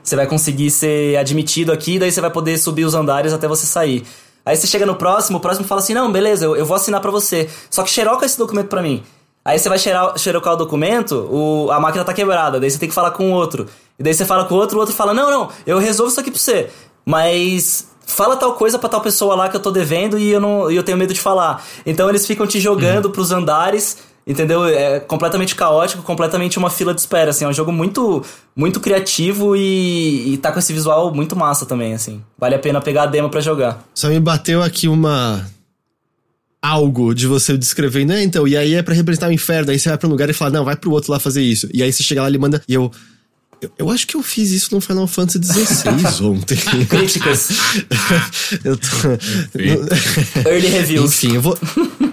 Você 0.04 0.16
vai 0.16 0.28
conseguir 0.28 0.70
ser 0.70 1.18
admitido 1.18 1.72
aqui, 1.72 1.98
daí 1.98 2.12
você 2.12 2.20
vai 2.20 2.30
poder 2.30 2.58
subir 2.58 2.84
os 2.86 2.94
andares 2.94 3.32
até 3.32 3.48
você 3.48 3.66
sair. 3.66 4.06
Aí 4.46 4.58
você 4.58 4.68
chega 4.68 4.86
no 4.86 4.96
próximo, 4.96 5.38
o 5.38 5.42
próximo 5.42 5.66
fala 5.66 5.80
assim: 5.80 5.94
não, 5.94 6.12
beleza, 6.12 6.46
eu, 6.46 6.56
eu 6.56 6.66
vou 6.66 6.76
assinar 6.76 7.00
para 7.00 7.10
você. 7.10 7.50
Só 7.70 7.84
que 7.84 7.90
xeroca 7.90 8.26
esse 8.26 8.38
documento 8.38 8.68
para 8.68 8.82
mim. 8.82 9.02
Aí 9.46 9.58
você 9.58 9.70
vai 9.70 9.78
xerocar, 9.78 10.18
xerocar 10.18 10.54
o 10.54 10.58
documento, 10.58 11.28
o, 11.32 11.72
a 11.72 11.80
máquina 11.80 12.04
tá 12.04 12.14
quebrada, 12.14 12.60
daí 12.60 12.70
você 12.70 12.78
tem 12.78 12.90
que 12.90 12.96
falar 12.96 13.12
com 13.12 13.32
o 13.32 13.34
outro. 13.34 13.68
E 13.98 14.04
daí 14.04 14.14
você 14.14 14.26
fala 14.26 14.46
com 14.46 14.56
o 14.56 14.58
outro, 14.58 14.78
o 14.78 14.80
outro 14.82 14.94
fala: 14.94 15.14
não, 15.14 15.32
não, 15.32 15.50
eu 15.66 15.80
resolvo 15.80 16.12
isso 16.12 16.20
aqui 16.20 16.32
pra 16.32 16.40
você. 16.40 16.70
Mas 17.06 17.88
fala 18.06 18.36
tal 18.36 18.54
coisa 18.54 18.78
para 18.78 18.90
tal 18.90 19.02
pessoa 19.02 19.36
lá 19.36 19.48
que 19.48 19.56
eu 19.56 19.62
tô 19.62 19.72
devendo 19.72 20.20
e 20.20 20.30
eu 20.30 20.40
não 20.40 20.70
eu 20.70 20.84
tenho 20.84 20.98
medo 20.98 21.14
de 21.14 21.22
falar. 21.22 21.64
Então 21.86 22.10
eles 22.10 22.26
ficam 22.28 22.46
te 22.46 22.60
jogando 22.60 23.06
uhum. 23.06 23.12
pros 23.12 23.32
andares 23.32 23.98
Entendeu? 24.26 24.66
É 24.66 25.02
completamente 25.02 25.54
caótico, 25.54 26.02
completamente 26.02 26.58
uma 26.58 26.70
fila 26.70 26.94
de 26.94 27.02
espera, 27.02 27.32
assim. 27.32 27.44
É 27.44 27.48
um 27.48 27.54
jogo 27.54 27.72
muito, 27.72 28.24
muito 28.56 28.80
criativo 28.80 29.56
e, 29.56 30.34
e 30.34 30.38
tá 30.38 30.52
com 30.52 30.60
esse 30.60 30.72
visual 30.72 31.14
muito 31.14 31.36
massa 31.36 31.66
também, 31.66 31.94
assim. 31.94 32.22
Vale 32.38 32.56
a 32.56 32.60
pena 32.60 32.80
pegar 32.80 33.04
a 33.04 33.06
demo 33.06 33.30
para 33.30 33.42
jogar. 33.42 33.84
Só 33.94 34.08
me 34.08 34.20
bateu 34.20 34.64
aqui 34.64 34.88
uma... 34.88 35.46
Algo 36.62 37.14
de 37.14 37.28
você 37.28 37.58
descrevendo, 37.58 38.14
né? 38.14 38.24
Então, 38.24 38.48
e 38.48 38.56
aí 38.56 38.76
é 38.76 38.82
para 38.82 38.94
representar 38.94 39.28
o 39.28 39.34
inferno, 39.34 39.70
aí 39.72 39.78
você 39.78 39.90
vai 39.90 39.98
pra 39.98 40.08
um 40.08 40.12
lugar 40.12 40.30
e 40.30 40.34
fala, 40.34 40.52
não, 40.52 40.64
vai 40.64 40.78
pro 40.78 40.92
outro 40.92 41.12
lá 41.12 41.20
fazer 41.20 41.42
isso. 41.42 41.68
E 41.74 41.84
aí 41.84 41.92
você 41.92 42.02
chega 42.02 42.22
lá 42.22 42.30
e 42.30 42.38
manda, 42.38 42.62
e 42.66 42.74
eu... 42.74 42.90
Eu, 43.64 43.72
eu, 43.78 43.90
acho 43.90 44.06
que 44.06 44.16
eu 44.16 44.22
fiz 44.22 44.52
isso 44.52 44.74
no 44.76 44.82
Final 44.82 45.08
Fantasy 45.08 45.66
XVI 45.66 46.24
ontem. 46.26 46.58
Críticas. 46.90 47.50
eu 48.64 48.78
tô. 48.78 48.88
Early 50.50 50.68
reviews. 50.68 51.14
Enfim, 51.14 51.36
eu 51.36 51.42
vou, 51.42 51.58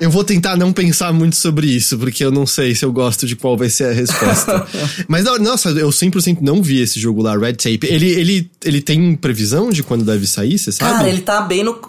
eu 0.01 0.11
vou 0.11 0.23
tentar 0.23 0.57
não 0.57 0.73
pensar 0.73 1.13
muito 1.13 1.37
sobre 1.37 1.67
isso, 1.67 1.99
porque 1.99 2.25
eu 2.25 2.31
não 2.31 2.47
sei 2.47 2.75
se 2.75 2.85
eu 2.85 2.93
gosto 2.93 3.27
de 3.27 3.35
qual 3.35 3.57
vai 3.57 3.69
ser 3.69 3.85
a 3.85 3.93
resposta. 3.93 4.67
Mas, 5.09 5.25
nossa, 5.41 5.71
eu 5.71 5.89
100% 5.91 6.39
não 6.41 6.63
vi 6.63 6.81
esse 6.81 7.01
jogo 7.01 7.23
lá, 7.23 7.37
Red 7.37 7.55
Tape. 7.55 7.81
Ele, 7.83 8.09
ele, 8.11 8.51
ele 8.65 8.81
tem 8.81 9.15
previsão 9.17 9.71
de 9.71 9.83
quando 9.83 10.05
deve 10.05 10.27
sair, 10.27 10.59
você 10.59 10.71
sabe? 10.71 10.93
Cara, 10.93 11.09
ele 11.09 11.21
tá 11.21 11.41
bem 11.43 11.65
no. 11.65 11.81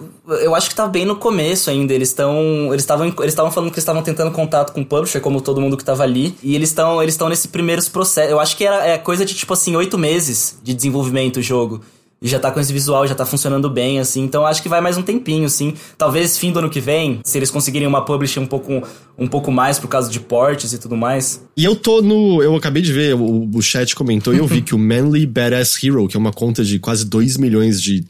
Eu 0.41 0.55
acho 0.55 0.69
que 0.69 0.75
tá 0.75 0.87
bem 0.87 1.05
no 1.05 1.15
começo 1.15 1.69
ainda. 1.69 1.93
Eles 1.93 2.09
estão. 2.09 2.67
Eles 2.71 2.83
estavam 2.83 3.07
eles 3.07 3.33
estavam 3.33 3.51
falando 3.51 3.71
que 3.71 3.79
estavam 3.79 4.01
tentando 4.01 4.31
contato 4.31 4.73
com 4.73 4.81
o 4.81 4.85
publisher, 4.85 5.19
como 5.19 5.41
todo 5.41 5.59
mundo 5.61 5.77
que 5.77 5.83
tava 5.83 6.03
ali. 6.03 6.35
E 6.41 6.55
eles 6.55 6.69
estão 6.69 7.01
eles 7.01 7.13
estão 7.13 7.29
nesse 7.29 7.47
primeiros 7.47 7.89
processo. 7.89 8.31
Eu 8.31 8.39
acho 8.39 8.55
que 8.55 8.63
era 8.63 8.85
é 8.85 8.97
coisa 8.97 9.25
de 9.25 9.33
tipo 9.33 9.53
assim, 9.53 9.75
oito 9.75 9.97
meses 9.97 10.57
de 10.63 10.73
desenvolvimento 10.73 11.37
o 11.37 11.41
jogo. 11.41 11.81
E 12.23 12.27
já 12.27 12.37
tá 12.37 12.51
com 12.51 12.59
esse 12.59 12.71
visual, 12.71 13.07
já 13.07 13.15
tá 13.15 13.25
funcionando 13.25 13.67
bem, 13.67 13.99
assim. 13.99 14.21
Então 14.21 14.45
acho 14.45 14.61
que 14.61 14.69
vai 14.69 14.79
mais 14.79 14.95
um 14.95 15.01
tempinho, 15.01 15.49
sim. 15.49 15.73
Talvez 15.97 16.37
fim 16.37 16.51
do 16.51 16.59
ano 16.59 16.69
que 16.69 16.79
vem, 16.79 17.19
se 17.23 17.35
eles 17.35 17.49
conseguirem 17.49 17.87
uma 17.87 18.05
publisher 18.05 18.39
um 18.39 18.45
pouco, 18.45 18.83
um 19.17 19.27
pouco 19.27 19.51
mais 19.51 19.79
por 19.79 19.87
causa 19.87 20.07
de 20.07 20.19
portes 20.19 20.71
e 20.71 20.77
tudo 20.77 20.95
mais. 20.95 21.43
E 21.57 21.65
eu 21.65 21.75
tô 21.75 21.99
no. 21.99 22.43
Eu 22.43 22.55
acabei 22.55 22.83
de 22.83 22.93
ver, 22.93 23.15
o, 23.15 23.49
o 23.51 23.61
chat 23.61 23.95
comentou 23.95 24.35
e 24.35 24.37
eu 24.37 24.45
vi 24.45 24.61
que 24.61 24.75
o 24.75 24.77
Manly 24.77 25.25
Badass 25.25 25.83
Hero, 25.83 26.07
que 26.07 26.15
é 26.15 26.19
uma 26.19 26.31
conta 26.31 26.63
de 26.63 26.77
quase 26.77 27.05
2 27.05 27.37
milhões 27.37 27.81
de 27.81 28.05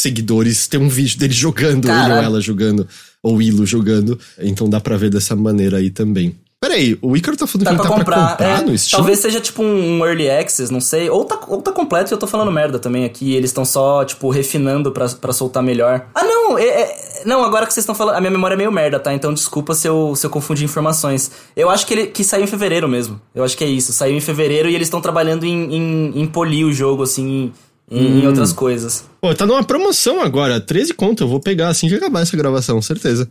seguidores, 0.00 0.66
tem 0.66 0.80
um 0.80 0.88
vídeo 0.88 1.18
dele 1.18 1.32
jogando, 1.32 1.88
ele 1.88 2.12
ou 2.12 2.22
ela 2.22 2.40
jogando, 2.40 2.86
ou 3.22 3.40
Ilo 3.40 3.66
jogando. 3.66 4.18
Então 4.38 4.68
dá 4.68 4.80
pra 4.80 4.96
ver 4.96 5.10
dessa 5.10 5.36
maneira 5.36 5.78
aí 5.78 5.90
também. 5.90 6.34
Peraí, 6.62 6.98
o 7.00 7.16
Icaro 7.16 7.38
tá 7.38 7.46
falando 7.46 7.64
Dá 7.64 7.70
que 7.70 7.76
pra 7.78 7.88
tá 7.88 7.96
comprar, 7.96 8.36
pra 8.36 8.46
comprar 8.46 8.60
é, 8.60 8.70
no 8.70 8.76
Steam? 8.76 8.98
Talvez 8.98 9.18
seja 9.18 9.40
tipo 9.40 9.62
um 9.62 10.04
early 10.04 10.28
access, 10.28 10.70
não 10.70 10.80
sei. 10.80 11.08
Ou 11.08 11.24
tá, 11.24 11.40
ou 11.48 11.62
tá 11.62 11.72
completo 11.72 12.12
e 12.12 12.14
eu 12.14 12.18
tô 12.18 12.26
falando 12.26 12.52
merda 12.52 12.78
também 12.78 13.06
aqui. 13.06 13.34
Eles 13.34 13.48
estão 13.48 13.64
só, 13.64 14.04
tipo, 14.04 14.28
refinando 14.28 14.92
pra, 14.92 15.08
pra 15.08 15.32
soltar 15.32 15.62
melhor. 15.62 16.06
Ah, 16.14 16.22
não! 16.22 16.58
É, 16.58 16.64
é- 16.64 17.22
não, 17.24 17.42
agora 17.42 17.66
que 17.66 17.72
vocês 17.72 17.82
estão 17.82 17.94
falando. 17.94 18.16
A 18.16 18.20
minha 18.20 18.30
memória 18.30 18.54
é 18.54 18.58
meio 18.58 18.70
merda, 18.70 19.00
tá? 19.00 19.14
Então 19.14 19.32
desculpa 19.32 19.72
se 19.74 19.88
eu, 19.88 20.14
se 20.14 20.26
eu 20.26 20.28
confundi 20.30 20.62
informações. 20.62 21.30
Eu 21.56 21.70
acho 21.70 21.86
que 21.86 21.94
ele 21.94 22.06
que 22.08 22.22
saiu 22.22 22.44
em 22.44 22.46
fevereiro 22.46 22.86
mesmo. 22.86 23.18
Eu 23.34 23.42
acho 23.42 23.56
que 23.56 23.64
é 23.64 23.68
isso. 23.68 23.90
Saiu 23.94 24.14
em 24.14 24.20
fevereiro 24.20 24.68
e 24.68 24.74
eles 24.74 24.88
estão 24.88 25.00
trabalhando 25.00 25.46
em, 25.46 25.74
em, 25.74 26.20
em 26.20 26.26
polir 26.26 26.66
o 26.66 26.72
jogo, 26.74 27.04
assim, 27.04 27.26
em, 27.26 27.52
em 27.90 28.26
outras 28.26 28.52
coisas. 28.52 29.04
Pô, 29.20 29.34
tá 29.34 29.44
numa 29.46 29.64
promoção 29.64 30.20
agora, 30.20 30.60
13 30.60 30.94
conto, 30.94 31.24
eu 31.24 31.28
vou 31.28 31.40
pegar 31.40 31.68
assim 31.68 31.88
que 31.88 31.94
acabar 31.94 32.20
essa 32.22 32.36
gravação, 32.36 32.80
certeza. 32.80 33.28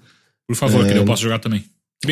Por 0.47 0.55
favor, 0.55 0.86
É. 0.86 0.91
que 0.91 0.97
eu 0.97 1.05
posso 1.05 1.22
jogar 1.24 1.39
também. 1.39 1.64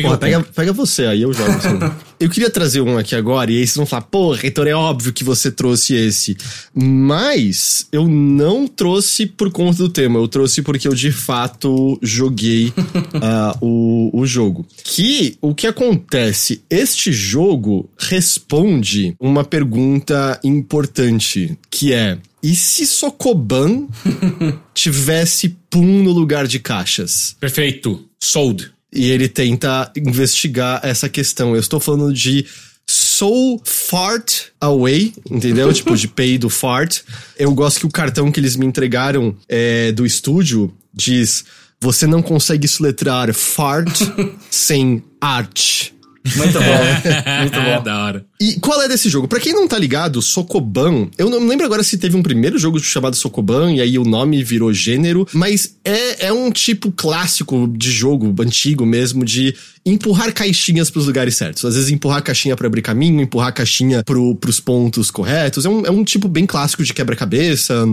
Porra, 0.02 0.18
pega, 0.18 0.42
pega 0.54 0.70
você, 0.70 1.06
aí 1.06 1.22
eu 1.22 1.32
jogo. 1.32 1.50
assim. 1.50 1.78
eu 2.20 2.28
queria 2.28 2.50
trazer 2.50 2.82
um 2.82 2.98
aqui 2.98 3.14
agora, 3.14 3.50
e 3.50 3.56
aí 3.56 3.66
vocês 3.66 3.74
vão 3.74 3.86
falar, 3.86 4.02
pô, 4.02 4.32
reitor, 4.34 4.66
é 4.66 4.74
óbvio 4.74 5.14
que 5.14 5.24
você 5.24 5.50
trouxe 5.50 5.94
esse. 5.94 6.36
Mas 6.74 7.88
eu 7.90 8.06
não 8.06 8.68
trouxe 8.68 9.24
por 9.24 9.50
conta 9.50 9.78
do 9.78 9.88
tema, 9.88 10.18
eu 10.18 10.28
trouxe 10.28 10.60
porque 10.60 10.86
eu 10.86 10.92
de 10.94 11.10
fato 11.10 11.98
joguei 12.02 12.70
ah, 13.22 13.56
o, 13.62 14.10
o 14.12 14.26
jogo. 14.26 14.66
Que 14.84 15.38
o 15.40 15.54
que 15.54 15.66
acontece? 15.66 16.62
Este 16.68 17.10
jogo 17.10 17.88
responde 17.98 19.16
uma 19.18 19.42
pergunta 19.42 20.38
importante, 20.44 21.58
que 21.70 21.94
é. 21.94 22.18
E 22.42 22.54
se 22.54 22.86
Sokoban 22.86 23.88
tivesse 24.72 25.56
pum 25.70 26.02
no 26.02 26.12
lugar 26.12 26.46
de 26.46 26.58
caixas? 26.58 27.36
Perfeito. 27.40 28.08
Sold. 28.20 28.70
E 28.92 29.10
ele 29.10 29.28
tenta 29.28 29.90
investigar 29.96 30.80
essa 30.82 31.08
questão. 31.08 31.54
Eu 31.54 31.60
estou 31.60 31.78
falando 31.78 32.12
de 32.12 32.46
Soul 32.86 33.60
Fart 33.64 34.46
Away, 34.60 35.12
entendeu? 35.30 35.72
tipo, 35.72 35.94
de 35.96 36.08
peido 36.08 36.48
fart. 36.48 37.00
Eu 37.38 37.52
gosto 37.52 37.80
que 37.80 37.86
o 37.86 37.90
cartão 37.90 38.32
que 38.32 38.40
eles 38.40 38.56
me 38.56 38.64
entregaram 38.64 39.36
é, 39.46 39.92
do 39.92 40.06
estúdio 40.06 40.74
diz: 40.94 41.44
Você 41.80 42.06
não 42.06 42.22
consegue 42.22 42.66
soletrar 42.66 43.32
fart 43.34 44.00
sem 44.50 45.02
art. 45.20 45.90
Muito 46.36 46.58
bom. 46.58 47.40
Muito 47.40 47.60
bom. 47.60 47.82
da 47.82 48.04
hora. 48.04 48.26
E 48.40 48.60
qual 48.60 48.80
é 48.82 48.88
desse 48.88 49.08
jogo? 49.08 49.28
Pra 49.28 49.40
quem 49.40 49.52
não 49.52 49.66
tá 49.66 49.78
ligado, 49.78 50.20
Sokoban, 50.20 51.08
eu 51.16 51.28
não 51.28 51.46
lembro 51.46 51.64
agora 51.64 51.82
se 51.82 51.98
teve 51.98 52.16
um 52.16 52.22
primeiro 52.22 52.58
jogo 52.58 52.78
chamado 52.80 53.16
Sokoban 53.16 53.72
e 53.72 53.80
aí 53.80 53.98
o 53.98 54.04
nome 54.04 54.42
virou 54.42 54.72
gênero, 54.72 55.26
mas 55.32 55.76
é, 55.84 56.26
é 56.26 56.32
um 56.32 56.50
tipo 56.50 56.92
clássico 56.92 57.68
de 57.76 57.90
jogo, 57.90 58.34
antigo 58.42 58.84
mesmo, 58.86 59.24
de 59.24 59.54
empurrar 59.84 60.32
caixinhas 60.32 60.90
pros 60.90 61.06
lugares 61.06 61.36
certos. 61.36 61.64
Às 61.64 61.74
vezes 61.74 61.90
empurrar 61.90 62.18
a 62.18 62.22
caixinha 62.22 62.56
pra 62.56 62.66
abrir 62.66 62.82
caminho, 62.82 63.20
empurrar 63.20 63.48
a 63.48 63.52
caixinha 63.52 64.02
pro, 64.04 64.34
pros 64.36 64.60
pontos 64.60 65.10
corretos. 65.10 65.64
É 65.64 65.68
um, 65.68 65.86
é 65.86 65.90
um 65.90 66.04
tipo 66.04 66.28
bem 66.28 66.46
clássico 66.46 66.84
de 66.84 66.92
quebra-cabeça. 66.94 67.86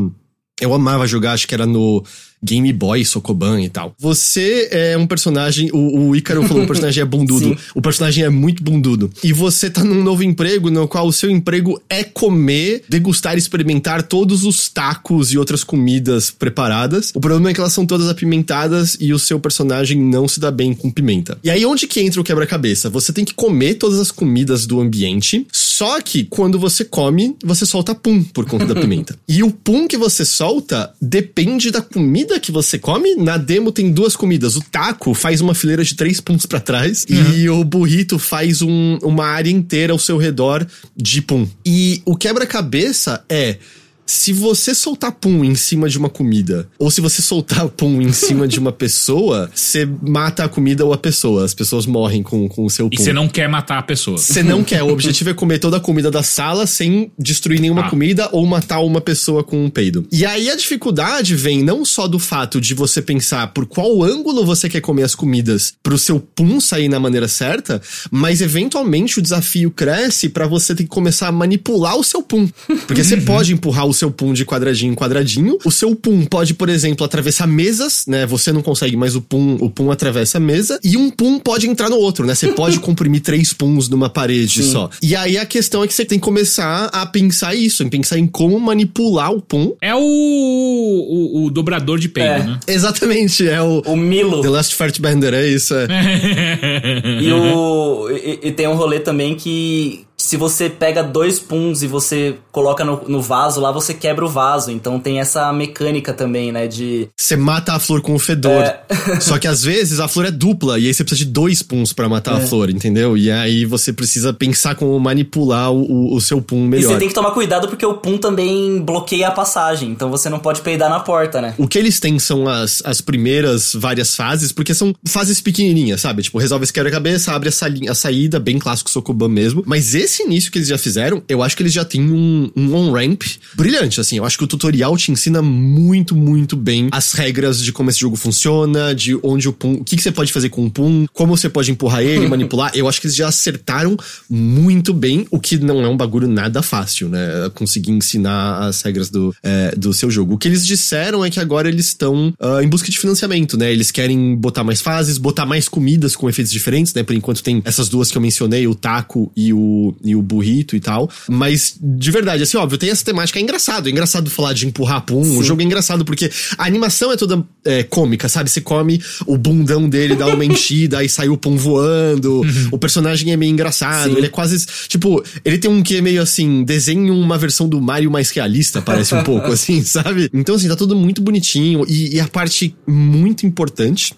Eu 0.60 0.74
amava 0.74 1.06
jogar, 1.06 1.34
acho 1.34 1.48
que 1.48 1.54
era 1.54 1.66
no 1.66 2.04
Game 2.44 2.72
Boy 2.74 3.04
Sokoban 3.04 3.62
e 3.62 3.70
tal. 3.70 3.96
Você 4.00 4.70
é 4.72 4.98
um 4.98 5.08
personagem, 5.08 5.70
o, 5.74 6.10
o 6.10 6.16
Ícaro 6.16 6.44
falou, 6.48 6.64
o 6.64 6.68
personagem 6.68 7.02
é 7.02 7.06
bundudo. 7.06 7.56
O 7.76 7.82
personagem 7.82 8.24
é 8.24 8.30
muito 8.30 8.64
bundudo. 8.64 9.12
E 9.24 9.34
você 9.34 9.70
tá 9.70 9.84
num 9.84 10.02
novo 10.02 10.24
emprego 10.24 10.70
no 10.70 10.88
qual 10.88 11.08
o 11.08 11.14
seu 11.14 11.30
emprego 11.30 11.82
é 11.90 12.04
comer, 12.04 12.84
degustar 12.88 13.36
e 13.36 13.38
experimentar 13.38 14.04
todos 14.04 14.46
os 14.46 14.70
tacos 14.70 15.34
e 15.34 15.38
outras 15.38 15.64
comidas 15.64 16.32
preparadas. 16.32 17.12
O 17.14 17.20
problema 17.20 17.50
é 17.50 17.54
que 17.54 17.60
elas 17.60 17.74
são 17.74 17.86
todas 17.86 18.08
apimentadas 18.08 18.98
e 19.00 19.14
o 19.14 19.20
seu 19.20 19.40
personagem 19.40 20.00
não 20.02 20.28
se 20.28 20.40
dá 20.40 20.52
bem 20.52 20.74
com 20.74 20.90
pimenta. 20.90 21.38
E 21.44 21.50
aí 21.50 21.66
onde 21.66 21.88
que 21.88 22.00
entra 22.00 22.22
o 22.22 22.24
quebra-cabeça? 22.24 22.90
Você 22.90 23.12
tem 23.12 23.26
que 23.26 23.34
comer 23.34 23.76
todas 23.76 24.00
as 24.00 24.12
comidas 24.12 24.66
do 24.66 24.80
ambiente, 24.80 25.46
só 25.52 26.00
que 26.02 26.24
quando 26.24 26.58
você 26.58 26.86
come, 26.86 27.36
você 27.44 27.66
solta 27.66 27.94
pum 27.94 28.24
por 28.24 28.46
conta 28.46 28.66
da 28.66 28.80
pimenta. 28.80 29.16
E 29.28 29.44
o 29.44 29.52
pum 29.52 29.88
que 29.88 29.98
você 29.98 30.24
solta 30.24 30.94
depende 31.02 31.70
da 31.72 31.82
comida 31.82 32.25
que 32.40 32.52
você 32.52 32.78
come. 32.80 33.16
Na 33.16 33.38
demo 33.38 33.72
tem 33.72 33.92
duas 33.92 34.16
comidas. 34.16 34.56
O 34.56 34.62
taco 34.62 35.14
faz 35.14 35.40
uma 35.42 35.54
fileira 35.56 35.84
de 35.84 35.96
três 35.96 36.20
puns 36.20 36.46
pra 36.46 36.60
trás 36.60 37.06
e 37.10 37.50
o 37.50 37.64
burrito 37.64 38.18
faz 38.20 38.62
um- 38.62 38.98
uma 39.02 39.26
área 39.26 39.50
inteira 39.52 39.94
ao 39.94 40.00
seu 40.00 40.18
redor 40.18 40.66
de 40.96 41.22
pum. 41.22 41.48
E 41.66 42.02
o 42.06 42.16
quebra-cabeça 42.16 43.24
é 43.30 43.58
se 44.06 44.32
você 44.34 44.76
soltar 44.76 45.12
pum 45.14 45.44
em 45.44 45.56
cima 45.56 45.90
de 45.90 45.98
uma 45.98 46.10
comida, 46.10 46.68
ou 46.78 46.92
se 46.92 47.02
você 47.02 47.22
soltar 47.22 47.68
pum 47.70 48.02
em 48.02 48.12
cima 48.14 48.48
de 48.48 48.60
uma 48.60 48.72
pessoa, 48.74 49.50
você 49.54 49.88
mata 50.02 50.44
a 50.44 50.50
comida 50.50 50.86
ou 50.86 50.94
a 50.94 50.98
pessoa. 50.98 51.44
As 51.44 51.54
pessoas 51.54 51.86
morrem 51.86 52.22
com, 52.22 52.48
com 52.48 52.66
o 52.66 52.70
seu 52.70 52.88
E 52.92 52.98
pum. 52.98 53.04
você 53.04 53.14
não 53.14 53.28
quer 53.28 53.48
matar 53.50 53.80
a 53.80 53.82
pessoa. 53.82 54.18
Você 54.18 54.44
não 54.44 54.64
quer. 54.64 54.84
O 54.84 54.90
objetivo 54.90 55.30
é 55.30 55.34
comer 55.34 55.60
toda 55.60 55.78
a 55.78 55.80
comida 55.80 56.12
da 56.12 56.22
sala 56.24 56.68
sem 56.68 57.12
destruir 57.18 57.60
nenhuma 57.60 57.86
Ah. 57.86 57.90
comida 57.90 58.30
ou 58.32 58.46
matar 58.46 58.80
uma 58.80 59.02
pessoa 59.02 59.44
com 59.44 59.64
um 59.66 59.70
peido. 59.70 60.06
E 60.12 60.26
aí 60.26 60.50
a 60.50 60.56
dificuldade 60.56 61.36
vem 61.36 61.64
não 61.64 61.84
só 61.84 62.08
do 62.08 62.20
fato 62.20 62.62
de 62.62 62.74
você 62.74 63.02
pensar 63.02 63.48
por 63.54 63.66
qual 63.66 64.04
ângulo 64.04 64.46
você 64.46 64.70
quer 64.70 64.82
comer 64.82 65.04
as 65.04 65.16
comidas 65.16 65.74
pro 65.82 65.98
seu 65.98 66.20
pum 66.20 66.60
sair 66.60 66.88
na 66.90 67.00
maneira 67.00 67.28
certa, 67.28 67.82
mas 68.12 68.42
eventualmente 68.42 69.20
o 69.20 69.22
desafio 69.22 69.72
cresce 69.72 70.30
pra 70.30 70.48
você 70.48 70.76
ter 70.76 70.84
que 70.84 70.90
começar 70.90 71.28
a 71.28 71.32
manipular 71.32 71.98
o 71.98 72.04
seu 72.04 72.22
pum. 72.22 72.48
Porque 72.88 73.04
você 73.04 73.18
pode 73.18 73.54
empurrar 73.54 73.86
o 73.86 73.94
seu 73.96 74.12
pum 74.12 74.34
de 74.34 74.46
quadradinho 74.46 74.92
em 74.92 74.96
quadradinho. 74.96 75.58
O 75.66 75.72
seu 75.72 75.96
pum 75.96 76.26
pode, 76.26 76.54
por 76.54 76.70
exemplo, 76.70 77.06
atravessar 77.06 77.48
mesas, 77.48 78.06
né? 78.08 78.26
Você 78.26 78.52
não 78.52 78.62
consegue, 78.62 78.96
mas 78.96 79.16
o 79.16 79.22
pum, 79.22 79.58
o 79.60 79.70
pum 79.70 79.90
atravessa 79.92 80.38
a 80.38 80.42
mesa. 80.42 80.80
E 80.84 80.96
um 80.98 81.10
pum 81.10 81.40
pode 81.40 81.68
entrar 81.68 81.90
no 81.90 81.98
outro, 81.98 82.26
né? 82.26 82.36
Você 82.36 82.50
pode 82.50 82.80
comprimir 82.82 83.22
três 83.22 83.54
puns 83.54 83.90
numa 83.90 84.10
parede 84.10 84.64
Sim. 84.64 84.72
só. 84.72 84.90
E 85.02 85.16
aí 85.16 85.38
a 85.38 85.46
questão 85.46 85.84
é 85.84 85.88
que 85.88 85.94
você 85.94 86.06
tem 86.06 86.20
que 86.20 86.26
começar 86.26 86.86
a 86.94 87.06
pensar 87.06 87.56
isso, 87.56 87.84
em 87.84 87.90
pensar 87.90 88.18
em 88.20 88.28
como 88.28 88.60
manipular 88.60 89.32
o 89.32 89.42
pum. 89.42 89.74
É 89.82 89.96
o, 89.96 90.00
o, 90.00 91.46
o 91.46 91.50
dobrador 91.50 91.98
de 92.00 92.10
peido, 92.10 92.30
É. 92.30 92.44
né? 92.44 92.60
Exatamente, 92.68 93.48
é 93.48 93.62
o 93.62 93.82
O 93.86 93.96
Milo. 93.96 94.42
The 94.42 94.50
Last 94.50 94.76
Fart 94.76 95.00
Bender, 95.00 95.34
é 95.34 95.48
isso. 95.48 95.74
É. 95.74 95.86
E, 97.22 97.32
o, 97.32 98.10
e, 98.12 98.48
e 98.48 98.52
tem 98.52 98.68
um 98.68 98.76
rolê 98.76 99.00
também 99.00 99.36
que 99.36 100.06
se 100.26 100.38
você 100.38 100.70
pega 100.70 101.04
dois 101.04 101.40
puns 101.40 101.84
e 101.84 101.88
você 101.88 102.36
coloca 102.52 102.84
no, 102.84 103.04
no 103.08 103.22
vaso 103.22 103.62
lá, 103.62 103.72
você 103.72 103.94
quebra 103.94 104.26
o 104.26 104.28
vaso. 104.28 104.72
Então 104.72 105.00
tem 105.00 105.20
essa 105.20 105.54
mecânica 105.54 106.14
também, 106.14 106.52
né? 106.52 106.68
De. 106.68 107.08
Você 107.16 107.36
mata 107.36 107.74
a 107.74 107.80
flor 107.80 108.02
com 108.02 108.16
o 108.16 108.20
fedor. 108.20 108.64
É. 108.64 108.82
Só 109.22 109.38
que 109.38 109.48
às 109.48 109.64
vezes 109.64 110.00
a 110.00 110.08
flor 110.08 110.26
é 110.26 110.32
dupla 110.32 110.80
e 110.80 110.88
aí 110.88 110.94
você 110.94 111.04
precisa 111.04 111.26
de 111.26 111.32
dois 111.32 111.62
puns 111.62 111.94
pra 111.94 112.10
matar 112.10 112.38
a 112.38 112.42
É. 112.42 112.48
flor, 112.48 112.72
entendeu? 112.72 113.16
E 113.16 113.30
aí 113.30 113.66
você 113.66 113.94
precisa 113.94 114.34
pensar 114.34 114.74
como 114.76 115.00
manipular 115.00 115.72
o, 115.72 116.16
o, 116.16 116.20
seu 116.20 116.42
pum 116.42 116.66
E 116.66 116.68
melhor. 116.70 116.94
você 116.94 116.98
tem 117.00 117.08
que 117.08 117.14
tomar 117.14 117.32
cuidado 117.32 117.68
porque 117.68 117.86
o 117.86 117.94
pum 117.96 118.18
também 118.18 118.82
bloqueia 118.82 119.28
a 119.28 119.32
passagem. 119.32 119.90
Então 119.92 120.10
você 120.10 120.28
não 120.28 120.40
pode 120.40 120.62
peidar 120.62 120.90
na 120.90 121.00
porta, 121.02 121.40
né? 121.40 121.54
O 121.58 121.68
que 121.68 121.78
eles 121.78 122.00
têm 122.00 122.18
são 122.18 122.48
as, 122.50 122.82
as 122.84 123.00
primeiras 123.00 123.74
várias 123.76 124.16
fases, 124.16 124.52
porque 124.52 124.74
são 124.74 124.94
fases 125.08 125.40
pequenininhas, 125.40 126.02
sabe? 126.02 126.24
Tipo, 126.24 126.40
resolve 126.40 126.64
esse 126.64 126.74
quebra-cabeça, 126.74 127.32
abre 127.32 127.50
a, 127.50 127.52
sali- 127.52 127.88
a 127.88 127.94
saída, 127.94 128.40
bem 128.40 128.58
clássico 128.58 128.90
Sokoban 128.90 129.30
mesmo. 129.30 129.64
Mas 129.68 129.94
esse 129.94 130.15
início 130.24 130.52
que 130.52 130.58
eles 130.58 130.68
já 130.68 130.78
fizeram, 130.78 131.22
eu 131.28 131.42
acho 131.42 131.56
que 131.56 131.64
eles 131.64 131.74
já 131.74 131.86
têm 131.86 132.02
um, 132.02 132.52
um 132.56 132.74
on-ramp 132.74 133.24
brilhante, 133.56 134.00
assim. 134.00 134.18
Eu 134.18 134.26
acho 134.26 134.38
que 134.38 134.44
o 134.44 134.48
tutorial 134.48 134.96
te 134.98 135.12
ensina 135.12 135.42
muito, 135.42 136.16
muito 136.16 136.56
bem 136.56 136.90
as 136.92 137.14
regras 137.14 137.62
de 137.62 137.72
como 137.72 137.90
esse 137.90 138.00
jogo 138.00 138.16
funciona, 138.16 138.94
de 138.94 139.18
onde 139.24 139.48
o 139.48 139.54
Pum... 139.54 139.74
O 139.76 139.84
que, 139.84 139.96
que 139.96 140.02
você 140.02 140.12
pode 140.12 140.32
fazer 140.32 140.50
com 140.50 140.66
o 140.66 140.72
Pum, 140.72 141.06
como 141.14 141.36
você 141.36 141.50
pode 141.50 141.72
empurrar 141.72 142.02
ele, 142.02 142.28
manipular. 142.30 142.72
Eu 142.74 142.88
acho 142.88 143.00
que 143.00 143.08
eles 143.08 143.16
já 143.16 143.28
acertaram 143.28 143.98
muito 144.30 144.94
bem, 144.94 145.28
o 145.32 145.40
que 145.40 145.58
não 145.58 145.82
é 145.82 145.88
um 145.88 145.98
bagulho 145.98 146.28
nada 146.28 146.62
fácil, 146.62 147.10
né? 147.10 147.50
Conseguir 147.54 147.92
ensinar 147.92 148.68
as 148.68 148.82
regras 148.82 149.10
do, 149.10 149.36
é, 149.44 149.76
do 149.76 149.94
seu 149.94 150.10
jogo. 150.10 150.36
O 150.36 150.38
que 150.38 150.48
eles 150.48 150.66
disseram 150.66 151.24
é 151.24 151.30
que 151.30 151.40
agora 151.40 151.68
eles 151.68 151.88
estão 151.88 152.34
ah, 152.40 152.64
em 152.64 152.68
busca 152.68 152.90
de 152.90 152.98
financiamento, 152.98 153.58
né? 153.58 153.72
Eles 153.72 153.92
querem 153.92 154.36
botar 154.36 154.64
mais 154.64 154.82
fases, 154.82 155.18
botar 155.18 155.46
mais 155.46 155.68
comidas 155.68 156.16
com 156.16 156.30
efeitos 156.30 156.52
diferentes, 156.52 156.94
né? 156.94 157.04
Por 157.04 157.16
enquanto 157.16 157.44
tem 157.44 157.62
essas 157.66 157.90
duas 157.90 158.12
que 158.12 158.18
eu 158.18 158.22
mencionei, 158.22 158.68
o 158.68 158.76
taco 158.76 159.32
e 159.36 159.54
o, 159.54 159.96
e 160.06 160.16
o 160.16 160.22
burrito 160.22 160.76
e 160.76 160.80
tal. 160.80 161.10
Mas, 161.28 161.76
de 161.82 162.12
verdade, 162.12 162.44
assim, 162.44 162.58
óbvio, 162.58 162.78
tem 162.78 162.90
essa 162.90 163.04
temática. 163.04 163.40
É 163.40 163.42
engraçado. 163.42 163.88
É 163.88 163.92
engraçado 163.92 164.30
falar 164.30 164.54
de 164.54 164.68
empurrar 164.68 165.02
pum. 165.02 165.24
Sim. 165.24 165.38
O 165.38 165.44
jogo 165.44 165.62
é 165.62 165.66
engraçado 165.66 166.06
porque 166.06 166.32
a 166.58 166.66
animação 166.66 167.12
é 167.12 167.18
toda 167.18 167.44
é, 167.66 167.84
cômica, 167.84 168.30
sabe? 168.30 168.50
Você 168.50 168.62
come 168.62 169.02
o 169.26 169.38
bundão 169.38 169.90
dele, 169.90 170.16
dá 170.16 170.28
uma 170.28 170.46
enchida, 170.46 171.00
aí 171.00 171.10
sai 171.10 171.28
o 171.28 171.38
pum 171.38 171.58
voando. 171.58 172.42
Uhum. 172.42 172.70
O 172.72 172.78
personagem 172.78 173.34
é 173.34 173.38
meio 173.38 173.52
engraçado. 173.52 174.12
Sim. 174.12 174.18
Ele 174.18 174.28
é 174.28 174.30
quase. 174.30 174.66
Tipo, 174.88 175.24
ele 175.44 175.58
tem 175.58 175.70
um 175.70 175.82
que 175.82 175.98
é 175.98 176.02
meio 176.02 176.22
assim, 176.22 176.64
desenho 176.64 177.16
uma 177.16 177.38
versão 177.38 177.68
do 177.68 177.82
Mario 177.82 178.12
mais 178.12 178.30
realista, 178.30 178.82
parece 178.82 179.16
um 179.16 179.24
pouco, 179.24 179.48
assim, 179.52 179.84
sabe? 179.84 180.30
Então, 180.34 180.56
assim, 180.56 180.68
tá 180.68 180.76
tudo 180.76 180.96
muito 180.96 181.22
bonitinho. 181.22 181.86
E, 181.88 182.16
e 182.16 182.20
a 182.20 182.28
parte 182.28 182.76
muito 182.88 183.46
importante, 183.46 184.14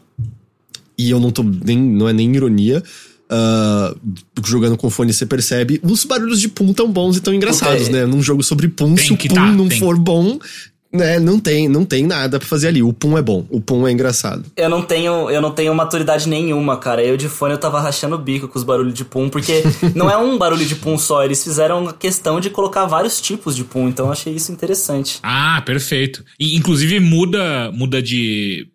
e 0.97 1.09
eu 1.09 1.19
não 1.19 1.31
tô 1.31 1.43
nem. 1.43 1.77
não 1.77 2.09
é 2.09 2.13
nem 2.13 2.35
ironia. 2.35 2.83
Uh, 3.29 3.99
jogando 4.45 4.77
com 4.77 4.89
fone 4.89 5.11
você 5.11 5.25
percebe, 5.25 5.81
os 5.83 6.05
barulhos 6.05 6.39
de 6.39 6.47
pum 6.47 6.71
tão 6.71 6.89
bons 6.89 7.17
e 7.17 7.21
tão 7.21 7.33
engraçados, 7.33 7.89
né? 7.89 8.05
Num 8.05 8.21
jogo 8.21 8.41
sobre 8.41 8.69
pum, 8.69 8.95
tem 8.95 9.05
se 9.05 9.13
o 9.13 9.17
pum 9.17 9.35
tá, 9.35 9.51
não 9.51 9.67
tem. 9.67 9.79
for 9.79 9.97
bom, 9.97 10.39
né, 10.91 11.19
não 11.19 11.39
tem, 11.39 11.67
não 11.67 11.83
tem 11.83 12.05
nada 12.05 12.39
para 12.39 12.47
fazer 12.47 12.69
ali. 12.69 12.81
O 12.81 12.93
pum 12.93 13.17
é 13.17 13.21
bom, 13.21 13.45
o 13.49 13.59
pum 13.59 13.87
é 13.87 13.91
engraçado. 13.91 14.45
Eu 14.55 14.69
não 14.69 14.81
tenho, 14.81 15.29
eu 15.29 15.41
não 15.41 15.51
tenho 15.51 15.73
maturidade 15.73 16.27
nenhuma, 16.27 16.77
cara. 16.77 17.03
Eu 17.03 17.17
de 17.17 17.27
fone 17.27 17.53
eu 17.53 17.57
tava 17.57 17.79
rachando 17.79 18.15
o 18.15 18.19
bico 18.19 18.47
com 18.47 18.57
os 18.57 18.63
barulhos 18.63 18.93
de 18.93 19.05
pum, 19.05 19.29
porque 19.29 19.63
não 19.93 20.09
é 20.09 20.17
um 20.17 20.37
barulho 20.37 20.65
de 20.65 20.75
pum 20.75 20.97
só, 20.97 21.23
eles 21.23 21.43
fizeram 21.43 21.87
a 21.87 21.93
questão 21.93 22.39
de 22.39 22.49
colocar 22.49 22.85
vários 22.85 23.19
tipos 23.21 23.55
de 23.55 23.63
pum, 23.63 23.87
então 23.87 24.07
eu 24.07 24.11
achei 24.11 24.33
isso 24.33 24.51
interessante. 24.51 25.19
Ah, 25.21 25.61
perfeito. 25.65 26.23
E 26.39 26.55
inclusive 26.55 26.99
muda, 26.99 27.71
muda 27.71 28.01
de 28.01 28.67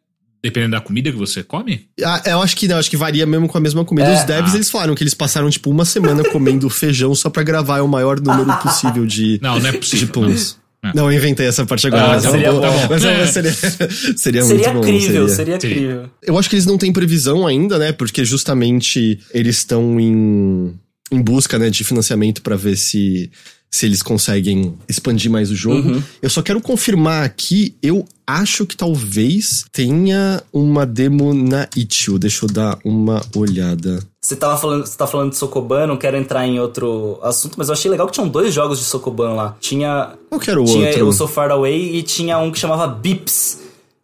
Dependendo 0.42 0.72
da 0.72 0.80
comida 0.80 1.10
que 1.12 1.16
você 1.16 1.44
come? 1.44 1.86
Ah, 2.04 2.20
eu 2.26 2.42
acho 2.42 2.56
que 2.56 2.66
não, 2.66 2.76
acho 2.76 2.90
que 2.90 2.96
varia 2.96 3.24
mesmo 3.24 3.46
com 3.46 3.56
a 3.56 3.60
mesma 3.60 3.84
comida. 3.84 4.08
É, 4.08 4.14
Os 4.14 4.24
devs, 4.24 4.52
ah. 4.52 4.56
eles 4.56 4.68
falaram 4.68 4.94
que 4.94 5.04
eles 5.04 5.14
passaram, 5.14 5.48
tipo, 5.48 5.70
uma 5.70 5.84
semana 5.84 6.24
comendo 6.30 6.68
feijão 6.70 7.14
só 7.14 7.30
para 7.30 7.44
gravar 7.44 7.80
o 7.80 7.86
maior 7.86 8.20
número 8.20 8.52
possível 8.58 9.06
de, 9.06 9.38
não, 9.40 9.60
não 9.60 9.68
é 9.68 9.72
possível, 9.72 10.06
de 10.06 10.12
puns. 10.12 10.56
Não. 10.82 10.90
É. 10.90 10.92
não, 10.96 11.12
eu 11.12 11.16
inventei 11.16 11.46
essa 11.46 11.64
parte 11.64 11.86
agora. 11.86 12.04
Ah, 12.04 12.08
mas 12.14 12.22
seria, 12.24 12.50
bom, 12.50 12.60
bom. 12.60 12.86
Mas 12.90 13.04
é. 13.04 13.26
seria, 13.28 13.52
seria, 13.52 14.42
seria 14.42 14.44
muito 14.44 14.88
incrível, 14.88 15.28
bom. 15.28 15.32
Seria, 15.32 15.60
seria 15.60 15.76
incrível. 15.76 16.10
Eu 16.20 16.36
acho 16.36 16.50
que 16.50 16.56
eles 16.56 16.66
não 16.66 16.76
têm 16.76 16.92
previsão 16.92 17.46
ainda, 17.46 17.78
né? 17.78 17.92
Porque 17.92 18.24
justamente 18.24 19.20
eles 19.32 19.58
estão 19.58 20.00
em, 20.00 20.74
em 21.12 21.22
busca 21.22 21.56
né, 21.56 21.70
de 21.70 21.84
financiamento 21.84 22.42
para 22.42 22.56
ver 22.56 22.76
se 22.76 23.30
se 23.72 23.86
eles 23.86 24.02
conseguem 24.02 24.74
expandir 24.86 25.30
mais 25.30 25.50
o 25.50 25.56
jogo. 25.56 25.88
Uhum. 25.88 26.02
Eu 26.20 26.28
só 26.28 26.42
quero 26.42 26.60
confirmar 26.60 27.24
aqui, 27.24 27.74
eu 27.82 28.04
acho 28.26 28.66
que 28.66 28.76
talvez 28.76 29.64
tenha 29.72 30.42
uma 30.52 30.84
demo 30.84 31.32
na 31.32 31.66
Itch.io. 31.74 32.18
Deixa 32.18 32.44
eu 32.44 32.50
dar 32.50 32.78
uma 32.84 33.22
olhada. 33.34 34.00
Você 34.20 34.36
tava 34.36 34.58
falando, 34.58 34.86
você 34.86 34.96
tá 34.96 35.06
falando 35.06 35.30
de 35.30 35.38
Sokoban, 35.38 35.86
não 35.86 35.96
quero 35.96 36.18
entrar 36.18 36.46
em 36.46 36.60
outro 36.60 37.18
assunto, 37.22 37.54
mas 37.56 37.68
eu 37.68 37.72
achei 37.72 37.90
legal 37.90 38.06
que 38.06 38.12
tinham 38.12 38.28
dois 38.28 38.52
jogos 38.52 38.78
de 38.78 38.84
Sokoban 38.84 39.30
lá. 39.30 39.56
Tinha 39.58 40.12
Qual 40.28 40.40
que 40.40 40.50
era 40.50 40.60
o 40.60 40.64
tinha 40.66 40.88
outro? 40.88 41.08
o 41.08 41.12
So 41.12 41.26
Far 41.26 41.50
Away 41.50 41.96
e 41.96 42.02
tinha 42.02 42.38
um 42.38 42.52
que 42.52 42.58
chamava 42.58 42.86
Bips, 42.86 43.58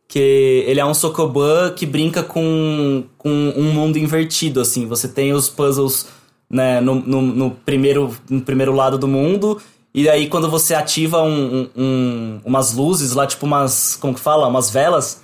que 0.08 0.64
ele 0.66 0.80
é 0.80 0.84
um 0.84 0.94
Sokoban 0.94 1.72
que 1.76 1.84
brinca 1.84 2.22
com, 2.22 3.04
com 3.18 3.52
um 3.54 3.70
mundo 3.70 3.98
invertido 3.98 4.62
assim. 4.62 4.86
Você 4.86 5.06
tem 5.06 5.34
os 5.34 5.50
puzzles 5.50 6.06
né, 6.50 6.80
no, 6.80 6.94
no, 6.94 7.22
no, 7.22 7.50
primeiro, 7.50 8.16
no 8.28 8.40
primeiro 8.40 8.72
lado 8.72 8.98
do 8.98 9.06
mundo. 9.06 9.60
E 9.94 10.08
aí, 10.08 10.28
quando 10.28 10.50
você 10.50 10.74
ativa 10.74 11.22
um, 11.22 11.68
um, 11.76 12.40
umas 12.44 12.72
luzes 12.72 13.12
lá, 13.12 13.26
tipo 13.26 13.46
umas. 13.46 13.96
Como 13.96 14.14
que 14.14 14.20
fala? 14.20 14.46
Umas 14.46 14.70
velas. 14.70 15.22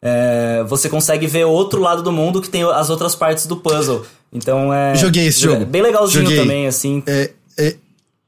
É, 0.00 0.62
você 0.68 0.88
consegue 0.88 1.26
ver 1.26 1.46
outro 1.46 1.80
lado 1.80 2.02
do 2.02 2.12
mundo 2.12 2.42
que 2.42 2.48
tem 2.48 2.62
as 2.62 2.90
outras 2.90 3.14
partes 3.14 3.46
do 3.46 3.56
puzzle. 3.56 4.04
Então 4.32 4.72
é. 4.72 4.94
Joguei 4.94 5.26
esse 5.26 5.40
jogo. 5.40 5.64
Bem 5.64 5.80
legalzinho 5.80 6.24
Joguei. 6.24 6.38
também, 6.38 6.66
assim. 6.66 7.02
É, 7.06 7.30
é, 7.56 7.76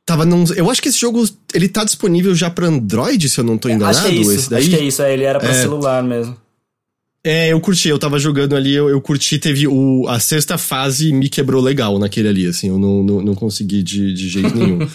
tava 0.06 0.24
num, 0.24 0.44
eu 0.54 0.70
acho 0.70 0.80
que 0.80 0.88
esse 0.88 0.98
jogo 0.98 1.22
ele 1.52 1.68
tá 1.68 1.84
disponível 1.84 2.34
já 2.34 2.48
pra 2.48 2.68
Android, 2.68 3.28
se 3.28 3.38
eu 3.38 3.44
não 3.44 3.58
tô 3.58 3.68
enganado. 3.68 3.98
Acho 3.98 4.08
que 4.08 4.14
é 4.14 4.20
isso. 4.20 4.54
Acho 4.54 4.70
que 4.70 4.76
é 4.76 4.80
isso, 4.80 5.02
é, 5.02 5.12
ele 5.12 5.24
era 5.24 5.38
pra 5.38 5.50
é. 5.50 5.54
celular 5.60 6.02
mesmo. 6.02 6.36
É, 7.26 7.48
eu 7.48 7.60
curti, 7.60 7.88
eu 7.88 7.98
tava 7.98 8.20
jogando 8.20 8.54
ali, 8.54 8.72
eu, 8.72 8.88
eu 8.88 9.00
curti, 9.00 9.36
teve 9.36 9.66
o, 9.66 10.06
a 10.06 10.20
sexta 10.20 10.56
fase 10.56 11.12
me 11.12 11.28
quebrou 11.28 11.60
legal 11.60 11.98
naquele 11.98 12.28
ali, 12.28 12.46
assim, 12.46 12.68
eu 12.68 12.78
não, 12.78 13.02
não, 13.02 13.20
não 13.20 13.34
consegui 13.34 13.82
de, 13.82 14.14
de 14.14 14.28
jeito 14.28 14.56
nenhum. 14.56 14.84
uh, 14.84 14.88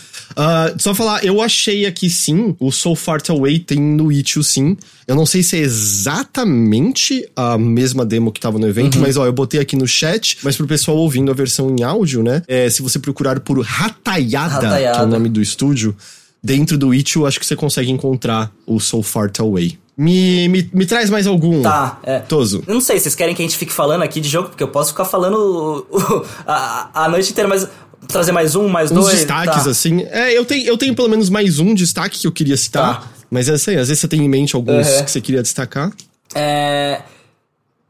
só 0.79 0.95
falar, 0.95 1.25
eu 1.25 1.41
achei 1.41 1.85
aqui 1.85 2.09
sim, 2.09 2.55
o 2.57 2.71
So 2.71 2.95
Far 2.95 3.21
Away 3.27 3.59
tem 3.59 3.81
no 3.81 4.09
Itch.io 4.09 4.41
sim. 4.45 4.77
Eu 5.05 5.13
não 5.13 5.25
sei 5.25 5.43
se 5.43 5.57
é 5.57 5.59
exatamente 5.59 7.29
a 7.35 7.57
mesma 7.57 8.05
demo 8.05 8.31
que 8.31 8.39
tava 8.39 8.57
no 8.57 8.65
evento, 8.65 8.95
uhum. 8.95 9.01
mas 9.01 9.17
ó, 9.17 9.25
eu 9.25 9.33
botei 9.33 9.59
aqui 9.59 9.75
no 9.75 9.85
chat, 9.85 10.37
mas 10.41 10.55
pro 10.55 10.65
pessoal 10.65 10.95
ouvindo 10.95 11.31
a 11.31 11.33
versão 11.33 11.75
em 11.75 11.83
áudio, 11.83 12.23
né? 12.23 12.43
É, 12.47 12.69
se 12.69 12.81
você 12.81 12.97
procurar 12.97 13.41
por 13.41 13.59
Ratayada, 13.59 14.53
Ratayada. 14.53 14.95
que 14.95 15.03
é 15.03 15.05
o 15.05 15.09
nome 15.09 15.27
do 15.27 15.41
estúdio, 15.41 15.93
dentro 16.41 16.77
do 16.77 16.93
Itch.io, 16.93 17.25
acho 17.25 17.41
que 17.41 17.45
você 17.45 17.57
consegue 17.57 17.91
encontrar 17.91 18.49
o 18.65 18.79
So 18.79 19.03
Far 19.03 19.29
Away. 19.37 19.80
Me, 19.97 20.47
me, 20.47 20.69
me 20.73 20.85
traz 20.85 21.09
mais 21.09 21.27
algum. 21.27 21.61
Tá, 21.61 21.99
é. 22.03 22.19
Toso. 22.19 22.63
Eu 22.65 22.73
não 22.73 22.81
sei, 22.81 22.99
vocês 22.99 23.13
querem 23.13 23.35
que 23.35 23.41
a 23.41 23.45
gente 23.45 23.57
fique 23.57 23.73
falando 23.73 24.01
aqui 24.01 24.19
de 24.19 24.29
jogo? 24.29 24.49
Porque 24.49 24.63
eu 24.63 24.67
posso 24.67 24.91
ficar 24.91 25.05
falando 25.05 25.85
a, 26.47 27.03
a 27.05 27.09
noite 27.09 27.31
inteira, 27.31 27.47
mas 27.47 27.67
trazer 28.07 28.31
mais 28.31 28.55
um, 28.55 28.67
mais 28.67 28.91
Uns 28.91 29.05
dois. 29.05 29.17
destaques, 29.17 29.63
tá. 29.63 29.69
assim. 29.69 30.03
É, 30.09 30.37
eu 30.37 30.45
tenho, 30.45 30.65
eu 30.65 30.77
tenho 30.77 30.95
pelo 30.95 31.09
menos 31.09 31.29
mais 31.29 31.59
um 31.59 31.73
destaque 31.73 32.19
que 32.19 32.27
eu 32.27 32.31
queria 32.31 32.57
citar. 32.57 33.01
Tá. 33.01 33.07
Mas 33.29 33.47
é 33.47 33.53
assim, 33.53 33.75
às 33.75 33.87
vezes 33.87 33.99
você 33.99 34.07
tem 34.07 34.21
em 34.21 34.29
mente 34.29 34.55
alguns 34.55 34.87
uhum. 34.87 35.05
que 35.05 35.11
você 35.11 35.21
queria 35.21 35.41
destacar. 35.41 35.91
É. 36.35 37.01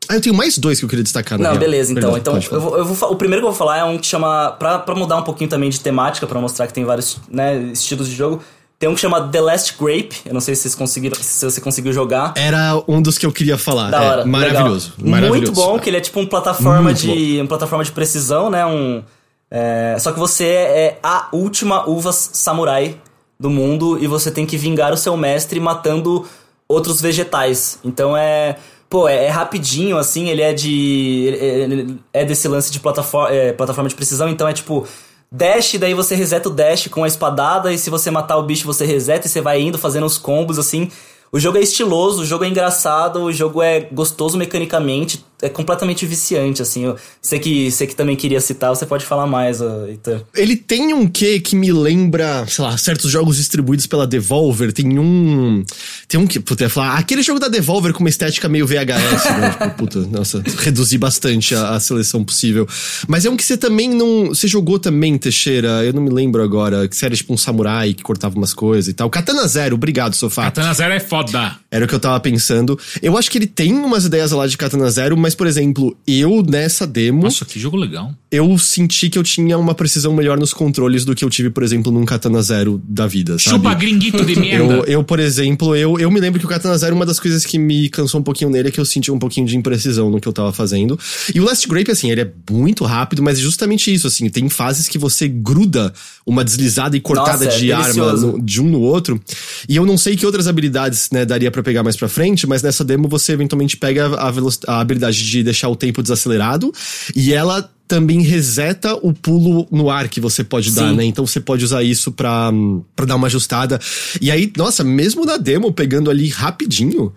Ah, 0.08 0.16
eu 0.16 0.22
tenho 0.22 0.36
mais 0.36 0.58
dois 0.58 0.78
que 0.78 0.86
eu 0.86 0.90
queria 0.90 1.04
destacar, 1.04 1.40
Não, 1.40 1.52
real. 1.52 1.58
beleza, 1.58 1.94
então. 1.94 2.18
então 2.18 2.38
eu 2.52 2.60
vou, 2.60 2.78
eu 2.78 2.86
vou, 2.86 3.12
o 3.12 3.16
primeiro 3.16 3.42
que 3.42 3.48
eu 3.48 3.52
vou 3.52 3.58
falar 3.58 3.78
é 3.78 3.84
um 3.84 3.98
que 3.98 4.06
chama. 4.06 4.52
Pra, 4.60 4.80
pra 4.80 4.94
mudar 4.94 5.18
um 5.18 5.24
pouquinho 5.24 5.50
também 5.50 5.70
de 5.70 5.80
temática, 5.80 6.28
para 6.28 6.40
mostrar 6.40 6.68
que 6.68 6.74
tem 6.74 6.84
vários 6.84 7.18
né, 7.30 7.58
estilos 7.72 8.10
de 8.10 8.16
jogo. 8.16 8.44
Tem 8.82 8.90
um 8.90 8.96
que 8.96 9.00
chama 9.00 9.22
The 9.28 9.40
Last 9.40 9.76
Grape. 9.80 10.22
Eu 10.26 10.34
não 10.34 10.42
sei 10.42 10.56
se 10.56 10.64
vocês 10.64 10.74
conseguiram, 10.74 11.16
se 11.22 11.46
você 11.46 11.62
conseguiu 11.62 11.94
jogar. 11.94 12.34
Era 12.36 12.82
um 12.88 13.00
dos 13.00 13.16
que 13.16 13.28
eu 13.28 13.32
queria 13.32 13.56
falar. 13.56 13.92
Da 13.92 14.04
é, 14.04 14.10
hora, 14.10 14.26
maravilhoso, 14.26 14.94
maravilhoso. 14.98 15.38
Muito 15.38 15.52
bom, 15.54 15.78
que 15.78 15.88
ele 15.88 15.98
é 15.98 16.02
tipo 16.02 16.20
uma 16.20 16.28
plataforma 16.28 16.82
Muito 16.82 16.98
de 16.98 17.38
uma 17.40 17.48
plataforma 17.48 17.86
de 17.86 17.92
precisão, 17.92 18.50
né? 18.50 18.66
Um 18.66 19.04
é, 19.52 19.98
só 20.00 20.12
que 20.12 20.18
você 20.18 20.46
é 20.46 21.00
a 21.04 21.28
última 21.32 21.88
uva 21.88 22.12
samurai 22.12 22.98
do 23.40 23.52
mundo 23.52 24.00
e 24.02 24.08
você 24.08 24.32
tem 24.32 24.48
que 24.48 24.58
vingar 24.58 24.92
o 24.92 24.98
seu 24.98 25.16
mestre 25.16 25.60
matando 25.60 26.26
outros 26.68 27.00
vegetais. 27.00 27.78
Então 27.86 28.18
é 28.18 28.56
pô, 28.90 29.08
é, 29.08 29.26
é, 29.26 29.30
rapidinho, 29.30 29.96
assim, 29.96 30.28
ele 30.28 30.42
é 30.42 30.54
de. 30.54 31.98
É, 32.14 32.22
é 32.22 32.26
desse 32.26 32.48
lance 32.48 32.72
de 32.72 32.80
plataforma, 32.80 33.32
é, 33.32 33.54
plataforma 33.54 33.88
de 33.88 33.96
precisão, 33.96 34.28
então 34.28 34.48
é 34.48 34.54
tipo. 34.54 34.88
Dash, 35.34 35.78
daí 35.80 35.94
você 35.94 36.14
reseta 36.14 36.50
o 36.50 36.52
dash 36.52 36.88
com 36.88 37.06
a 37.06 37.08
espadada, 37.08 37.72
e 37.72 37.78
se 37.78 37.90
você 37.90 38.12
matar 38.12 38.36
o 38.36 38.44
bicho, 38.44 38.66
você 38.66 38.86
reseta 38.86 39.28
e 39.28 39.30
você 39.30 39.40
vai 39.40 39.62
indo 39.62 39.78
fazendo 39.78 40.06
os 40.06 40.18
combos 40.18 40.60
assim. 40.60 40.92
O 41.34 41.40
jogo 41.40 41.58
é 41.58 41.62
estiloso, 41.62 42.24
o 42.24 42.26
jogo 42.26 42.44
é 42.44 42.50
engraçado, 42.50 43.22
o 43.24 43.32
jogo 43.32 43.62
é 43.62 43.80
gostoso 43.80 44.38
mecanicamente, 44.38 45.24
é 45.42 45.48
completamente 45.48 46.06
viciante, 46.06 46.62
assim. 46.62 46.94
Você 47.22 47.40
que, 47.40 47.72
você 47.72 47.88
que 47.88 47.96
também 47.96 48.18
queria 48.18 48.42
citar, 48.42 48.70
você 48.70 48.86
pode 48.86 49.06
falar 49.06 49.26
mais, 49.26 49.62
Heitor. 49.62 50.24
Ele 50.36 50.58
tem 50.58 50.94
um 50.94 51.08
quê 51.08 51.40
que 51.40 51.56
me 51.56 51.72
lembra, 51.72 52.46
sei 52.48 52.66
lá, 52.66 52.78
certos 52.78 53.10
jogos 53.10 53.38
distribuídos 53.38 53.88
pela 53.88 54.06
Devolver. 54.06 54.74
Tem 54.74 55.00
um. 55.00 55.64
Tem 56.06 56.20
um 56.20 56.28
que. 56.28 56.38
Puta, 56.38 56.68
falar. 56.70 56.98
Aquele 56.98 57.24
jogo 57.24 57.40
da 57.40 57.48
Devolver 57.48 57.94
com 57.94 58.02
uma 58.02 58.10
estética 58.10 58.50
meio 58.50 58.68
VHS, 58.68 59.26
né? 59.38 59.52
Tipo, 59.62 59.70
puta, 59.78 60.00
nossa, 60.02 60.44
reduzi 60.60 60.98
bastante 60.98 61.56
a, 61.56 61.76
a, 61.76 61.80
seleção 61.80 62.24
possível. 62.24 62.68
Mas 63.08 63.26
é 63.26 63.30
um 63.30 63.38
que 63.38 63.44
você 63.44 63.56
também 63.56 63.90
não. 63.90 64.28
Você 64.28 64.48
jogou 64.48 64.78
também, 64.78 65.18
Teixeira, 65.18 65.84
eu 65.86 65.94
não 65.94 66.02
me 66.02 66.10
lembro 66.10 66.44
agora, 66.44 66.88
que 66.88 66.96
você 66.96 67.06
era 67.06 67.16
tipo 67.16 67.34
um 67.34 67.38
samurai 67.38 67.94
que 67.94 68.04
cortava 68.04 68.36
umas 68.36 68.54
coisas 68.54 68.90
e 68.90 68.94
tal. 68.94 69.10
Katana 69.10 69.48
Zero, 69.48 69.76
obrigado, 69.76 70.14
sofá. 70.14 70.44
Katana 70.44 70.74
Zero 70.74 70.94
é 70.94 71.00
foda 71.00 71.21
foda. 71.28 71.56
Era 71.70 71.86
o 71.86 71.88
que 71.88 71.96
eu 71.96 72.00
tava 72.00 72.20
pensando. 72.20 72.80
Eu 73.02 73.18
acho 73.18 73.30
que 73.30 73.38
ele 73.38 73.48
tem 73.48 73.74
umas 73.74 74.06
ideias 74.06 74.32
lá 74.32 74.48
de 74.48 74.58
Katana 74.58 74.90
Zero, 74.90 75.18
mas, 75.18 75.36
por 75.36 75.48
exemplo, 75.48 75.98
eu 76.06 76.44
nessa 76.44 76.86
demo. 76.86 77.24
Nossa, 77.24 77.46
que 77.46 77.60
jogo 77.60 77.78
legal. 77.78 78.14
Eu 78.32 78.58
senti 78.58 79.10
que 79.10 79.20
eu 79.20 79.24
tinha 79.24 79.58
uma 79.58 79.76
precisão 79.76 80.14
melhor 80.14 80.40
nos 80.40 80.54
controles 80.54 81.04
do 81.04 81.14
que 81.14 81.26
eu 81.26 81.30
tive, 81.30 81.50
por 81.50 81.64
exemplo, 81.64 81.92
num 81.92 82.06
Katana 82.06 82.42
Zero 82.42 82.82
da 82.88 83.06
vida, 83.06 83.38
sabe? 83.38 83.58
Chupa 83.58 83.74
gringuito 83.74 84.24
de 84.24 84.40
merda. 84.40 84.74
Eu, 84.74 84.86
eu, 84.86 85.04
por 85.04 85.20
exemplo, 85.20 85.76
eu, 85.76 86.00
eu 86.00 86.10
me 86.10 86.20
lembro 86.20 86.40
que 86.40 86.46
o 86.46 86.50
Katana 86.50 86.78
Zero, 86.78 86.96
uma 86.96 87.06
das 87.06 87.20
coisas 87.20 87.46
que 87.46 87.60
me 87.60 87.90
cansou 87.90 88.22
um 88.22 88.24
pouquinho 88.24 88.50
nele 88.50 88.70
é 88.70 88.72
que 88.72 88.80
eu 88.80 88.86
senti 88.86 89.12
um 89.12 89.20
pouquinho 89.20 89.46
de 89.46 89.58
imprecisão 89.58 90.10
no 90.10 90.22
que 90.22 90.28
eu 90.30 90.32
tava 90.32 90.54
fazendo. 90.54 90.98
E 91.36 91.42
o 91.42 91.44
Last 91.44 91.68
Grape, 91.68 91.92
assim, 91.92 92.10
ele 92.10 92.22
é 92.22 92.32
muito 92.50 92.86
rápido, 92.86 93.22
mas 93.22 93.38
é 93.38 93.42
justamente 93.42 93.94
isso, 93.94 94.08
assim, 94.08 94.30
tem 94.30 94.48
fases 94.48 94.88
que 94.88 94.98
você 94.98 95.28
gruda 95.28 95.94
uma 96.26 96.46
deslizada 96.46 96.96
e 96.96 97.02
cortada 97.02 97.44
Nossa, 97.44 97.58
de 97.58 97.72
é 97.72 97.74
arma 97.74 98.14
no, 98.14 98.42
de 98.42 98.62
um 98.62 98.70
no 98.70 98.80
outro. 98.80 99.22
E 99.68 99.76
eu 99.76 99.86
não 99.86 99.98
sei 99.98 100.16
que 100.16 100.26
outras 100.26 100.48
habilidades, 100.48 101.10
né, 101.12 101.26
daria 101.26 101.52
para 101.52 101.62
pegar 101.62 101.84
mais 101.84 101.98
para 101.98 102.08
frente, 102.08 102.48
mas 102.48 102.64
nessa 102.64 102.86
demo 102.86 103.10
você 103.10 103.34
eventualmente 103.34 103.76
pega 103.76 104.08
a, 104.08 104.32
a 104.68 104.80
habilidade 104.80 105.22
de 105.30 105.44
deixar 105.44 105.68
o 105.68 105.76
tempo 105.76 106.02
desacelerado 106.02 106.72
e 107.14 107.34
ela 107.34 107.70
também 107.92 108.22
reseta 108.22 108.96
o 108.96 109.12
pulo 109.14 109.68
no 109.70 109.90
ar 109.90 110.08
que 110.08 110.22
você 110.22 110.46
pode 110.46 110.70
Sim. 110.72 110.76
dar, 110.76 110.94
né? 110.94 111.04
Então 111.04 111.28
você 111.28 111.42
pode 111.42 111.66
usar 111.66 111.84
isso 111.84 112.10
pra, 112.10 112.50
pra 112.96 113.06
dar 113.06 113.18
uma 113.18 113.28
ajustada. 113.28 113.78
E 114.22 114.32
aí, 114.32 114.50
nossa, 114.56 114.82
mesmo 114.82 115.26
na 115.26 115.36
demo, 115.36 115.74
pegando 115.74 116.10
ali 116.10 116.30
rapidinho, 116.30 117.12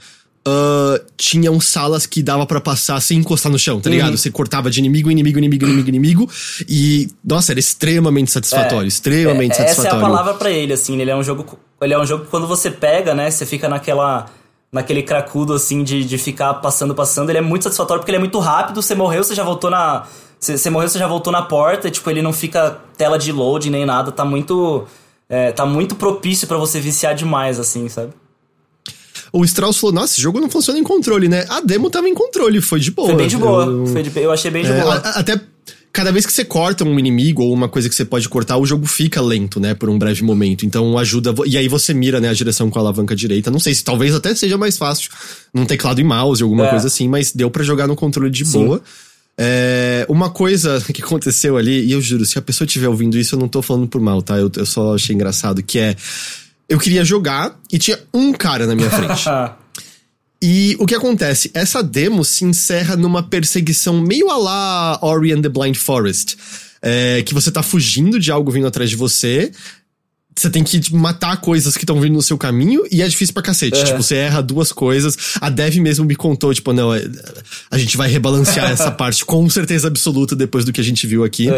uh, 0.48 1.04
tinham 1.16 1.60
salas 1.60 2.06
que 2.06 2.24
dava 2.24 2.44
para 2.44 2.60
passar 2.60 3.00
sem 3.00 3.18
encostar 3.18 3.52
no 3.52 3.58
chão, 3.58 3.80
tá 3.80 3.88
ligado? 3.88 4.10
Uhum. 4.10 4.16
Você 4.16 4.32
cortava 4.32 4.68
de 4.68 4.80
inimigo, 4.80 5.08
inimigo, 5.12 5.38
inimigo, 5.38 5.64
inimigo, 5.64 5.88
inimigo. 5.88 6.30
E, 6.68 7.08
nossa, 7.24 7.52
era 7.52 7.60
extremamente 7.60 8.32
satisfatório. 8.32 8.88
extremamente 8.88 9.52
É, 9.52 9.54
essa 9.54 9.62
é 9.62 9.64
a 9.64 9.74
satisfatório. 9.74 10.06
palavra 10.06 10.34
pra 10.34 10.50
ele, 10.50 10.72
assim. 10.72 11.00
Ele 11.00 11.12
é 11.12 11.16
um 11.16 11.22
jogo. 11.22 11.56
Ele 11.80 11.94
é 11.94 11.98
um 12.00 12.04
jogo 12.04 12.24
que 12.24 12.30
quando 12.32 12.48
você 12.48 12.68
pega, 12.68 13.14
né? 13.14 13.30
Você 13.30 13.46
fica 13.46 13.68
naquela. 13.68 14.26
Naquele 14.72 15.04
cracudo, 15.04 15.52
assim, 15.52 15.84
de, 15.84 16.04
de 16.04 16.18
ficar 16.18 16.52
passando, 16.54 16.96
passando. 16.96 17.30
Ele 17.30 17.38
é 17.38 17.40
muito 17.40 17.62
satisfatório 17.62 18.00
porque 18.00 18.10
ele 18.10 18.16
é 18.16 18.18
muito 18.18 18.40
rápido. 18.40 18.82
Você 18.82 18.92
morreu, 18.92 19.22
você 19.22 19.32
já 19.32 19.44
voltou 19.44 19.70
na. 19.70 20.04
Você, 20.52 20.70
morreu, 20.70 20.88
você 20.88 20.98
já 20.98 21.06
voltou 21.06 21.32
na 21.32 21.42
porta. 21.42 21.88
E, 21.88 21.90
tipo, 21.90 22.08
ele 22.10 22.20
não 22.22 22.32
fica 22.32 22.78
tela 22.96 23.18
de 23.18 23.32
load 23.32 23.70
nem 23.70 23.86
nada. 23.86 24.12
Tá 24.12 24.24
muito. 24.24 24.84
é, 25.28 25.52
tá 25.52 25.64
muito 25.64 25.94
propício 25.94 26.46
pra 26.46 26.56
você 26.58 26.78
viciar 26.80 27.14
demais, 27.14 27.58
assim, 27.58 27.88
sabe? 27.88 28.12
O 29.32 29.44
Strauss 29.44 29.78
falou: 29.78 29.94
Nossa, 29.94 30.12
esse 30.12 30.20
jogo 30.20 30.40
não 30.40 30.50
funciona 30.50 30.78
em 30.78 30.84
controle, 30.84 31.28
né? 31.28 31.44
A 31.48 31.60
demo 31.60 31.90
tava 31.90 32.08
em 32.08 32.14
controle, 32.14 32.60
foi 32.60 32.78
de 32.80 32.90
boa. 32.90 33.08
Foi 33.08 33.16
bem 33.16 33.26
de 33.28 33.36
boa. 33.36 33.64
Eu- 33.64 33.86
Foi 33.86 34.02
de- 34.02 34.16
eu 34.20 34.30
achei 34.30 34.50
bem 34.50 34.64
de 34.64 34.70
É, 34.70 34.80
boa. 34.80 34.94
a- 34.96 35.18
até 35.20 35.40
cada 35.92 36.12
vez 36.12 36.26
que 36.26 36.32
você 36.32 36.44
corta 36.44 36.84
um 36.84 36.98
inimigo 36.98 37.42
ou 37.42 37.52
uma 37.52 37.68
coisa 37.68 37.88
que 37.88 37.94
você 37.94 38.04
pode 38.04 38.28
cortar, 38.28 38.56
o 38.58 38.66
jogo 38.66 38.84
fica 38.86 39.20
lento, 39.20 39.58
né, 39.60 39.74
por 39.74 39.88
um 39.88 39.98
breve 39.98 40.22
momento. 40.22 40.66
Então 40.66 40.96
ajuda. 40.98 41.34
E 41.46 41.56
aí 41.56 41.68
você 41.68 41.94
mira, 41.94 42.20
né, 42.20 42.28
a 42.28 42.32
direção 42.34 42.68
com 42.70 42.78
a 42.78 42.82
alavanca 42.82 43.14
direita. 43.16 43.50
Não 43.50 43.60
sei 43.60 43.74
se 43.74 43.82
talvez 43.82 44.14
até 44.14 44.34
seja 44.34 44.58
mais 44.58 44.76
fácil 44.76 45.10
num 45.52 45.64
teclado 45.64 46.00
e 46.00 46.04
mouse, 46.04 46.42
alguma 46.42 46.66
É. 46.66 46.70
coisa 46.70 46.86
assim, 46.88 47.08
mas 47.08 47.32
deu 47.32 47.50
pra 47.50 47.62
jogar 47.64 47.86
no 47.88 47.96
controle 47.96 48.30
de 48.30 48.44
Sim. 48.44 48.64
boa. 48.66 48.82
É, 49.36 50.06
uma 50.08 50.30
coisa 50.30 50.80
que 50.92 51.02
aconteceu 51.02 51.56
ali, 51.56 51.84
e 51.84 51.92
eu 51.92 52.00
juro, 52.00 52.24
se 52.24 52.38
a 52.38 52.42
pessoa 52.42 52.66
estiver 52.66 52.88
ouvindo 52.88 53.18
isso, 53.18 53.34
eu 53.34 53.38
não 53.38 53.48
tô 53.48 53.60
falando 53.60 53.88
por 53.88 54.00
mal, 54.00 54.22
tá? 54.22 54.38
Eu, 54.38 54.50
eu 54.56 54.66
só 54.66 54.94
achei 54.94 55.14
engraçado, 55.14 55.62
que 55.62 55.78
é. 55.78 55.96
Eu 56.68 56.78
queria 56.78 57.04
jogar 57.04 57.58
e 57.70 57.78
tinha 57.78 57.98
um 58.12 58.32
cara 58.32 58.66
na 58.66 58.74
minha 58.74 58.90
frente. 58.90 59.24
E 60.46 60.76
o 60.78 60.84
que 60.84 60.94
acontece? 60.94 61.50
Essa 61.54 61.82
demo 61.82 62.22
se 62.22 62.44
encerra 62.44 62.96
numa 62.96 63.22
perseguição 63.22 63.98
meio 63.98 64.28
a 64.28 64.36
lá 64.36 64.98
Ori 65.00 65.32
and 65.32 65.40
the 65.40 65.48
Blind 65.48 65.74
Forest. 65.74 66.36
É, 66.82 67.22
que 67.22 67.32
você 67.32 67.50
tá 67.50 67.62
fugindo 67.62 68.20
de 68.20 68.30
algo 68.30 68.50
vindo 68.50 68.66
atrás 68.66 68.90
de 68.90 68.96
você. 68.96 69.50
Você 70.36 70.50
tem 70.50 70.64
que 70.64 70.92
matar 70.92 71.36
coisas 71.40 71.76
que 71.76 71.84
estão 71.84 72.00
vindo 72.00 72.14
no 72.14 72.22
seu 72.22 72.36
caminho 72.36 72.82
e 72.90 73.02
é 73.02 73.06
difícil 73.08 73.32
pra 73.32 73.42
cacete. 73.42 73.78
É. 73.80 73.84
Tipo, 73.84 74.02
você 74.02 74.16
erra 74.16 74.42
duas 74.42 74.72
coisas. 74.72 75.16
A 75.40 75.48
Dev 75.48 75.76
mesmo 75.76 76.04
me 76.04 76.16
contou, 76.16 76.52
tipo, 76.52 76.72
não, 76.72 76.92
é- 76.92 77.04
a 77.70 77.78
gente 77.78 77.96
vai 77.96 78.08
rebalancear 78.10 78.70
essa 78.70 78.90
parte 78.92 79.24
com 79.24 79.48
certeza 79.48 79.86
absoluta 79.86 80.34
depois 80.34 80.64
do 80.64 80.72
que 80.72 80.80
a 80.80 80.84
gente 80.84 81.06
viu 81.06 81.22
aqui. 81.22 81.48
Uhum. 81.48 81.54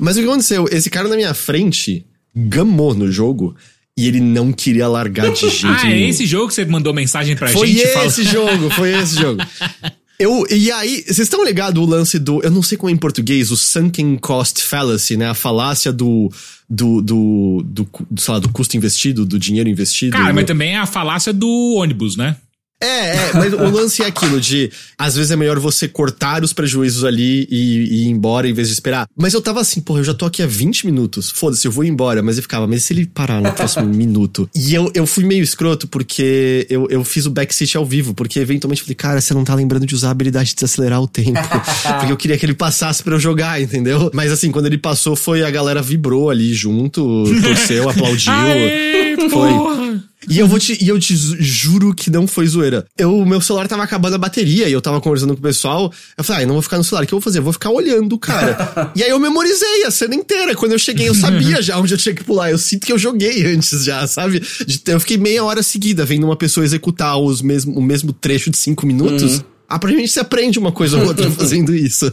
Mas 0.00 0.16
o 0.16 0.20
que 0.20 0.26
aconteceu? 0.26 0.66
Esse 0.72 0.90
cara 0.90 1.08
na 1.08 1.14
minha 1.16 1.34
frente 1.34 2.04
gamou 2.34 2.94
no 2.94 3.10
jogo 3.12 3.54
e 3.96 4.06
ele 4.08 4.20
não 4.20 4.52
queria 4.52 4.88
largar 4.88 5.30
de 5.32 5.40
jeito 5.48 5.66
Ah, 5.68 5.86
é 5.86 5.94
nenhum. 5.94 6.08
esse 6.08 6.26
jogo 6.26 6.48
que 6.48 6.54
você 6.54 6.64
mandou 6.64 6.92
mensagem 6.92 7.36
pra 7.36 7.48
Foi 7.48 7.68
gente? 7.68 7.80
esse 8.06 8.24
jogo, 8.24 8.68
foi 8.70 8.92
esse 8.92 9.14
jogo. 9.14 9.40
Eu, 10.18 10.46
e 10.50 10.72
aí, 10.72 11.02
vocês 11.02 11.20
estão 11.20 11.44
ligados 11.44 11.82
o 11.82 11.86
lance 11.86 12.18
do. 12.18 12.42
Eu 12.42 12.50
não 12.50 12.62
sei 12.62 12.78
como 12.78 12.88
é 12.88 12.92
em 12.92 12.96
português, 12.96 13.50
o 13.50 13.56
sunken 13.56 14.16
cost 14.16 14.62
fallacy, 14.62 15.16
né? 15.16 15.28
A 15.28 15.34
falácia 15.34 15.92
do. 15.92 16.30
Do, 16.68 17.00
do, 17.00 17.62
do, 17.64 17.88
sei 18.16 18.34
lá, 18.34 18.40
do 18.40 18.48
custo 18.48 18.76
investido, 18.76 19.24
do 19.24 19.38
dinheiro 19.38 19.68
investido. 19.68 20.16
Cara, 20.16 20.32
mas 20.32 20.46
também 20.46 20.72
é 20.72 20.78
a 20.78 20.86
falácia 20.86 21.32
do 21.32 21.74
ônibus, 21.76 22.16
né? 22.16 22.36
É, 22.80 22.86
é, 22.86 23.30
mas 23.32 23.52
o 23.54 23.70
lance 23.70 24.02
é 24.02 24.06
aquilo 24.06 24.38
de. 24.38 24.70
Às 24.98 25.16
vezes 25.16 25.30
é 25.30 25.36
melhor 25.36 25.58
você 25.58 25.88
cortar 25.88 26.44
os 26.44 26.52
prejuízos 26.52 27.04
ali 27.04 27.48
e, 27.50 27.84
e 27.84 28.04
ir 28.04 28.08
embora 28.08 28.46
em 28.46 28.52
vez 28.52 28.68
de 28.68 28.74
esperar. 28.74 29.08
Mas 29.16 29.32
eu 29.32 29.40
tava 29.40 29.60
assim, 29.60 29.80
porra, 29.80 30.00
eu 30.00 30.04
já 30.04 30.12
tô 30.12 30.26
aqui 30.26 30.42
há 30.42 30.46
20 30.46 30.84
minutos. 30.84 31.30
Foda-se, 31.30 31.66
eu 31.66 31.72
vou 31.72 31.84
embora. 31.84 32.22
Mas 32.22 32.36
eu 32.36 32.42
ficava, 32.42 32.66
mas 32.66 32.84
se 32.84 32.92
ele 32.92 33.06
parar 33.06 33.40
no 33.40 33.50
próximo 33.52 33.86
minuto? 33.88 34.48
E 34.54 34.74
eu, 34.74 34.90
eu 34.94 35.06
fui 35.06 35.24
meio 35.24 35.42
escroto 35.42 35.88
porque 35.88 36.66
eu, 36.68 36.86
eu 36.90 37.02
fiz 37.02 37.24
o 37.24 37.30
backseat 37.30 37.78
ao 37.78 37.86
vivo. 37.86 38.12
Porque 38.12 38.38
eventualmente 38.38 38.82
eu 38.82 38.86
falei, 38.86 38.94
cara, 38.96 39.20
você 39.22 39.32
não 39.32 39.44
tá 39.44 39.54
lembrando 39.54 39.86
de 39.86 39.94
usar 39.94 40.08
a 40.08 40.10
habilidade 40.10 40.50
de 40.50 40.56
desacelerar 40.56 41.00
o 41.00 41.08
tempo. 41.08 41.32
porque 41.98 42.12
eu 42.12 42.16
queria 42.16 42.36
que 42.36 42.44
ele 42.44 42.54
passasse 42.54 43.02
pra 43.02 43.14
eu 43.14 43.20
jogar, 43.20 43.60
entendeu? 43.60 44.10
Mas 44.12 44.30
assim, 44.30 44.50
quando 44.50 44.66
ele 44.66 44.78
passou, 44.78 45.16
foi 45.16 45.42
a 45.42 45.50
galera 45.50 45.80
vibrou 45.80 46.28
ali 46.28 46.52
junto, 46.52 47.24
torceu, 47.42 47.88
aplaudiu. 47.90 48.32
Aê, 48.32 49.16
Foi. 49.16 49.28
porra! 49.30 50.04
E 50.28 50.38
eu 50.38 50.48
vou 50.48 50.58
te, 50.58 50.76
e 50.82 50.88
eu 50.88 50.98
te 50.98 51.14
ju- 51.14 51.36
juro 51.38 51.94
que 51.94 52.10
não 52.10 52.26
foi 52.26 52.46
zoeira. 52.46 52.86
Eu, 52.98 53.24
meu 53.24 53.40
celular 53.40 53.68
tava 53.68 53.82
acabando 53.82 54.14
a 54.14 54.18
bateria 54.18 54.68
e 54.68 54.72
eu 54.72 54.80
tava 54.80 55.00
conversando 55.00 55.34
com 55.34 55.38
o 55.38 55.42
pessoal. 55.42 55.92
Eu 56.16 56.24
falei, 56.24 56.42
ah, 56.42 56.46
não 56.46 56.54
vou 56.54 56.62
ficar 56.62 56.78
no 56.78 56.84
celular, 56.84 57.04
o 57.04 57.06
que 57.06 57.14
eu 57.14 57.18
vou 57.18 57.22
fazer? 57.24 57.38
Eu 57.38 57.42
vou 57.42 57.52
ficar 57.52 57.70
olhando 57.70 58.14
o 58.14 58.18
cara. 58.18 58.90
e 58.96 59.02
aí 59.02 59.10
eu 59.10 59.20
memorizei 59.20 59.84
a 59.84 59.90
cena 59.90 60.14
inteira. 60.14 60.54
Quando 60.56 60.72
eu 60.72 60.78
cheguei, 60.78 61.08
eu 61.08 61.14
sabia 61.14 61.60
já 61.62 61.78
onde 61.78 61.94
eu 61.94 61.98
tinha 61.98 62.14
que 62.14 62.24
pular. 62.24 62.50
Eu 62.50 62.58
sinto 62.58 62.86
que 62.86 62.92
eu 62.92 62.98
joguei 62.98 63.46
antes 63.54 63.84
já, 63.84 64.06
sabe? 64.06 64.40
De- 64.66 64.80
eu 64.86 64.98
fiquei 65.00 65.18
meia 65.18 65.44
hora 65.44 65.62
seguida 65.62 66.04
vendo 66.04 66.24
uma 66.24 66.36
pessoa 66.36 66.64
executar 66.64 67.16
os 67.18 67.40
mesmo, 67.42 67.76
o 67.78 67.82
mesmo 67.82 68.12
trecho 68.12 68.50
de 68.50 68.56
cinco 68.56 68.86
minutos. 68.86 69.40
Ah, 69.40 69.55
pra 69.80 69.90
gente 69.90 70.08
se 70.08 70.20
aprende 70.20 70.58
uma 70.58 70.72
coisa 70.72 70.98
ou 70.98 71.06
outra 71.06 71.30
fazendo 71.32 71.74
isso. 71.74 72.12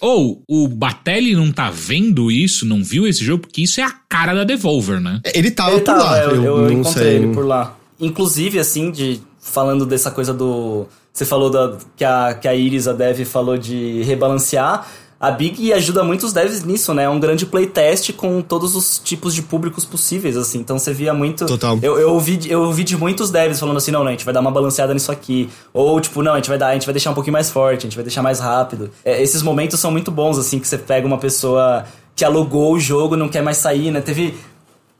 Ou 0.00 0.42
o 0.48 0.68
Batelli 0.68 1.34
não 1.34 1.50
tá 1.50 1.70
vendo 1.70 2.30
isso, 2.30 2.64
não 2.64 2.82
viu 2.82 3.06
esse 3.06 3.24
jogo, 3.24 3.42
porque 3.42 3.62
isso 3.62 3.80
é 3.80 3.84
a 3.84 3.90
cara 3.90 4.34
da 4.34 4.44
Devolver, 4.44 5.00
né? 5.00 5.20
Ele 5.34 5.50
tava 5.50 5.72
Ele 5.72 5.80
por 5.80 5.84
tava, 5.84 6.04
lá. 6.04 6.18
eu, 6.18 6.44
eu 6.44 6.58
não 6.58 6.72
encontrei 6.72 7.04
sei. 7.04 7.16
ele 7.16 7.34
por 7.34 7.44
lá. 7.44 7.76
Inclusive, 8.00 8.58
assim, 8.58 8.90
de 8.90 9.20
falando 9.40 9.84
dessa 9.84 10.10
coisa 10.10 10.32
do. 10.32 10.86
Você 11.12 11.24
falou 11.24 11.50
da, 11.50 11.76
que, 11.96 12.04
a, 12.04 12.34
que 12.34 12.46
a 12.46 12.54
Iris, 12.54 12.86
a 12.86 12.92
Dev, 12.92 13.24
falou 13.24 13.58
de 13.58 14.02
rebalancear. 14.02 14.86
A 15.20 15.30
Big 15.30 15.70
ajuda 15.74 16.02
muito 16.02 16.24
os 16.24 16.32
devs 16.32 16.64
nisso, 16.64 16.94
né? 16.94 17.02
É 17.02 17.08
um 17.10 17.20
grande 17.20 17.44
playtest 17.44 18.14
com 18.14 18.40
todos 18.40 18.74
os 18.74 18.98
tipos 18.98 19.34
de 19.34 19.42
públicos 19.42 19.84
possíveis, 19.84 20.34
assim. 20.34 20.60
Então 20.60 20.78
você 20.78 20.94
via 20.94 21.12
muito. 21.12 21.44
Total. 21.44 21.78
Eu, 21.82 21.98
eu, 21.98 22.14
ouvi, 22.14 22.40
eu 22.48 22.62
ouvi 22.62 22.82
de 22.84 22.96
muitos 22.96 23.30
devs 23.30 23.60
falando 23.60 23.76
assim: 23.76 23.90
não, 23.90 24.00
não, 24.00 24.08
a 24.08 24.12
gente 24.12 24.24
vai 24.24 24.32
dar 24.32 24.40
uma 24.40 24.50
balanceada 24.50 24.94
nisso 24.94 25.12
aqui. 25.12 25.50
Ou, 25.74 26.00
tipo, 26.00 26.22
não, 26.22 26.32
a 26.32 26.36
gente 26.36 26.48
vai 26.48 26.56
dar, 26.56 26.68
a 26.68 26.72
gente 26.72 26.86
vai 26.86 26.94
deixar 26.94 27.10
um 27.10 27.14
pouquinho 27.14 27.34
mais 27.34 27.50
forte, 27.50 27.80
a 27.80 27.82
gente 27.82 27.96
vai 27.96 28.02
deixar 28.04 28.22
mais 28.22 28.40
rápido. 28.40 28.90
É, 29.04 29.22
esses 29.22 29.42
momentos 29.42 29.78
são 29.78 29.90
muito 29.90 30.10
bons, 30.10 30.38
assim, 30.38 30.58
que 30.58 30.66
você 30.66 30.78
pega 30.78 31.06
uma 31.06 31.18
pessoa 31.18 31.84
que 32.16 32.24
alugou 32.24 32.72
o 32.72 32.80
jogo 32.80 33.14
e 33.14 33.18
não 33.18 33.28
quer 33.28 33.42
mais 33.42 33.58
sair, 33.58 33.90
né? 33.90 34.00
Teve. 34.00 34.34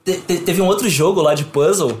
Te- 0.05 0.17
te- 0.19 0.37
teve 0.41 0.61
um 0.61 0.67
outro 0.67 0.87
jogo 0.87 1.19
lá 1.21 1.33
de 1.33 1.45
puzzle 1.45 1.99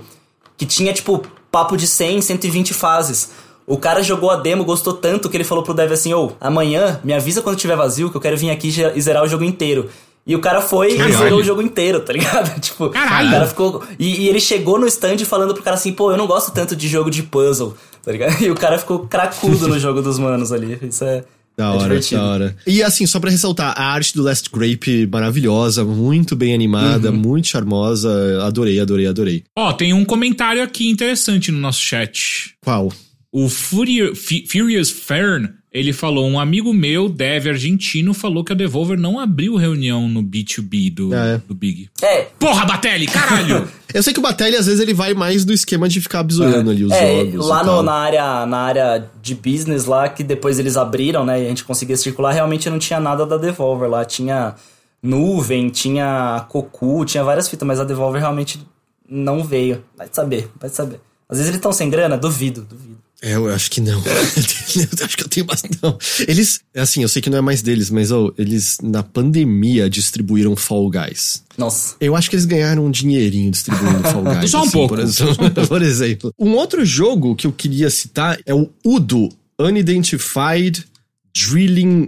que 0.57 0.65
tinha, 0.67 0.93
tipo, 0.93 1.23
papo 1.51 1.75
de 1.75 1.87
100, 1.87 2.21
120 2.21 2.71
fases. 2.71 3.31
O 3.71 3.77
cara 3.77 4.03
jogou 4.03 4.29
a 4.29 4.35
demo, 4.35 4.65
gostou 4.65 4.93
tanto 4.93 5.29
que 5.29 5.37
ele 5.37 5.43
falou 5.43 5.63
pro 5.63 5.73
dev 5.73 5.91
assim: 5.93 6.13
Ô, 6.13 6.31
amanhã 6.41 6.99
me 7.03 7.13
avisa 7.13 7.41
quando 7.41 7.57
tiver 7.57 7.75
vazio 7.77 8.09
que 8.09 8.17
eu 8.17 8.21
quero 8.21 8.35
vir 8.37 8.49
aqui 8.49 8.67
e 8.67 8.97
e 8.97 9.01
zerar 9.01 9.23
o 9.23 9.27
jogo 9.27 9.43
inteiro. 9.43 9.89
E 10.27 10.35
o 10.35 10.39
cara 10.39 10.61
foi 10.61 10.93
e 10.93 10.97
Caralho. 10.97 11.17
zerou 11.17 11.39
o 11.39 11.43
jogo 11.43 11.61
inteiro, 11.61 11.99
tá 12.01 12.13
ligado? 12.13 12.53
tipo, 12.61 12.89
Caralho. 12.89 13.29
o 13.29 13.31
cara 13.31 13.47
ficou. 13.47 13.83
E, 13.97 14.21
e 14.23 14.27
ele 14.29 14.39
chegou 14.39 14.77
no 14.79 14.85
stand 14.87 15.19
falando 15.25 15.53
pro 15.53 15.63
cara 15.63 15.75
assim: 15.75 15.93
pô, 15.93 16.11
eu 16.11 16.17
não 16.17 16.27
gosto 16.27 16.51
tanto 16.51 16.75
de 16.75 16.87
jogo 16.87 17.09
de 17.09 17.23
puzzle, 17.23 17.73
tá 18.03 18.11
ligado? 18.11 18.39
E 18.43 18.51
o 18.51 18.55
cara 18.55 18.77
ficou 18.77 18.99
cracudo 19.07 19.67
no 19.67 19.77
jogo 19.79 20.01
dos 20.01 20.19
manos 20.19 20.51
ali. 20.51 20.77
Isso 20.83 21.03
é. 21.05 21.23
Da 21.57 21.65
é 21.65 21.69
hora, 21.69 21.79
divertido. 21.83 22.21
da 22.21 22.27
hora. 22.27 22.55
E 22.67 22.81
assim, 22.83 23.05
só 23.05 23.19
pra 23.19 23.29
ressaltar, 23.29 23.73
a 23.77 23.83
arte 23.93 24.13
do 24.15 24.23
Last 24.23 24.49
Grape 24.51 25.07
maravilhosa, 25.11 25.83
muito 25.83 26.35
bem 26.35 26.53
animada, 26.53 27.09
Uhum. 27.09 27.17
muito 27.17 27.47
charmosa. 27.47 28.09
Adorei, 28.45 28.79
adorei, 28.79 29.07
adorei. 29.07 29.43
Ó, 29.57 29.73
tem 29.73 29.93
um 29.93 30.05
comentário 30.05 30.61
aqui 30.63 30.89
interessante 30.89 31.51
no 31.51 31.59
nosso 31.59 31.79
chat. 31.81 32.53
Qual? 32.63 32.91
O 33.31 33.47
Furious 33.47 34.89
Fern, 34.91 35.49
ele 35.71 35.93
falou: 35.93 36.27
um 36.27 36.37
amigo 36.39 36.73
meu, 36.73 37.07
dev 37.07 37.47
argentino, 37.47 38.13
falou 38.13 38.43
que 38.43 38.51
a 38.51 38.55
Devolver 38.55 38.99
não 38.99 39.17
abriu 39.19 39.55
reunião 39.55 40.09
no 40.09 40.21
B2B 40.21 40.93
do, 40.93 41.13
Ah, 41.13 41.25
é. 41.27 41.41
do 41.47 41.55
Big. 41.55 41.89
É, 42.01 42.23
Porra, 42.37 42.65
Batelli, 42.65 43.07
caralho! 43.07 43.67
Eu 43.93 44.01
sei 44.03 44.13
que 44.13 44.19
o 44.19 44.23
Batelli, 44.23 44.55
às 44.55 44.65
vezes, 44.65 44.79
ele 44.81 44.93
vai 44.93 45.13
mais 45.13 45.43
do 45.45 45.51
esquema 45.53 45.87
de 45.87 45.99
ficar 46.01 46.23
bisoiando 46.23 46.71
ali 46.71 46.83
os 46.85 46.91
É, 46.91 47.25
jogos. 47.25 47.47
lá 47.47 47.63
no- 47.63 47.83
na, 47.83 47.93
área, 47.93 48.45
na 48.45 48.57
área 48.59 49.09
de 49.21 49.35
business 49.35 49.85
lá, 49.85 50.07
que 50.09 50.23
depois 50.23 50.59
eles 50.59 50.77
abriram, 50.77 51.25
né, 51.25 51.41
e 51.41 51.45
a 51.45 51.49
gente 51.49 51.63
conseguia 51.65 51.97
circular, 51.97 52.31
realmente 52.31 52.69
não 52.69 52.79
tinha 52.79 52.99
nada 53.01 53.25
da 53.25 53.37
Devolver 53.37 53.89
lá. 53.89 54.05
Tinha 54.05 54.55
nuvem, 55.03 55.69
tinha 55.69 56.45
Cocu, 56.49 57.03
tinha 57.05 57.23
várias 57.23 57.49
fitas, 57.49 57.67
mas 57.67 57.79
a 57.79 57.83
Devolver 57.83 58.21
realmente 58.21 58.59
não 59.09 59.43
veio. 59.43 59.83
Vai 59.97 60.07
saber, 60.11 60.49
vai 60.59 60.69
saber. 60.69 60.99
Às 61.29 61.37
vezes 61.37 61.47
eles 61.49 61.57
estão 61.57 61.71
sem 61.73 61.89
grana, 61.89 62.17
duvido, 62.17 62.61
duvido. 62.69 62.97
É, 63.23 63.35
eu 63.35 63.47
acho 63.53 63.69
que 63.69 63.79
não. 63.79 64.01
eu 64.03 65.05
acho 65.05 65.15
que 65.15 65.23
eu 65.23 65.27
tenho 65.27 65.45
bastante. 65.45 65.77
Não. 65.81 65.95
Eles, 66.27 66.61
assim, 66.75 67.03
eu 67.03 67.07
sei 67.07 67.21
que 67.21 67.29
não 67.29 67.37
é 67.37 67.41
mais 67.41 67.61
deles, 67.61 67.91
mas 67.91 68.11
oh, 68.11 68.33
eles 68.35 68.79
na 68.81 69.03
pandemia 69.03 69.87
distribuíram 69.87 70.55
Fall 70.55 70.89
Guys. 70.89 71.43
Nossa. 71.55 71.95
Eu 72.01 72.15
acho 72.15 72.29
que 72.29 72.35
eles 72.35 72.45
ganharam 72.45 72.83
um 72.83 72.89
dinheirinho 72.89 73.51
distribuindo 73.51 74.01
Fall 74.09 74.23
Guys. 74.35 74.49
Só 74.49 74.59
um 74.59 74.63
assim, 74.63 74.71
pouco. 74.71 74.95
Por 74.95 74.99
exemplo, 75.03 75.51
por 75.67 75.81
exemplo. 75.83 76.33
Um 76.39 76.55
outro 76.55 76.83
jogo 76.83 77.35
que 77.35 77.45
eu 77.45 77.51
queria 77.51 77.91
citar 77.91 78.39
é 78.43 78.55
o 78.55 78.67
Udo 78.83 79.29
Unidentified 79.59 80.83
Drilling 81.31 82.07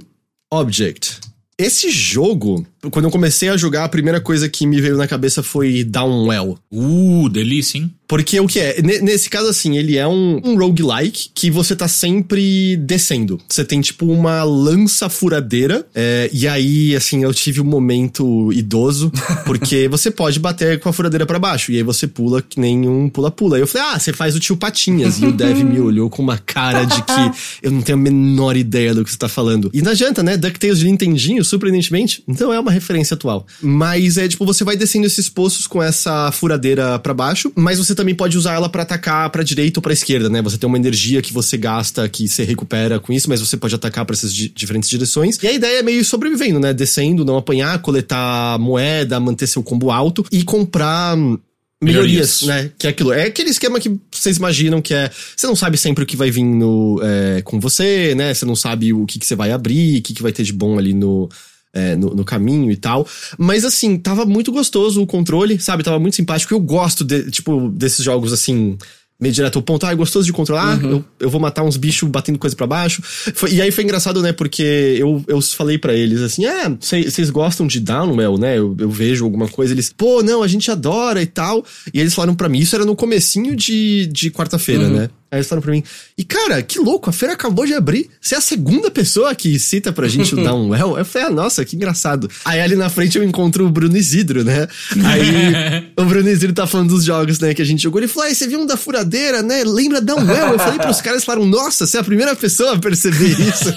Object. 0.51 1.20
Esse 1.55 1.91
jogo, 1.91 2.66
quando 2.89 3.05
eu 3.05 3.12
comecei 3.12 3.50
a 3.50 3.55
jogar, 3.55 3.83
a 3.83 3.89
primeira 3.89 4.20
coisa 4.20 4.50
que 4.50 4.66
me 4.66 4.82
veio 4.82 4.97
na 4.97 5.08
cabeça 5.08 5.43
foi 5.43 5.83
Downwell. 5.83 6.58
Uh, 6.71 7.29
delícia, 7.29 7.78
hein? 7.78 7.93
Porque 8.14 8.40
o 8.40 8.46
que 8.46 8.60
é? 8.60 8.80
Nesse 8.80 9.28
caso, 9.28 9.50
assim, 9.50 9.76
ele 9.76 9.98
é 9.98 10.08
um, 10.08 10.40
um 10.44 10.56
roguelike 10.56 11.32
que 11.34 11.50
você 11.50 11.76
tá 11.76 11.88
sempre 11.88 12.78
descendo. 12.78 13.42
Você 13.50 13.66
tem, 13.66 13.82
tipo, 13.82 14.06
uma 14.06 14.44
lança 14.44 15.10
furadeira. 15.10 15.84
É, 15.96 16.30
e 16.32 16.48
aí, 16.48 16.96
assim, 16.96 17.24
eu 17.24 17.34
tive 17.34 17.60
um 17.60 17.64
momento 17.64 18.54
idoso, 18.54 19.12
porque 19.48 19.88
você 19.88 20.12
pode 20.12 20.40
bater 20.40 20.80
com 20.80 20.90
a 20.90 20.94
furadeira 20.94 21.26
para 21.26 21.40
baixo. 21.40 21.72
E 21.72 21.78
aí 21.78 21.82
você 21.82 22.06
pula 22.06 22.40
que 22.40 22.60
nem 22.60 22.88
um 22.88 23.10
pula-pula. 23.10 23.56
Aí 23.56 23.64
eu 23.64 23.68
falei, 23.68 23.88
ah, 23.88 24.00
você 24.00 24.14
faz 24.14 24.36
o 24.36 24.40
tio 24.40 24.56
Patinhas. 24.58 25.20
E 25.20 25.26
o 25.26 25.32
Dev 25.32 25.64
me 25.64 25.80
olhou 25.82 26.08
com 26.08 26.22
uma 26.22 26.38
cara 26.38 26.86
de 26.86 27.02
que 27.02 27.64
eu 27.64 27.72
não 27.72 27.82
tenho 27.82 27.98
a 27.98 28.02
menor 28.02 28.56
ideia 28.56 28.94
do 28.94 29.04
que 29.04 29.10
você 29.10 29.18
tá 29.18 29.28
falando. 29.28 29.72
E 29.74 29.82
não 29.82 29.90
adianta, 29.90 30.22
né? 30.22 30.38
DuckTales 30.38 30.78
de 30.78 30.86
Nintendinho, 30.86 31.44
surpreendentemente. 31.44 32.24
Então 32.28 32.54
é 32.54 32.60
uma 32.60 32.72
referência 32.72 33.16
atual. 33.16 33.48
Mas 33.60 34.20
é, 34.20 34.28
tipo, 34.28 34.46
você 34.46 34.64
vai 34.64 34.78
descendo 34.78 35.08
esses 35.08 35.28
poços 35.28 35.66
com 35.66 35.82
essa 35.82 36.32
furadeira 36.32 37.00
para 37.00 37.16
baixo, 37.16 37.52
mas 37.56 37.80
você 37.80 37.96
também 37.96 38.03
pode 38.12 38.36
usar 38.36 38.55
ela 38.55 38.67
para 38.67 38.82
atacar 38.82 39.30
para 39.30 39.43
direita 39.43 39.80
ou 39.80 39.84
para 39.84 39.93
esquerda, 39.93 40.28
né? 40.28 40.42
Você 40.42 40.58
tem 40.58 40.67
uma 40.67 40.78
energia 40.78 41.21
que 41.21 41.32
você 41.32 41.55
gasta, 41.58 42.09
que 42.09 42.28
você 42.28 42.43
recupera 42.43 43.00
com 43.00 43.13
isso, 43.13 43.30
mas 43.30 43.39
você 43.39 43.55
pode 43.55 43.75
atacar 43.75 44.04
para 44.04 44.16
essas 44.16 44.34
di 44.34 44.50
diferentes 44.50 44.89
direções. 44.89 45.38
E 45.43 45.47
a 45.47 45.51
ideia 45.54 45.80
é 45.80 45.84
meio 45.84 46.04
sobrevivendo, 46.04 46.59
né? 46.59 46.74
Descendo, 46.74 47.24
não 47.24 47.38
apanhar, 47.38 47.80
coletar 47.84 48.58
moeda, 48.58 49.20
manter 49.20 49.46
seu 49.46 49.62
combo 49.62 49.92
alto 49.92 50.25
e 50.32 50.43
comprar 50.43 51.16
melhorias, 51.16 52.42
melhorias, 52.42 52.42
né? 52.42 52.71
Que 52.78 52.88
é 52.88 52.89
aquilo. 52.89 53.13
É 53.13 53.24
aquele 53.25 53.50
esquema 53.50 53.80
que 53.80 54.00
vocês 54.12 54.38
imaginam 54.38 54.82
que 54.82 54.93
é. 54.93 55.12
Você 55.36 55.46
não 55.46 55.55
sabe 55.55 55.78
sempre 55.78 56.04
o 56.04 56.08
que 56.08 56.16
vai 56.16 56.32
vir 56.32 56.43
no, 56.43 57.00
é, 57.04 57.42
com 57.43 57.59
você, 57.59 58.16
né? 58.16 58.34
Você 58.34 58.46
não 58.46 58.55
sabe 58.55 58.93
o 58.93 59.05
que, 59.05 59.20
que 59.20 59.25
você 59.25 59.36
vai 59.36 59.51
abrir, 59.51 60.00
o 60.00 60.01
que, 60.01 60.13
que 60.13 60.24
vai 60.24 60.32
ter 60.32 60.43
de 60.43 60.54
bom 60.54 60.80
ali 60.80 60.93
no. 60.93 61.30
É, 61.75 61.95
no, 61.95 62.13
no, 62.13 62.24
caminho 62.24 62.70
e 62.70 62.75
tal. 62.75 63.08
Mas 63.36 63.66
assim, 63.66 63.97
tava 63.97 64.28
muito 64.28 64.51
gostoso 64.51 65.01
o 65.01 65.08
controle, 65.08 65.59
sabe? 65.59 65.82
Tava 65.82 65.97
muito 65.97 66.16
simpático. 66.16 66.54
Eu 66.54 66.59
gosto, 66.59 67.04
de, 67.04 67.32
tipo, 67.32 67.67
desses 67.70 68.05
jogos 68.05 68.32
assim 68.32 68.78
meio 69.24 69.33
direto 69.33 69.58
ao 69.58 69.62
ponto, 69.62 69.86
ah, 69.86 69.91
é 69.91 69.95
gostoso 69.95 70.25
de 70.25 70.33
controlar, 70.33 70.83
uhum. 70.83 70.91
eu, 70.91 71.05
eu 71.21 71.29
vou 71.29 71.39
matar 71.39 71.63
uns 71.63 71.78
bichos 71.78 72.09
batendo 72.09 72.37
coisa 72.37 72.55
para 72.55 72.67
baixo. 72.67 73.01
Foi, 73.33 73.54
e 73.54 73.62
aí 73.62 73.71
foi 73.71 73.83
engraçado, 73.86 74.21
né, 74.21 74.33
porque 74.33 74.97
eu, 75.00 75.24
eu 75.28 75.41
falei 75.41 75.78
para 75.78 75.93
eles 75.93 76.21
assim, 76.21 76.45
ah, 76.45 76.75
vocês 76.79 77.29
gostam 77.29 77.66
de 77.66 77.79
Downwell, 77.79 78.37
né, 78.37 78.58
eu, 78.58 78.75
eu 78.78 78.89
vejo 78.89 79.24
alguma 79.24 79.47
coisa, 79.47 79.74
eles, 79.74 79.93
pô, 79.95 80.21
não, 80.21 80.43
a 80.43 80.47
gente 80.47 80.70
adora 80.70 81.21
e 81.21 81.25
tal. 81.25 81.63
E 81.93 82.00
eles 82.00 82.13
falaram 82.13 82.36
para 82.36 82.50
mim, 82.50 82.59
isso 82.59 82.75
era 82.75 82.83
no 82.83 82.95
comecinho 82.95 83.55
de, 83.55 84.08
de 84.08 84.29
quarta-feira, 84.29 84.83
uhum. 84.83 84.93
né. 84.93 85.09
Aí 85.34 85.39
eles 85.39 85.47
falaram 85.47 85.64
pra 85.64 85.72
mim, 85.72 85.84
e 86.16 86.24
cara, 86.24 86.62
que 86.62 86.78
louco, 86.78 87.10
a 87.10 87.14
feira 87.14 87.34
acabou 87.34 87.66
de 87.66 87.74
abrir. 87.74 88.08
Você 88.22 88.36
é 88.36 88.38
a 88.38 88.42
segunda 88.42 88.92
pessoa 88.92 89.34
que 89.34 89.58
cita 89.58 89.92
pra 89.92 90.08
gente 90.08 90.36
o 90.36 90.38
Downwell. 90.46 90.96
Eu 90.96 91.04
falei, 91.04 91.28
ah, 91.28 91.32
nossa, 91.32 91.66
que 91.66 91.76
engraçado. 91.76 92.30
Aí 92.46 92.62
ali 92.62 92.76
na 92.76 92.88
frente 92.88 93.18
eu 93.18 93.24
encontro 93.24 93.66
o 93.66 93.70
Bruno 93.72 93.97
Isidro, 93.97 94.43
né? 94.43 94.68
Aí 95.04 95.92
o 95.97 96.05
Bruno 96.05 96.30
Isidro 96.30 96.54
tá 96.54 96.68
falando 96.68 96.89
dos 96.89 97.04
jogos, 97.04 97.39
né, 97.39 97.51
que 97.55 97.64
a 97.64 97.66
gente 97.66 97.82
jogou. 97.82 98.00
Ele 98.00 98.08
falou, 98.08 98.30
ah, 98.30 98.34
você 98.36 98.47
viu 98.47 98.60
um 98.60 98.66
da 98.68 98.78
furadeira, 98.78 99.42
né? 99.42 99.64
Lembra 99.64 100.00
Downwell? 100.00 100.51
Eu 100.51 100.60
falei 100.60 100.78
pros 100.78 101.01
caras, 101.01 101.24
falaram, 101.24 101.47
nossa, 101.47 101.88
você 101.88 101.97
é 101.97 102.00
a 102.00 102.04
primeira 102.04 102.36
pessoa 102.36 102.74
a 102.76 102.78
perceber 102.78 103.32
isso. 103.42 103.74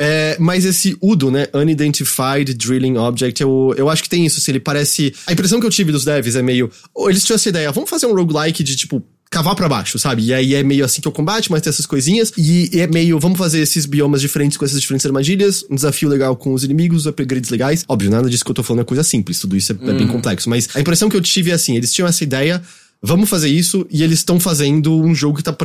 É, 0.00 0.36
mas 0.38 0.64
esse 0.64 0.96
UDO, 1.02 1.32
né? 1.32 1.48
Unidentified 1.52 2.54
Drilling 2.54 2.96
Object, 2.96 3.42
eu, 3.42 3.74
eu 3.76 3.90
acho 3.90 4.04
que 4.04 4.08
tem 4.08 4.24
isso. 4.24 4.38
Assim, 4.38 4.52
ele 4.52 4.60
parece. 4.60 5.12
A 5.26 5.32
impressão 5.32 5.58
que 5.58 5.66
eu 5.66 5.70
tive 5.70 5.90
dos 5.90 6.04
devs 6.04 6.36
é 6.36 6.42
meio. 6.42 6.70
Eles 7.08 7.24
tinham 7.24 7.34
essa 7.34 7.48
ideia, 7.48 7.72
vamos 7.72 7.90
fazer 7.90 8.06
um 8.06 8.14
roguelike 8.14 8.62
de 8.62 8.76
tipo 8.76 9.04
cavar 9.30 9.54
para 9.54 9.68
baixo, 9.68 9.98
sabe? 9.98 10.22
E 10.22 10.34
aí 10.34 10.54
é 10.54 10.62
meio 10.62 10.84
assim 10.84 11.00
que 11.00 11.08
eu 11.08 11.12
combate, 11.12 11.50
mas 11.50 11.60
tem 11.62 11.70
essas 11.70 11.86
coisinhas. 11.86 12.32
E 12.36 12.70
é 12.80 12.86
meio, 12.86 13.18
vamos 13.18 13.38
fazer 13.38 13.60
esses 13.60 13.86
biomas 13.86 14.20
diferentes 14.20 14.56
com 14.56 14.64
essas 14.64 14.80
diferentes 14.80 15.04
armadilhas, 15.06 15.64
um 15.70 15.74
desafio 15.74 16.08
legal 16.08 16.36
com 16.36 16.54
os 16.54 16.64
inimigos, 16.64 17.06
upgrades 17.06 17.50
legais. 17.50 17.84
Óbvio, 17.88 18.10
nada 18.10 18.28
disso 18.28 18.44
que 18.44 18.50
eu 18.50 18.54
tô 18.54 18.62
falando 18.62 18.82
é 18.82 18.84
coisa 18.84 19.02
simples, 19.02 19.38
tudo 19.38 19.56
isso 19.56 19.72
é, 19.72 19.74
hum. 19.74 19.96
bem 19.96 20.06
hum. 20.06 20.08
complexo. 20.08 20.48
Mas 20.48 20.68
a 20.74 20.80
impressão 20.80 21.08
que 21.08 21.16
eu 21.16 21.20
tive 21.20 21.50
é 21.50 21.54
assim, 21.54 21.76
eles 21.76 21.92
tinham 21.92 22.08
essa 22.08 22.24
ideia, 22.24 22.62
vamos 23.02 23.28
fazer 23.28 23.48
isso, 23.48 23.86
e 23.90 24.02
eles 24.02 24.18
estão 24.18 24.40
fazendo 24.40 24.94
um 25.00 25.14
jogo 25.14 25.36
que 25.36 25.42
tá, 25.42 25.56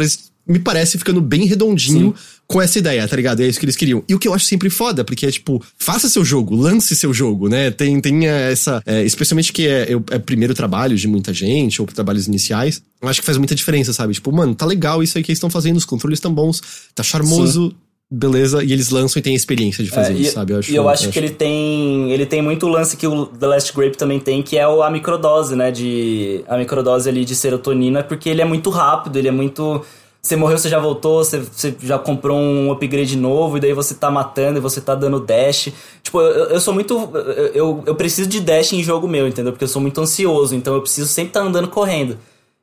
me 0.48 0.60
parece, 0.60 0.98
ficando 0.98 1.22
bem 1.22 1.46
redondinho 1.46 2.14
Sim. 2.16 2.24
com 2.46 2.62
essa 2.62 2.78
ideia, 2.78 3.08
tá 3.08 3.16
ligado? 3.16 3.42
É 3.42 3.48
isso 3.48 3.60
que 3.60 3.66
eles 3.66 3.76
queriam. 3.76 4.04
E 4.08 4.14
o 4.14 4.20
que 4.20 4.28
eu 4.28 4.34
acho 4.34 4.46
sempre 4.46 4.70
foda, 4.70 5.04
porque 5.04 5.26
é 5.26 5.32
tipo, 5.32 5.64
faça 5.78 6.10
seu 6.10 6.24
jogo, 6.24 6.56
lance 6.56 6.96
seu 6.96 7.14
jogo, 7.14 7.48
né? 7.48 7.72
Tem, 7.72 8.00
tem 8.02 8.28
essa. 8.28 8.82
É, 8.86 9.04
especialmente 9.04 9.54
que 9.54 9.68
é, 9.68 9.92
é, 10.12 10.20
primeiro 10.20 10.54
trabalho 10.54 10.96
de 10.96 11.08
muita 11.08 11.34
gente, 11.34 11.82
ou 11.82 11.88
trabalhos 11.88 12.28
iniciais. 12.28 12.82
Eu 13.02 13.08
acho 13.08 13.22
que 13.22 13.26
faz 13.26 13.38
muita 13.38 13.56
diferença, 13.56 13.94
sabe? 13.94 14.14
Tipo, 14.14 14.32
mano, 14.32 14.54
tá 14.54 14.66
legal 14.66 15.02
isso 15.02 15.18
aí 15.18 15.24
que 15.24 15.32
eles 15.32 15.38
estão 15.38 15.50
fazendo, 15.50 15.78
os 15.78 15.86
controles 15.86 16.20
tão 16.20 16.34
bons, 16.34 16.62
tá 16.94 17.04
charmoso. 17.04 17.70
Sim 17.70 17.83
beleza, 18.14 18.64
e 18.64 18.72
eles 18.72 18.92
lançam 18.92 19.20
e 19.20 19.24
têm 19.24 19.34
experiência 19.34 19.84
de 19.84 19.90
fazer 19.90 20.14
é, 20.14 20.18
isso, 20.18 20.32
e, 20.32 20.34
sabe? 20.34 20.54
Eu 20.54 20.60
acho, 20.60 20.72
e 20.72 20.76
eu 20.76 20.88
acho, 20.88 21.06
eu 21.08 21.12
que 21.12 21.18
ele 21.18 21.32
tem. 21.32 22.12
Ele 22.12 22.26
tem 22.26 22.42
muito 22.42 22.68
lance 22.68 22.96
que 22.96 23.08
o 23.08 23.26
The 23.26 23.48
Last 23.48 23.74
Grape 23.74 23.98
também 23.98 24.20
tem, 24.20 24.44
que 24.44 24.58
é 24.58 24.64
a 24.64 24.90
microdose, 24.92 25.56
né? 25.56 25.72
De. 25.72 26.44
A 26.48 26.58
microdose 26.58 27.10
ali 27.10 27.26
de 27.26 27.36
serotonina, 27.36 28.04
porque 28.04 28.30
ele 28.30 28.42
é 28.42 28.46
muito 28.46 28.70
rápido, 28.70 29.18
ele 29.18 29.28
é 29.28 29.32
muito. 29.32 29.84
Você 30.22 30.38
morreu, 30.38 30.58
você 30.58 30.70
já 30.70 30.80
voltou, 30.80 31.22
você, 31.24 31.40
você 31.40 31.76
já 31.82 32.00
comprou 32.00 32.38
um 32.38 32.72
upgrade 32.72 33.18
novo, 33.18 33.58
e 33.58 33.60
daí 33.60 33.74
você 33.74 33.94
tá 33.94 34.10
matando 34.10 34.58
e 34.58 34.62
você 34.62 34.80
tá 34.80 34.96
dando 34.96 35.20
dash. 35.20 35.70
Tipo, 36.02 36.22
eu, 36.22 36.46
eu 36.46 36.60
sou 36.62 36.74
muito. 36.74 37.12
Eu, 37.54 37.84
eu 37.86 37.96
preciso 37.96 38.30
de 38.30 38.40
dash 38.40 38.74
em 38.74 38.84
jogo 38.84 39.08
meu, 39.08 39.28
entendeu? 39.28 39.52
Porque 39.52 39.66
eu 39.66 39.68
sou 39.68 39.82
muito 39.82 40.00
ansioso, 40.00 40.56
então 40.56 40.76
eu 40.76 40.82
preciso 40.82 41.08
sempre 41.08 41.32
estar 41.32 41.42
tá 41.42 41.48
andando 41.48 41.68
correndo. 41.68 42.18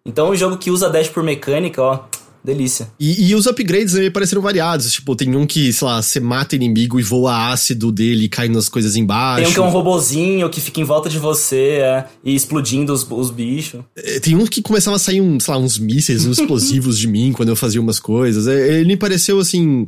Então 0.07 0.31
um 0.31 0.37
jogo 0.37 0.57
que 0.57 0.71
usa 0.71 0.89
dash 0.89 1.09
por 1.09 1.23
mecânica, 1.23 1.83
ó, 1.83 1.99
delícia. 2.43 2.91
E, 2.99 3.29
e, 3.29 3.35
os 3.35 3.47
upgrades 3.47 3.95
me 3.95 4.11
pareceram 4.11 4.43
variados. 4.43 4.93
Tipo, 4.93 5.15
tem 5.15 5.35
um 5.37 5.47
que, 5.47 5.73
sei 5.73 5.87
lá, 5.87 6.03
você 6.03 6.21
mata 6.21 6.57
inimigo 6.57 6.99
e 6.99 7.03
voa 7.03 7.51
ácido 7.53 7.93
dele 7.93 8.25
e 8.25 8.29
cai 8.29 8.49
nas 8.49 8.69
coisas 8.69 8.97
embaixo. 8.97 9.43
Tem 9.43 9.51
um 9.51 9.55
que 9.55 9.61
é 9.61 9.63
um 9.63 9.71
robozinho 9.71 10.49
que 10.49 10.61
fica 10.61 10.81
em 10.81 10.85
volta 10.85 11.09
de 11.09 11.19
você 11.19 11.81
é, 11.83 12.05
e 12.25 12.35
explodindo 12.35 12.93
os, 12.93 13.07
os 13.11 13.31
bichos. 13.31 13.81
É, 13.97 14.21
tem 14.21 14.37
um 14.37 14.47
que 14.47 14.63
começava 14.63 14.97
a 14.97 14.99
sair, 14.99 15.21
um, 15.21 15.39
sei 15.39 15.55
lá, 15.55 15.61
uns 15.61 15.79
mísseis, 15.79 16.25
uns 16.25 16.39
explosivos 16.41 16.99
de 16.99 17.07
mim 17.07 17.33
quando 17.33 17.51
eu 17.51 17.57
fazia 17.57 17.81
umas 17.81 17.99
coisas. 17.99 18.47
É, 18.47 18.79
ele 18.79 18.87
me 18.87 18.97
pareceu 18.97 19.39
assim. 19.39 19.87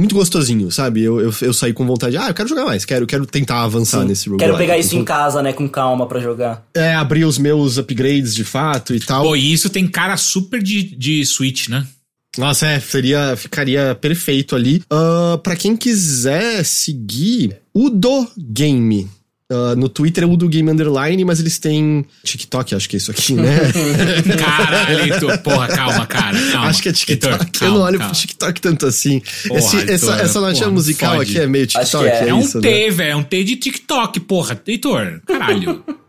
Muito 0.00 0.14
gostosinho, 0.14 0.70
sabe? 0.70 1.02
Eu, 1.02 1.20
eu, 1.20 1.30
eu, 1.42 1.52
saí 1.52 1.74
com 1.74 1.86
vontade. 1.86 2.16
Ah, 2.16 2.28
eu 2.28 2.34
quero 2.34 2.48
jogar 2.48 2.64
mais, 2.64 2.86
quero, 2.86 3.06
quero 3.06 3.26
tentar 3.26 3.62
avançar 3.62 4.00
Sim. 4.00 4.08
nesse 4.08 4.30
roguelike. 4.30 4.46
Quero 4.46 4.56
pegar 4.56 4.78
isso 4.78 4.94
então, 4.94 5.02
em 5.02 5.04
casa, 5.04 5.42
né, 5.42 5.52
com 5.52 5.68
calma 5.68 6.06
para 6.06 6.18
jogar. 6.20 6.66
É, 6.74 6.94
abrir 6.94 7.26
os 7.26 7.36
meus 7.36 7.76
upgrades 7.76 8.34
de 8.34 8.42
fato 8.42 8.94
e 8.94 9.00
tal. 9.00 9.24
Pô, 9.24 9.36
e 9.36 9.52
isso 9.52 9.68
tem 9.68 9.86
cara 9.86 10.16
super 10.16 10.62
de, 10.62 10.82
de 10.96 11.22
Switch, 11.26 11.68
né? 11.68 11.86
Nossa, 12.38 12.66
é, 12.66 12.80
seria, 12.80 13.36
ficaria 13.36 13.94
perfeito 13.94 14.56
ali. 14.56 14.82
Uh, 14.90 15.36
para 15.38 15.54
quem 15.54 15.76
quiser 15.76 16.64
seguir, 16.64 17.58
Udo 17.74 18.26
Game. 18.38 19.06
Uh, 19.50 19.74
no 19.74 19.88
Twitter 19.88 20.22
é 20.22 20.26
Udo 20.28 20.48
Game 20.48 20.70
Underline, 20.70 21.24
mas 21.24 21.40
eles 21.40 21.58
têm 21.58 22.06
TikTok, 22.22 22.72
acho 22.72 22.88
que 22.88 22.94
é 22.94 22.98
isso 22.98 23.10
aqui, 23.10 23.34
né? 23.34 23.58
Caralho, 24.38 25.38
porra, 25.40 25.66
calma, 25.66 26.06
cara. 26.06 26.38
Calma. 26.52 26.68
Acho 26.68 26.80
que 26.80 26.88
é 26.88 26.92
TikTok. 26.92 27.32
Heitor, 27.32 27.50
calma, 27.50 27.74
eu 27.74 27.78
não 27.78 27.86
olho 27.86 27.98
calma. 27.98 28.12
pro 28.12 28.20
TikTok 28.20 28.60
tanto 28.60 28.86
assim. 28.86 29.20
Porra, 29.48 29.58
Esse, 29.58 29.76
Heitor, 29.76 29.92
essa, 29.92 30.12
essa 30.22 30.40
notinha 30.40 30.70
musical 30.70 31.16
fode. 31.16 31.32
aqui 31.32 31.40
é 31.40 31.48
meio 31.48 31.66
TikTok. 31.66 32.06
É. 32.06 32.08
é. 32.08 32.28
é, 32.28 32.34
um 32.34 32.40
isso, 32.40 32.60
T, 32.60 32.68
né? 32.68 32.90
velho. 32.90 33.10
É 33.10 33.16
um 33.16 33.22
T 33.24 33.42
de 33.42 33.56
TikTok, 33.56 34.20
porra. 34.20 34.60
Heitor, 34.64 35.20
caralho. 35.26 35.84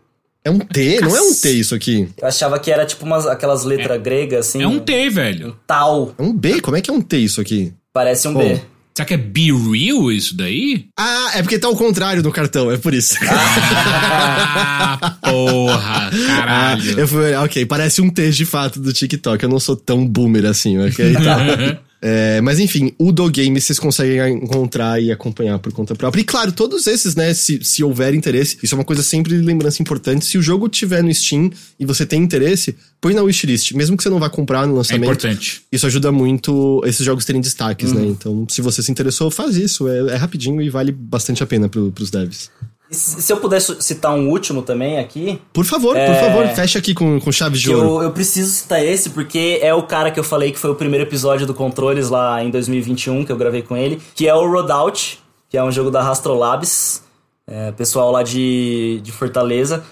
É 0.44 0.50
um 0.50 0.58
T? 0.58 1.00
Não 1.00 1.16
é 1.16 1.20
um 1.20 1.34
T 1.34 1.50
isso 1.50 1.72
aqui. 1.72 2.08
Eu 2.20 2.26
achava 2.26 2.58
que 2.58 2.68
era 2.68 2.84
tipo 2.84 3.04
umas, 3.04 3.26
aquelas 3.26 3.62
letras 3.62 3.96
é, 3.96 3.98
gregas, 3.98 4.48
assim. 4.48 4.60
É 4.60 4.66
um 4.66 4.80
T, 4.80 5.08
velho. 5.08 5.50
Um 5.50 5.54
tal. 5.64 6.14
É 6.18 6.22
um 6.22 6.32
B? 6.32 6.60
Como 6.60 6.76
é 6.76 6.80
que 6.80 6.90
é 6.90 6.92
um 6.92 7.00
T 7.00 7.16
isso 7.18 7.40
aqui? 7.40 7.72
Parece 7.92 8.26
um 8.26 8.34
oh. 8.34 8.38
B. 8.38 8.60
Será 8.94 9.06
que 9.06 9.14
é 9.14 9.16
Be 9.16 9.50
Real 9.50 10.12
isso 10.12 10.36
daí? 10.36 10.86
Ah, 10.98 11.32
é 11.34 11.42
porque 11.42 11.58
tá 11.58 11.66
ao 11.66 11.76
contrário 11.76 12.22
no 12.22 12.30
cartão, 12.30 12.70
é 12.70 12.76
por 12.76 12.92
isso. 12.92 13.16
Ah, 13.24 15.16
porra, 15.22 16.10
caralho. 16.26 16.98
Eu 17.00 17.08
fui, 17.08 17.34
ok, 17.34 17.64
parece 17.66 18.02
um 18.02 18.10
T 18.10 18.30
de 18.30 18.44
fato 18.44 18.78
do 18.80 18.92
TikTok. 18.92 19.42
Eu 19.42 19.48
não 19.48 19.58
sou 19.58 19.74
tão 19.74 20.06
boomer 20.06 20.44
assim, 20.44 20.78
ok? 20.78 21.14
Tá. 21.14 21.78
É, 22.04 22.40
mas 22.40 22.58
enfim, 22.58 22.92
o 22.98 23.12
Do 23.12 23.30
Game 23.30 23.60
vocês 23.60 23.78
conseguem 23.78 24.34
encontrar 24.34 25.00
e 25.00 25.12
acompanhar 25.12 25.60
por 25.60 25.72
conta 25.72 25.94
própria. 25.94 26.20
E 26.20 26.24
claro, 26.24 26.50
todos 26.50 26.88
esses, 26.88 27.14
né, 27.14 27.32
se, 27.32 27.62
se 27.62 27.84
houver 27.84 28.12
interesse, 28.12 28.58
isso 28.60 28.74
é 28.74 28.78
uma 28.78 28.84
coisa 28.84 29.04
sempre 29.04 29.38
de 29.38 29.40
lembrança 29.40 29.80
importante. 29.80 30.24
Se 30.24 30.36
o 30.36 30.42
jogo 30.42 30.68
tiver 30.68 31.00
no 31.00 31.14
Steam 31.14 31.52
e 31.78 31.86
você 31.86 32.04
tem 32.04 32.20
interesse, 32.20 32.74
põe 33.00 33.14
na 33.14 33.22
wishlist. 33.22 33.72
Mesmo 33.74 33.96
que 33.96 34.02
você 34.02 34.10
não 34.10 34.18
vá 34.18 34.28
comprar 34.28 34.66
no 34.66 34.74
lançamento. 34.74 35.04
É 35.04 35.06
importante. 35.06 35.62
Isso 35.70 35.86
ajuda 35.86 36.10
muito 36.10 36.82
esses 36.84 37.06
jogos 37.06 37.24
terem 37.24 37.40
destaques, 37.40 37.92
né? 37.92 38.00
uhum. 38.00 38.06
né? 38.06 38.12
Então, 38.18 38.46
se 38.48 38.60
você 38.60 38.82
se 38.82 38.90
interessou, 38.90 39.30
faz 39.30 39.56
isso. 39.56 39.86
É, 39.86 40.14
é 40.14 40.16
rapidinho 40.16 40.60
e 40.60 40.68
vale 40.68 40.90
bastante 40.90 41.40
a 41.42 41.46
pena 41.46 41.68
pro, 41.68 41.92
pros 41.92 42.10
devs. 42.10 42.50
Se 42.92 43.32
eu 43.32 43.38
pudesse 43.38 43.80
citar 43.80 44.12
um 44.12 44.28
último 44.28 44.62
também 44.62 44.98
aqui. 44.98 45.40
Por 45.52 45.64
favor, 45.64 45.96
é... 45.96 46.06
por 46.06 46.20
favor, 46.20 46.46
fecha 46.54 46.78
aqui 46.78 46.94
com, 46.94 47.18
com 47.18 47.32
chave 47.32 47.58
de 47.58 47.72
ouro. 47.74 47.88
Eu, 47.88 48.02
eu 48.04 48.10
preciso 48.12 48.50
citar 48.50 48.84
esse 48.84 49.10
porque 49.10 49.58
é 49.62 49.72
o 49.74 49.82
cara 49.82 50.10
que 50.10 50.20
eu 50.20 50.24
falei 50.24 50.52
que 50.52 50.58
foi 50.58 50.70
o 50.70 50.74
primeiro 50.74 51.04
episódio 51.04 51.46
do 51.46 51.54
Controles 51.54 52.10
lá 52.10 52.42
em 52.44 52.50
2021, 52.50 53.24
que 53.24 53.32
eu 53.32 53.36
gravei 53.36 53.62
com 53.62 53.76
ele, 53.76 54.00
que 54.14 54.28
é 54.28 54.34
o 54.34 54.46
Rodout, 54.46 55.18
que 55.48 55.56
é 55.56 55.64
um 55.64 55.72
jogo 55.72 55.90
da 55.90 56.02
Rastrolabs, 56.02 57.02
é, 57.46 57.72
pessoal 57.72 58.10
lá 58.10 58.22
de, 58.22 59.00
de 59.02 59.10
Fortaleza, 59.10 59.84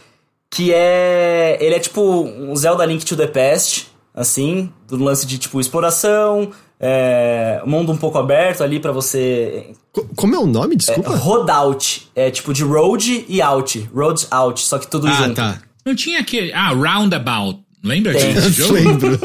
que 0.51 0.73
é. 0.73 1.59
Ele 1.61 1.75
é 1.75 1.79
tipo 1.79 2.01
um 2.01 2.55
Zelda 2.57 2.85
Link 2.85 3.05
to 3.05 3.17
the 3.17 3.27
Past, 3.27 3.89
assim, 4.15 4.73
do 4.87 5.03
lance 5.03 5.27
de 5.27 5.39
tipo 5.39 5.61
exploração, 5.61 6.51
é, 6.81 7.61
mundo 7.67 7.93
um 7.93 7.97
pouco 7.97 8.17
aberto 8.17 8.65
ali 8.65 8.81
para 8.81 8.91
você. 8.91 9.67
Como 10.17 10.35
é 10.35 10.39
o 10.39 10.47
nome? 10.47 10.77
Desculpa. 10.77 11.13
É, 11.13 11.17
roadout. 11.17 12.09
É 12.17 12.31
tipo 12.31 12.55
de 12.55 12.65
road 12.65 13.27
e 13.29 13.43
out. 13.43 13.91
Roads 13.95 14.27
out, 14.31 14.63
só 14.63 14.79
que 14.79 14.87
tudo 14.87 15.07
ah, 15.07 15.13
junto. 15.13 15.35
tá. 15.35 15.59
Não 15.85 15.95
tinha 15.95 16.21
aquele. 16.21 16.53
Ah, 16.55 16.71
roundabout. 16.71 17.61
Lembra 17.83 18.13
Tem. 18.13 18.33
desse 18.33 18.51
jogo? 18.53 18.75
Lembro. 18.75 19.19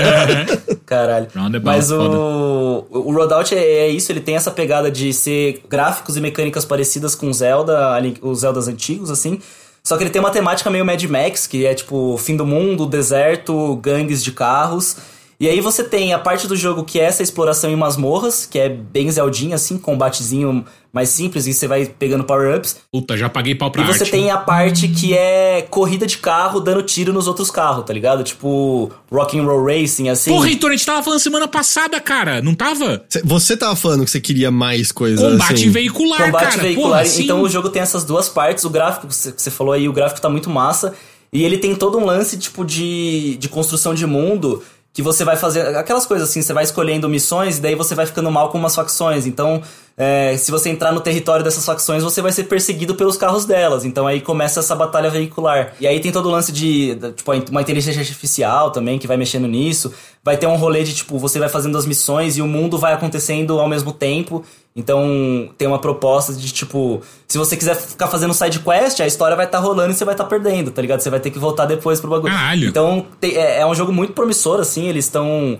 Caralho. 0.86 1.28
Roundabout, 1.34 1.76
Mas 1.76 1.90
o, 1.90 2.86
o 2.90 3.12
Roadout 3.12 3.54
é, 3.54 3.58
é 3.58 3.88
isso, 3.88 4.12
ele 4.12 4.20
tem 4.20 4.36
essa 4.36 4.50
pegada 4.50 4.90
de 4.90 5.12
ser 5.12 5.62
gráficos 5.68 6.16
e 6.16 6.20
mecânicas 6.20 6.64
parecidas 6.64 7.14
com 7.14 7.32
Zelda, 7.32 7.98
os 8.22 8.40
Zeldas 8.40 8.68
antigos, 8.68 9.10
assim. 9.10 9.38
Só 9.82 9.96
que 9.96 10.02
ele 10.02 10.10
tem 10.10 10.20
uma 10.20 10.30
temática 10.30 10.70
meio 10.70 10.84
Mad 10.84 11.02
Max, 11.04 11.46
que 11.46 11.66
é 11.66 11.74
tipo 11.74 12.16
fim 12.18 12.36
do 12.36 12.46
mundo, 12.46 12.86
deserto, 12.86 13.76
gangues 13.76 14.22
de 14.24 14.32
carros. 14.32 14.96
E 15.40 15.48
aí 15.48 15.60
você 15.60 15.82
tem 15.82 16.12
a 16.12 16.18
parte 16.18 16.46
do 16.46 16.54
jogo 16.56 16.84
que 16.84 16.98
é 17.00 17.04
essa 17.04 17.22
exploração 17.22 17.70
em 17.70 17.76
masmorras, 17.76 18.46
que 18.46 18.58
é 18.58 18.68
bem 18.68 19.10
Zeldinha, 19.10 19.56
assim, 19.56 19.76
combatezinho 19.76 20.64
mais 20.92 21.08
simples, 21.08 21.46
e 21.48 21.52
você 21.52 21.66
vai 21.66 21.86
pegando 21.86 22.22
power-ups. 22.22 22.76
Puta, 22.92 23.16
já 23.16 23.28
paguei 23.28 23.52
pau 23.56 23.68
pra 23.68 23.82
E 23.82 23.86
você 23.86 24.04
arte. 24.04 24.12
tem 24.12 24.30
a 24.30 24.36
parte 24.38 24.86
que 24.86 25.12
é 25.12 25.62
corrida 25.68 26.06
de 26.06 26.18
carro 26.18 26.60
dando 26.60 26.82
tiro 26.84 27.12
nos 27.12 27.26
outros 27.26 27.50
carros, 27.50 27.84
tá 27.84 27.92
ligado? 27.92 28.22
Tipo 28.22 28.92
rock 29.10 29.36
and 29.36 29.42
roll 29.44 29.64
racing, 29.64 30.08
assim. 30.08 30.30
Porra, 30.30 30.48
Heitor, 30.48 30.70
a 30.70 30.76
gente 30.76 30.86
tava 30.86 31.02
falando 31.02 31.18
semana 31.18 31.48
passada, 31.48 32.00
cara. 32.00 32.40
Não 32.40 32.54
tava? 32.54 33.04
Cê- 33.08 33.22
Você 33.24 33.56
tava 33.56 33.74
falando 33.74 34.04
que 34.04 34.10
você 34.12 34.20
queria 34.20 34.52
mais 34.52 34.92
coisas 34.92 35.20
Combate 35.20 35.54
assim. 35.54 35.70
veicular, 35.70 36.26
combate 36.26 36.42
cara. 36.50 36.62
veicular. 36.62 36.90
Porra, 37.00 37.04
sim. 37.06 37.24
então 37.24 37.42
o 37.42 37.48
jogo 37.48 37.70
tem 37.70 37.82
essas 37.82 38.04
duas 38.04 38.28
partes. 38.28 38.62
O 38.64 38.70
gráfico, 38.70 39.08
que 39.08 39.14
você 39.14 39.50
falou 39.50 39.72
aí, 39.72 39.88
o 39.88 39.92
gráfico 39.92 40.20
tá 40.20 40.28
muito 40.30 40.48
massa. 40.48 40.94
E 41.32 41.42
ele 41.42 41.58
tem 41.58 41.74
todo 41.74 41.98
um 41.98 42.04
lance, 42.04 42.38
tipo, 42.38 42.64
de, 42.64 43.36
de 43.40 43.48
construção 43.48 43.92
de 43.92 44.06
mundo. 44.06 44.62
Que 44.94 45.02
você 45.02 45.24
vai 45.24 45.36
fazer. 45.36 45.76
Aquelas 45.76 46.06
coisas 46.06 46.30
assim, 46.30 46.40
você 46.40 46.54
vai 46.54 46.64
escolhendo 46.64 47.06
missões 47.08 47.58
e 47.58 47.60
daí 47.60 47.74
você 47.74 47.94
vai 47.94 48.06
ficando 48.06 48.30
mal 48.30 48.48
com 48.48 48.56
umas 48.56 48.74
facções. 48.74 49.26
Então, 49.26 49.62
é, 49.96 50.36
se 50.36 50.50
você 50.50 50.70
entrar 50.70 50.90
no 50.92 51.00
território 51.00 51.44
dessas 51.44 51.64
facções, 51.64 52.02
você 52.02 52.20
vai 52.20 52.32
ser 52.32 52.44
perseguido 52.44 52.94
pelos 52.96 53.16
carros 53.16 53.44
delas. 53.44 53.84
Então 53.84 54.06
aí 54.06 54.20
começa 54.20 54.58
essa 54.60 54.74
batalha 54.74 55.08
veicular. 55.10 55.72
E 55.80 55.86
aí 55.86 56.00
tem 56.00 56.10
todo 56.10 56.26
o 56.26 56.30
lance 56.32 56.50
de, 56.50 56.96
tipo, 57.14 57.32
uma 57.50 57.60
inteligência 57.62 58.00
artificial 58.00 58.70
também 58.72 58.98
que 58.98 59.06
vai 59.06 59.16
mexendo 59.16 59.46
nisso. 59.46 59.92
Vai 60.24 60.36
ter 60.36 60.46
um 60.48 60.56
rolê 60.56 60.82
de, 60.82 60.94
tipo, 60.94 61.18
você 61.18 61.38
vai 61.38 61.48
fazendo 61.48 61.78
as 61.78 61.86
missões 61.86 62.36
e 62.36 62.42
o 62.42 62.46
mundo 62.46 62.76
vai 62.76 62.92
acontecendo 62.92 63.60
ao 63.60 63.68
mesmo 63.68 63.92
tempo. 63.92 64.44
Então 64.74 65.48
tem 65.56 65.68
uma 65.68 65.78
proposta 65.78 66.32
de, 66.32 66.52
tipo, 66.52 67.00
se 67.28 67.38
você 67.38 67.56
quiser 67.56 67.76
ficar 67.76 68.08
fazendo 68.08 68.34
side 68.34 68.58
quest, 68.58 68.98
a 69.00 69.06
história 69.06 69.36
vai 69.36 69.46
estar 69.46 69.60
rolando 69.60 69.92
e 69.92 69.94
você 69.94 70.04
vai 70.04 70.14
estar 70.14 70.24
perdendo, 70.24 70.72
tá 70.72 70.82
ligado? 70.82 70.98
Você 71.00 71.10
vai 71.10 71.20
ter 71.20 71.30
que 71.30 71.38
voltar 71.38 71.66
depois 71.66 72.00
pro 72.00 72.10
bagulho. 72.10 72.32
Caralho. 72.34 72.68
Então 72.68 73.06
tem- 73.20 73.36
é, 73.36 73.60
é 73.60 73.66
um 73.66 73.74
jogo 73.76 73.92
muito 73.92 74.12
promissor, 74.12 74.58
assim, 74.58 74.88
eles 74.88 75.04
estão 75.04 75.56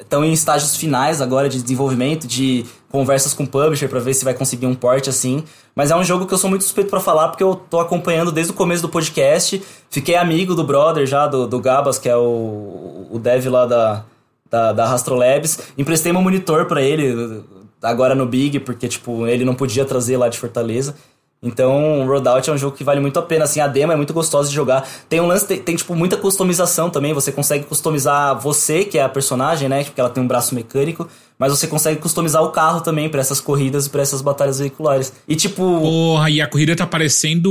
estão 0.00 0.24
em 0.24 0.32
estágios 0.32 0.76
finais 0.76 1.20
agora 1.20 1.48
de 1.48 1.60
desenvolvimento, 1.60 2.26
de 2.26 2.64
conversas 2.90 3.34
com 3.34 3.44
o 3.44 3.46
publisher 3.46 3.88
pra 3.88 4.00
ver 4.00 4.14
se 4.14 4.24
vai 4.24 4.34
conseguir 4.34 4.66
um 4.66 4.74
port 4.74 5.08
assim. 5.08 5.44
Mas 5.74 5.90
é 5.90 5.96
um 5.96 6.02
jogo 6.02 6.26
que 6.26 6.34
eu 6.34 6.38
sou 6.38 6.48
muito 6.48 6.62
suspeito 6.62 6.90
pra 6.90 7.00
falar 7.00 7.28
porque 7.28 7.42
eu 7.42 7.54
tô 7.54 7.80
acompanhando 7.80 8.32
desde 8.32 8.52
o 8.52 8.54
começo 8.54 8.82
do 8.82 8.88
podcast. 8.88 9.62
Fiquei 9.90 10.16
amigo 10.16 10.54
do 10.54 10.64
brother 10.64 11.06
já, 11.06 11.26
do, 11.26 11.46
do 11.46 11.60
Gabas, 11.60 11.98
que 11.98 12.08
é 12.08 12.16
o, 12.16 13.06
o 13.10 13.18
dev 13.18 13.46
lá 13.46 13.66
da, 13.66 14.04
da, 14.50 14.72
da 14.72 14.86
Rastrolabs. 14.86 15.60
Emprestei 15.76 16.12
meu 16.12 16.22
monitor 16.22 16.66
pra 16.66 16.82
ele 16.82 17.44
agora 17.82 18.14
no 18.14 18.26
Big, 18.26 18.60
porque 18.60 18.88
tipo, 18.88 19.26
ele 19.26 19.44
não 19.44 19.54
podia 19.54 19.84
trazer 19.84 20.16
lá 20.16 20.28
de 20.28 20.38
Fortaleza. 20.38 20.96
Então, 21.40 22.04
Roadout 22.04 22.50
é 22.50 22.52
um 22.52 22.58
jogo 22.58 22.76
que 22.76 22.82
vale 22.82 22.98
muito 22.98 23.16
a 23.16 23.22
pena, 23.22 23.44
assim, 23.44 23.60
a 23.60 23.68
demo 23.68 23.92
é 23.92 23.96
muito 23.96 24.12
gostosa 24.12 24.48
de 24.48 24.54
jogar. 24.54 24.88
Tem 25.08 25.20
um 25.20 25.26
lance, 25.26 25.46
tem, 25.46 25.58
tem, 25.58 25.76
tipo, 25.76 25.94
muita 25.94 26.16
customização 26.16 26.90
também, 26.90 27.12
você 27.12 27.30
consegue 27.30 27.64
customizar 27.64 28.38
você, 28.40 28.84
que 28.84 28.98
é 28.98 29.02
a 29.02 29.08
personagem, 29.08 29.68
né, 29.68 29.84
porque 29.84 30.00
ela 30.00 30.10
tem 30.10 30.20
um 30.20 30.26
braço 30.26 30.52
mecânico, 30.52 31.06
mas 31.38 31.52
você 31.52 31.68
consegue 31.68 32.00
customizar 32.00 32.42
o 32.42 32.50
carro 32.50 32.80
também 32.80 33.08
pra 33.08 33.20
essas 33.20 33.40
corridas 33.40 33.86
e 33.86 33.90
pra 33.90 34.02
essas 34.02 34.20
batalhas 34.20 34.58
veiculares. 34.58 35.12
E 35.28 35.36
tipo, 35.36 35.62
Porra, 35.62 36.28
e 36.28 36.40
a 36.40 36.46
corrida 36.48 36.74
tá 36.74 36.86
parecendo 36.86 37.48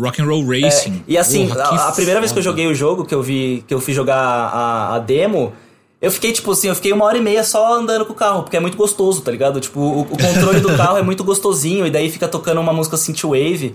Rock 0.00 0.22
and 0.22 0.24
Roll 0.24 0.46
Racing. 0.46 1.04
e 1.06 1.18
assim, 1.18 1.48
Porra, 1.48 1.62
a, 1.64 1.88
a 1.88 1.92
primeira 1.92 2.20
vez 2.20 2.32
que 2.32 2.38
eu 2.38 2.42
joguei 2.42 2.66
o 2.66 2.74
jogo, 2.74 3.04
que 3.04 3.14
eu 3.14 3.22
vi, 3.22 3.62
que 3.68 3.74
eu 3.74 3.80
fui 3.80 3.92
jogar 3.92 4.16
a, 4.16 4.94
a 4.94 4.98
demo, 4.98 5.52
eu 6.00 6.10
fiquei, 6.10 6.32
tipo 6.32 6.50
assim, 6.50 6.68
eu 6.68 6.74
fiquei 6.74 6.92
uma 6.92 7.04
hora 7.04 7.18
e 7.18 7.20
meia 7.20 7.44
só 7.44 7.74
andando 7.78 8.04
com 8.06 8.12
o 8.12 8.16
carro, 8.16 8.42
porque 8.42 8.56
é 8.56 8.60
muito 8.60 8.76
gostoso, 8.76 9.20
tá 9.22 9.30
ligado? 9.30 9.60
Tipo, 9.60 9.80
o, 9.80 10.00
o 10.02 10.04
controle 10.06 10.60
do 10.60 10.74
carro 10.76 10.96
é 10.96 11.02
muito 11.02 11.22
gostosinho, 11.24 11.86
e 11.86 11.90
daí 11.90 12.10
fica 12.10 12.26
tocando 12.28 12.60
uma 12.60 12.72
música 12.72 12.96
synthwave. 12.96 13.74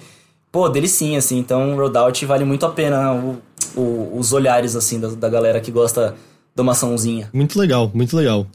Pô, 0.52 0.70
delicinha, 0.70 1.20
assim, 1.20 1.38
então 1.38 1.76
Roadout 1.76 2.26
vale 2.26 2.46
muito 2.46 2.66
a 2.66 2.70
pena 2.70 3.14
o- 3.14 3.38
o- 3.76 4.18
os 4.18 4.32
olhares, 4.34 4.76
assim, 4.76 5.00
da, 5.00 5.10
da 5.10 5.28
galera 5.30 5.60
que 5.60 5.70
gosta 5.72 6.16
de 6.56 6.62
uma 6.62 6.72
açãozinha. 6.72 7.30
Muito 7.34 7.60
legal, 7.60 7.92
muito 7.94 8.16
legal. 8.16 8.48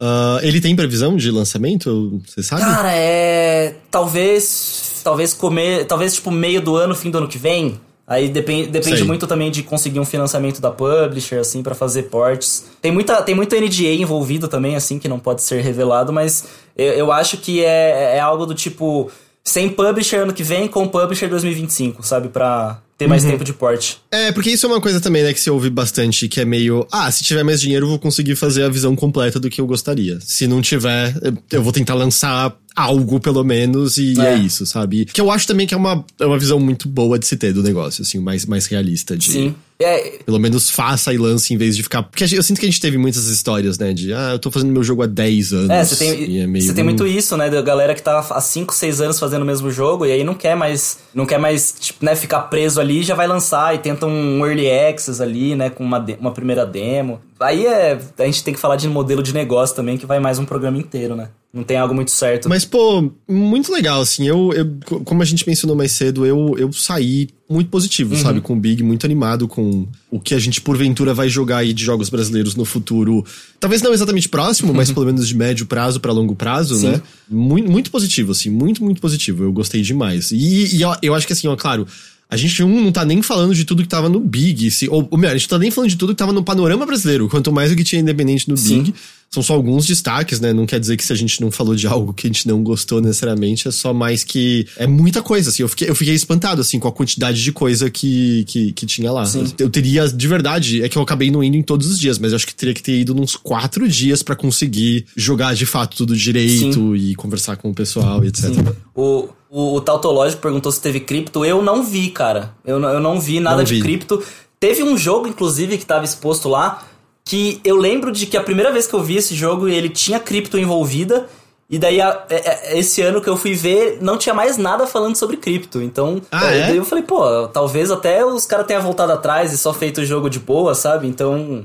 Ah, 0.00 0.40
ele 0.42 0.60
tem 0.60 0.74
previsão 0.74 1.16
de 1.16 1.30
lançamento? 1.30 2.20
Você 2.26 2.42
sabe? 2.42 2.62
Cara, 2.62 2.92
é. 2.92 3.76
Talvez. 3.90 5.00
Talvez 5.04 5.32
comer. 5.34 5.84
Talvez, 5.86 6.14
tipo, 6.14 6.30
meio 6.30 6.60
do 6.60 6.74
ano, 6.76 6.94
fim 6.94 7.10
do 7.10 7.18
ano 7.18 7.28
que 7.28 7.38
vem. 7.38 7.80
Aí 8.06 8.28
depende, 8.28 8.68
depende 8.68 8.98
Sei. 8.98 9.06
muito 9.06 9.26
também 9.26 9.50
de 9.50 9.62
conseguir 9.62 10.00
um 10.00 10.04
financiamento 10.04 10.60
da 10.60 10.70
publisher, 10.70 11.38
assim, 11.38 11.62
pra 11.62 11.74
fazer 11.74 12.04
ports. 12.04 12.64
Tem, 12.80 12.90
muita, 12.90 13.22
tem 13.22 13.34
muito 13.34 13.54
NDA 13.54 13.94
envolvido 13.94 14.48
também, 14.48 14.74
assim, 14.74 14.98
que 14.98 15.08
não 15.08 15.18
pode 15.18 15.42
ser 15.42 15.62
revelado, 15.62 16.12
mas 16.12 16.46
eu, 16.76 16.92
eu 16.92 17.12
acho 17.12 17.36
que 17.38 17.64
é, 17.64 18.16
é 18.16 18.20
algo 18.20 18.46
do 18.46 18.54
tipo. 18.54 19.10
Sem 19.44 19.68
publisher 19.68 20.18
ano 20.18 20.32
que 20.32 20.44
vem, 20.44 20.68
com 20.68 20.86
publisher 20.86 21.28
2025, 21.28 22.04
sabe? 22.04 22.28
Pra 22.28 22.80
ter 22.98 23.06
mais 23.08 23.24
tempo 23.24 23.42
de 23.44 23.52
port. 23.52 23.94
É, 24.10 24.30
porque 24.32 24.50
isso 24.50 24.64
é 24.66 24.68
uma 24.68 24.80
coisa 24.80 25.00
também, 25.00 25.22
né, 25.22 25.32
que 25.32 25.40
se 25.40 25.50
ouve 25.50 25.68
bastante, 25.70 26.28
que 26.28 26.40
é 26.40 26.44
meio, 26.44 26.86
ah, 26.92 27.10
se 27.10 27.24
tiver 27.24 27.42
mais 27.42 27.60
dinheiro 27.60 27.86
eu 27.86 27.90
vou 27.90 27.98
conseguir 27.98 28.36
fazer 28.36 28.62
a 28.62 28.68
visão 28.68 28.94
completa 28.94 29.40
do 29.40 29.50
que 29.50 29.60
eu 29.60 29.66
gostaria. 29.66 30.18
Se 30.20 30.46
não 30.46 30.60
tiver, 30.62 31.14
eu- 31.50 31.62
vou 31.62 31.72
tentar 31.72 31.94
lançar 31.94 32.54
algo, 32.74 33.20
pelo 33.20 33.44
menos, 33.44 33.98
e 33.98 34.18
é, 34.20 34.34
É. 34.34 34.36
isso, 34.36 34.64
sabe? 34.64 35.04
Que 35.04 35.20
eu 35.20 35.30
acho 35.30 35.46
também 35.46 35.66
que 35.66 35.74
é 35.74 35.76
uma, 35.76 36.04
é 36.18 36.24
uma 36.24 36.38
visão 36.38 36.58
muito 36.58 36.88
boa 36.88 37.18
de 37.18 37.26
se 37.26 37.36
ter 37.36 37.52
do 37.52 37.62
negócio, 37.62 38.02
assim, 38.02 38.18
mais, 38.18 38.46
mais 38.46 38.66
realista, 38.66 39.16
de... 39.16 39.30
Sim. 39.30 39.54
É, 39.84 40.18
Pelo 40.24 40.38
menos 40.38 40.70
faça 40.70 41.12
e 41.12 41.18
lance 41.18 41.52
em 41.52 41.56
vez 41.56 41.74
de 41.76 41.82
ficar. 41.82 42.04
Porque 42.04 42.22
eu 42.22 42.42
sinto 42.42 42.60
que 42.60 42.66
a 42.66 42.68
gente 42.68 42.80
teve 42.80 42.96
muitas 42.96 43.26
histórias, 43.26 43.76
né? 43.78 43.92
De, 43.92 44.12
ah, 44.14 44.30
eu 44.34 44.38
tô 44.38 44.48
fazendo 44.48 44.70
meu 44.72 44.84
jogo 44.84 45.02
há 45.02 45.06
10 45.06 45.52
anos. 45.52 45.70
É, 45.70 45.84
você 45.84 45.96
tem, 45.96 46.40
é 46.40 46.46
meio, 46.46 46.64
você 46.64 46.72
tem 46.72 46.84
muito 46.84 47.04
isso, 47.04 47.36
né? 47.36 47.50
Da 47.50 47.60
galera 47.60 47.92
que 47.92 48.00
tá 48.00 48.20
há 48.30 48.40
5, 48.40 48.72
6 48.72 49.00
anos 49.00 49.18
fazendo 49.18 49.42
o 49.42 49.44
mesmo 49.44 49.72
jogo 49.72 50.06
e 50.06 50.12
aí 50.12 50.22
não 50.22 50.34
quer 50.34 50.54
mais, 50.54 50.98
não 51.12 51.26
quer 51.26 51.38
mais, 51.38 51.74
tipo, 51.80 52.04
né, 52.04 52.14
ficar 52.14 52.42
preso 52.42 52.80
ali 52.82 53.02
já 53.02 53.14
vai 53.14 53.26
lançar 53.26 53.74
e 53.74 53.78
tenta 53.78 54.06
um 54.06 54.44
early 54.46 54.70
access 54.70 55.22
ali, 55.22 55.54
né, 55.54 55.70
com 55.70 55.82
uma, 55.84 56.04
uma 56.20 56.32
primeira 56.32 56.66
demo. 56.66 57.20
Aí 57.40 57.66
é, 57.66 57.98
a 58.18 58.24
gente 58.26 58.44
tem 58.44 58.52
que 58.54 58.60
falar 58.60 58.76
de 58.76 58.86
modelo 58.88 59.22
de 59.22 59.32
negócio 59.34 59.74
também, 59.74 59.96
que 59.96 60.06
vai 60.06 60.20
mais 60.20 60.38
um 60.38 60.44
programa 60.44 60.78
inteiro, 60.78 61.16
né? 61.16 61.28
Não 61.52 61.64
tem 61.64 61.76
algo 61.76 61.94
muito 61.94 62.10
certo. 62.10 62.48
Mas, 62.48 62.64
pô, 62.64 63.10
muito 63.28 63.70
legal, 63.70 64.00
assim. 64.00 64.26
Eu, 64.26 64.52
eu- 64.54 64.70
co- 64.86 65.00
como 65.00 65.20
a 65.20 65.24
gente 65.24 65.46
mencionou 65.46 65.76
mais 65.76 65.92
cedo, 65.92 66.24
eu, 66.24 66.54
eu 66.56 66.72
saí 66.72 67.28
muito 67.50 67.68
positivo, 67.68 68.16
sabe? 68.16 68.40
Com 68.40 68.54
o 68.54 68.56
Big, 68.56 68.82
muito 68.82 69.04
animado 69.04 69.46
com 69.46 69.86
o 70.10 70.18
que 70.18 70.34
a 70.34 70.38
gente, 70.38 70.62
porventura, 70.62 71.12
vai 71.12 71.28
jogar 71.28 71.58
aí 71.58 71.74
de 71.74 71.84
jogos 71.84 72.08
brasileiros 72.08 72.54
no 72.54 72.64
futuro. 72.64 73.22
Talvez 73.60 73.82
não 73.82 73.92
exatamente 73.92 74.30
próximo, 74.30 74.72
mas 74.72 74.88
pelo 74.92 75.04
menos 75.04 75.28
de 75.28 75.36
médio 75.36 75.66
prazo 75.66 76.00
pra 76.00 76.10
longo 76.10 76.34
prazo, 76.34 76.76
Sim. 76.76 76.92
né? 76.92 77.02
Muito, 77.28 77.70
muito 77.70 77.90
positivo, 77.90 78.32
assim. 78.32 78.48
Muito, 78.48 78.82
muito 78.82 79.00
positivo. 79.02 79.44
Eu 79.44 79.52
gostei 79.52 79.82
demais. 79.82 80.30
E, 80.30 80.76
e 80.76 80.80
eu, 80.80 80.94
eu 81.02 81.14
acho 81.14 81.26
que, 81.26 81.34
assim, 81.34 81.48
ó, 81.48 81.56
claro. 81.56 81.86
A 82.32 82.36
gente 82.38 82.62
um, 82.62 82.82
não 82.84 82.90
tá 82.90 83.04
nem 83.04 83.20
falando 83.20 83.54
de 83.54 83.62
tudo 83.62 83.82
que 83.82 83.88
tava 83.90 84.08
no 84.08 84.18
Big, 84.18 84.70
se, 84.70 84.88
ou, 84.88 85.06
ou 85.10 85.18
melhor, 85.18 85.34
a 85.34 85.36
gente 85.36 85.46
tá 85.46 85.58
nem 85.58 85.70
falando 85.70 85.90
de 85.90 85.96
tudo 85.96 86.14
que 86.14 86.18
tava 86.18 86.32
no 86.32 86.42
panorama 86.42 86.86
brasileiro, 86.86 87.28
quanto 87.28 87.52
mais 87.52 87.70
o 87.70 87.76
que 87.76 87.84
tinha 87.84 88.00
independente 88.00 88.48
no 88.48 88.56
Sim. 88.56 88.84
Big. 88.84 88.94
São 89.32 89.42
só 89.42 89.54
alguns 89.54 89.86
destaques, 89.86 90.40
né? 90.40 90.52
Não 90.52 90.66
quer 90.66 90.78
dizer 90.78 90.96
que 90.98 91.02
se 91.04 91.10
a 91.10 91.16
gente 91.16 91.40
não 91.40 91.50
falou 91.50 91.74
de 91.74 91.86
algo 91.86 92.12
que 92.12 92.26
a 92.26 92.30
gente 92.30 92.46
não 92.46 92.62
gostou 92.62 93.00
necessariamente, 93.00 93.66
é 93.66 93.70
só 93.70 93.94
mais 93.94 94.22
que. 94.22 94.66
É 94.76 94.86
muita 94.86 95.22
coisa, 95.22 95.48
assim. 95.48 95.62
Eu 95.62 95.68
fiquei, 95.68 95.88
eu 95.88 95.94
fiquei 95.94 96.12
espantado, 96.14 96.60
assim, 96.60 96.78
com 96.78 96.86
a 96.86 96.92
quantidade 96.92 97.42
de 97.42 97.50
coisa 97.50 97.88
que, 97.90 98.44
que, 98.46 98.72
que 98.72 98.84
tinha 98.84 99.10
lá. 99.10 99.24
Sim. 99.24 99.50
Eu 99.58 99.70
teria, 99.70 100.06
de 100.06 100.28
verdade, 100.28 100.82
é 100.82 100.88
que 100.88 100.98
eu 100.98 101.02
acabei 101.02 101.30
não 101.30 101.42
indo 101.42 101.56
em 101.56 101.62
todos 101.62 101.86
os 101.86 101.98
dias, 101.98 102.18
mas 102.18 102.32
eu 102.32 102.36
acho 102.36 102.46
que 102.46 102.54
teria 102.54 102.74
que 102.74 102.82
ter 102.82 102.98
ido 103.00 103.18
uns 103.18 103.34
quatro 103.34 103.88
dias 103.88 104.22
pra 104.22 104.36
conseguir 104.36 105.06
jogar 105.16 105.54
de 105.54 105.64
fato 105.64 105.96
tudo 105.96 106.14
direito 106.14 106.94
e 106.94 107.14
conversar 107.14 107.56
com 107.56 107.70
o 107.70 107.74
pessoal 107.74 108.22
e 108.24 108.28
etc. 108.28 108.44
Sim. 108.52 108.64
O, 108.94 109.28
o, 109.48 109.76
o 109.76 109.80
Tautológico 109.80 110.42
perguntou 110.42 110.70
se 110.70 110.80
teve 110.82 111.00
cripto. 111.00 111.42
Eu 111.42 111.62
não 111.62 111.82
vi, 111.82 112.10
cara. 112.10 112.54
Eu, 112.66 112.78
não- 112.78 112.88
eu 112.90 113.00
não 113.00 113.18
vi 113.18 113.40
nada 113.40 113.56
Não 113.56 113.64
de 113.64 113.76
vi. 113.76 113.80
cripto. 113.80 114.22
Teve 114.60 114.82
um 114.82 114.96
jogo, 114.98 115.26
inclusive, 115.26 115.78
que 115.78 115.86
tava 115.86 116.04
exposto 116.04 116.48
lá, 116.48 116.86
que 117.32 117.60
eu 117.64 117.76
lembro 117.76 118.12
de 118.12 118.26
que 118.26 118.36
a 118.36 118.42
primeira 118.42 118.70
vez 118.70 118.86
que 118.86 118.92
eu 118.92 119.02
vi 119.02 119.16
esse 119.16 119.34
jogo, 119.34 119.66
ele 119.66 119.88
tinha 119.88 120.20
cripto 120.20 120.58
envolvida. 120.58 121.26
E 121.70 121.78
daí, 121.78 121.98
a- 121.98 122.26
é- 122.28 122.74
é- 122.74 122.78
esse 122.78 123.00
ano 123.00 123.22
que 123.22 123.28
eu 123.30 123.38
fui 123.38 123.54
ver, 123.54 123.96
não 124.02 124.18
tinha 124.18 124.34
mais 124.34 124.58
nada 124.58 124.86
falando 124.86 125.16
sobre 125.16 125.38
cripto. 125.38 125.80
Então, 125.80 126.20
Ah, 126.30 126.52
é, 126.52 126.58
é? 126.58 126.66
daí 126.66 126.76
eu 126.76 126.84
falei, 126.84 127.02
pô, 127.02 127.48
talvez 127.48 127.90
até 127.90 128.22
os 128.22 128.44
caras 128.44 128.66
tenham 128.66 128.82
voltado 128.82 129.12
atrás 129.12 129.50
e 129.50 129.56
só 129.56 129.72
feito 129.72 130.02
o 130.02 130.04
jogo 130.04 130.28
de 130.28 130.38
boa, 130.38 130.74
sabe? 130.74 131.06
Então, 131.08 131.64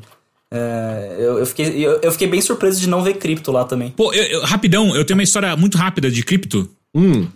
é, 0.49 1.15
eu, 1.19 1.39
eu 1.39 1.45
fiquei, 1.45 1.85
eu, 1.85 1.99
eu 2.01 2.11
fiquei 2.13 2.27
bem 2.29 2.39
surpreso 2.39 2.79
de 2.79 2.87
não 2.87 3.03
ver 3.03 3.15
cripto 3.15 3.51
lá 3.51 3.65
também. 3.65 3.91
Pô, 3.91 4.13
eu- 4.13 4.23
eu- 4.23 4.41
rapidão, 4.45 4.95
eu 4.95 5.03
tenho 5.03 5.17
uma 5.19 5.23
história 5.23 5.53
muito 5.57 5.77
rápida 5.77 6.09
de 6.09 6.23
cripto. 6.23 6.69
Hum, 6.95 7.27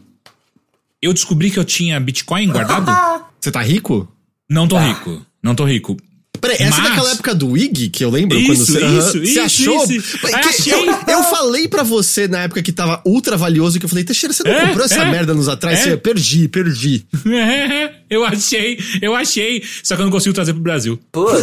Eu 1.03 1.11
descobri 1.13 1.49
que 1.51 1.57
eu 1.59 1.65
tinha 1.65 1.99
Bitcoin 1.99 2.47
guardado. 2.49 2.85
você 3.41 3.51
tá 3.51 3.61
rico? 3.61 4.07
Não 4.49 4.63
Ah. 4.63 4.67
tô 4.67 4.77
rico. 4.77 5.21
Não 5.43 5.53
tô 5.55 5.65
rico. 5.65 5.97
Peraí, 6.41 6.55
essa 6.59 6.65
é 6.65 6.69
Mas- 6.81 6.89
daquela 6.89 7.11
época 7.11 7.35
do 7.35 7.55
IG 7.55 7.89
que 7.89 8.03
eu 8.03 8.09
lembro 8.09 8.37
Isso, 8.37 8.47
quando 8.51 8.65
você. 8.65 8.85
isso, 8.97 9.11
você 9.11 9.19
isso, 9.19 9.41
achou? 9.41 9.83
isso. 9.91 10.17
Que- 10.17 10.33
Achei. 10.35 10.73
Eu, 10.73 10.85
eu 11.07 11.23
falei 11.25 11.67
pra 11.67 11.83
você 11.83 12.27
na 12.27 12.39
época 12.39 12.63
que 12.63 12.71
tava 12.71 12.99
ultra 13.05 13.37
valioso 13.37 13.79
que 13.79 13.85
eu 13.85 13.89
falei, 13.89 14.03
Teixeira, 14.03 14.33
você 14.33 14.43
não 14.43 14.51
É, 14.51 14.65
comprou 14.67 14.85
essa 14.85 15.03
é, 15.03 15.11
merda 15.11 15.33
nos 15.35 15.47
atrás? 15.47 15.79
é. 15.79 15.83
Você, 15.83 15.97
perdi, 15.97 16.47
perdi. 16.47 17.05
Eu 18.09 18.25
achei, 18.25 18.77
eu 19.01 19.15
achei, 19.15 19.63
só 19.83 19.95
que 19.95 20.01
eu 20.01 20.05
não 20.05 20.11
consigo 20.11 20.35
trazer 20.35 20.51
pro 20.51 20.61
Brasil. 20.61 20.99
Putz. 21.13 21.41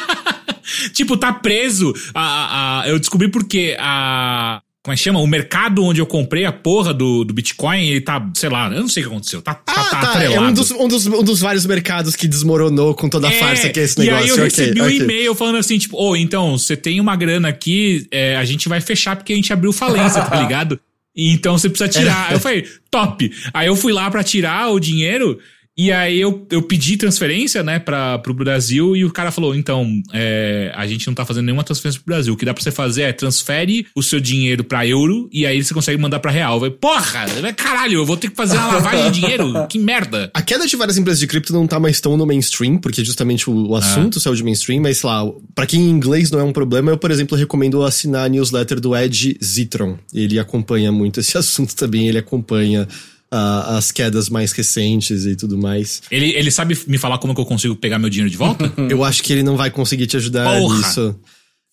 tipo, 0.94 1.16
tá 1.16 1.30
preso. 1.32 1.92
A, 2.14 2.80
a, 2.82 2.88
eu 2.88 2.98
descobri 2.98 3.28
porque 3.28 3.76
a. 3.78 4.62
Como 4.82 4.94
é 4.94 4.96
que 4.96 5.02
chama? 5.02 5.20
O 5.20 5.26
mercado 5.26 5.84
onde 5.84 6.00
eu 6.00 6.06
comprei 6.06 6.46
a 6.46 6.52
porra 6.52 6.94
do, 6.94 7.22
do 7.22 7.34
Bitcoin, 7.34 7.86
ele 7.86 8.00
tá, 8.00 8.30
sei 8.34 8.48
lá, 8.48 8.66
eu 8.72 8.80
não 8.80 8.88
sei 8.88 9.02
o 9.02 9.06
que 9.06 9.12
aconteceu. 9.12 9.42
Tá, 9.42 9.60
Ah, 9.66 9.74
tá, 9.74 9.84
tá, 9.84 10.12
tá. 10.12 10.24
É 10.24 10.40
um 10.40 10.52
dos, 10.52 10.70
um, 10.70 10.88
dos, 10.88 11.06
um 11.06 11.22
dos 11.22 11.40
vários 11.40 11.66
mercados 11.66 12.16
que 12.16 12.26
desmoronou 12.26 12.94
com 12.94 13.06
toda 13.06 13.28
a 13.28 13.32
farsa 13.32 13.68
que 13.68 13.78
é 13.78 13.82
esse 13.82 13.98
negócio. 13.98 14.20
E 14.20 14.24
aí 14.24 14.28
eu 14.30 14.42
recebi 14.42 14.80
um 14.80 14.86
ok. 14.86 14.96
e-mail 14.96 15.34
falando 15.34 15.58
assim, 15.58 15.76
tipo, 15.76 16.02
ô, 16.02 16.16
então, 16.16 16.56
você 16.56 16.76
tem 16.78 16.98
uma 16.98 17.14
grana 17.14 17.48
aqui, 17.48 18.06
é, 18.10 18.36
a 18.36 18.44
gente 18.46 18.70
vai 18.70 18.80
fechar 18.80 19.16
porque 19.16 19.34
a 19.34 19.36
gente 19.36 19.52
abriu 19.52 19.70
falência, 19.72 20.22
tá 20.22 20.40
ligado? 20.40 20.80
Então 21.14 21.58
você 21.58 21.68
precisa 21.68 21.90
tirar. 21.90 22.28
Aí 22.28 22.34
eu 22.34 22.40
falei, 22.40 22.64
top. 22.88 23.30
Aí 23.52 23.66
eu 23.66 23.74
fui 23.74 23.92
lá 23.92 24.08
pra 24.10 24.22
tirar 24.22 24.70
o 24.70 24.78
dinheiro. 24.78 25.40
E 25.76 25.90
aí 25.90 26.20
eu, 26.20 26.46
eu 26.50 26.62
pedi 26.62 26.96
transferência, 26.96 27.62
né, 27.62 27.78
pra, 27.78 28.18
pro 28.18 28.34
Brasil, 28.34 28.94
e 28.94 29.04
o 29.04 29.10
cara 29.10 29.30
falou, 29.30 29.54
então, 29.54 29.88
é, 30.12 30.72
a 30.74 30.86
gente 30.86 31.06
não 31.06 31.14
tá 31.14 31.24
fazendo 31.24 31.46
nenhuma 31.46 31.64
transferência 31.64 32.00
pro 32.00 32.12
Brasil. 32.12 32.34
O 32.34 32.36
que 32.36 32.44
dá 32.44 32.52
pra 32.52 32.62
você 32.62 32.70
fazer 32.70 33.02
é 33.02 33.12
transfere 33.12 33.86
o 33.96 34.02
seu 34.02 34.20
dinheiro 34.20 34.62
pra 34.62 34.86
euro, 34.86 35.28
e 35.32 35.46
aí 35.46 35.62
você 35.62 35.72
consegue 35.72 36.00
mandar 36.00 36.20
pra 36.20 36.30
real. 36.30 36.58
Falei, 36.58 36.74
porra, 36.74 37.26
caralho, 37.56 37.94
eu 37.94 38.06
vou 38.06 38.16
ter 38.16 38.28
que 38.28 38.36
fazer 38.36 38.58
uma 38.58 38.74
lavagem 38.74 39.10
de 39.10 39.20
dinheiro? 39.20 39.66
Que 39.68 39.78
merda. 39.78 40.30
A 40.34 40.42
queda 40.42 40.66
de 40.66 40.76
várias 40.76 40.98
empresas 40.98 41.20
de 41.20 41.26
cripto 41.26 41.52
não 41.52 41.66
tá 41.66 41.80
mais 41.80 42.00
tão 42.00 42.16
no 42.16 42.26
mainstream, 42.26 42.76
porque 42.76 43.04
justamente 43.04 43.48
o, 43.48 43.68
o 43.68 43.76
assunto 43.76 44.20
saiu 44.20 44.34
de 44.34 44.44
mainstream, 44.44 44.82
mas 44.82 44.98
sei 44.98 45.08
lá, 45.08 45.24
pra 45.54 45.66
quem 45.66 45.80
em 45.80 45.90
inglês 45.90 46.30
não 46.30 46.40
é 46.40 46.44
um 46.44 46.52
problema, 46.52 46.90
eu, 46.90 46.98
por 46.98 47.10
exemplo, 47.10 47.38
recomendo 47.38 47.82
assinar 47.82 48.26
a 48.26 48.28
newsletter 48.28 48.80
do 48.80 48.94
Ed 48.94 49.38
Zitron. 49.42 49.96
Ele 50.12 50.38
acompanha 50.38 50.92
muito 50.92 51.20
esse 51.20 51.36
assunto 51.38 51.74
também, 51.74 52.08
ele 52.08 52.18
acompanha 52.18 52.86
as 53.32 53.92
quedas 53.92 54.28
mais 54.28 54.52
recentes 54.52 55.24
e 55.24 55.36
tudo 55.36 55.56
mais. 55.56 56.02
Ele, 56.10 56.30
ele 56.30 56.50
sabe 56.50 56.76
me 56.86 56.98
falar 56.98 57.18
como 57.18 57.34
que 57.34 57.40
eu 57.40 57.46
consigo 57.46 57.76
pegar 57.76 57.98
meu 57.98 58.10
dinheiro 58.10 58.30
de 58.30 58.36
volta? 58.36 58.72
Eu 58.90 59.04
acho 59.04 59.22
que 59.22 59.32
ele 59.32 59.42
não 59.42 59.56
vai 59.56 59.70
conseguir 59.70 60.06
te 60.06 60.16
ajudar 60.16 60.58
Porra! 60.58 60.76
nisso. 60.76 61.16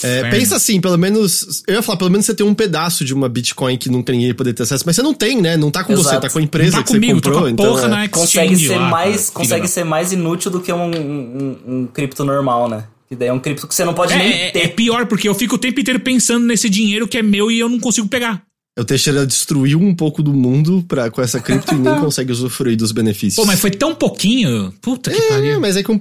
É, 0.04 0.30
pensa 0.30 0.56
assim, 0.58 0.80
pelo 0.80 0.96
menos. 0.96 1.64
Eu 1.68 1.74
ia 1.74 1.82
falar, 1.82 1.98
pelo 1.98 2.12
menos 2.12 2.28
você 2.28 2.36
tem 2.36 2.46
um 2.46 2.54
pedaço 2.54 3.04
de 3.04 3.16
uma 3.16 3.28
Bitcoin 3.28 3.76
que 3.78 3.90
nunca 3.90 4.12
ninguém 4.12 4.28
ia 4.28 4.36
poder 4.36 4.54
ter 4.54 4.62
acesso, 4.62 4.84
mas 4.86 4.96
você 4.96 5.02
não 5.02 5.12
tem, 5.16 5.42
né? 5.42 5.58
Não 5.58 5.72
tá 5.72 5.84
com 5.84 5.96
você, 5.96 6.10
Exato. 6.10 6.22
tá 6.22 6.30
com 6.30 6.38
a 6.38 6.42
empresa 6.44 6.78
Não 6.78 6.84
tá 6.84 6.88
que 6.88 6.94
comigo, 6.94 7.14
você 7.16 7.22
comprou. 7.24 7.40
com 7.42 7.48
a 7.48 7.50
então, 7.52 7.66
porra 7.66 7.86
é. 7.86 7.88
na 7.88 8.08
consegue 8.08 8.56
ser 8.56 8.76
lá, 8.78 8.90
mais 8.90 9.30
cara. 9.32 9.34
consegue 9.34 9.62
da- 9.64 9.68
ser 9.68 9.84
mais 9.84 10.12
inútil 10.14 10.52
do 10.52 10.62
que 10.62 10.72
um, 10.72 10.92
um, 10.96 11.58
um 11.68 11.88
cripto 11.88 12.24
normal, 12.24 12.70
né? 12.70 12.84
Que 13.10 13.16
daí 13.16 13.30
é 13.30 13.34
um 13.34 13.40
cripto 13.40 13.68
que 13.68 13.74
você 13.74 13.84
não 13.84 13.96
pode 13.96 14.14
nem 14.16 14.28
É, 14.32 14.48
é, 14.50 14.52
ter. 14.52 14.60
é 14.60 14.68
pior, 14.68 15.08
porque 15.08 15.28
eu 15.28 15.34
fico 15.34 15.56
o 15.56 15.58
tempo 15.58 15.80
inteiro 15.80 16.00
pensando 16.00 16.46
nesse 16.46 16.70
dinheiro 16.70 17.08
que 17.08 17.18
é 17.18 17.24
meu 17.24 17.50
e 17.50 17.58
eu 17.58 17.68
não 17.68 17.80
consigo 17.80 18.08
pegar. 18.08 18.44
O 18.78 18.86
Teixeira 18.86 19.26
destruiu 19.26 19.80
um 19.82 19.96
pouco 19.96 20.22
do 20.22 20.32
mundo 20.34 20.86
pra, 20.88 21.10
com 21.10 21.22
essa 21.22 21.40
cripto 21.40 21.74
e 21.74 21.78
nem 21.80 21.96
consegue 22.00 22.32
usufruir 22.32 22.78
dos 22.78 22.92
benefícios. 22.92 23.36
Pô, 23.36 23.46
mas 23.46 23.60
foi 23.60 23.72
tão 23.72 23.96
pouquinho. 23.96 24.72
Puta 24.82 25.10
que 25.10 25.18
É, 25.18 25.30
pariu. 25.30 25.60
mas 25.60 25.76
é, 25.76 25.84
que 25.84 25.92
é, 25.92 25.96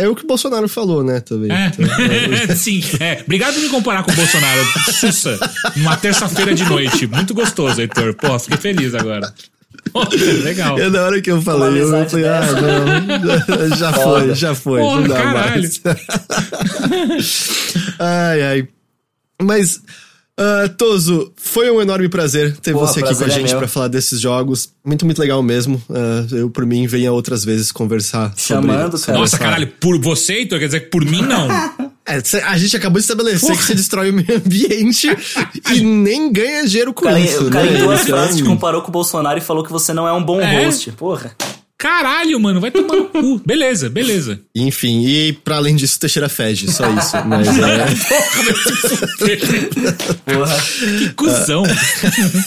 é, 0.00 0.04
é 0.04 0.08
o 0.08 0.14
que 0.14 0.22
o 0.24 0.26
Bolsonaro 0.26 0.68
falou, 0.68 1.02
né? 1.02 1.20
Também. 1.20 1.50
É, 1.50 1.72
Então, 2.44 2.54
sim, 2.56 2.80
é. 3.00 3.22
Obrigado 3.24 3.54
por 3.54 3.62
me 3.62 3.68
comparar 3.68 4.04
com 4.04 4.12
o 4.12 4.14
Bolsonaro. 4.14 4.60
Sussa, 4.92 5.38
numa 5.76 5.96
terça-feira 5.96 6.54
de 6.54 6.64
noite. 6.64 7.06
Muito 7.08 7.34
gostoso, 7.34 7.80
Heitor. 7.80 8.14
Pô, 8.14 8.38
fiquei 8.38 8.58
feliz 8.58 8.94
agora. 8.94 9.32
Pô, 9.92 10.06
legal. 10.44 10.78
é 10.78 10.88
na 10.88 11.02
hora 11.02 11.20
que 11.20 11.30
eu 11.30 11.42
falei, 11.42 11.82
eu 11.82 12.08
falei, 12.08 12.26
ah, 12.28 12.42
não, 13.68 13.68
já 13.76 13.92
foi, 13.92 14.34
já 14.34 14.54
foi, 14.54 14.80
Porra, 14.80 15.00
não 15.00 15.08
dá 15.08 15.14
caralho. 15.22 15.62
mais. 15.62 15.80
ai, 17.98 18.42
ai. 18.42 18.68
Mas, 19.42 19.80
ah, 20.38 20.68
Toso, 20.76 21.32
foi 21.36 21.70
um 21.70 21.80
enorme 21.80 22.08
prazer 22.08 22.56
ter 22.56 22.72
Porra, 22.72 22.86
você 22.86 23.00
aqui 23.00 23.14
com 23.14 23.24
a 23.24 23.26
é 23.26 23.30
gente 23.30 23.50
meu. 23.50 23.58
pra 23.58 23.68
falar 23.68 23.88
desses 23.88 24.20
jogos. 24.20 24.70
Muito, 24.84 25.04
muito 25.04 25.18
legal 25.20 25.42
mesmo. 25.42 25.80
Ah, 25.90 26.26
eu, 26.32 26.48
por 26.50 26.64
mim, 26.66 26.86
venha 26.86 27.12
outras 27.12 27.44
vezes 27.44 27.70
conversar 27.70 28.32
Chamando, 28.36 28.92
sobre, 28.98 29.06
cara. 29.06 29.18
Nossa, 29.18 29.38
caralho, 29.38 29.66
por 29.80 30.00
você, 30.00 30.34
Heitor? 30.34 30.58
Quer 30.58 30.66
dizer 30.66 30.80
que 30.80 30.86
por 30.90 31.04
mim, 31.04 31.22
não. 31.22 31.48
É, 32.04 32.16
a 32.46 32.58
gente 32.58 32.76
acabou 32.76 32.98
de 32.98 33.04
estabelecer 33.04 33.56
que 33.56 33.62
você 33.62 33.76
destrói 33.76 34.10
o 34.10 34.12
meio 34.12 34.36
ambiente 34.36 35.06
e 35.72 35.80
nem 35.84 36.32
ganha 36.32 36.66
dinheiro 36.66 36.92
com 36.92 37.02
O 37.02 37.04
cara, 37.04 37.20
isso, 37.20 37.46
o 37.46 37.48
cara 37.50 37.64
né? 37.70 37.78
em 37.78 37.84
duas 37.84 38.00
Então, 38.02 38.16
frases 38.18 38.36
te 38.38 38.42
comparou 38.42 38.82
com 38.82 38.88
o 38.88 38.90
Bolsonaro 38.90 39.38
e 39.38 39.40
falou 39.40 39.62
que 39.62 39.70
você 39.70 39.92
não 39.94 40.06
é 40.08 40.12
um 40.12 40.20
bom 40.22 40.40
É? 40.40 40.64
host. 40.64 40.90
Porra. 40.92 41.30
Caralho, 41.82 42.38
mano, 42.38 42.60
vai 42.60 42.70
tomar 42.70 42.94
no 42.94 43.06
cu. 43.06 43.40
Beleza, 43.44 43.90
beleza. 43.90 44.38
Enfim, 44.54 45.04
e 45.04 45.32
pra 45.32 45.56
além 45.56 45.74
disso, 45.74 45.98
Teixeira 45.98 46.28
fede, 46.28 46.70
só 46.70 46.88
isso. 46.94 47.16
Mas 47.26 47.48
é... 47.48 47.86
Porra. 50.32 50.56
Que 50.98 51.08
cuzão. 51.14 51.62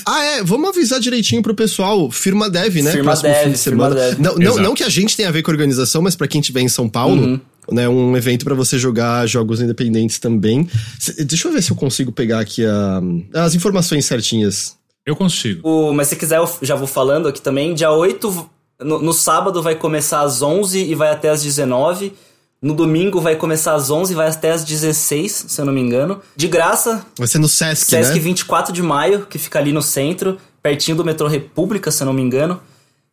Ah, 0.06 0.24
é, 0.24 0.44
vamos 0.44 0.70
avisar 0.70 1.00
direitinho 1.00 1.42
pro 1.42 1.54
pessoal. 1.54 2.10
Firma 2.12 2.50
Dev, 2.50 2.76
né? 2.82 2.92
Firma 2.92 3.12
Próximo 3.12 3.30
Dev, 3.30 3.44
fim 3.44 3.52
de 3.52 3.58
Firma 3.58 3.90
semana. 3.90 4.10
Dev. 4.12 4.20
Não, 4.20 4.36
não, 4.36 4.58
não 4.64 4.74
que 4.74 4.84
a 4.84 4.90
gente 4.90 5.16
tenha 5.18 5.30
a 5.30 5.32
ver 5.32 5.42
com 5.42 5.52
a 5.52 5.54
organização, 5.54 6.02
mas 6.02 6.16
pra 6.16 6.28
quem 6.28 6.40
estiver 6.42 6.62
em 6.62 6.70
São 6.70 6.88
Paulo, 6.88 7.22
Uhum. 7.22 7.40
né? 7.72 7.88
Um 7.90 8.16
evento 8.16 8.46
pra 8.46 8.56
você 8.56 8.78
jogar 8.80 9.26
jogos 9.28 9.60
independentes 9.62 10.20
também. 10.20 10.68
C- 11.00 11.24
Deixa 11.26 11.48
eu 11.48 11.52
ver 11.52 11.62
se 11.62 11.72
eu 11.72 11.76
consigo 11.76 12.12
pegar 12.12 12.40
aqui 12.40 12.64
a- 12.66 13.02
as 13.34 13.54
informações 13.56 14.06
certinhas. 14.06 14.76
Eu 15.06 15.16
consigo. 15.16 15.68
O- 15.68 15.94
mas 15.94 16.08
se 16.08 16.16
quiser, 16.16 16.38
eu 16.38 16.50
já 16.62 16.76
vou 16.76 16.88
falando 16.88 17.28
aqui 17.28 17.42
também. 17.42 17.74
Dia 17.76 17.92
8, 17.92 18.50
no, 18.80 19.00
no 19.00 19.14
sábado 19.14 19.62
vai 19.62 19.76
começar 19.76 20.22
às 20.22 20.42
11 20.42 20.80
e 20.80 20.96
vai 20.96 21.10
até 21.10 21.30
às 21.30 21.44
19. 21.44 22.14
No 22.62 22.74
domingo 22.74 23.22
vai 23.22 23.36
começar 23.36 23.76
às 23.76 23.90
11 23.90 24.14
e 24.14 24.16
vai 24.16 24.28
até 24.28 24.52
às 24.52 24.64
16, 24.64 25.46
se 25.50 25.62
eu 25.62 25.66
não 25.66 25.74
me 25.74 25.82
engano. 25.82 26.22
De 26.36 26.48
graça, 26.48 27.06
Vai 27.18 27.28
ser 27.28 27.38
no 27.38 27.48
Sesc, 27.48 27.86
Sesc 27.86 28.14
né? 28.14 28.20
24 28.20 28.74
de 28.74 28.82
maio, 28.82 29.26
que 29.28 29.38
fica 29.38 29.60
ali 29.60 29.72
no 29.72 29.82
centro, 29.82 30.38
pertinho 30.64 30.98
do 30.98 31.06
metrô 31.06 31.28
República, 31.28 31.92
se 31.92 32.02
eu 32.02 32.06
não 32.06 32.14
me 32.14 32.22
engano. 32.22 32.60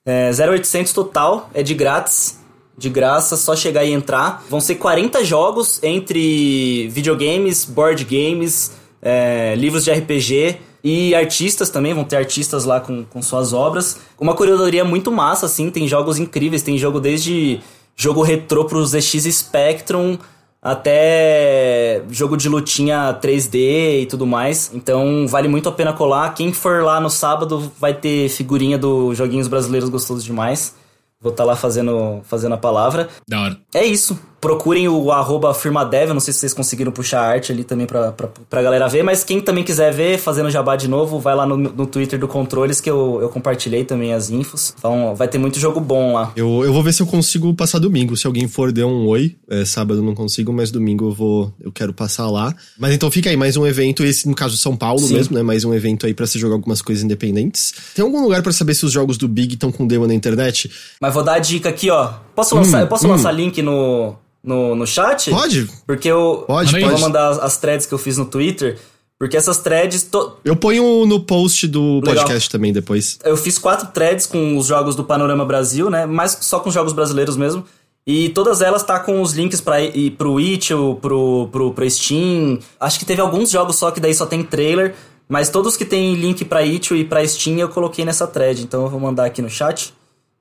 É 0.06 0.30
0800 0.30 0.92
total, 0.92 1.50
é 1.52 1.62
de 1.62 1.74
grátis. 1.74 2.40
De 2.78 2.88
graça, 2.88 3.36
só 3.36 3.54
chegar 3.54 3.84
e 3.84 3.92
entrar. 3.92 4.42
Vão 4.48 4.58
ser 4.58 4.76
40 4.76 5.22
jogos 5.24 5.78
entre 5.82 6.88
videogames, 6.88 7.66
board 7.66 8.02
games, 8.04 8.72
é, 9.02 9.54
livros 9.56 9.84
de 9.84 9.92
RPG 9.92 10.58
e 10.82 11.14
artistas 11.14 11.70
também. 11.70 11.94
Vão 11.94 12.04
ter 12.04 12.16
artistas 12.16 12.64
lá 12.64 12.80
com, 12.80 13.04
com 13.04 13.22
suas 13.22 13.52
obras. 13.52 14.00
Uma 14.18 14.34
curadoria 14.34 14.84
muito 14.84 15.10
massa, 15.10 15.46
assim. 15.46 15.70
Tem 15.70 15.86
jogos 15.86 16.18
incríveis. 16.18 16.62
Tem 16.62 16.76
jogo 16.78 17.00
desde 17.00 17.60
jogo 17.96 18.22
retrô 18.22 18.64
pro 18.64 18.84
ZX 18.84 19.24
Spectrum 19.34 20.18
até 20.62 22.02
jogo 22.08 22.36
de 22.36 22.48
lutinha 22.48 23.18
3D 23.20 24.02
e 24.02 24.06
tudo 24.06 24.26
mais. 24.26 24.70
Então 24.72 25.26
vale 25.26 25.48
muito 25.48 25.68
a 25.68 25.72
pena 25.72 25.92
colar. 25.92 26.32
Quem 26.34 26.52
for 26.52 26.84
lá 26.84 27.00
no 27.00 27.10
sábado 27.10 27.72
vai 27.80 27.92
ter 27.92 28.28
figurinha 28.28 28.78
do 28.78 29.12
Joguinhos 29.12 29.48
Brasileiros 29.48 29.90
Gostosos 29.90 30.22
Demais. 30.22 30.74
Vou 31.20 31.32
estar 31.32 31.44
lá 31.44 31.56
fazendo, 31.56 32.20
fazendo 32.24 32.54
a 32.54 32.58
palavra. 32.58 33.08
Da 33.28 33.40
hora. 33.40 33.58
É 33.74 33.84
isso. 33.84 34.18
Procurem 34.42 34.88
o 34.88 35.12
arroba 35.12 35.54
firmadev. 35.54 36.08
Eu 36.08 36.14
não 36.14 36.20
sei 36.20 36.34
se 36.34 36.40
vocês 36.40 36.52
conseguiram 36.52 36.90
puxar 36.90 37.20
a 37.20 37.28
arte 37.28 37.52
ali 37.52 37.62
também 37.62 37.86
pra, 37.86 38.10
pra, 38.10 38.28
pra 38.50 38.60
galera 38.60 38.88
ver. 38.88 39.04
Mas 39.04 39.22
quem 39.22 39.40
também 39.40 39.62
quiser 39.62 39.92
ver, 39.92 40.18
fazendo 40.18 40.50
jabá 40.50 40.74
de 40.74 40.88
novo, 40.88 41.20
vai 41.20 41.32
lá 41.32 41.46
no, 41.46 41.56
no 41.56 41.86
Twitter 41.86 42.18
do 42.18 42.26
Controles 42.26 42.80
que 42.80 42.90
eu, 42.90 43.20
eu 43.22 43.28
compartilhei 43.28 43.84
também 43.84 44.12
as 44.12 44.30
infos. 44.30 44.74
Então 44.76 45.14
vai 45.14 45.28
ter 45.28 45.38
muito 45.38 45.60
jogo 45.60 45.78
bom 45.78 46.14
lá. 46.14 46.32
Eu, 46.34 46.64
eu 46.64 46.72
vou 46.72 46.82
ver 46.82 46.92
se 46.92 47.00
eu 47.00 47.06
consigo 47.06 47.54
passar 47.54 47.78
domingo. 47.78 48.16
Se 48.16 48.26
alguém 48.26 48.48
for, 48.48 48.72
dê 48.72 48.82
um 48.82 49.06
oi. 49.06 49.36
É, 49.48 49.64
sábado 49.64 50.00
eu 50.00 50.04
não 50.04 50.12
consigo, 50.12 50.52
mas 50.52 50.72
domingo 50.72 51.10
eu 51.10 51.12
vou. 51.12 51.54
Eu 51.60 51.70
quero 51.70 51.94
passar 51.94 52.28
lá. 52.28 52.52
Mas 52.76 52.92
então 52.92 53.12
fica 53.12 53.30
aí, 53.30 53.36
mais 53.36 53.56
um 53.56 53.64
evento. 53.64 54.02
Esse, 54.02 54.28
no 54.28 54.34
caso, 54.34 54.56
São 54.56 54.76
Paulo 54.76 55.06
Sim. 55.06 55.14
mesmo, 55.14 55.36
né? 55.36 55.42
Mais 55.44 55.64
um 55.64 55.72
evento 55.72 56.04
aí 56.04 56.14
pra 56.14 56.26
se 56.26 56.40
jogar 56.40 56.56
algumas 56.56 56.82
coisas 56.82 57.04
independentes. 57.04 57.72
Tem 57.94 58.04
algum 58.04 58.20
lugar 58.20 58.42
pra 58.42 58.50
saber 58.50 58.74
se 58.74 58.84
os 58.84 58.90
jogos 58.90 59.16
do 59.16 59.28
Big 59.28 59.54
estão 59.54 59.70
com 59.70 59.86
demo 59.86 60.04
na 60.08 60.14
internet? 60.14 60.68
Mas 61.00 61.14
vou 61.14 61.22
dar 61.22 61.34
a 61.34 61.38
dica 61.38 61.68
aqui, 61.68 61.90
ó. 61.90 62.14
Posso 62.34 62.56
lançar, 62.56 62.80
eu 62.80 62.88
posso 62.88 63.06
lançar 63.06 63.30
link 63.30 63.60
no, 63.60 64.16
no, 64.42 64.74
no 64.74 64.86
chat? 64.86 65.30
Pode? 65.30 65.68
Porque 65.86 66.08
eu, 66.08 66.44
Pode, 66.46 66.74
eu 66.74 66.80
pode. 66.80 66.92
vou 66.92 67.00
mandar 67.00 67.28
as, 67.28 67.38
as 67.38 67.56
threads 67.58 67.86
que 67.86 67.94
eu 67.94 67.98
fiz 67.98 68.16
no 68.18 68.24
Twitter. 68.24 68.78
Porque 69.18 69.36
essas 69.36 69.58
threads. 69.58 70.02
to- 70.02 70.32
Eu 70.44 70.56
ponho 70.56 71.06
no 71.06 71.20
post 71.20 71.68
do 71.68 72.00
Legal. 72.04 72.24
podcast 72.24 72.50
também 72.50 72.72
depois. 72.72 73.18
Eu 73.24 73.36
fiz 73.36 73.56
quatro 73.56 73.86
threads 73.88 74.26
com 74.26 74.56
os 74.56 74.66
jogos 74.66 74.96
do 74.96 75.04
Panorama 75.04 75.44
Brasil, 75.44 75.88
né? 75.88 76.06
Mas 76.06 76.38
só 76.40 76.58
com 76.58 76.68
os 76.70 76.74
jogos 76.74 76.92
brasileiros 76.92 77.36
mesmo. 77.36 77.64
E 78.04 78.30
todas 78.30 78.60
elas 78.60 78.82
tá 78.82 78.98
com 78.98 79.22
os 79.22 79.32
links 79.32 79.60
pra 79.60 79.80
ir 79.80 80.10
pro 80.12 80.40
Itch, 80.40 80.70
pro, 81.00 81.46
pro, 81.52 81.72
pro 81.72 81.88
Steam. 81.90 82.58
Acho 82.80 82.98
que 82.98 83.04
teve 83.04 83.20
alguns 83.20 83.48
jogos 83.50 83.76
só 83.76 83.92
que 83.92 84.00
daí 84.00 84.12
só 84.12 84.26
tem 84.26 84.42
trailer. 84.42 84.96
Mas 85.28 85.48
todos 85.50 85.76
que 85.76 85.84
tem 85.84 86.14
link 86.16 86.44
pra 86.44 86.64
Itch 86.66 86.90
e 86.90 87.04
pra 87.04 87.24
Steam 87.26 87.58
eu 87.58 87.68
coloquei 87.68 88.04
nessa 88.04 88.26
thread. 88.26 88.60
Então 88.64 88.82
eu 88.82 88.88
vou 88.88 88.98
mandar 88.98 89.26
aqui 89.26 89.40
no 89.40 89.48
chat. 89.48 89.94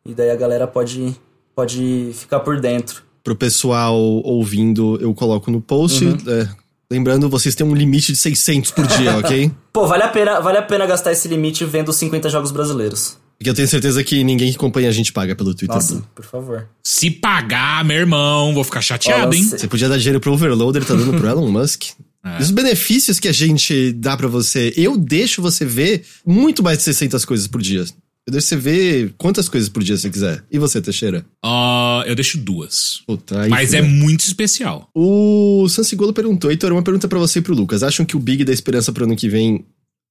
E 0.03 0.11
daí 0.15 0.31
a 0.31 0.35
galera 0.35 0.65
pode, 0.65 1.15
pode 1.55 2.09
ficar 2.15 2.39
por 2.39 2.59
dentro. 2.59 3.03
Pro 3.23 3.35
pessoal 3.35 3.95
ouvindo, 4.23 4.97
eu 5.01 5.13
coloco 5.13 5.51
no 5.51 5.61
post. 5.61 6.03
Uhum. 6.03 6.17
É, 6.27 6.47
lembrando, 6.91 7.29
vocês 7.29 7.53
têm 7.55 7.65
um 7.65 7.75
limite 7.75 8.11
de 8.11 8.17
600 8.17 8.71
por 8.71 8.87
dia, 8.87 9.17
ok? 9.19 9.51
Pô, 9.71 9.85
vale 9.87 10.03
a 10.03 10.07
pena, 10.07 10.39
vale 10.39 10.57
a 10.57 10.61
pena 10.63 10.85
gastar 10.85 11.11
esse 11.11 11.27
limite 11.27 11.63
vendo 11.65 11.93
50 11.93 12.29
jogos 12.29 12.51
brasileiros. 12.51 13.17
Porque 13.37 13.49
eu 13.49 13.55
tenho 13.55 13.67
certeza 13.67 14.03
que 14.03 14.23
ninguém 14.23 14.51
que 14.51 14.55
acompanha 14.57 14.87
a 14.89 14.91
gente 14.91 15.11
paga 15.11 15.35
pelo 15.35 15.53
Twitter. 15.55 15.75
Nossa, 15.75 15.93
Blue. 15.95 16.05
por 16.13 16.25
favor. 16.25 16.67
Se 16.83 17.09
pagar, 17.09 17.83
meu 17.83 17.97
irmão, 17.97 18.53
vou 18.53 18.63
ficar 18.63 18.81
chateado, 18.81 19.27
Olha, 19.29 19.35
hein? 19.37 19.43
você- 19.43 19.67
podia 19.67 19.89
dar 19.89 19.97
dinheiro 19.97 20.19
pro 20.19 20.31
Overloader, 20.33 20.85
tá 20.85 20.93
dando 20.93 21.13
pro 21.17 21.25
Elon 21.29 21.49
Musk. 21.51 21.85
É. 22.23 22.37
E 22.39 22.43
os 22.43 22.51
benefícios 22.51 23.19
que 23.19 23.27
a 23.27 23.31
gente 23.31 23.93
dá 23.93 24.15
pra 24.15 24.27
você, 24.27 24.71
eu 24.77 24.95
deixo 24.95 25.41
você 25.41 25.65
ver 25.65 26.03
muito 26.23 26.61
mais 26.61 26.77
de 26.77 26.83
600 26.83 27.25
coisas 27.25 27.47
por 27.47 27.59
dia. 27.61 27.83
Eu 28.27 28.33
deixo 28.33 28.47
você 28.47 28.55
ver 28.55 29.13
quantas 29.17 29.49
coisas 29.49 29.67
por 29.67 29.81
dia 29.83 29.97
você 29.97 30.09
quiser. 30.09 30.43
E 30.51 30.59
você, 30.59 30.79
Teixeira? 30.79 31.25
Uh, 31.43 32.03
eu 32.05 32.13
deixo 32.13 32.37
duas. 32.37 33.01
Puta, 33.07 33.47
Mas 33.47 33.73
é 33.73 33.81
muito 33.81 34.21
especial. 34.21 34.87
O 34.95 35.67
Sansigolo 35.67 36.13
perguntou, 36.13 36.51
Heitor, 36.51 36.71
uma 36.71 36.83
pergunta 36.83 37.07
pra 37.07 37.17
você 37.17 37.39
e 37.39 37.41
pro 37.41 37.55
Lucas. 37.55 37.81
Acham 37.81 38.05
que 38.05 38.15
o 38.15 38.19
Big 38.19 38.43
dá 38.43 38.53
esperança 38.53 38.91
pro 38.93 39.05
ano 39.05 39.15
que 39.15 39.27
vem 39.27 39.65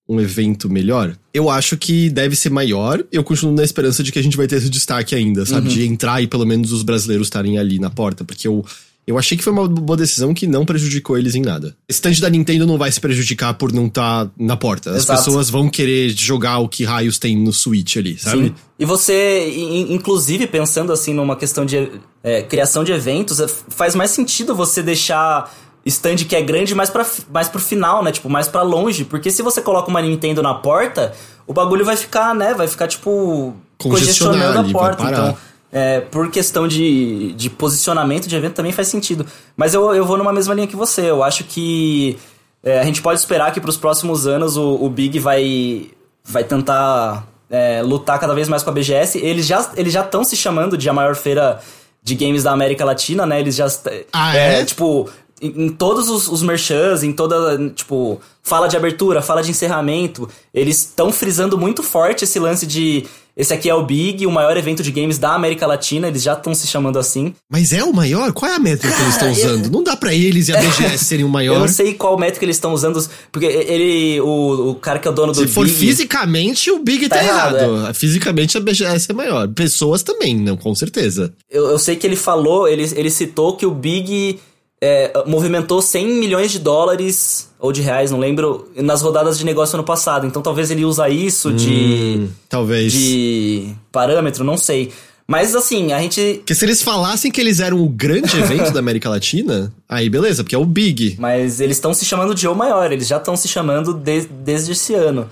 um 0.09 0.21
evento 0.21 0.69
melhor? 0.69 1.17
Eu 1.33 1.49
acho 1.49 1.77
que 1.79 2.11
deve 2.11 2.35
ser 2.35 2.51
maior. 2.51 3.05
Eu 3.13 3.23
continuo 3.23 3.55
na 3.55 3.63
esperança 3.63 4.03
de 4.03 4.11
que 4.11 4.19
a 4.19 4.23
gente 4.23 4.37
vai 4.37 4.49
ter 4.49 4.57
esse 4.57 4.69
destaque 4.69 5.15
ainda, 5.15 5.47
sabe? 5.47 5.69
De 5.69 5.87
entrar 5.87 6.21
e 6.21 6.27
pelo 6.27 6.45
menos 6.45 6.73
os 6.73 6.83
brasileiros 6.83 7.29
estarem 7.29 7.59
ali 7.59 7.79
na 7.79 7.91
porta, 7.91 8.25
porque 8.25 8.49
eu. 8.49 8.65
Eu 9.11 9.19
achei 9.19 9.37
que 9.37 9.43
foi 9.43 9.53
uma 9.53 9.67
boa 9.69 9.97
decisão 9.97 10.33
que 10.33 10.47
não 10.47 10.65
prejudicou 10.65 11.19
eles 11.19 11.35
em 11.35 11.43
nada. 11.43 11.77
Stand 11.89 12.15
da 12.21 12.31
Nintendo 12.31 12.67
não 12.67 12.79
vai 12.79 12.91
se 12.93 13.01
prejudicar 13.01 13.55
por 13.55 13.73
não 13.73 13.87
estar 13.87 14.31
na 14.39 14.57
porta. 14.57 14.91
As 14.91 15.03
Exato. 15.05 15.19
pessoas 15.25 15.51
vão 15.51 15.69
querer 15.69 16.11
jogar 16.11 16.59
o 16.59 16.69
que 16.69 16.85
raios 16.85 17.19
tem 17.19 17.37
no 17.37 17.53
Switch 17.53 17.97
ali, 17.97 18.17
sabe? 18.19 18.45
Sim. 18.49 18.55
E 18.79 18.85
você, 18.85 19.51
in- 19.51 19.93
inclusive, 19.95 20.47
pensando 20.47 20.93
assim 20.93 21.13
numa 21.13 21.35
questão 21.37 21.67
de 21.67 21.91
é, 22.23 22.43
criação 22.43 22.85
de 22.85 22.93
eventos, 22.93 23.41
é, 23.41 23.49
faz 23.49 23.95
mais 23.95 24.11
sentido 24.13 24.55
você 24.55 24.83
deixar 24.83 25.53
stand 25.85 26.17
que 26.29 26.37
é 26.37 26.43
grande 26.43 26.75
mais, 26.75 26.91
pra, 26.91 27.05
mais 27.33 27.49
pro 27.49 27.59
final, 27.59 28.05
né? 28.05 28.13
Tipo, 28.13 28.29
mais 28.29 28.47
pra 28.47 28.63
longe. 28.63 29.05
Porque 29.05 29.31
se 29.31 29.43
você 29.43 29.61
coloca 29.61 29.89
uma 29.91 30.01
Nintendo 30.01 30.41
na 30.43 30.55
porta, 30.55 31.13
o 31.47 31.53
bagulho 31.53 31.85
vai 31.85 31.97
ficar, 31.97 32.35
né? 32.35 32.55
Vai 32.55 32.69
ficar, 32.69 32.87
tipo, 32.87 33.55
congestionando 33.79 34.59
a 34.61 34.65
porta. 34.73 35.03
Então, 35.05 35.37
é, 35.73 36.01
por 36.01 36.31
questão 36.31 36.67
de, 36.67 37.33
de 37.33 37.49
posicionamento 37.49 38.27
de 38.27 38.35
evento 38.37 38.55
também 38.55 38.73
faz 38.73 38.89
sentido. 38.89 39.25
Mas 39.57 39.75
eu, 39.75 39.95
eu 39.95 40.05
vou 40.05 40.17
numa 40.17 40.33
mesma 40.33 40.55
linha 40.55 40.67
que 40.67 40.77
você. 40.77 41.11
Eu 41.11 41.23
acho 41.23 41.45
que 41.45 42.19
é, 42.63 42.81
a 42.81 42.85
gente 42.85 43.01
pode 43.01 43.21
esperar 43.21 43.53
que 43.53 43.61
pros 43.61 43.77
próximos 43.77 44.27
anos 44.27 44.57
o, 44.57 44.75
o 44.75 44.89
Big 44.91 45.19
vai, 45.19 45.91
vai 46.25 46.45
tentar 46.45 47.27
é, 47.49 47.83
lutar 47.83 48.19
cada 48.19 48.35
vez 48.35 48.49
mais 48.49 48.63
com 48.63 48.71
a 48.71 48.73
BGS. 48.73 49.19
Eles 49.19 49.47
já 49.47 49.71
eles 49.77 49.93
já 49.93 50.01
estão 50.03 50.25
se 50.25 50.37
chamando 50.37 50.77
de 50.77 50.89
a 50.89 50.93
maior 50.93 51.15
feira 51.15 51.61
de 52.03 52.15
games 52.15 52.43
da 52.43 52.53
América 52.53 52.85
Latina, 52.85 53.25
né? 53.27 53.41
Eles 53.41 53.55
já 53.55 53.67
Ah, 54.13 54.37
é? 54.37 54.65
tipo 54.65 55.09
em, 55.41 55.67
em 55.67 55.69
todos 55.71 56.09
os, 56.09 56.29
os 56.29 56.43
merchans, 56.43 57.03
em 57.03 57.13
toda 57.13 57.71
tipo 57.71 58.21
fala 58.43 58.69
de 58.69 58.77
abertura, 58.77 59.23
fala 59.23 59.43
de 59.43 59.51
encerramento, 59.51 60.29
eles 60.53 60.79
estão 60.79 61.13
frisando 61.13 61.57
muito 61.57 61.83
forte 61.83 62.25
esse 62.25 62.39
lance 62.39 62.67
de 62.67 63.07
esse 63.41 63.53
aqui 63.55 63.69
é 63.71 63.75
o 63.75 63.83
Big, 63.85 64.27
o 64.27 64.31
maior 64.31 64.57
evento 64.57 64.83
de 64.83 64.91
games 64.93 65.19
da 65.19 65.35
América 65.35 65.67
Latina. 65.67 66.09
Eles 66.09 66.23
já 66.23 66.35
estão 66.35 66.55
se 66.55 66.67
chamando 66.67 66.99
assim. 66.99 67.35
Mas 67.51 67.73
é 67.73 67.83
o 67.83 67.93
maior? 67.93 68.33
Qual 68.33 68.51
é 68.51 68.55
a 68.55 68.59
métrica 68.59 68.95
que 68.95 69.03
eles 69.03 69.15
estão 69.15 69.29
eu- 69.33 69.33
usando? 69.35 69.71
Não 69.71 69.83
dá 69.83 69.97
pra 69.97 70.15
eles 70.15 70.49
e 70.49 70.53
a 70.57 70.61
BGS 70.61 71.05
serem 71.05 71.25
o 71.25 71.29
Eu 71.31 71.33
maior. 71.33 71.59
não 71.61 71.69
sei 71.69 71.95
qual 71.95 72.19
métrica 72.19 72.45
eles 72.45 72.57
estão 72.57 72.73
usando, 72.75 73.05
porque 73.33 73.47
ele 73.47 74.21
o, 74.21 74.71
o 74.71 74.75
cara 74.75 74.99
que 74.99 75.09
é 75.09 75.11
o 75.11 75.15
dono 75.15 75.33
do 75.33 75.39
Se 75.41 75.47
for 75.49 75.65
Big, 75.67 75.77
fisicamente, 75.77 76.71
o 76.71 76.79
Big 76.81 77.09
tá, 77.09 77.17
Tá 77.17 77.25
errado. 77.25 77.57
errado, 77.57 77.95
Fisicamente, 77.95 78.57
a 78.57 78.61
BGS 78.61 79.11
é 79.11 79.15
maior. 79.15 79.49
Pessoas 79.49 80.03
também, 80.03 80.37
não, 80.37 80.57
com 80.57 80.75
certeza. 80.75 81.33
Eu, 81.51 81.67
eu 81.71 81.79
sei 81.79 81.97
que 81.97 82.07
ele 82.07 82.17
falou, 82.17 82.69
ele, 82.69 82.83
ele 82.95 83.11
citou 83.11 83.57
que 83.57 83.65
o 83.67 83.71
Big 83.71 84.39
é, 84.81 85.13
movimentou 85.27 85.83
100 85.83 86.07
milhões 86.07 86.51
de 86.51 86.59
dólares, 86.59 87.49
ou 87.59 87.71
de 87.73 87.83
reais, 87.83 88.11
não 88.11 88.19
lembro, 88.19 88.69
nas 88.77 89.03
rodadas 89.03 89.39
de 89.39 89.45
negócio 89.45 89.77
ano 89.77 89.85
passado. 89.85 90.27
Então 90.27 90.41
talvez 90.41 90.71
ele 90.71 90.85
usa 90.85 91.09
isso 91.09 91.53
de, 91.53 92.17
Hum, 92.21 92.29
talvez. 92.49 92.93
de 92.93 93.75
parâmetro, 93.93 94.43
não 94.45 94.57
sei. 94.57 94.91
Mas 95.27 95.55
assim, 95.55 95.93
a 95.93 96.01
gente. 96.01 96.37
Porque 96.39 96.55
se 96.57 96.65
eles 96.65 96.83
falassem 96.83 97.31
que 97.31 97.41
eles 97.41 97.61
eram 97.61 97.81
o 97.81 97.89
grande 97.89 98.37
evento 98.37 98.73
da 98.73 98.81
América 98.81 99.09
Latina, 99.09 99.73
aí 99.89 100.09
beleza, 100.11 100.43
porque 100.43 100.57
é 100.57 100.59
o 100.59 100.65
Big. 100.65 101.17
Mas 101.21 101.61
eles 101.61 101.77
estão 101.77 101.95
se 101.95 102.05
chamando 102.05 102.35
de 102.35 102.49
O 102.49 102.55
Maior, 102.55 102.91
eles 102.91 103.07
já 103.07 103.19
estão 103.19 103.37
se 103.37 103.47
chamando 103.47 103.95
de- 103.95 104.27
desde 104.27 104.73
esse 104.73 104.93
ano. 104.95 105.29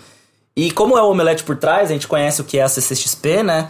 E 0.55 0.71
como 0.71 0.97
é 0.97 1.03
o 1.03 1.11
Omelete 1.11 1.43
por 1.43 1.57
trás, 1.57 1.89
a 1.91 1.93
gente 1.93 2.07
conhece 2.07 2.41
o 2.41 2.45
que 2.45 2.59
é 2.59 2.63
a 2.63 2.69
CCXP, 2.69 3.43
né? 3.43 3.69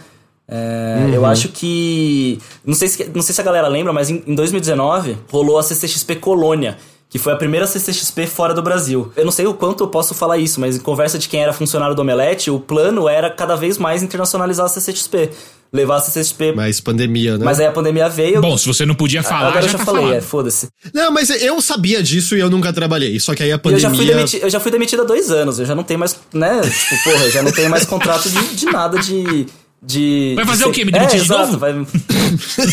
É, 0.51 1.09
Eu 1.13 1.25
acho 1.25 1.49
que. 1.49 2.39
Não 2.65 2.73
sei, 2.73 2.87
se, 2.87 3.09
não 3.13 3.21
sei 3.21 3.35
se 3.35 3.41
a 3.41 3.43
galera 3.43 3.67
lembra, 3.67 3.93
mas 3.93 4.09
em, 4.09 4.23
em 4.25 4.33
2019 4.35 5.17
rolou 5.31 5.59
a 5.59 5.63
CCXP 5.63 6.15
Colônia, 6.15 6.77
que 7.09 7.19
foi 7.19 7.33
a 7.33 7.35
primeira 7.35 7.67
CCXP 7.67 8.25
fora 8.27 8.53
do 8.53 8.61
Brasil. 8.61 9.11
Eu 9.15 9.25
não 9.25 9.31
sei 9.31 9.45
o 9.45 9.53
quanto 9.53 9.83
eu 9.83 9.87
posso 9.87 10.13
falar 10.13 10.37
isso, 10.37 10.59
mas 10.59 10.75
em 10.75 10.79
conversa 10.79 11.17
de 11.19 11.29
quem 11.29 11.41
era 11.43 11.53
funcionário 11.53 11.95
do 11.95 12.01
Omelete, 12.01 12.49
o 12.49 12.59
plano 12.59 13.07
era 13.07 13.29
cada 13.29 13.55
vez 13.55 13.77
mais 13.77 14.01
internacionalizar 14.03 14.65
a 14.65 14.69
CCXP. 14.69 15.29
Levar 15.71 15.97
a 15.97 15.99
CCXP. 16.01 16.53
Mas 16.55 16.79
pandemia, 16.81 17.37
né? 17.37 17.45
Mas 17.45 17.59
aí 17.59 17.67
a 17.67 17.71
pandemia 17.71 18.09
veio. 18.09 18.41
Bom, 18.41 18.57
se 18.57 18.65
você 18.65 18.87
não 18.87 18.95
podia 18.95 19.21
falar, 19.21 19.49
agora 19.49 19.61
já, 19.61 19.67
eu 19.67 19.71
já 19.73 19.77
tá 19.77 19.85
falei, 19.85 20.01
falado. 20.01 20.17
é, 20.17 20.21
foda-se. 20.21 20.67
Não, 20.91 21.11
mas 21.11 21.29
eu 21.29 21.61
sabia 21.61 22.01
disso 22.01 22.35
e 22.35 22.39
eu 22.39 22.49
nunca 22.49 22.73
trabalhei. 22.73 23.19
Só 23.19 23.35
que 23.35 23.43
aí 23.43 23.51
a 23.51 23.53
E 23.53 23.55
Eu 23.55 23.59
pandemia. 23.59 23.81
já, 23.87 23.95
fui 23.95 24.05
demiti- 24.07 24.39
eu 24.41 24.49
já 24.49 24.59
fui 24.59 24.71
demitido 24.71 25.03
há 25.03 25.05
dois 25.05 25.29
anos, 25.29 25.59
eu 25.59 25.67
já 25.67 25.75
não 25.75 25.83
tenho 25.83 25.99
mais, 25.99 26.17
né? 26.33 26.59
Tipo, 26.61 27.03
porra, 27.03 27.23
eu 27.25 27.31
já 27.31 27.43
não 27.43 27.51
tenho 27.51 27.69
mais 27.69 27.85
contrato 27.85 28.27
de, 28.31 28.55
de 28.55 28.65
nada 28.65 28.97
de. 28.97 29.45
De 29.81 30.33
Vai 30.35 30.43
de 30.43 30.49
fazer 30.51 30.63
ser- 30.63 30.69
o 30.69 30.73
quê? 30.73 30.85
Me 30.85 30.91
demitir 30.91 31.15
é, 31.15 31.19
de 31.19 31.25
exato, 31.25 31.45
novo? 31.47 31.57
Vai, 31.59 31.73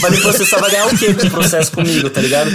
vai 0.01 0.11
me 0.11 0.17
processar, 0.21 0.59
vai 0.59 0.71
ganhar 0.71 0.87
o 0.87 0.99
quê 0.99 1.15
com 1.15 1.27
o 1.27 1.31
processo 1.31 1.73
comigo, 1.73 2.11
tá 2.11 2.21
ligado? 2.21 2.51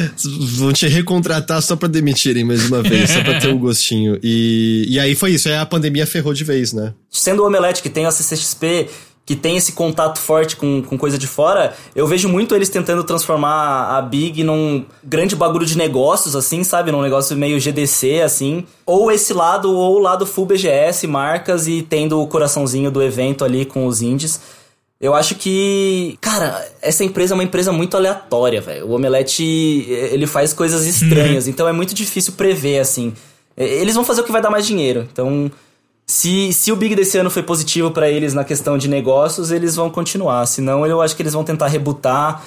Vão 0.58 0.74
te 0.74 0.88
recontratar 0.88 1.62
só 1.62 1.76
pra 1.76 1.88
demitirem 1.88 2.44
mais 2.44 2.66
uma 2.68 2.84
vez, 2.84 3.10
só 3.10 3.22
pra 3.24 3.40
ter 3.40 3.48
o 3.48 3.58
gostinho. 3.58 4.20
E, 4.22 4.86
e 4.90 5.00
aí 5.00 5.16
foi 5.16 5.32
isso, 5.32 5.48
aí 5.48 5.56
a 5.56 5.66
pandemia 5.66 6.06
ferrou 6.06 6.34
de 6.34 6.44
vez, 6.44 6.74
né? 6.74 6.94
Sendo 7.10 7.44
o 7.44 7.48
Omelete 7.48 7.82
que 7.82 7.90
tem 7.90 8.06
a 8.06 8.12
CCXP, 8.12 8.88
que 9.26 9.36
tem 9.36 9.56
esse 9.56 9.74
contato 9.74 10.20
forte 10.20 10.56
com, 10.56 10.82
com 10.82 10.98
coisa 10.98 11.18
de 11.18 11.28
fora, 11.28 11.74
eu 11.96 12.08
vejo 12.08 12.28
muito 12.28 12.56
eles 12.56 12.70
tentando 12.70 13.04
transformar 13.04 13.98
a 13.98 14.02
Big 14.02 14.44
num 14.44 14.84
grande 15.04 15.36
bagulho 15.36 15.66
de 15.66 15.78
negócios, 15.78 16.36
assim, 16.36 16.64
sabe? 16.64 16.92
Num 16.92 17.02
negócio 17.02 17.36
meio 17.38 17.60
GDC, 17.60 18.22
assim. 18.22 18.66
Ou 18.86 19.12
esse 19.12 19.34
lado, 19.34 19.72
ou 19.72 19.98
o 19.98 20.00
lado 20.00 20.26
full 20.26 20.46
BGS, 20.46 21.08
marcas 21.08 21.68
e 21.68 21.82
tendo 21.82 22.20
o 22.20 22.28
coraçãozinho 22.28 22.90
do 22.90 23.02
evento 23.02 23.46
ali 23.46 23.64
com 23.64 23.86
os 23.86 24.02
indies. 24.02 24.40
Eu 25.00 25.16
acho 25.16 25.36
que, 25.36 26.18
cara, 26.22 26.64
essa 26.82 27.04
empresa 27.04 27.34
é 27.34 27.36
uma 27.36 27.44
empresa 27.44 27.72
muito 27.72 27.98
aleatória, 27.98 28.62
velho. 28.62 28.88
O 28.88 28.92
Omelete, 28.92 29.44
ele 29.44 30.28
faz 30.28 30.54
coisas 30.54 30.86
estranhas, 30.86 31.48
então 31.48 31.68
é 31.68 31.72
muito 31.72 31.94
difícil 31.96 32.34
prever, 32.34 32.80
assim. 32.80 33.14
Eles 33.58 33.96
vão 33.96 34.04
fazer 34.04 34.22
o 34.22 34.24
que 34.24 34.32
vai 34.32 34.42
dar 34.42 34.50
mais 34.50 34.66
dinheiro. 34.66 35.08
Então, 35.12 35.52
se, 36.12 36.52
se 36.52 36.74
o 36.74 36.76
Big 36.76 36.94
desse 36.94 37.18
ano 37.18 37.30
foi 37.30 37.42
positivo 37.42 37.90
pra 37.90 38.12
eles 38.12 38.34
na 38.34 38.44
questão 38.44 38.78
de 38.78 38.90
negócios, 38.90 39.50
eles 39.50 39.78
vão 39.78 39.90
continuar. 39.90 40.46
Senão, 40.46 40.86
eu 40.86 41.02
acho 41.02 41.16
que 41.16 41.22
eles 41.22 41.32
vão 41.32 41.42
tentar 41.42 41.68
rebutar 41.68 42.44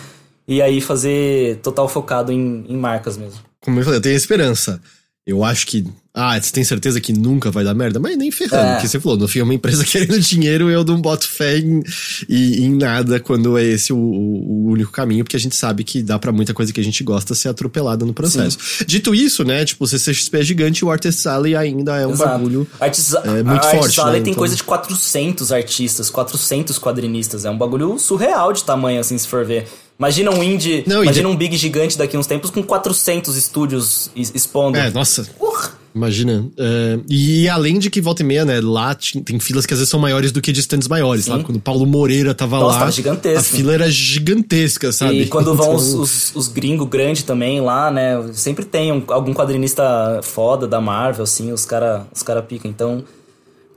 e 0.47 0.61
aí 0.61 0.83
fazer 0.83 1.61
total 1.63 1.89
focado 1.89 2.31
em, 2.31 2.67
em 2.69 2.77
marcas 2.77 3.17
mesmo. 3.17 3.41
Como 3.63 3.81
eu 3.81 3.85
falei, 3.85 3.97
eu 3.97 4.03
tenho 4.03 4.17
esperança. 4.17 4.79
Eu 5.27 5.43
acho 5.43 5.67
que. 5.67 5.83
Ah, 6.17 6.41
você 6.41 6.53
tem 6.53 6.63
certeza 6.63 7.01
que 7.01 7.13
nunca 7.13 7.51
vai 7.51 7.65
dar 7.65 7.75
merda? 7.75 7.99
Mas 7.99 8.17
nem 8.17 8.31
ferrando, 8.31 8.65
É. 8.69 8.73
porque 8.75 8.87
você 8.87 9.01
falou, 9.01 9.19
no 9.19 9.27
fim 9.27 9.41
é 9.41 9.43
uma 9.43 9.53
empresa 9.53 9.83
querendo 9.85 10.17
dinheiro 10.21 10.71
eu 10.71 10.85
não 10.85 11.01
boto 11.01 11.29
fé 11.29 11.59
em, 11.59 11.83
em, 12.29 12.67
em 12.67 12.75
nada 12.77 13.19
quando 13.19 13.59
é 13.59 13.65
esse 13.65 13.93
o, 13.93 13.97
o 13.99 14.67
único 14.71 14.93
caminho, 14.93 15.25
porque 15.25 15.37
a 15.37 15.41
gente 15.41 15.57
sabe 15.57 15.83
que 15.83 16.05
dá 16.05 16.17
pra 16.17 16.31
muita 16.31 16.55
coisa 16.55 16.73
que 16.73 16.81
a 16.81 16.85
gente 16.85 17.03
gosta 17.03 17.35
ser 17.35 17.49
atropelada 17.49 18.05
no 18.07 18.15
processo. 18.15 18.57
Dito 18.87 19.13
isso, 19.13 19.43
né, 19.43 19.65
tipo, 19.65 19.83
o 19.83 19.89
CCXP 19.89 20.39
é 20.39 20.43
gigante 20.45 20.79
e 20.79 20.85
o 20.85 20.91
Artist 20.93 21.27
Alley 21.27 21.57
ainda 21.57 21.97
é 21.97 22.07
um 22.07 22.13
Exato. 22.13 22.31
bagulho. 22.31 22.67
Artisa 22.79 23.19
é, 23.25 23.43
muito 23.43 23.59
a 23.67 23.71
forte, 23.71 23.77
Artist 23.79 23.99
Alley 24.01 24.19
né? 24.21 24.25
tem 24.25 24.31
Então- 24.31 24.41
coisa 24.41 24.55
de 24.55 24.63
400 24.63 25.51
artistas, 25.51 26.11
400 26.11 26.79
quadrinistas. 26.79 27.45
É 27.45 27.51
um 27.51 27.59
bagulho 27.59 27.99
surreal 27.99 28.53
de 28.53 28.63
tamanho, 28.63 29.01
assim, 29.01 29.19
se 29.19 29.27
for 29.27 29.45
ver. 29.45 29.67
Imagina 29.99 30.31
um 30.31 30.43
indie, 30.45 30.85
Não, 30.87 31.03
imagina 31.03 31.29
de- 31.29 31.35
um 31.35 31.37
big 31.37 31.57
gigante 31.57 31.99
daqui 31.99 32.17
uns 32.17 32.27
tempos 32.29 32.51
com 32.51 32.63
400 32.63 33.37
estúdios 33.37 34.11
es- 34.15 34.31
expondo. 34.33 34.79
É, 34.79 34.91
nossa. 34.93 35.25
Porra! 35.39 35.83
Imagina. 35.95 36.45
É, 36.59 36.99
e 37.09 37.49
além 37.49 37.79
de 37.79 37.89
que 37.89 38.01
volta 38.01 38.23
e 38.23 38.25
meia, 38.27 38.45
né? 38.45 38.61
Lá 38.61 38.97
tem 39.25 39.39
filas 39.39 39.65
que 39.65 39.73
às 39.73 39.79
vezes 39.79 39.91
são 39.91 40.01
maiores 40.01 40.33
do 40.33 40.41
que 40.41 40.51
distantes 40.51 40.89
maiores, 40.89 41.25
Sim. 41.25 41.31
sabe? 41.31 41.45
Quando 41.45 41.59
o 41.59 41.61
Paulo 41.61 41.87
Moreira 41.87 42.35
tava 42.35 42.59
Nossa, 42.59 42.73
lá. 42.73 42.79
tava 42.81 42.91
gigantesco. 42.91 43.39
A 43.39 43.43
fila 43.59 43.73
era 43.75 43.89
gigantesca, 43.91 44.91
sabe? 44.91 45.21
E 45.23 45.27
quando 45.29 45.55
vão 45.55 45.67
Então, 45.67 45.77
os, 45.77 45.95
os, 45.95 46.33
os 46.35 46.49
gringos 46.49 46.89
grandes 46.89 47.23
também 47.23 47.61
lá, 47.61 47.91
né? 47.93 48.21
Sempre 48.33 48.65
tem 48.65 48.91
um- 48.93 49.05
algum 49.09 49.33
quadrinista 49.33 50.21
foda 50.23 50.67
da 50.67 50.81
Marvel, 50.81 51.23
assim, 51.23 51.53
os 51.53 51.65
cara, 51.65 52.07
os 52.13 52.23
cara 52.25 52.43
pica. 52.43 52.67
Então, 52.67 53.05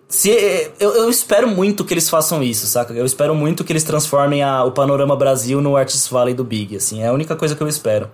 se 0.10 0.30
eu, 0.80 0.94
eu 0.96 1.10
espero 1.12 1.48
muito 1.48 1.86
que 1.86 1.94
eles 1.94 2.10
façam 2.10 2.42
isso, 2.42 2.66
saca? 2.66 2.94
Eu 2.94 3.06
espero 3.06 3.36
muito 3.36 3.64
que 3.64 3.72
eles 3.72 3.84
transformem 3.84 4.42
a- 4.42 4.64
o 4.64 4.72
Panorama 4.72 5.16
Brasil 5.16 5.62
no 5.62 5.76
Artist 5.78 6.10
Valley 6.12 6.34
do 6.34 6.44
Big, 6.44 6.76
assim. 6.78 7.04
É 7.04 7.08
a 7.10 7.14
única 7.14 7.36
coisa 7.36 7.56
que 7.56 7.62
eu 7.62 7.68
espero. 7.68 8.10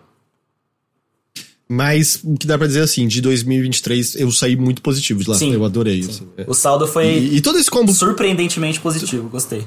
Mas 1.68 2.20
o 2.24 2.36
que 2.38 2.46
dá 2.46 2.58
pra 2.58 2.68
dizer 2.68 2.82
assim, 2.82 3.08
de 3.08 3.22
2023 3.22 4.16
eu 4.16 4.32
saí 4.32 4.56
muito 4.56 4.82
positivo 4.82 5.24
de 5.24 5.30
lá. 5.30 5.36
Sim, 5.36 5.54
eu 5.54 5.64
adorei. 5.64 6.02
assim, 6.02 6.28
é. 6.38 6.46
O 6.48 6.54
saldo 6.54 6.86
foi 6.86 7.08
E, 7.08 7.38
e 7.38 7.42
todo 7.42 7.58
esse 7.58 7.72
combo, 7.72 7.92
surpreendentemente 7.94 8.80
positivo, 8.80 9.30
gostei. 9.30 9.66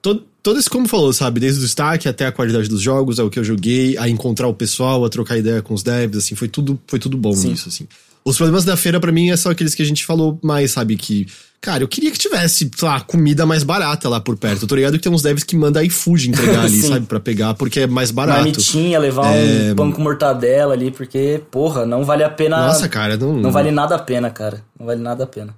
todo, 0.00 0.24
todo 0.42 0.58
esse 0.58 0.68
como 0.68 0.88
falou, 0.88 1.12
sabe? 1.12 1.38
Desde 1.38 1.60
o 1.60 1.62
destaque 1.62 2.08
até 2.08 2.26
a 2.26 2.32
qualidade 2.32 2.68
dos 2.68 2.80
jogos, 2.80 3.20
ao 3.20 3.28
que 3.28 3.38
eu 3.38 3.44
joguei, 3.44 3.96
a 3.98 4.08
encontrar 4.08 4.48
o 4.48 4.54
pessoal, 4.54 5.04
a 5.04 5.10
trocar 5.10 5.36
ideia 5.36 5.60
com 5.62 5.74
os 5.74 5.82
devs, 5.82 6.16
assim, 6.16 6.34
foi 6.34 6.48
tudo, 6.48 6.80
foi 6.86 6.98
tudo 6.98 7.16
bom 7.16 7.32
Sim. 7.34 7.50
nisso, 7.50 7.68
assim. 7.68 7.86
Os 8.24 8.36
problemas 8.36 8.64
da 8.64 8.76
feira 8.76 9.00
pra 9.00 9.10
mim 9.10 9.34
são 9.36 9.50
aqueles 9.50 9.74
que 9.74 9.82
a 9.82 9.86
gente 9.86 10.04
falou 10.04 10.38
mais, 10.42 10.72
sabe? 10.72 10.96
Que, 10.96 11.26
cara, 11.60 11.82
eu 11.82 11.88
queria 11.88 12.10
que 12.10 12.18
tivesse, 12.18 12.70
sei 12.74 12.88
lá, 12.88 13.00
comida 13.00 13.46
mais 13.46 13.62
barata 13.62 14.08
lá 14.08 14.20
por 14.20 14.36
perto. 14.36 14.62
Eu 14.62 14.68
tô 14.68 14.74
ligado 14.76 14.92
que 14.92 15.02
tem 15.02 15.12
uns 15.12 15.22
devs 15.22 15.42
que 15.42 15.56
mandam 15.56 15.82
iFood 15.82 16.30
entregar 16.30 16.64
ali, 16.66 16.82
sabe? 16.82 17.06
Pra 17.06 17.18
pegar, 17.18 17.54
porque 17.54 17.80
é 17.80 17.86
mais 17.86 18.10
barato. 18.10 18.40
Marmitinha, 18.40 18.98
levar 18.98 19.32
um 19.32 19.74
pão 19.74 19.90
com 19.90 20.02
mortadela 20.02 20.74
ali, 20.74 20.90
porque, 20.90 21.40
porra, 21.50 21.86
não 21.86 22.04
vale 22.04 22.22
a 22.22 22.30
pena. 22.30 22.66
Nossa, 22.66 22.88
cara, 22.88 23.16
não. 23.16 23.34
Não 23.34 23.50
vale 23.50 23.70
nada 23.70 23.96
a 23.96 23.98
pena, 23.98 24.30
cara. 24.30 24.62
Não 24.78 24.86
vale 24.86 25.00
nada 25.00 25.24
a 25.24 25.26
pena. 25.26 25.54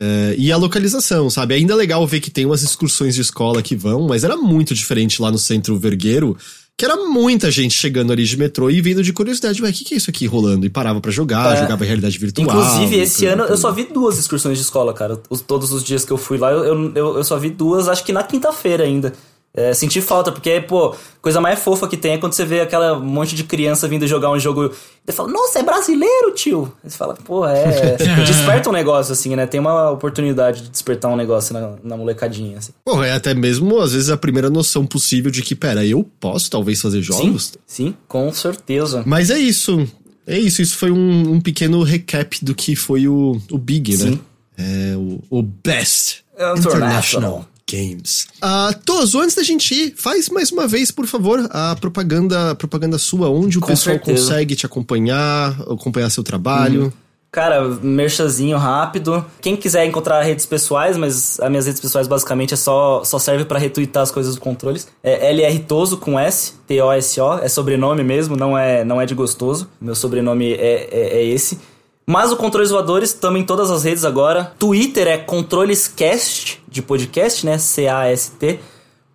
É, 0.00 0.36
e 0.38 0.52
a 0.52 0.56
localização, 0.56 1.28
sabe? 1.28 1.54
Ainda 1.54 1.72
é 1.72 1.76
legal 1.76 2.06
ver 2.06 2.20
que 2.20 2.30
tem 2.30 2.46
umas 2.46 2.62
excursões 2.62 3.16
de 3.16 3.20
escola 3.20 3.60
que 3.62 3.74
vão, 3.74 4.06
mas 4.06 4.22
era 4.22 4.36
muito 4.36 4.72
diferente 4.72 5.20
lá 5.20 5.30
no 5.30 5.38
centro 5.38 5.76
vergueiro, 5.76 6.36
que 6.78 6.84
era 6.84 6.96
muita 6.96 7.50
gente 7.50 7.74
chegando 7.74 8.12
ali 8.12 8.24
de 8.24 8.36
metrô 8.36 8.70
e 8.70 8.80
vindo 8.80 9.02
de 9.02 9.12
curiosidade, 9.12 9.60
ué, 9.60 9.68
o 9.68 9.72
que, 9.72 9.82
que 9.82 9.94
é 9.94 9.96
isso 9.96 10.08
aqui 10.08 10.26
rolando? 10.26 10.64
E 10.64 10.70
parava 10.70 11.00
para 11.00 11.10
jogar, 11.10 11.56
é. 11.56 11.60
jogava 11.60 11.84
realidade 11.84 12.16
virtual. 12.16 12.46
Inclusive, 12.46 13.00
esse 13.00 13.26
ano 13.26 13.42
eu 13.42 13.56
só 13.56 13.72
vi 13.72 13.82
duas 13.82 14.16
excursões 14.16 14.56
de 14.56 14.62
escola, 14.62 14.94
cara. 14.94 15.20
Os, 15.28 15.40
todos 15.40 15.72
os 15.72 15.82
dias 15.82 16.04
que 16.04 16.12
eu 16.12 16.16
fui 16.16 16.38
lá, 16.38 16.52
eu, 16.52 16.94
eu, 16.94 17.16
eu 17.16 17.24
só 17.24 17.36
vi 17.36 17.50
duas, 17.50 17.88
acho 17.88 18.04
que 18.04 18.12
na 18.12 18.22
quinta-feira 18.22 18.84
ainda. 18.84 19.12
É, 19.54 19.72
senti 19.72 20.00
falta, 20.00 20.30
porque, 20.30 20.60
pô, 20.60 20.94
coisa 21.20 21.40
mais 21.40 21.58
fofa 21.58 21.88
que 21.88 21.96
tem 21.96 22.12
é 22.12 22.18
quando 22.18 22.32
você 22.32 22.44
vê 22.44 22.60
aquela 22.60 22.98
monte 22.98 23.34
de 23.34 23.42
criança 23.42 23.88
vindo 23.88 24.06
jogar 24.06 24.30
um 24.30 24.38
jogo 24.38 24.70
e 25.06 25.10
fala, 25.10 25.30
nossa, 25.30 25.58
é 25.58 25.62
brasileiro, 25.62 26.32
tio! 26.32 26.72
Você 26.84 26.96
fala, 26.96 27.14
pô, 27.14 27.46
é. 27.46 27.96
desperta 28.24 28.68
um 28.68 28.72
negócio, 28.72 29.12
assim, 29.12 29.34
né? 29.34 29.46
Tem 29.46 29.58
uma 29.58 29.90
oportunidade 29.90 30.62
de 30.62 30.68
despertar 30.68 31.10
um 31.10 31.16
negócio 31.16 31.54
na, 31.54 31.74
na 31.82 31.96
molecadinha, 31.96 32.58
assim. 32.58 32.72
Pô, 32.84 33.02
é 33.02 33.12
até 33.12 33.34
mesmo, 33.34 33.80
às 33.80 33.92
vezes, 33.92 34.10
a 34.10 34.16
primeira 34.16 34.50
noção 34.50 34.86
possível 34.86 35.30
de 35.30 35.42
que, 35.42 35.54
pera, 35.54 35.84
eu 35.84 36.06
posso 36.20 36.50
talvez 36.50 36.80
fazer 36.80 37.02
jogos? 37.02 37.52
Sim, 37.54 37.58
sim 37.66 37.94
com 38.06 38.32
certeza. 38.32 39.02
Mas 39.06 39.30
é 39.30 39.38
isso. 39.38 39.88
É 40.26 40.38
isso, 40.38 40.60
isso 40.60 40.76
foi 40.76 40.90
um, 40.90 41.32
um 41.32 41.40
pequeno 41.40 41.82
recap 41.82 42.44
do 42.44 42.54
que 42.54 42.76
foi 42.76 43.08
o, 43.08 43.40
o 43.50 43.58
Big, 43.58 43.96
né? 43.96 44.04
sim. 44.04 44.10
né? 44.10 44.18
É, 44.58 44.96
o, 44.96 45.20
o 45.30 45.42
Best 45.42 46.24
International. 46.34 46.76
International. 46.76 47.48
Games. 47.70 48.26
Uh, 48.42 48.74
Toso, 48.84 49.20
antes 49.20 49.36
da 49.36 49.42
gente 49.42 49.74
ir, 49.74 49.94
faz 49.96 50.28
mais 50.28 50.50
uma 50.50 50.66
vez, 50.66 50.90
por 50.90 51.06
favor, 51.06 51.46
a 51.50 51.76
propaganda, 51.76 52.54
propaganda 52.54 52.98
sua, 52.98 53.28
onde 53.28 53.58
o 53.58 53.60
Com 53.60 53.68
pessoal 53.68 53.96
certeza. 53.96 54.22
consegue 54.22 54.56
te 54.56 54.66
acompanhar, 54.66 55.60
acompanhar 55.62 56.10
seu 56.10 56.22
trabalho. 56.22 56.86
Hum. 56.86 57.08
Cara, 57.30 57.62
merchazinho 57.82 58.56
rápido. 58.56 59.24
Quem 59.42 59.54
quiser 59.54 59.84
encontrar 59.84 60.22
redes 60.22 60.46
pessoais, 60.46 60.96
mas 60.96 61.38
as 61.38 61.50
minhas 61.50 61.66
redes 61.66 61.80
pessoais 61.80 62.08
basicamente 62.08 62.54
é 62.54 62.56
só, 62.56 63.04
só 63.04 63.18
serve 63.18 63.44
para 63.44 63.58
retweetar 63.58 64.02
as 64.02 64.10
coisas 64.10 64.34
dos 64.34 64.42
controles. 64.42 64.88
É 65.02 65.28
LR 65.30 65.58
Toso 65.60 65.98
com 65.98 66.18
S, 66.18 66.54
T-O-S-O, 66.66 67.34
é 67.34 67.48
sobrenome 67.48 68.02
mesmo, 68.02 68.34
não 68.34 68.56
é, 68.56 68.82
não 68.82 68.98
é 68.98 69.04
de 69.04 69.14
gostoso. 69.14 69.68
Meu 69.78 69.94
sobrenome 69.94 70.54
é, 70.54 70.88
é, 70.90 71.18
é 71.18 71.24
esse. 71.26 71.60
Mas 72.10 72.32
o 72.32 72.38
Controles 72.38 72.70
Voadores 72.70 73.10
estamos 73.10 73.38
em 73.38 73.44
todas 73.44 73.70
as 73.70 73.84
redes 73.84 74.02
agora. 74.02 74.50
Twitter 74.58 75.06
é 75.06 75.18
ControlesCast, 75.18 76.58
de 76.66 76.80
podcast, 76.80 77.44
né? 77.44 77.58
C-A-S-T. 77.58 78.60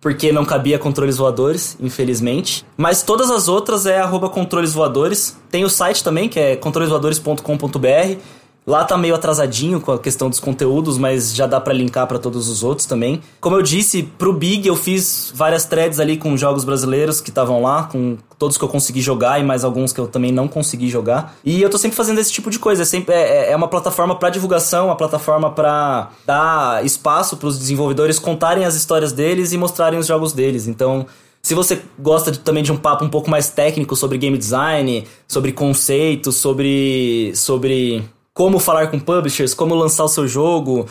Porque 0.00 0.30
não 0.30 0.44
cabia 0.44 0.78
controles 0.78 1.16
voadores, 1.16 1.76
infelizmente. 1.80 2.64
Mas 2.76 3.02
todas 3.02 3.32
as 3.32 3.48
outras 3.48 3.84
é 3.84 3.98
arroba 3.98 4.28
controles 4.28 4.72
voadores. 4.72 5.36
Tem 5.50 5.64
o 5.64 5.68
site 5.68 6.04
também, 6.04 6.28
que 6.28 6.38
é 6.38 6.54
controlesvoadores.com.br. 6.54 8.18
Lá 8.66 8.82
tá 8.82 8.96
meio 8.96 9.14
atrasadinho 9.14 9.78
com 9.78 9.92
a 9.92 9.98
questão 9.98 10.30
dos 10.30 10.40
conteúdos, 10.40 10.96
mas 10.96 11.34
já 11.34 11.46
dá 11.46 11.60
para 11.60 11.74
linkar 11.74 12.06
para 12.06 12.18
todos 12.18 12.48
os 12.48 12.62
outros 12.62 12.86
também. 12.86 13.20
Como 13.38 13.54
eu 13.56 13.62
disse, 13.62 14.02
pro 14.02 14.32
Big 14.32 14.66
eu 14.66 14.74
fiz 14.74 15.30
várias 15.34 15.66
threads 15.66 16.00
ali 16.00 16.16
com 16.16 16.34
jogos 16.34 16.64
brasileiros 16.64 17.20
que 17.20 17.28
estavam 17.28 17.60
lá, 17.60 17.82
com 17.82 18.16
todos 18.38 18.56
que 18.56 18.64
eu 18.64 18.68
consegui 18.68 19.02
jogar 19.02 19.38
e 19.38 19.44
mais 19.44 19.64
alguns 19.64 19.92
que 19.92 20.00
eu 20.00 20.06
também 20.06 20.32
não 20.32 20.48
consegui 20.48 20.88
jogar. 20.88 21.36
E 21.44 21.60
eu 21.60 21.68
tô 21.68 21.76
sempre 21.76 21.94
fazendo 21.94 22.18
esse 22.20 22.32
tipo 22.32 22.48
de 22.48 22.58
coisa. 22.58 22.82
É, 22.82 22.84
sempre, 22.86 23.14
é, 23.14 23.52
é 23.52 23.56
uma 23.56 23.68
plataforma 23.68 24.16
para 24.16 24.30
divulgação, 24.30 24.86
uma 24.86 24.96
plataforma 24.96 25.50
para 25.50 26.10
dar 26.24 26.82
espaço 26.86 27.36
para 27.36 27.48
os 27.48 27.58
desenvolvedores 27.58 28.18
contarem 28.18 28.64
as 28.64 28.74
histórias 28.74 29.12
deles 29.12 29.52
e 29.52 29.58
mostrarem 29.58 29.98
os 29.98 30.06
jogos 30.06 30.32
deles. 30.32 30.66
Então, 30.66 31.06
se 31.42 31.54
você 31.54 31.82
gosta 31.98 32.32
de, 32.32 32.38
também 32.38 32.62
de 32.62 32.72
um 32.72 32.76
papo 32.78 33.04
um 33.04 33.10
pouco 33.10 33.30
mais 33.30 33.50
técnico 33.50 33.94
sobre 33.94 34.16
game 34.16 34.38
design, 34.38 35.06
sobre 35.28 35.52
conceitos, 35.52 36.36
sobre 36.36 37.32
sobre 37.34 38.02
como 38.34 38.58
falar 38.58 38.88
com 38.88 38.98
publishers, 38.98 39.54
como 39.54 39.74
lançar 39.74 40.04
o 40.04 40.08
seu 40.08 40.26
jogo. 40.26 40.86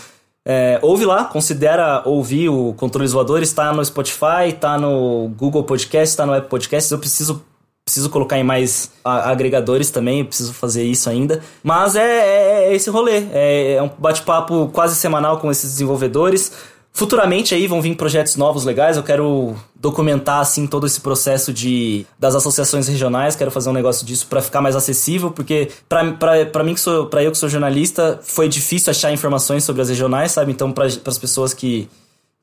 É, 0.45 0.79
ouve 0.81 1.05
lá, 1.05 1.25
considera 1.25 2.01
ouvir 2.05 2.49
o 2.49 2.73
Controles 2.73 3.11
Voadores, 3.11 3.49
está 3.49 3.71
no 3.71 3.83
Spotify, 3.83 4.49
está 4.49 4.77
no 4.77 5.29
Google 5.37 5.63
Podcast, 5.63 6.13
está 6.13 6.25
no 6.25 6.33
Apple 6.33 6.49
Podcasts. 6.49 6.91
Eu 6.91 6.97
preciso 6.99 7.43
preciso 7.85 8.09
colocar 8.09 8.37
em 8.37 8.43
mais 8.43 8.91
agregadores 9.03 9.91
também, 9.91 10.23
preciso 10.23 10.53
fazer 10.53 10.83
isso 10.83 11.09
ainda. 11.09 11.41
Mas 11.61 11.95
é, 11.95 12.01
é, 12.01 12.63
é 12.69 12.73
esse 12.73 12.89
rolê, 12.89 13.25
é, 13.33 13.73
é 13.73 13.83
um 13.83 13.89
bate-papo 13.97 14.69
quase 14.71 14.95
semanal 14.95 15.37
com 15.39 15.51
esses 15.51 15.71
desenvolvedores. 15.71 16.53
Futuramente 16.95 17.55
aí 17.55 17.65
vão 17.65 17.81
vir 17.81 17.95
projetos 17.95 18.35
novos 18.35 18.65
legais, 18.65 18.97
eu 18.97 19.03
quero 19.03 19.55
documentar 19.75 20.41
assim 20.41 20.67
todo 20.67 20.85
esse 20.85 21.01
processo 21.01 21.51
de 21.51 22.05
das 22.19 22.35
associações 22.35 22.87
regionais, 22.87 23.35
quero 23.35 23.49
fazer 23.49 23.71
um 23.71 23.73
negócio 23.73 24.05
disso 24.05 24.27
para 24.27 24.43
ficar 24.43 24.61
mais 24.61 24.75
acessível, 24.75 25.31
porque 25.31 25.71
para 25.89 26.63
mim 26.63 26.75
que 26.75 26.79
sou 26.79 27.07
para 27.07 27.23
eu 27.23 27.31
que 27.31 27.37
sou 27.37 27.49
jornalista, 27.49 28.19
foi 28.21 28.47
difícil 28.47 28.91
achar 28.91 29.11
informações 29.11 29.63
sobre 29.63 29.81
as 29.81 29.89
regionais, 29.89 30.33
sabe? 30.33 30.51
Então 30.51 30.71
para 30.71 30.85
as 30.85 31.17
pessoas 31.17 31.51
que 31.51 31.89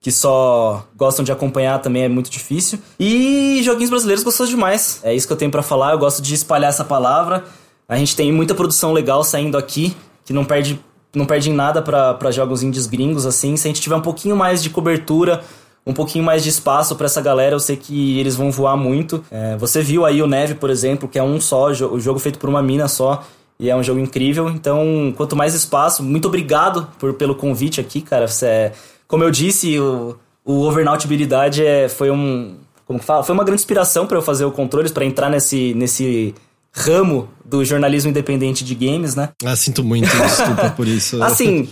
que 0.00 0.10
só 0.10 0.84
gostam 0.96 1.24
de 1.24 1.30
acompanhar 1.30 1.78
também 1.78 2.04
é 2.04 2.08
muito 2.08 2.30
difícil. 2.30 2.78
E 2.98 3.60
joguinhos 3.62 3.90
brasileiros 3.90 4.24
gostoso 4.24 4.50
demais. 4.50 4.98
É 5.04 5.14
isso 5.14 5.26
que 5.26 5.32
eu 5.32 5.36
tenho 5.36 5.50
para 5.50 5.62
falar, 5.62 5.92
eu 5.92 5.98
gosto 5.98 6.20
de 6.22 6.34
espalhar 6.34 6.70
essa 6.70 6.84
palavra. 6.84 7.44
A 7.86 7.96
gente 7.96 8.16
tem 8.16 8.32
muita 8.32 8.54
produção 8.54 8.92
legal 8.92 9.22
saindo 9.22 9.58
aqui, 9.58 9.94
que 10.24 10.32
não 10.32 10.44
perde 10.44 10.80
não 11.14 11.26
perde 11.26 11.50
em 11.50 11.54
nada 11.54 11.82
para 11.82 12.30
jogos 12.30 12.62
indies 12.62 12.86
gringos, 12.86 13.26
assim. 13.26 13.56
Se 13.56 13.66
a 13.66 13.70
gente 13.70 13.80
tiver 13.80 13.96
um 13.96 14.00
pouquinho 14.00 14.36
mais 14.36 14.62
de 14.62 14.70
cobertura, 14.70 15.42
um 15.86 15.92
pouquinho 15.92 16.24
mais 16.24 16.42
de 16.42 16.50
espaço 16.50 16.94
para 16.94 17.06
essa 17.06 17.20
galera, 17.20 17.54
eu 17.54 17.60
sei 17.60 17.76
que 17.76 18.18
eles 18.18 18.36
vão 18.36 18.50
voar 18.50 18.76
muito. 18.76 19.24
É, 19.30 19.56
você 19.56 19.82
viu 19.82 20.04
aí 20.04 20.22
o 20.22 20.26
Neve, 20.26 20.54
por 20.54 20.70
exemplo, 20.70 21.08
que 21.08 21.18
é 21.18 21.22
um 21.22 21.40
só, 21.40 21.68
o 21.68 22.00
jogo 22.00 22.18
feito 22.18 22.38
por 22.38 22.48
uma 22.48 22.62
mina 22.62 22.88
só. 22.88 23.24
E 23.58 23.68
é 23.68 23.76
um 23.76 23.82
jogo 23.82 24.00
incrível. 24.00 24.48
Então, 24.48 25.12
quanto 25.16 25.36
mais 25.36 25.54
espaço, 25.54 26.02
muito 26.02 26.28
obrigado 26.28 26.88
por, 26.98 27.12
pelo 27.14 27.34
convite 27.34 27.78
aqui, 27.80 28.00
cara. 28.00 28.24
É, 28.42 28.72
como 29.06 29.22
eu 29.22 29.30
disse, 29.30 29.78
o, 29.78 30.16
o 30.44 30.62
Overnaut 30.62 31.04
Habilidade 31.04 31.64
é, 31.64 31.88
foi 31.88 32.10
um. 32.10 32.56
Como 32.86 32.98
que 32.98 33.04
fala? 33.04 33.22
Foi 33.22 33.34
uma 33.34 33.44
grande 33.44 33.60
inspiração 33.60 34.06
para 34.06 34.16
eu 34.16 34.22
fazer 34.22 34.44
o 34.46 34.50
controles, 34.50 34.90
para 34.90 35.04
entrar 35.04 35.28
nesse, 35.28 35.74
nesse 35.74 36.34
ramo 36.72 37.28
do 37.44 37.64
jornalismo 37.64 38.10
independente 38.10 38.64
de 38.64 38.74
games, 38.74 39.14
né? 39.14 39.30
Ah, 39.44 39.56
sinto 39.56 39.82
muito, 39.82 40.08
desculpa 40.08 40.70
por 40.70 40.86
isso. 40.88 41.22
assim, 41.22 41.68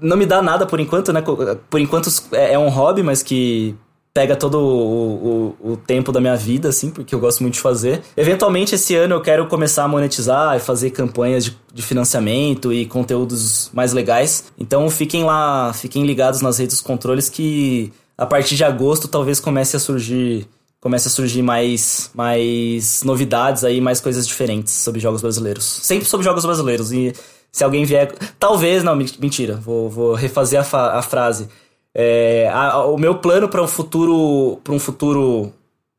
não 0.00 0.16
me 0.16 0.26
dá 0.26 0.40
nada 0.40 0.66
por 0.66 0.80
enquanto, 0.80 1.12
né? 1.12 1.22
Por 1.68 1.80
enquanto 1.80 2.10
é, 2.32 2.54
é 2.54 2.58
um 2.58 2.68
hobby, 2.68 3.02
mas 3.02 3.22
que 3.22 3.74
pega 4.14 4.34
todo 4.34 4.58
o, 4.58 5.56
o, 5.62 5.72
o, 5.72 5.76
tempo 5.76 6.10
da 6.10 6.20
minha 6.20 6.34
vida, 6.34 6.68
assim, 6.68 6.90
porque 6.90 7.14
eu 7.14 7.20
gosto 7.20 7.40
muito 7.40 7.54
de 7.54 7.60
fazer. 7.60 8.02
Eventualmente, 8.16 8.74
esse 8.74 8.94
ano 8.96 9.14
eu 9.14 9.20
quero 9.20 9.46
começar 9.46 9.84
a 9.84 9.88
monetizar 9.88 10.56
e 10.56 10.60
fazer 10.60 10.90
campanhas 10.90 11.44
de, 11.44 11.56
de 11.72 11.82
financiamento 11.82 12.72
e 12.72 12.84
conteúdos 12.84 13.70
mais 13.72 13.92
legais. 13.92 14.46
Então 14.58 14.90
fiquem 14.90 15.22
lá, 15.24 15.72
fiquem 15.72 16.04
ligados 16.04 16.40
nas 16.40 16.58
redes 16.58 16.76
dos 16.76 16.82
controles 16.82 17.28
que 17.28 17.92
a 18.16 18.26
partir 18.26 18.56
de 18.56 18.64
agosto 18.64 19.06
talvez 19.06 19.38
comece 19.38 19.76
a 19.76 19.78
surgir 19.78 20.48
comece 20.80 21.08
a 21.08 21.10
surgir 21.10 21.42
mais, 21.42 22.10
mais 22.14 23.02
novidades 23.02 23.64
aí, 23.64 23.80
mais 23.80 24.00
coisas 24.00 24.26
diferentes 24.26 24.72
sobre 24.72 25.00
jogos 25.00 25.20
brasileiros. 25.20 25.64
Sempre 25.64 26.06
sobre 26.06 26.24
jogos 26.24 26.44
brasileiros. 26.44 26.92
E 26.92 27.12
se 27.50 27.64
alguém 27.64 27.84
vier. 27.84 28.12
Talvez, 28.38 28.84
não, 28.84 28.94
mentira, 28.94 29.56
vou, 29.56 29.88
vou 29.90 30.14
refazer 30.14 30.60
a, 30.60 30.98
a 30.98 31.02
frase. 31.02 31.48
É, 31.94 32.48
a, 32.52 32.84
o 32.84 32.96
meu 32.96 33.16
plano 33.16 33.48
para 33.48 33.62
um 33.62 33.68
futuro. 33.68 34.60
para 34.62 34.72
um 34.72 34.78
futuro 34.78 35.52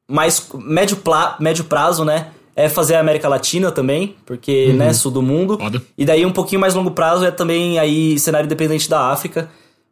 mais 0.09 0.47
médio, 0.55 0.97
pla, 0.97 1.35
médio 1.39 1.63
prazo, 1.65 2.03
né? 2.03 2.27
É 2.55 2.67
fazer 2.67 2.95
a 2.95 2.99
América 2.99 3.29
Latina 3.29 3.71
também, 3.71 4.15
porque, 4.25 4.67
uhum. 4.69 4.77
né, 4.77 4.93
sul 4.93 5.11
do 5.11 5.21
mundo. 5.21 5.57
Foda. 5.57 5.81
E 5.97 6.03
daí 6.05 6.25
um 6.25 6.31
pouquinho 6.31 6.59
mais 6.59 6.73
longo 6.73 6.91
prazo 6.91 7.23
é 7.23 7.31
também 7.31 7.79
aí 7.79 8.17
cenário 8.19 8.45
independente 8.45 8.89
da 8.89 9.11
África. 9.11 9.49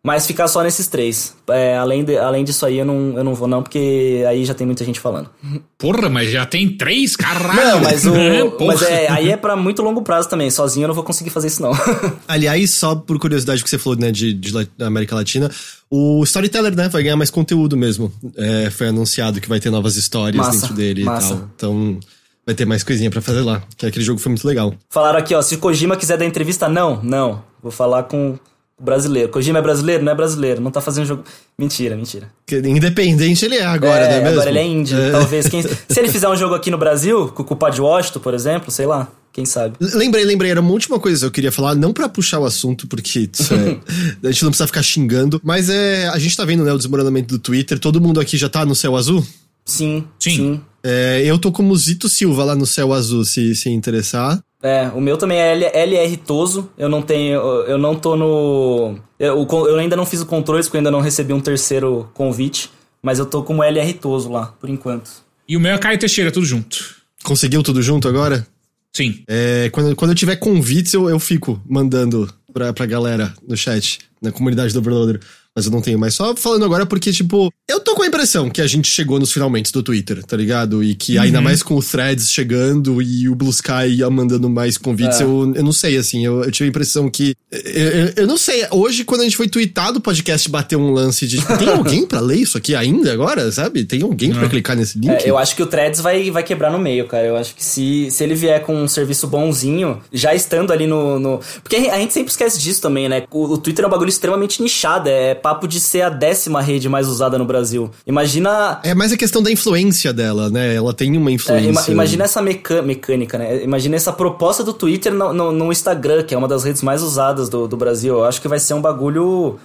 Mas 0.08 0.26
ficar 0.26 0.48
só 0.48 0.64
nesses 0.64 0.88
três. 0.88 1.36
É, 1.50 1.78
além, 1.78 2.02
de, 2.02 2.18
além 2.18 2.46
disso 2.46 2.66
aí, 2.66 2.78
eu 2.78 2.86
não, 2.86 3.18
eu 3.18 3.26
não 3.26 3.36
vou 3.36 3.46
não, 3.46 3.62
porque 3.62 4.24
aí 4.26 4.46
já 4.46 4.54
tem 4.54 4.66
muita 4.66 4.86
gente 4.86 5.02
falando. 5.02 5.30
Porra, 5.78 6.10
mas 6.10 6.32
já 6.32 6.46
tem 6.46 6.78
três? 6.78 7.18
Caralho! 7.18 7.60
Não, 7.60 7.82
mas, 7.82 8.06
o, 8.06 8.14
mas 8.66 8.82
é, 8.84 9.12
aí 9.12 9.30
é 9.32 9.36
para 9.36 9.58
muito 9.58 9.82
longo 9.82 10.02
prazo 10.02 10.30
também. 10.30 10.50
Sozinho 10.50 10.86
eu 10.86 10.88
não 10.88 10.96
vou 10.96 11.04
conseguir 11.04 11.30
fazer 11.30 11.48
isso 11.48 11.62
não. 11.62 11.74
Aliás, 12.26 12.70
só 12.72 12.96
por 12.96 13.20
curiosidade 13.20 13.62
que 13.62 13.70
você 13.70 13.78
falou, 13.78 14.00
né, 14.00 14.10
de, 14.10 14.32
de 14.32 14.54
América 14.80 15.14
Latina, 15.14 15.52
o 15.90 16.24
Storyteller, 16.24 16.74
né, 16.74 16.88
vai 16.88 17.04
ganhar 17.04 17.18
mais 17.18 17.30
conteúdo 17.30 17.76
mesmo. 17.76 18.10
É, 18.38 18.70
foi 18.70 18.88
anunciado 18.88 19.42
que 19.42 19.50
vai 19.50 19.60
ter 19.60 19.70
novas 19.70 19.98
histórias 19.98 20.38
massa, 20.38 20.62
dentro 20.62 20.74
dele 20.74 21.04
massa. 21.04 21.34
e 21.34 21.38
tal. 21.38 21.50
Então... 21.54 22.00
Vai 22.46 22.56
ter 22.56 22.64
mais 22.64 22.82
coisinha 22.82 23.12
para 23.12 23.20
fazer 23.20 23.42
lá, 23.42 23.62
que 23.76 23.86
aquele 23.86 24.06
jogo 24.06 24.22
foi 24.22 24.30
muito 24.30 24.48
legal. 24.48 24.74
Falaram 24.90 25.20
aqui, 25.20 25.36
ó, 25.36 25.42
se 25.42 25.56
o 25.56 25.58
Kojima 25.58 25.98
quiser 25.98 26.18
dar 26.18 26.24
entrevista, 26.24 26.70
não, 26.70 27.04
não. 27.04 27.44
Vou 27.62 27.74
falar 27.74 28.04
com 28.04 28.40
brasileiro. 28.80 29.30
Kojima 29.30 29.60
é 29.60 29.62
brasileiro? 29.62 30.04
Não 30.04 30.12
é 30.12 30.16
brasileiro. 30.16 30.62
Não 30.62 30.72
tá 30.72 30.82
fazendo 30.82 31.06
jogo. 31.06 31.24
Mentira, 31.58 31.96
mentira. 31.96 32.32
Independente 32.52 33.46
ele 33.46 33.56
é 33.56 33.66
agora, 33.66 34.06
é, 34.06 34.10
não 34.10 34.16
é 34.16 34.22
mesmo? 34.22 34.42
Agora 34.42 34.50
ele 34.50 34.60
é 34.60 34.66
indie, 34.66 34.96
é. 34.96 35.12
talvez. 35.12 35.48
Quem... 35.48 35.62
Se 35.90 36.00
ele 36.00 36.10
fizer 36.10 36.30
um 36.30 36.36
jogo 36.36 36.54
aqui 36.54 36.70
no 36.70 36.78
Brasil, 36.78 37.30
com 37.30 37.44
o 37.44 37.46
culpa 37.46 37.70
de 37.70 37.82
Washington, 37.82 38.20
por 38.20 38.34
exemplo, 38.34 38.72
sei 38.72 38.86
lá. 38.86 39.08
Quem 39.34 39.46
sabe? 39.46 39.76
Lembrei, 39.80 40.26
lembrei, 40.26 40.50
era 40.50 40.60
uma 40.60 40.72
última 40.72 41.00
coisa 41.00 41.20
que 41.20 41.26
eu 41.28 41.32
queria 41.32 41.52
falar, 41.52 41.76
não 41.76 41.94
para 41.94 42.10
puxar 42.10 42.40
o 42.40 42.46
assunto, 42.46 42.88
porque 42.88 43.30
é, 43.52 44.26
a 44.28 44.32
gente 44.32 44.44
não 44.44 44.50
precisa 44.50 44.66
ficar 44.66 44.82
xingando, 44.82 45.40
mas 45.44 45.70
é, 45.70 46.08
a 46.08 46.18
gente 46.18 46.36
tá 46.36 46.44
vendo 46.44 46.64
né, 46.64 46.74
o 46.74 46.78
desmoronamento 46.78 47.36
do 47.36 47.40
Twitter, 47.40 47.78
todo 47.78 48.02
mundo 48.02 48.20
aqui 48.20 48.36
já 48.36 48.50
tá 48.50 48.66
no 48.66 48.74
céu 48.74 48.96
azul? 48.96 49.24
Sim, 49.64 50.06
sim. 50.18 50.36
sim. 50.36 50.62
É, 50.84 51.22
eu 51.24 51.38
tô 51.38 51.52
como 51.52 51.76
Zito 51.76 52.10
Silva 52.10 52.46
lá 52.46 52.56
no 52.56 52.66
céu 52.66 52.92
azul, 52.94 53.24
se 53.24 53.54
se 53.54 53.70
interessar. 53.70 54.40
É, 54.62 54.88
o 54.94 55.00
meu 55.00 55.18
também 55.18 55.40
é 55.40 55.84
LR 55.84 56.18
Toso. 56.18 56.70
Eu 56.78 56.90
não 56.90 57.02
tenho. 57.02 57.40
Eu 57.40 57.78
não 57.78 57.96
tô 57.96 58.16
no. 58.16 58.98
Eu, 59.20 59.48
eu 59.50 59.78
ainda 59.78 59.96
não 59.96 60.06
fiz 60.06 60.22
o 60.22 60.26
controle, 60.26 60.64
porque 60.64 60.78
eu 60.78 60.80
ainda 60.80 60.92
não 60.92 61.02
recebi 61.02 61.34
um 61.34 61.40
terceiro 61.40 62.10
convite. 62.14 62.72
Mas 63.02 63.20
eu 63.20 63.26
tô 63.26 63.44
como 63.44 63.64
LR 63.64 63.94
Toso 63.94 64.32
lá, 64.32 64.48
por 64.60 64.70
enquanto. 64.70 65.10
E 65.48 65.56
o 65.56 65.60
meu 65.60 65.74
é 65.74 65.78
Caio 65.78 66.00
Teixeira, 66.00 66.32
tudo 66.32 66.46
junto. 66.46 66.96
Conseguiu 67.24 67.64
tudo 67.64 67.82
junto 67.82 68.08
agora? 68.08 68.46
Sim. 68.94 69.24
É, 69.28 69.70
quando, 69.72 69.96
quando 69.96 70.12
eu 70.12 70.16
tiver 70.16 70.36
convites, 70.38 70.94
eu, 70.94 71.10
eu 71.10 71.20
fico 71.20 71.62
mandando 71.66 72.28
pra, 72.52 72.74
pra 72.74 72.86
galera 72.86 73.34
no 73.48 73.56
chat, 73.56 74.00
na 74.22 74.32
comunidade 74.32 74.74
do 74.74 74.80
Overloader 74.80 75.20
mas 75.58 75.66
eu 75.66 75.72
não 75.72 75.82
tenho 75.82 75.98
mais. 75.98 76.14
Só 76.14 76.36
falando 76.36 76.64
agora 76.64 76.86
porque, 76.86 77.12
tipo, 77.12 77.52
eu 77.68 77.80
tô 77.80 77.96
com 77.96 78.04
a 78.04 78.08
impressão 78.08 78.48
que 78.48 78.62
a 78.62 78.68
gente 78.68 78.88
chegou 78.92 79.20
nos 79.20 79.34
finalmente 79.34 79.72
do 79.72 79.82
Twitter, 79.82 80.24
tá 80.24 80.38
ligado? 80.38 80.84
E 80.84 80.94
que 80.94 81.18
uhum. 81.18 81.24
ainda 81.24 81.42
mais 81.42 81.64
com 81.64 81.74
o 81.74 81.82
Threads 81.82 82.32
chegando 82.32 83.02
e 83.02 83.28
o 83.28 83.34
Blue 83.34 83.50
Sky 83.50 83.98
mandando 84.12 84.48
mais 84.52 84.78
convites, 84.78 85.20
é. 85.20 85.24
eu, 85.24 85.52
eu 85.56 85.64
não 85.64 85.72
sei, 85.72 85.98
assim, 85.98 86.24
eu, 86.24 86.44
eu 86.44 86.52
tive 86.52 86.66
a 86.66 86.70
impressão 86.70 87.10
que. 87.10 87.34
Eu, 87.52 87.62
eu, 87.62 88.14
eu, 88.18 88.28
não 88.28 88.38
sei, 88.38 88.68
hoje, 88.70 89.04
quando 89.04 89.22
a 89.22 89.24
gente 89.24 89.36
foi 89.36 89.48
tweetado, 89.48 89.98
o 89.98 90.02
podcast 90.02 90.48
bateu 90.48 90.80
um 90.80 90.92
lance 90.92 91.26
de. 91.26 91.40
Tipo, 91.40 91.58
tem 91.58 91.70
alguém 91.70 92.06
pra 92.06 92.20
ler 92.20 92.38
isso 92.38 92.56
aqui 92.56 92.76
ainda 92.76 93.12
agora, 93.12 93.52
sabe? 93.52 93.84
Tem 93.84 94.04
alguém 94.04 94.32
uhum. 94.32 94.38
pra 94.38 94.50
clicar 94.50 94.76
nesse 94.76 95.00
link? 95.00 95.24
É, 95.24 95.28
eu 95.28 95.40
acho 95.40 95.56
que 95.56 95.64
o 95.64 95.66
Threads 95.66 96.02
vai, 96.02 96.30
vai 96.30 96.44
quebrar 96.44 96.72
no 96.72 96.78
meio, 96.78 97.08
cara. 97.08 97.26
Eu 97.26 97.36
acho 97.36 97.56
que 97.56 97.66
se, 97.66 98.12
se 98.12 98.24
ele 98.24 98.36
vier 98.36 98.62
com 98.62 98.76
um 98.76 98.88
serviço 98.88 99.26
bonzinho, 99.26 100.00
já 100.14 100.36
estando 100.36 100.72
ali 100.72 100.86
no. 100.86 101.18
no... 101.18 101.40
Porque 101.64 101.78
a 101.78 101.98
gente 101.98 102.14
sempre 102.14 102.30
esquece 102.30 102.60
disso 102.60 102.80
também, 102.80 103.10
né? 103.10 103.24
O, 103.32 103.46
o 103.46 103.58
Twitter 103.58 103.84
é 103.84 103.88
um 103.88 103.92
bagulho 103.92 104.10
extremamente 104.10 104.62
nichado, 104.62 105.10
é 105.10 105.34
papo 105.48 105.66
de 105.66 105.80
ser 105.80 106.02
a 106.02 106.10
décima 106.10 106.62
rede 106.62 106.90
mais 106.90 107.08
usada 107.08 107.38
no 107.38 107.46
Brasil. 107.46 107.90
Imagina. 108.06 108.82
É 108.84 108.94
mais 108.94 109.14
a 109.14 109.18
questão 109.18 109.42
da 109.42 109.50
influência 109.50 110.12
dela, 110.12 110.50
né? 110.50 110.76
Ela 110.76 110.94
tem 110.94 111.16
uma 111.16 111.32
influência. 111.32 111.90
É, 111.90 111.94
imagina 111.94 112.26
essa 112.26 112.42
meca 112.42 112.82
mecânica, 112.82 113.38
né? 113.38 113.64
Imagina 113.64 113.96
essa 113.96 114.12
proposta 114.12 114.62
do 114.62 114.74
Twitter 114.74 115.14
no, 115.14 115.32
no, 115.32 115.52
no, 115.54 115.72
Instagram, 115.72 116.24
que 116.24 116.36
é 116.36 116.38
uma 116.38 116.50
das 116.50 116.66
redes 116.66 116.82
mais 116.82 117.02
usadas 117.02 117.48
do, 117.48 117.66
do 117.66 117.78
Brasil. 117.78 118.16
Eu 118.16 118.26
acho 118.26 118.42
que 118.42 118.48
vai 118.50 118.60
ser 118.60 118.74
um 118.74 118.82
bagulho 118.82 119.58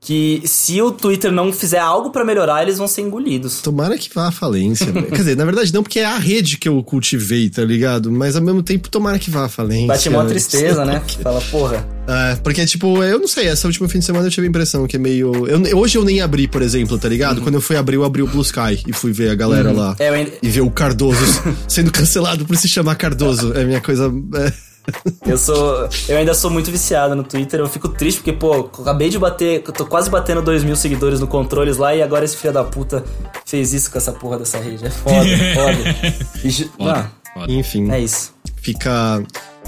que 0.00 0.42
se 0.44 0.80
o 0.80 0.92
Twitter 0.92 1.32
não 1.32 1.52
fizer 1.52 1.78
algo 1.78 2.10
para 2.10 2.24
melhorar, 2.24 2.62
eles 2.62 2.78
vão 2.78 2.86
ser 2.86 3.02
engolidos. 3.02 3.60
Tomara 3.60 3.98
que 3.98 4.08
vá 4.14 4.28
à 4.28 4.32
falência. 4.32 4.90
Quer 4.92 5.16
dizer, 5.16 5.36
na 5.36 5.44
verdade 5.44 5.74
não, 5.74 5.82
porque 5.82 5.98
é 5.98 6.04
a 6.04 6.16
rede 6.16 6.56
que 6.56 6.68
eu 6.68 6.82
cultivei, 6.82 7.50
tá 7.50 7.64
ligado? 7.64 8.10
Mas 8.10 8.36
ao 8.36 8.42
mesmo 8.42 8.62
tempo, 8.62 8.88
tomara 8.88 9.18
que 9.18 9.30
vá 9.30 9.46
à 9.46 9.48
falência. 9.48 9.88
Bate 9.88 10.08
uma 10.08 10.24
tristeza, 10.24 10.84
né? 10.84 11.02
Fala, 11.22 11.40
porra. 11.50 11.86
É, 12.06 12.36
porque, 12.36 12.64
tipo, 12.64 13.02
eu 13.02 13.18
não 13.18 13.28
sei, 13.28 13.48
essa 13.48 13.66
última 13.66 13.88
fim 13.88 13.98
de 13.98 14.04
semana 14.04 14.26
eu 14.26 14.30
tive 14.30 14.46
a 14.46 14.48
impressão 14.48 14.86
que 14.86 14.96
é 14.96 14.98
meio. 14.98 15.46
Eu, 15.46 15.78
hoje 15.78 15.98
eu 15.98 16.04
nem 16.04 16.22
abri, 16.22 16.48
por 16.48 16.62
exemplo, 16.62 16.96
tá 16.96 17.08
ligado? 17.08 17.38
Uhum. 17.38 17.44
Quando 17.44 17.54
eu 17.56 17.60
fui 17.60 17.76
abrir, 17.76 17.96
eu 17.96 18.04
abri 18.04 18.22
o 18.22 18.26
Blue 18.26 18.42
Sky 18.42 18.82
e 18.86 18.92
fui 18.92 19.12
ver 19.12 19.30
a 19.30 19.34
galera 19.34 19.70
uhum. 19.70 19.76
lá. 19.76 19.96
É, 19.98 20.08
ainda... 20.08 20.32
E 20.42 20.48
ver 20.48 20.62
o 20.62 20.70
Cardoso 20.70 21.18
sendo 21.68 21.90
cancelado 21.90 22.46
por 22.46 22.56
se 22.56 22.68
chamar 22.68 22.94
Cardoso. 22.94 23.52
É 23.52 23.62
a 23.62 23.66
minha 23.66 23.80
coisa. 23.80 24.10
É 24.36 24.67
eu 25.26 25.36
sou. 25.36 25.88
Eu 26.08 26.18
ainda 26.18 26.34
sou 26.34 26.50
muito 26.50 26.70
viciado 26.70 27.14
no 27.14 27.22
Twitter. 27.22 27.60
Eu 27.60 27.68
fico 27.68 27.88
triste 27.88 28.18
porque, 28.18 28.32
pô, 28.32 28.70
acabei 28.80 29.08
de 29.08 29.18
bater. 29.18 29.62
tô 29.62 29.86
quase 29.86 30.10
batendo 30.10 30.42
2 30.42 30.64
mil 30.64 30.76
seguidores 30.76 31.20
no 31.20 31.26
controles 31.26 31.76
lá 31.76 31.94
e 31.94 32.02
agora 32.02 32.24
esse 32.24 32.36
filho 32.36 32.52
da 32.52 32.64
puta 32.64 33.04
fez 33.44 33.72
isso 33.72 33.90
com 33.90 33.98
essa 33.98 34.12
porra 34.12 34.38
dessa 34.38 34.58
rede. 34.58 34.86
É 34.86 34.90
foda, 34.90 35.14
foda. 35.54 36.18
E, 36.44 36.52
foda, 36.52 37.12
foda. 37.34 37.52
Enfim. 37.52 37.90
É 37.90 38.00
isso. 38.00 38.32
Fica 38.56 39.22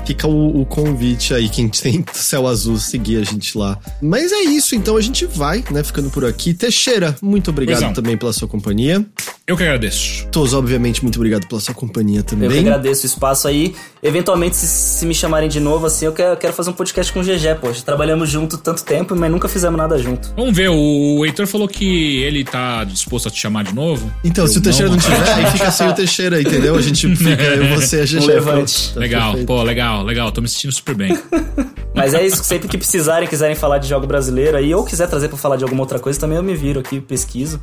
Fica 0.05 0.27
o, 0.27 0.61
o, 0.61 0.67
convite 0.67 1.35
aí, 1.35 1.49
quem 1.49 1.69
tem 1.69 2.05
céu 2.13 2.47
azul, 2.47 2.79
seguir 2.79 3.19
a 3.19 3.25
gente 3.25 3.57
lá. 3.57 3.79
Mas 4.01 4.33
é 4.33 4.41
isso, 4.41 4.75
então 4.75 4.97
a 4.97 5.01
gente 5.01 5.27
vai, 5.27 5.63
né, 5.71 5.85
ficando 5.85 6.11
por 6.11 6.25
aqui. 6.25 6.55
Teixeira, 6.55 7.17
muito 7.21 7.51
obrigado 7.51 7.95
também 7.95 8.17
pela 8.17 8.33
sua 8.33 8.49
companhia. 8.49 9.05
Eu 9.51 9.57
que 9.57 9.65
agradeço. 9.65 10.29
Todos, 10.31 10.55
obviamente, 10.55 11.03
muito 11.03 11.17
obrigado 11.17 11.45
pela 11.49 11.61
sua 11.61 11.75
companhia 11.75 12.23
também. 12.23 12.47
Eu 12.47 12.53
que 12.53 12.61
agradeço 12.61 13.03
o 13.03 13.07
espaço 13.07 13.49
aí. 13.49 13.75
Eventualmente, 14.01 14.55
se, 14.55 14.65
se 14.65 15.05
me 15.05 15.13
chamarem 15.13 15.49
de 15.49 15.59
novo, 15.59 15.87
assim, 15.87 16.07
eu 16.07 16.13
quero, 16.13 16.37
quero, 16.37 16.53
fazer 16.53 16.71
um 16.71 16.73
podcast 16.73 17.13
com 17.13 17.19
o 17.19 17.25
GG, 17.25 17.57
poxa. 17.61 17.83
Trabalhamos 17.85 18.31
junto 18.31 18.57
tanto 18.57 18.85
tempo, 18.85 19.17
mas 19.17 19.29
nunca 19.29 19.49
fizemos 19.49 19.77
nada 19.77 19.99
junto. 19.99 20.33
Vamos 20.37 20.57
ver, 20.57 20.69
o 20.69 21.27
Heitor 21.27 21.49
falou 21.49 21.67
que 21.67 22.23
ele 22.23 22.45
tá 22.45 22.85
disposto 22.85 23.27
a 23.27 23.31
te 23.33 23.41
chamar 23.41 23.65
de 23.65 23.75
novo. 23.75 24.09
Então, 24.23 24.45
eu 24.45 24.49
se 24.49 24.59
o 24.59 24.63
Teixeira 24.63 24.89
não, 24.89 24.97
não 24.97 25.03
tiver, 25.03 25.19
aí 25.35 25.47
fica 25.51 25.71
sem 25.73 25.89
o 25.89 25.95
Teixeira, 25.95 26.41
entendeu? 26.41 26.77
A 26.77 26.81
gente 26.81 27.17
fica, 27.17 27.43
eu, 27.43 27.75
você 27.75 27.97
e 27.97 28.01
a 28.03 28.05
GG. 28.05 28.27
Levante. 28.27 28.95
Tá 28.95 29.01
legal, 29.01 29.31
perfeito. 29.31 29.47
pô, 29.49 29.63
legal, 29.65 30.05
legal. 30.05 30.31
Tô 30.31 30.41
me 30.41 30.49
sentindo 30.49 30.73
super 30.73 30.95
bem. 30.95 31.19
mas 31.93 32.15
é 32.15 32.25
isso, 32.25 32.45
sempre 32.45 32.69
que 32.69 32.79
precisarem, 32.79 33.27
quiserem 33.29 33.57
falar 33.57 33.79
de 33.79 33.89
jogo 33.89 34.07
brasileiro 34.07 34.57
aí, 34.57 34.73
ou 34.73 34.85
quiser 34.85 35.09
trazer 35.09 35.27
pra 35.27 35.37
falar 35.37 35.57
de 35.57 35.65
alguma 35.65 35.83
outra 35.83 35.99
coisa, 35.99 36.21
também 36.21 36.37
eu 36.37 36.43
me 36.45 36.55
viro 36.55 36.79
aqui, 36.79 37.01
pesquiso. 37.01 37.61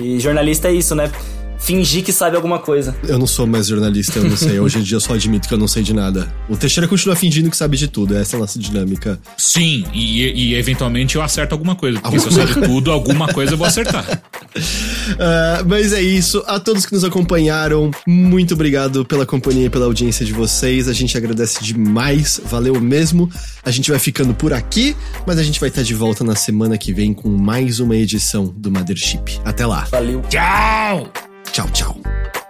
E 0.00 0.18
jornalista 0.20 0.68
é 0.68 0.72
isso, 0.72 0.94
né? 0.94 1.10
Fingir 1.58 2.04
que 2.04 2.12
sabe 2.12 2.36
alguma 2.36 2.58
coisa. 2.58 2.96
Eu 3.06 3.18
não 3.18 3.26
sou 3.26 3.46
mais 3.46 3.66
jornalista, 3.66 4.18
eu 4.18 4.24
não 4.24 4.36
sei. 4.36 4.58
Hoje 4.60 4.78
em 4.78 4.82
dia 4.82 4.96
eu 4.96 5.00
só 5.00 5.14
admito 5.14 5.48
que 5.48 5.54
eu 5.54 5.58
não 5.58 5.68
sei 5.68 5.82
de 5.82 5.92
nada. 5.92 6.32
O 6.48 6.56
Teixeira 6.56 6.88
continua 6.88 7.16
fingindo 7.16 7.50
que 7.50 7.56
sabe 7.56 7.76
de 7.76 7.88
tudo, 7.88 8.16
essa 8.16 8.36
é 8.36 8.38
a 8.38 8.40
nossa 8.40 8.58
dinâmica. 8.58 9.18
Sim, 9.36 9.84
e, 9.92 10.22
e 10.22 10.54
eventualmente 10.54 11.16
eu 11.16 11.22
acerto 11.22 11.54
alguma 11.54 11.74
coisa. 11.74 12.00
Porque 12.00 12.16
alguma... 12.16 12.32
se 12.32 12.40
eu 12.40 12.46
sei 12.46 12.54
de 12.54 12.68
tudo, 12.68 12.90
alguma 12.90 13.28
coisa 13.28 13.52
eu 13.52 13.58
vou 13.58 13.66
acertar. 13.66 14.22
uh, 14.54 15.64
mas 15.66 15.92
é 15.92 16.00
isso. 16.00 16.42
A 16.46 16.58
todos 16.58 16.86
que 16.86 16.92
nos 16.92 17.04
acompanharam, 17.04 17.90
muito 18.06 18.54
obrigado 18.54 19.04
pela 19.04 19.26
companhia 19.26 19.66
e 19.66 19.70
pela 19.70 19.86
audiência 19.86 20.24
de 20.24 20.32
vocês. 20.32 20.88
A 20.88 20.92
gente 20.92 21.16
agradece 21.16 21.62
demais, 21.62 22.40
valeu 22.44 22.80
mesmo. 22.80 23.30
A 23.64 23.70
gente 23.70 23.90
vai 23.90 23.98
ficando 23.98 24.34
por 24.34 24.52
aqui, 24.52 24.96
mas 25.26 25.38
a 25.38 25.42
gente 25.42 25.60
vai 25.60 25.68
estar 25.68 25.82
de 25.82 25.94
volta 25.94 26.24
na 26.24 26.34
semana 26.34 26.78
que 26.78 26.92
vem 26.92 27.12
com 27.12 27.28
mais 27.28 27.80
uma 27.80 27.96
edição 27.96 28.46
do 28.56 28.70
Mothership. 28.70 29.40
Até 29.44 29.66
lá. 29.66 29.86
Valeu. 29.90 30.22
Tchau! 30.28 31.27
Tchau, 31.58 31.66
tchau. 31.72 32.47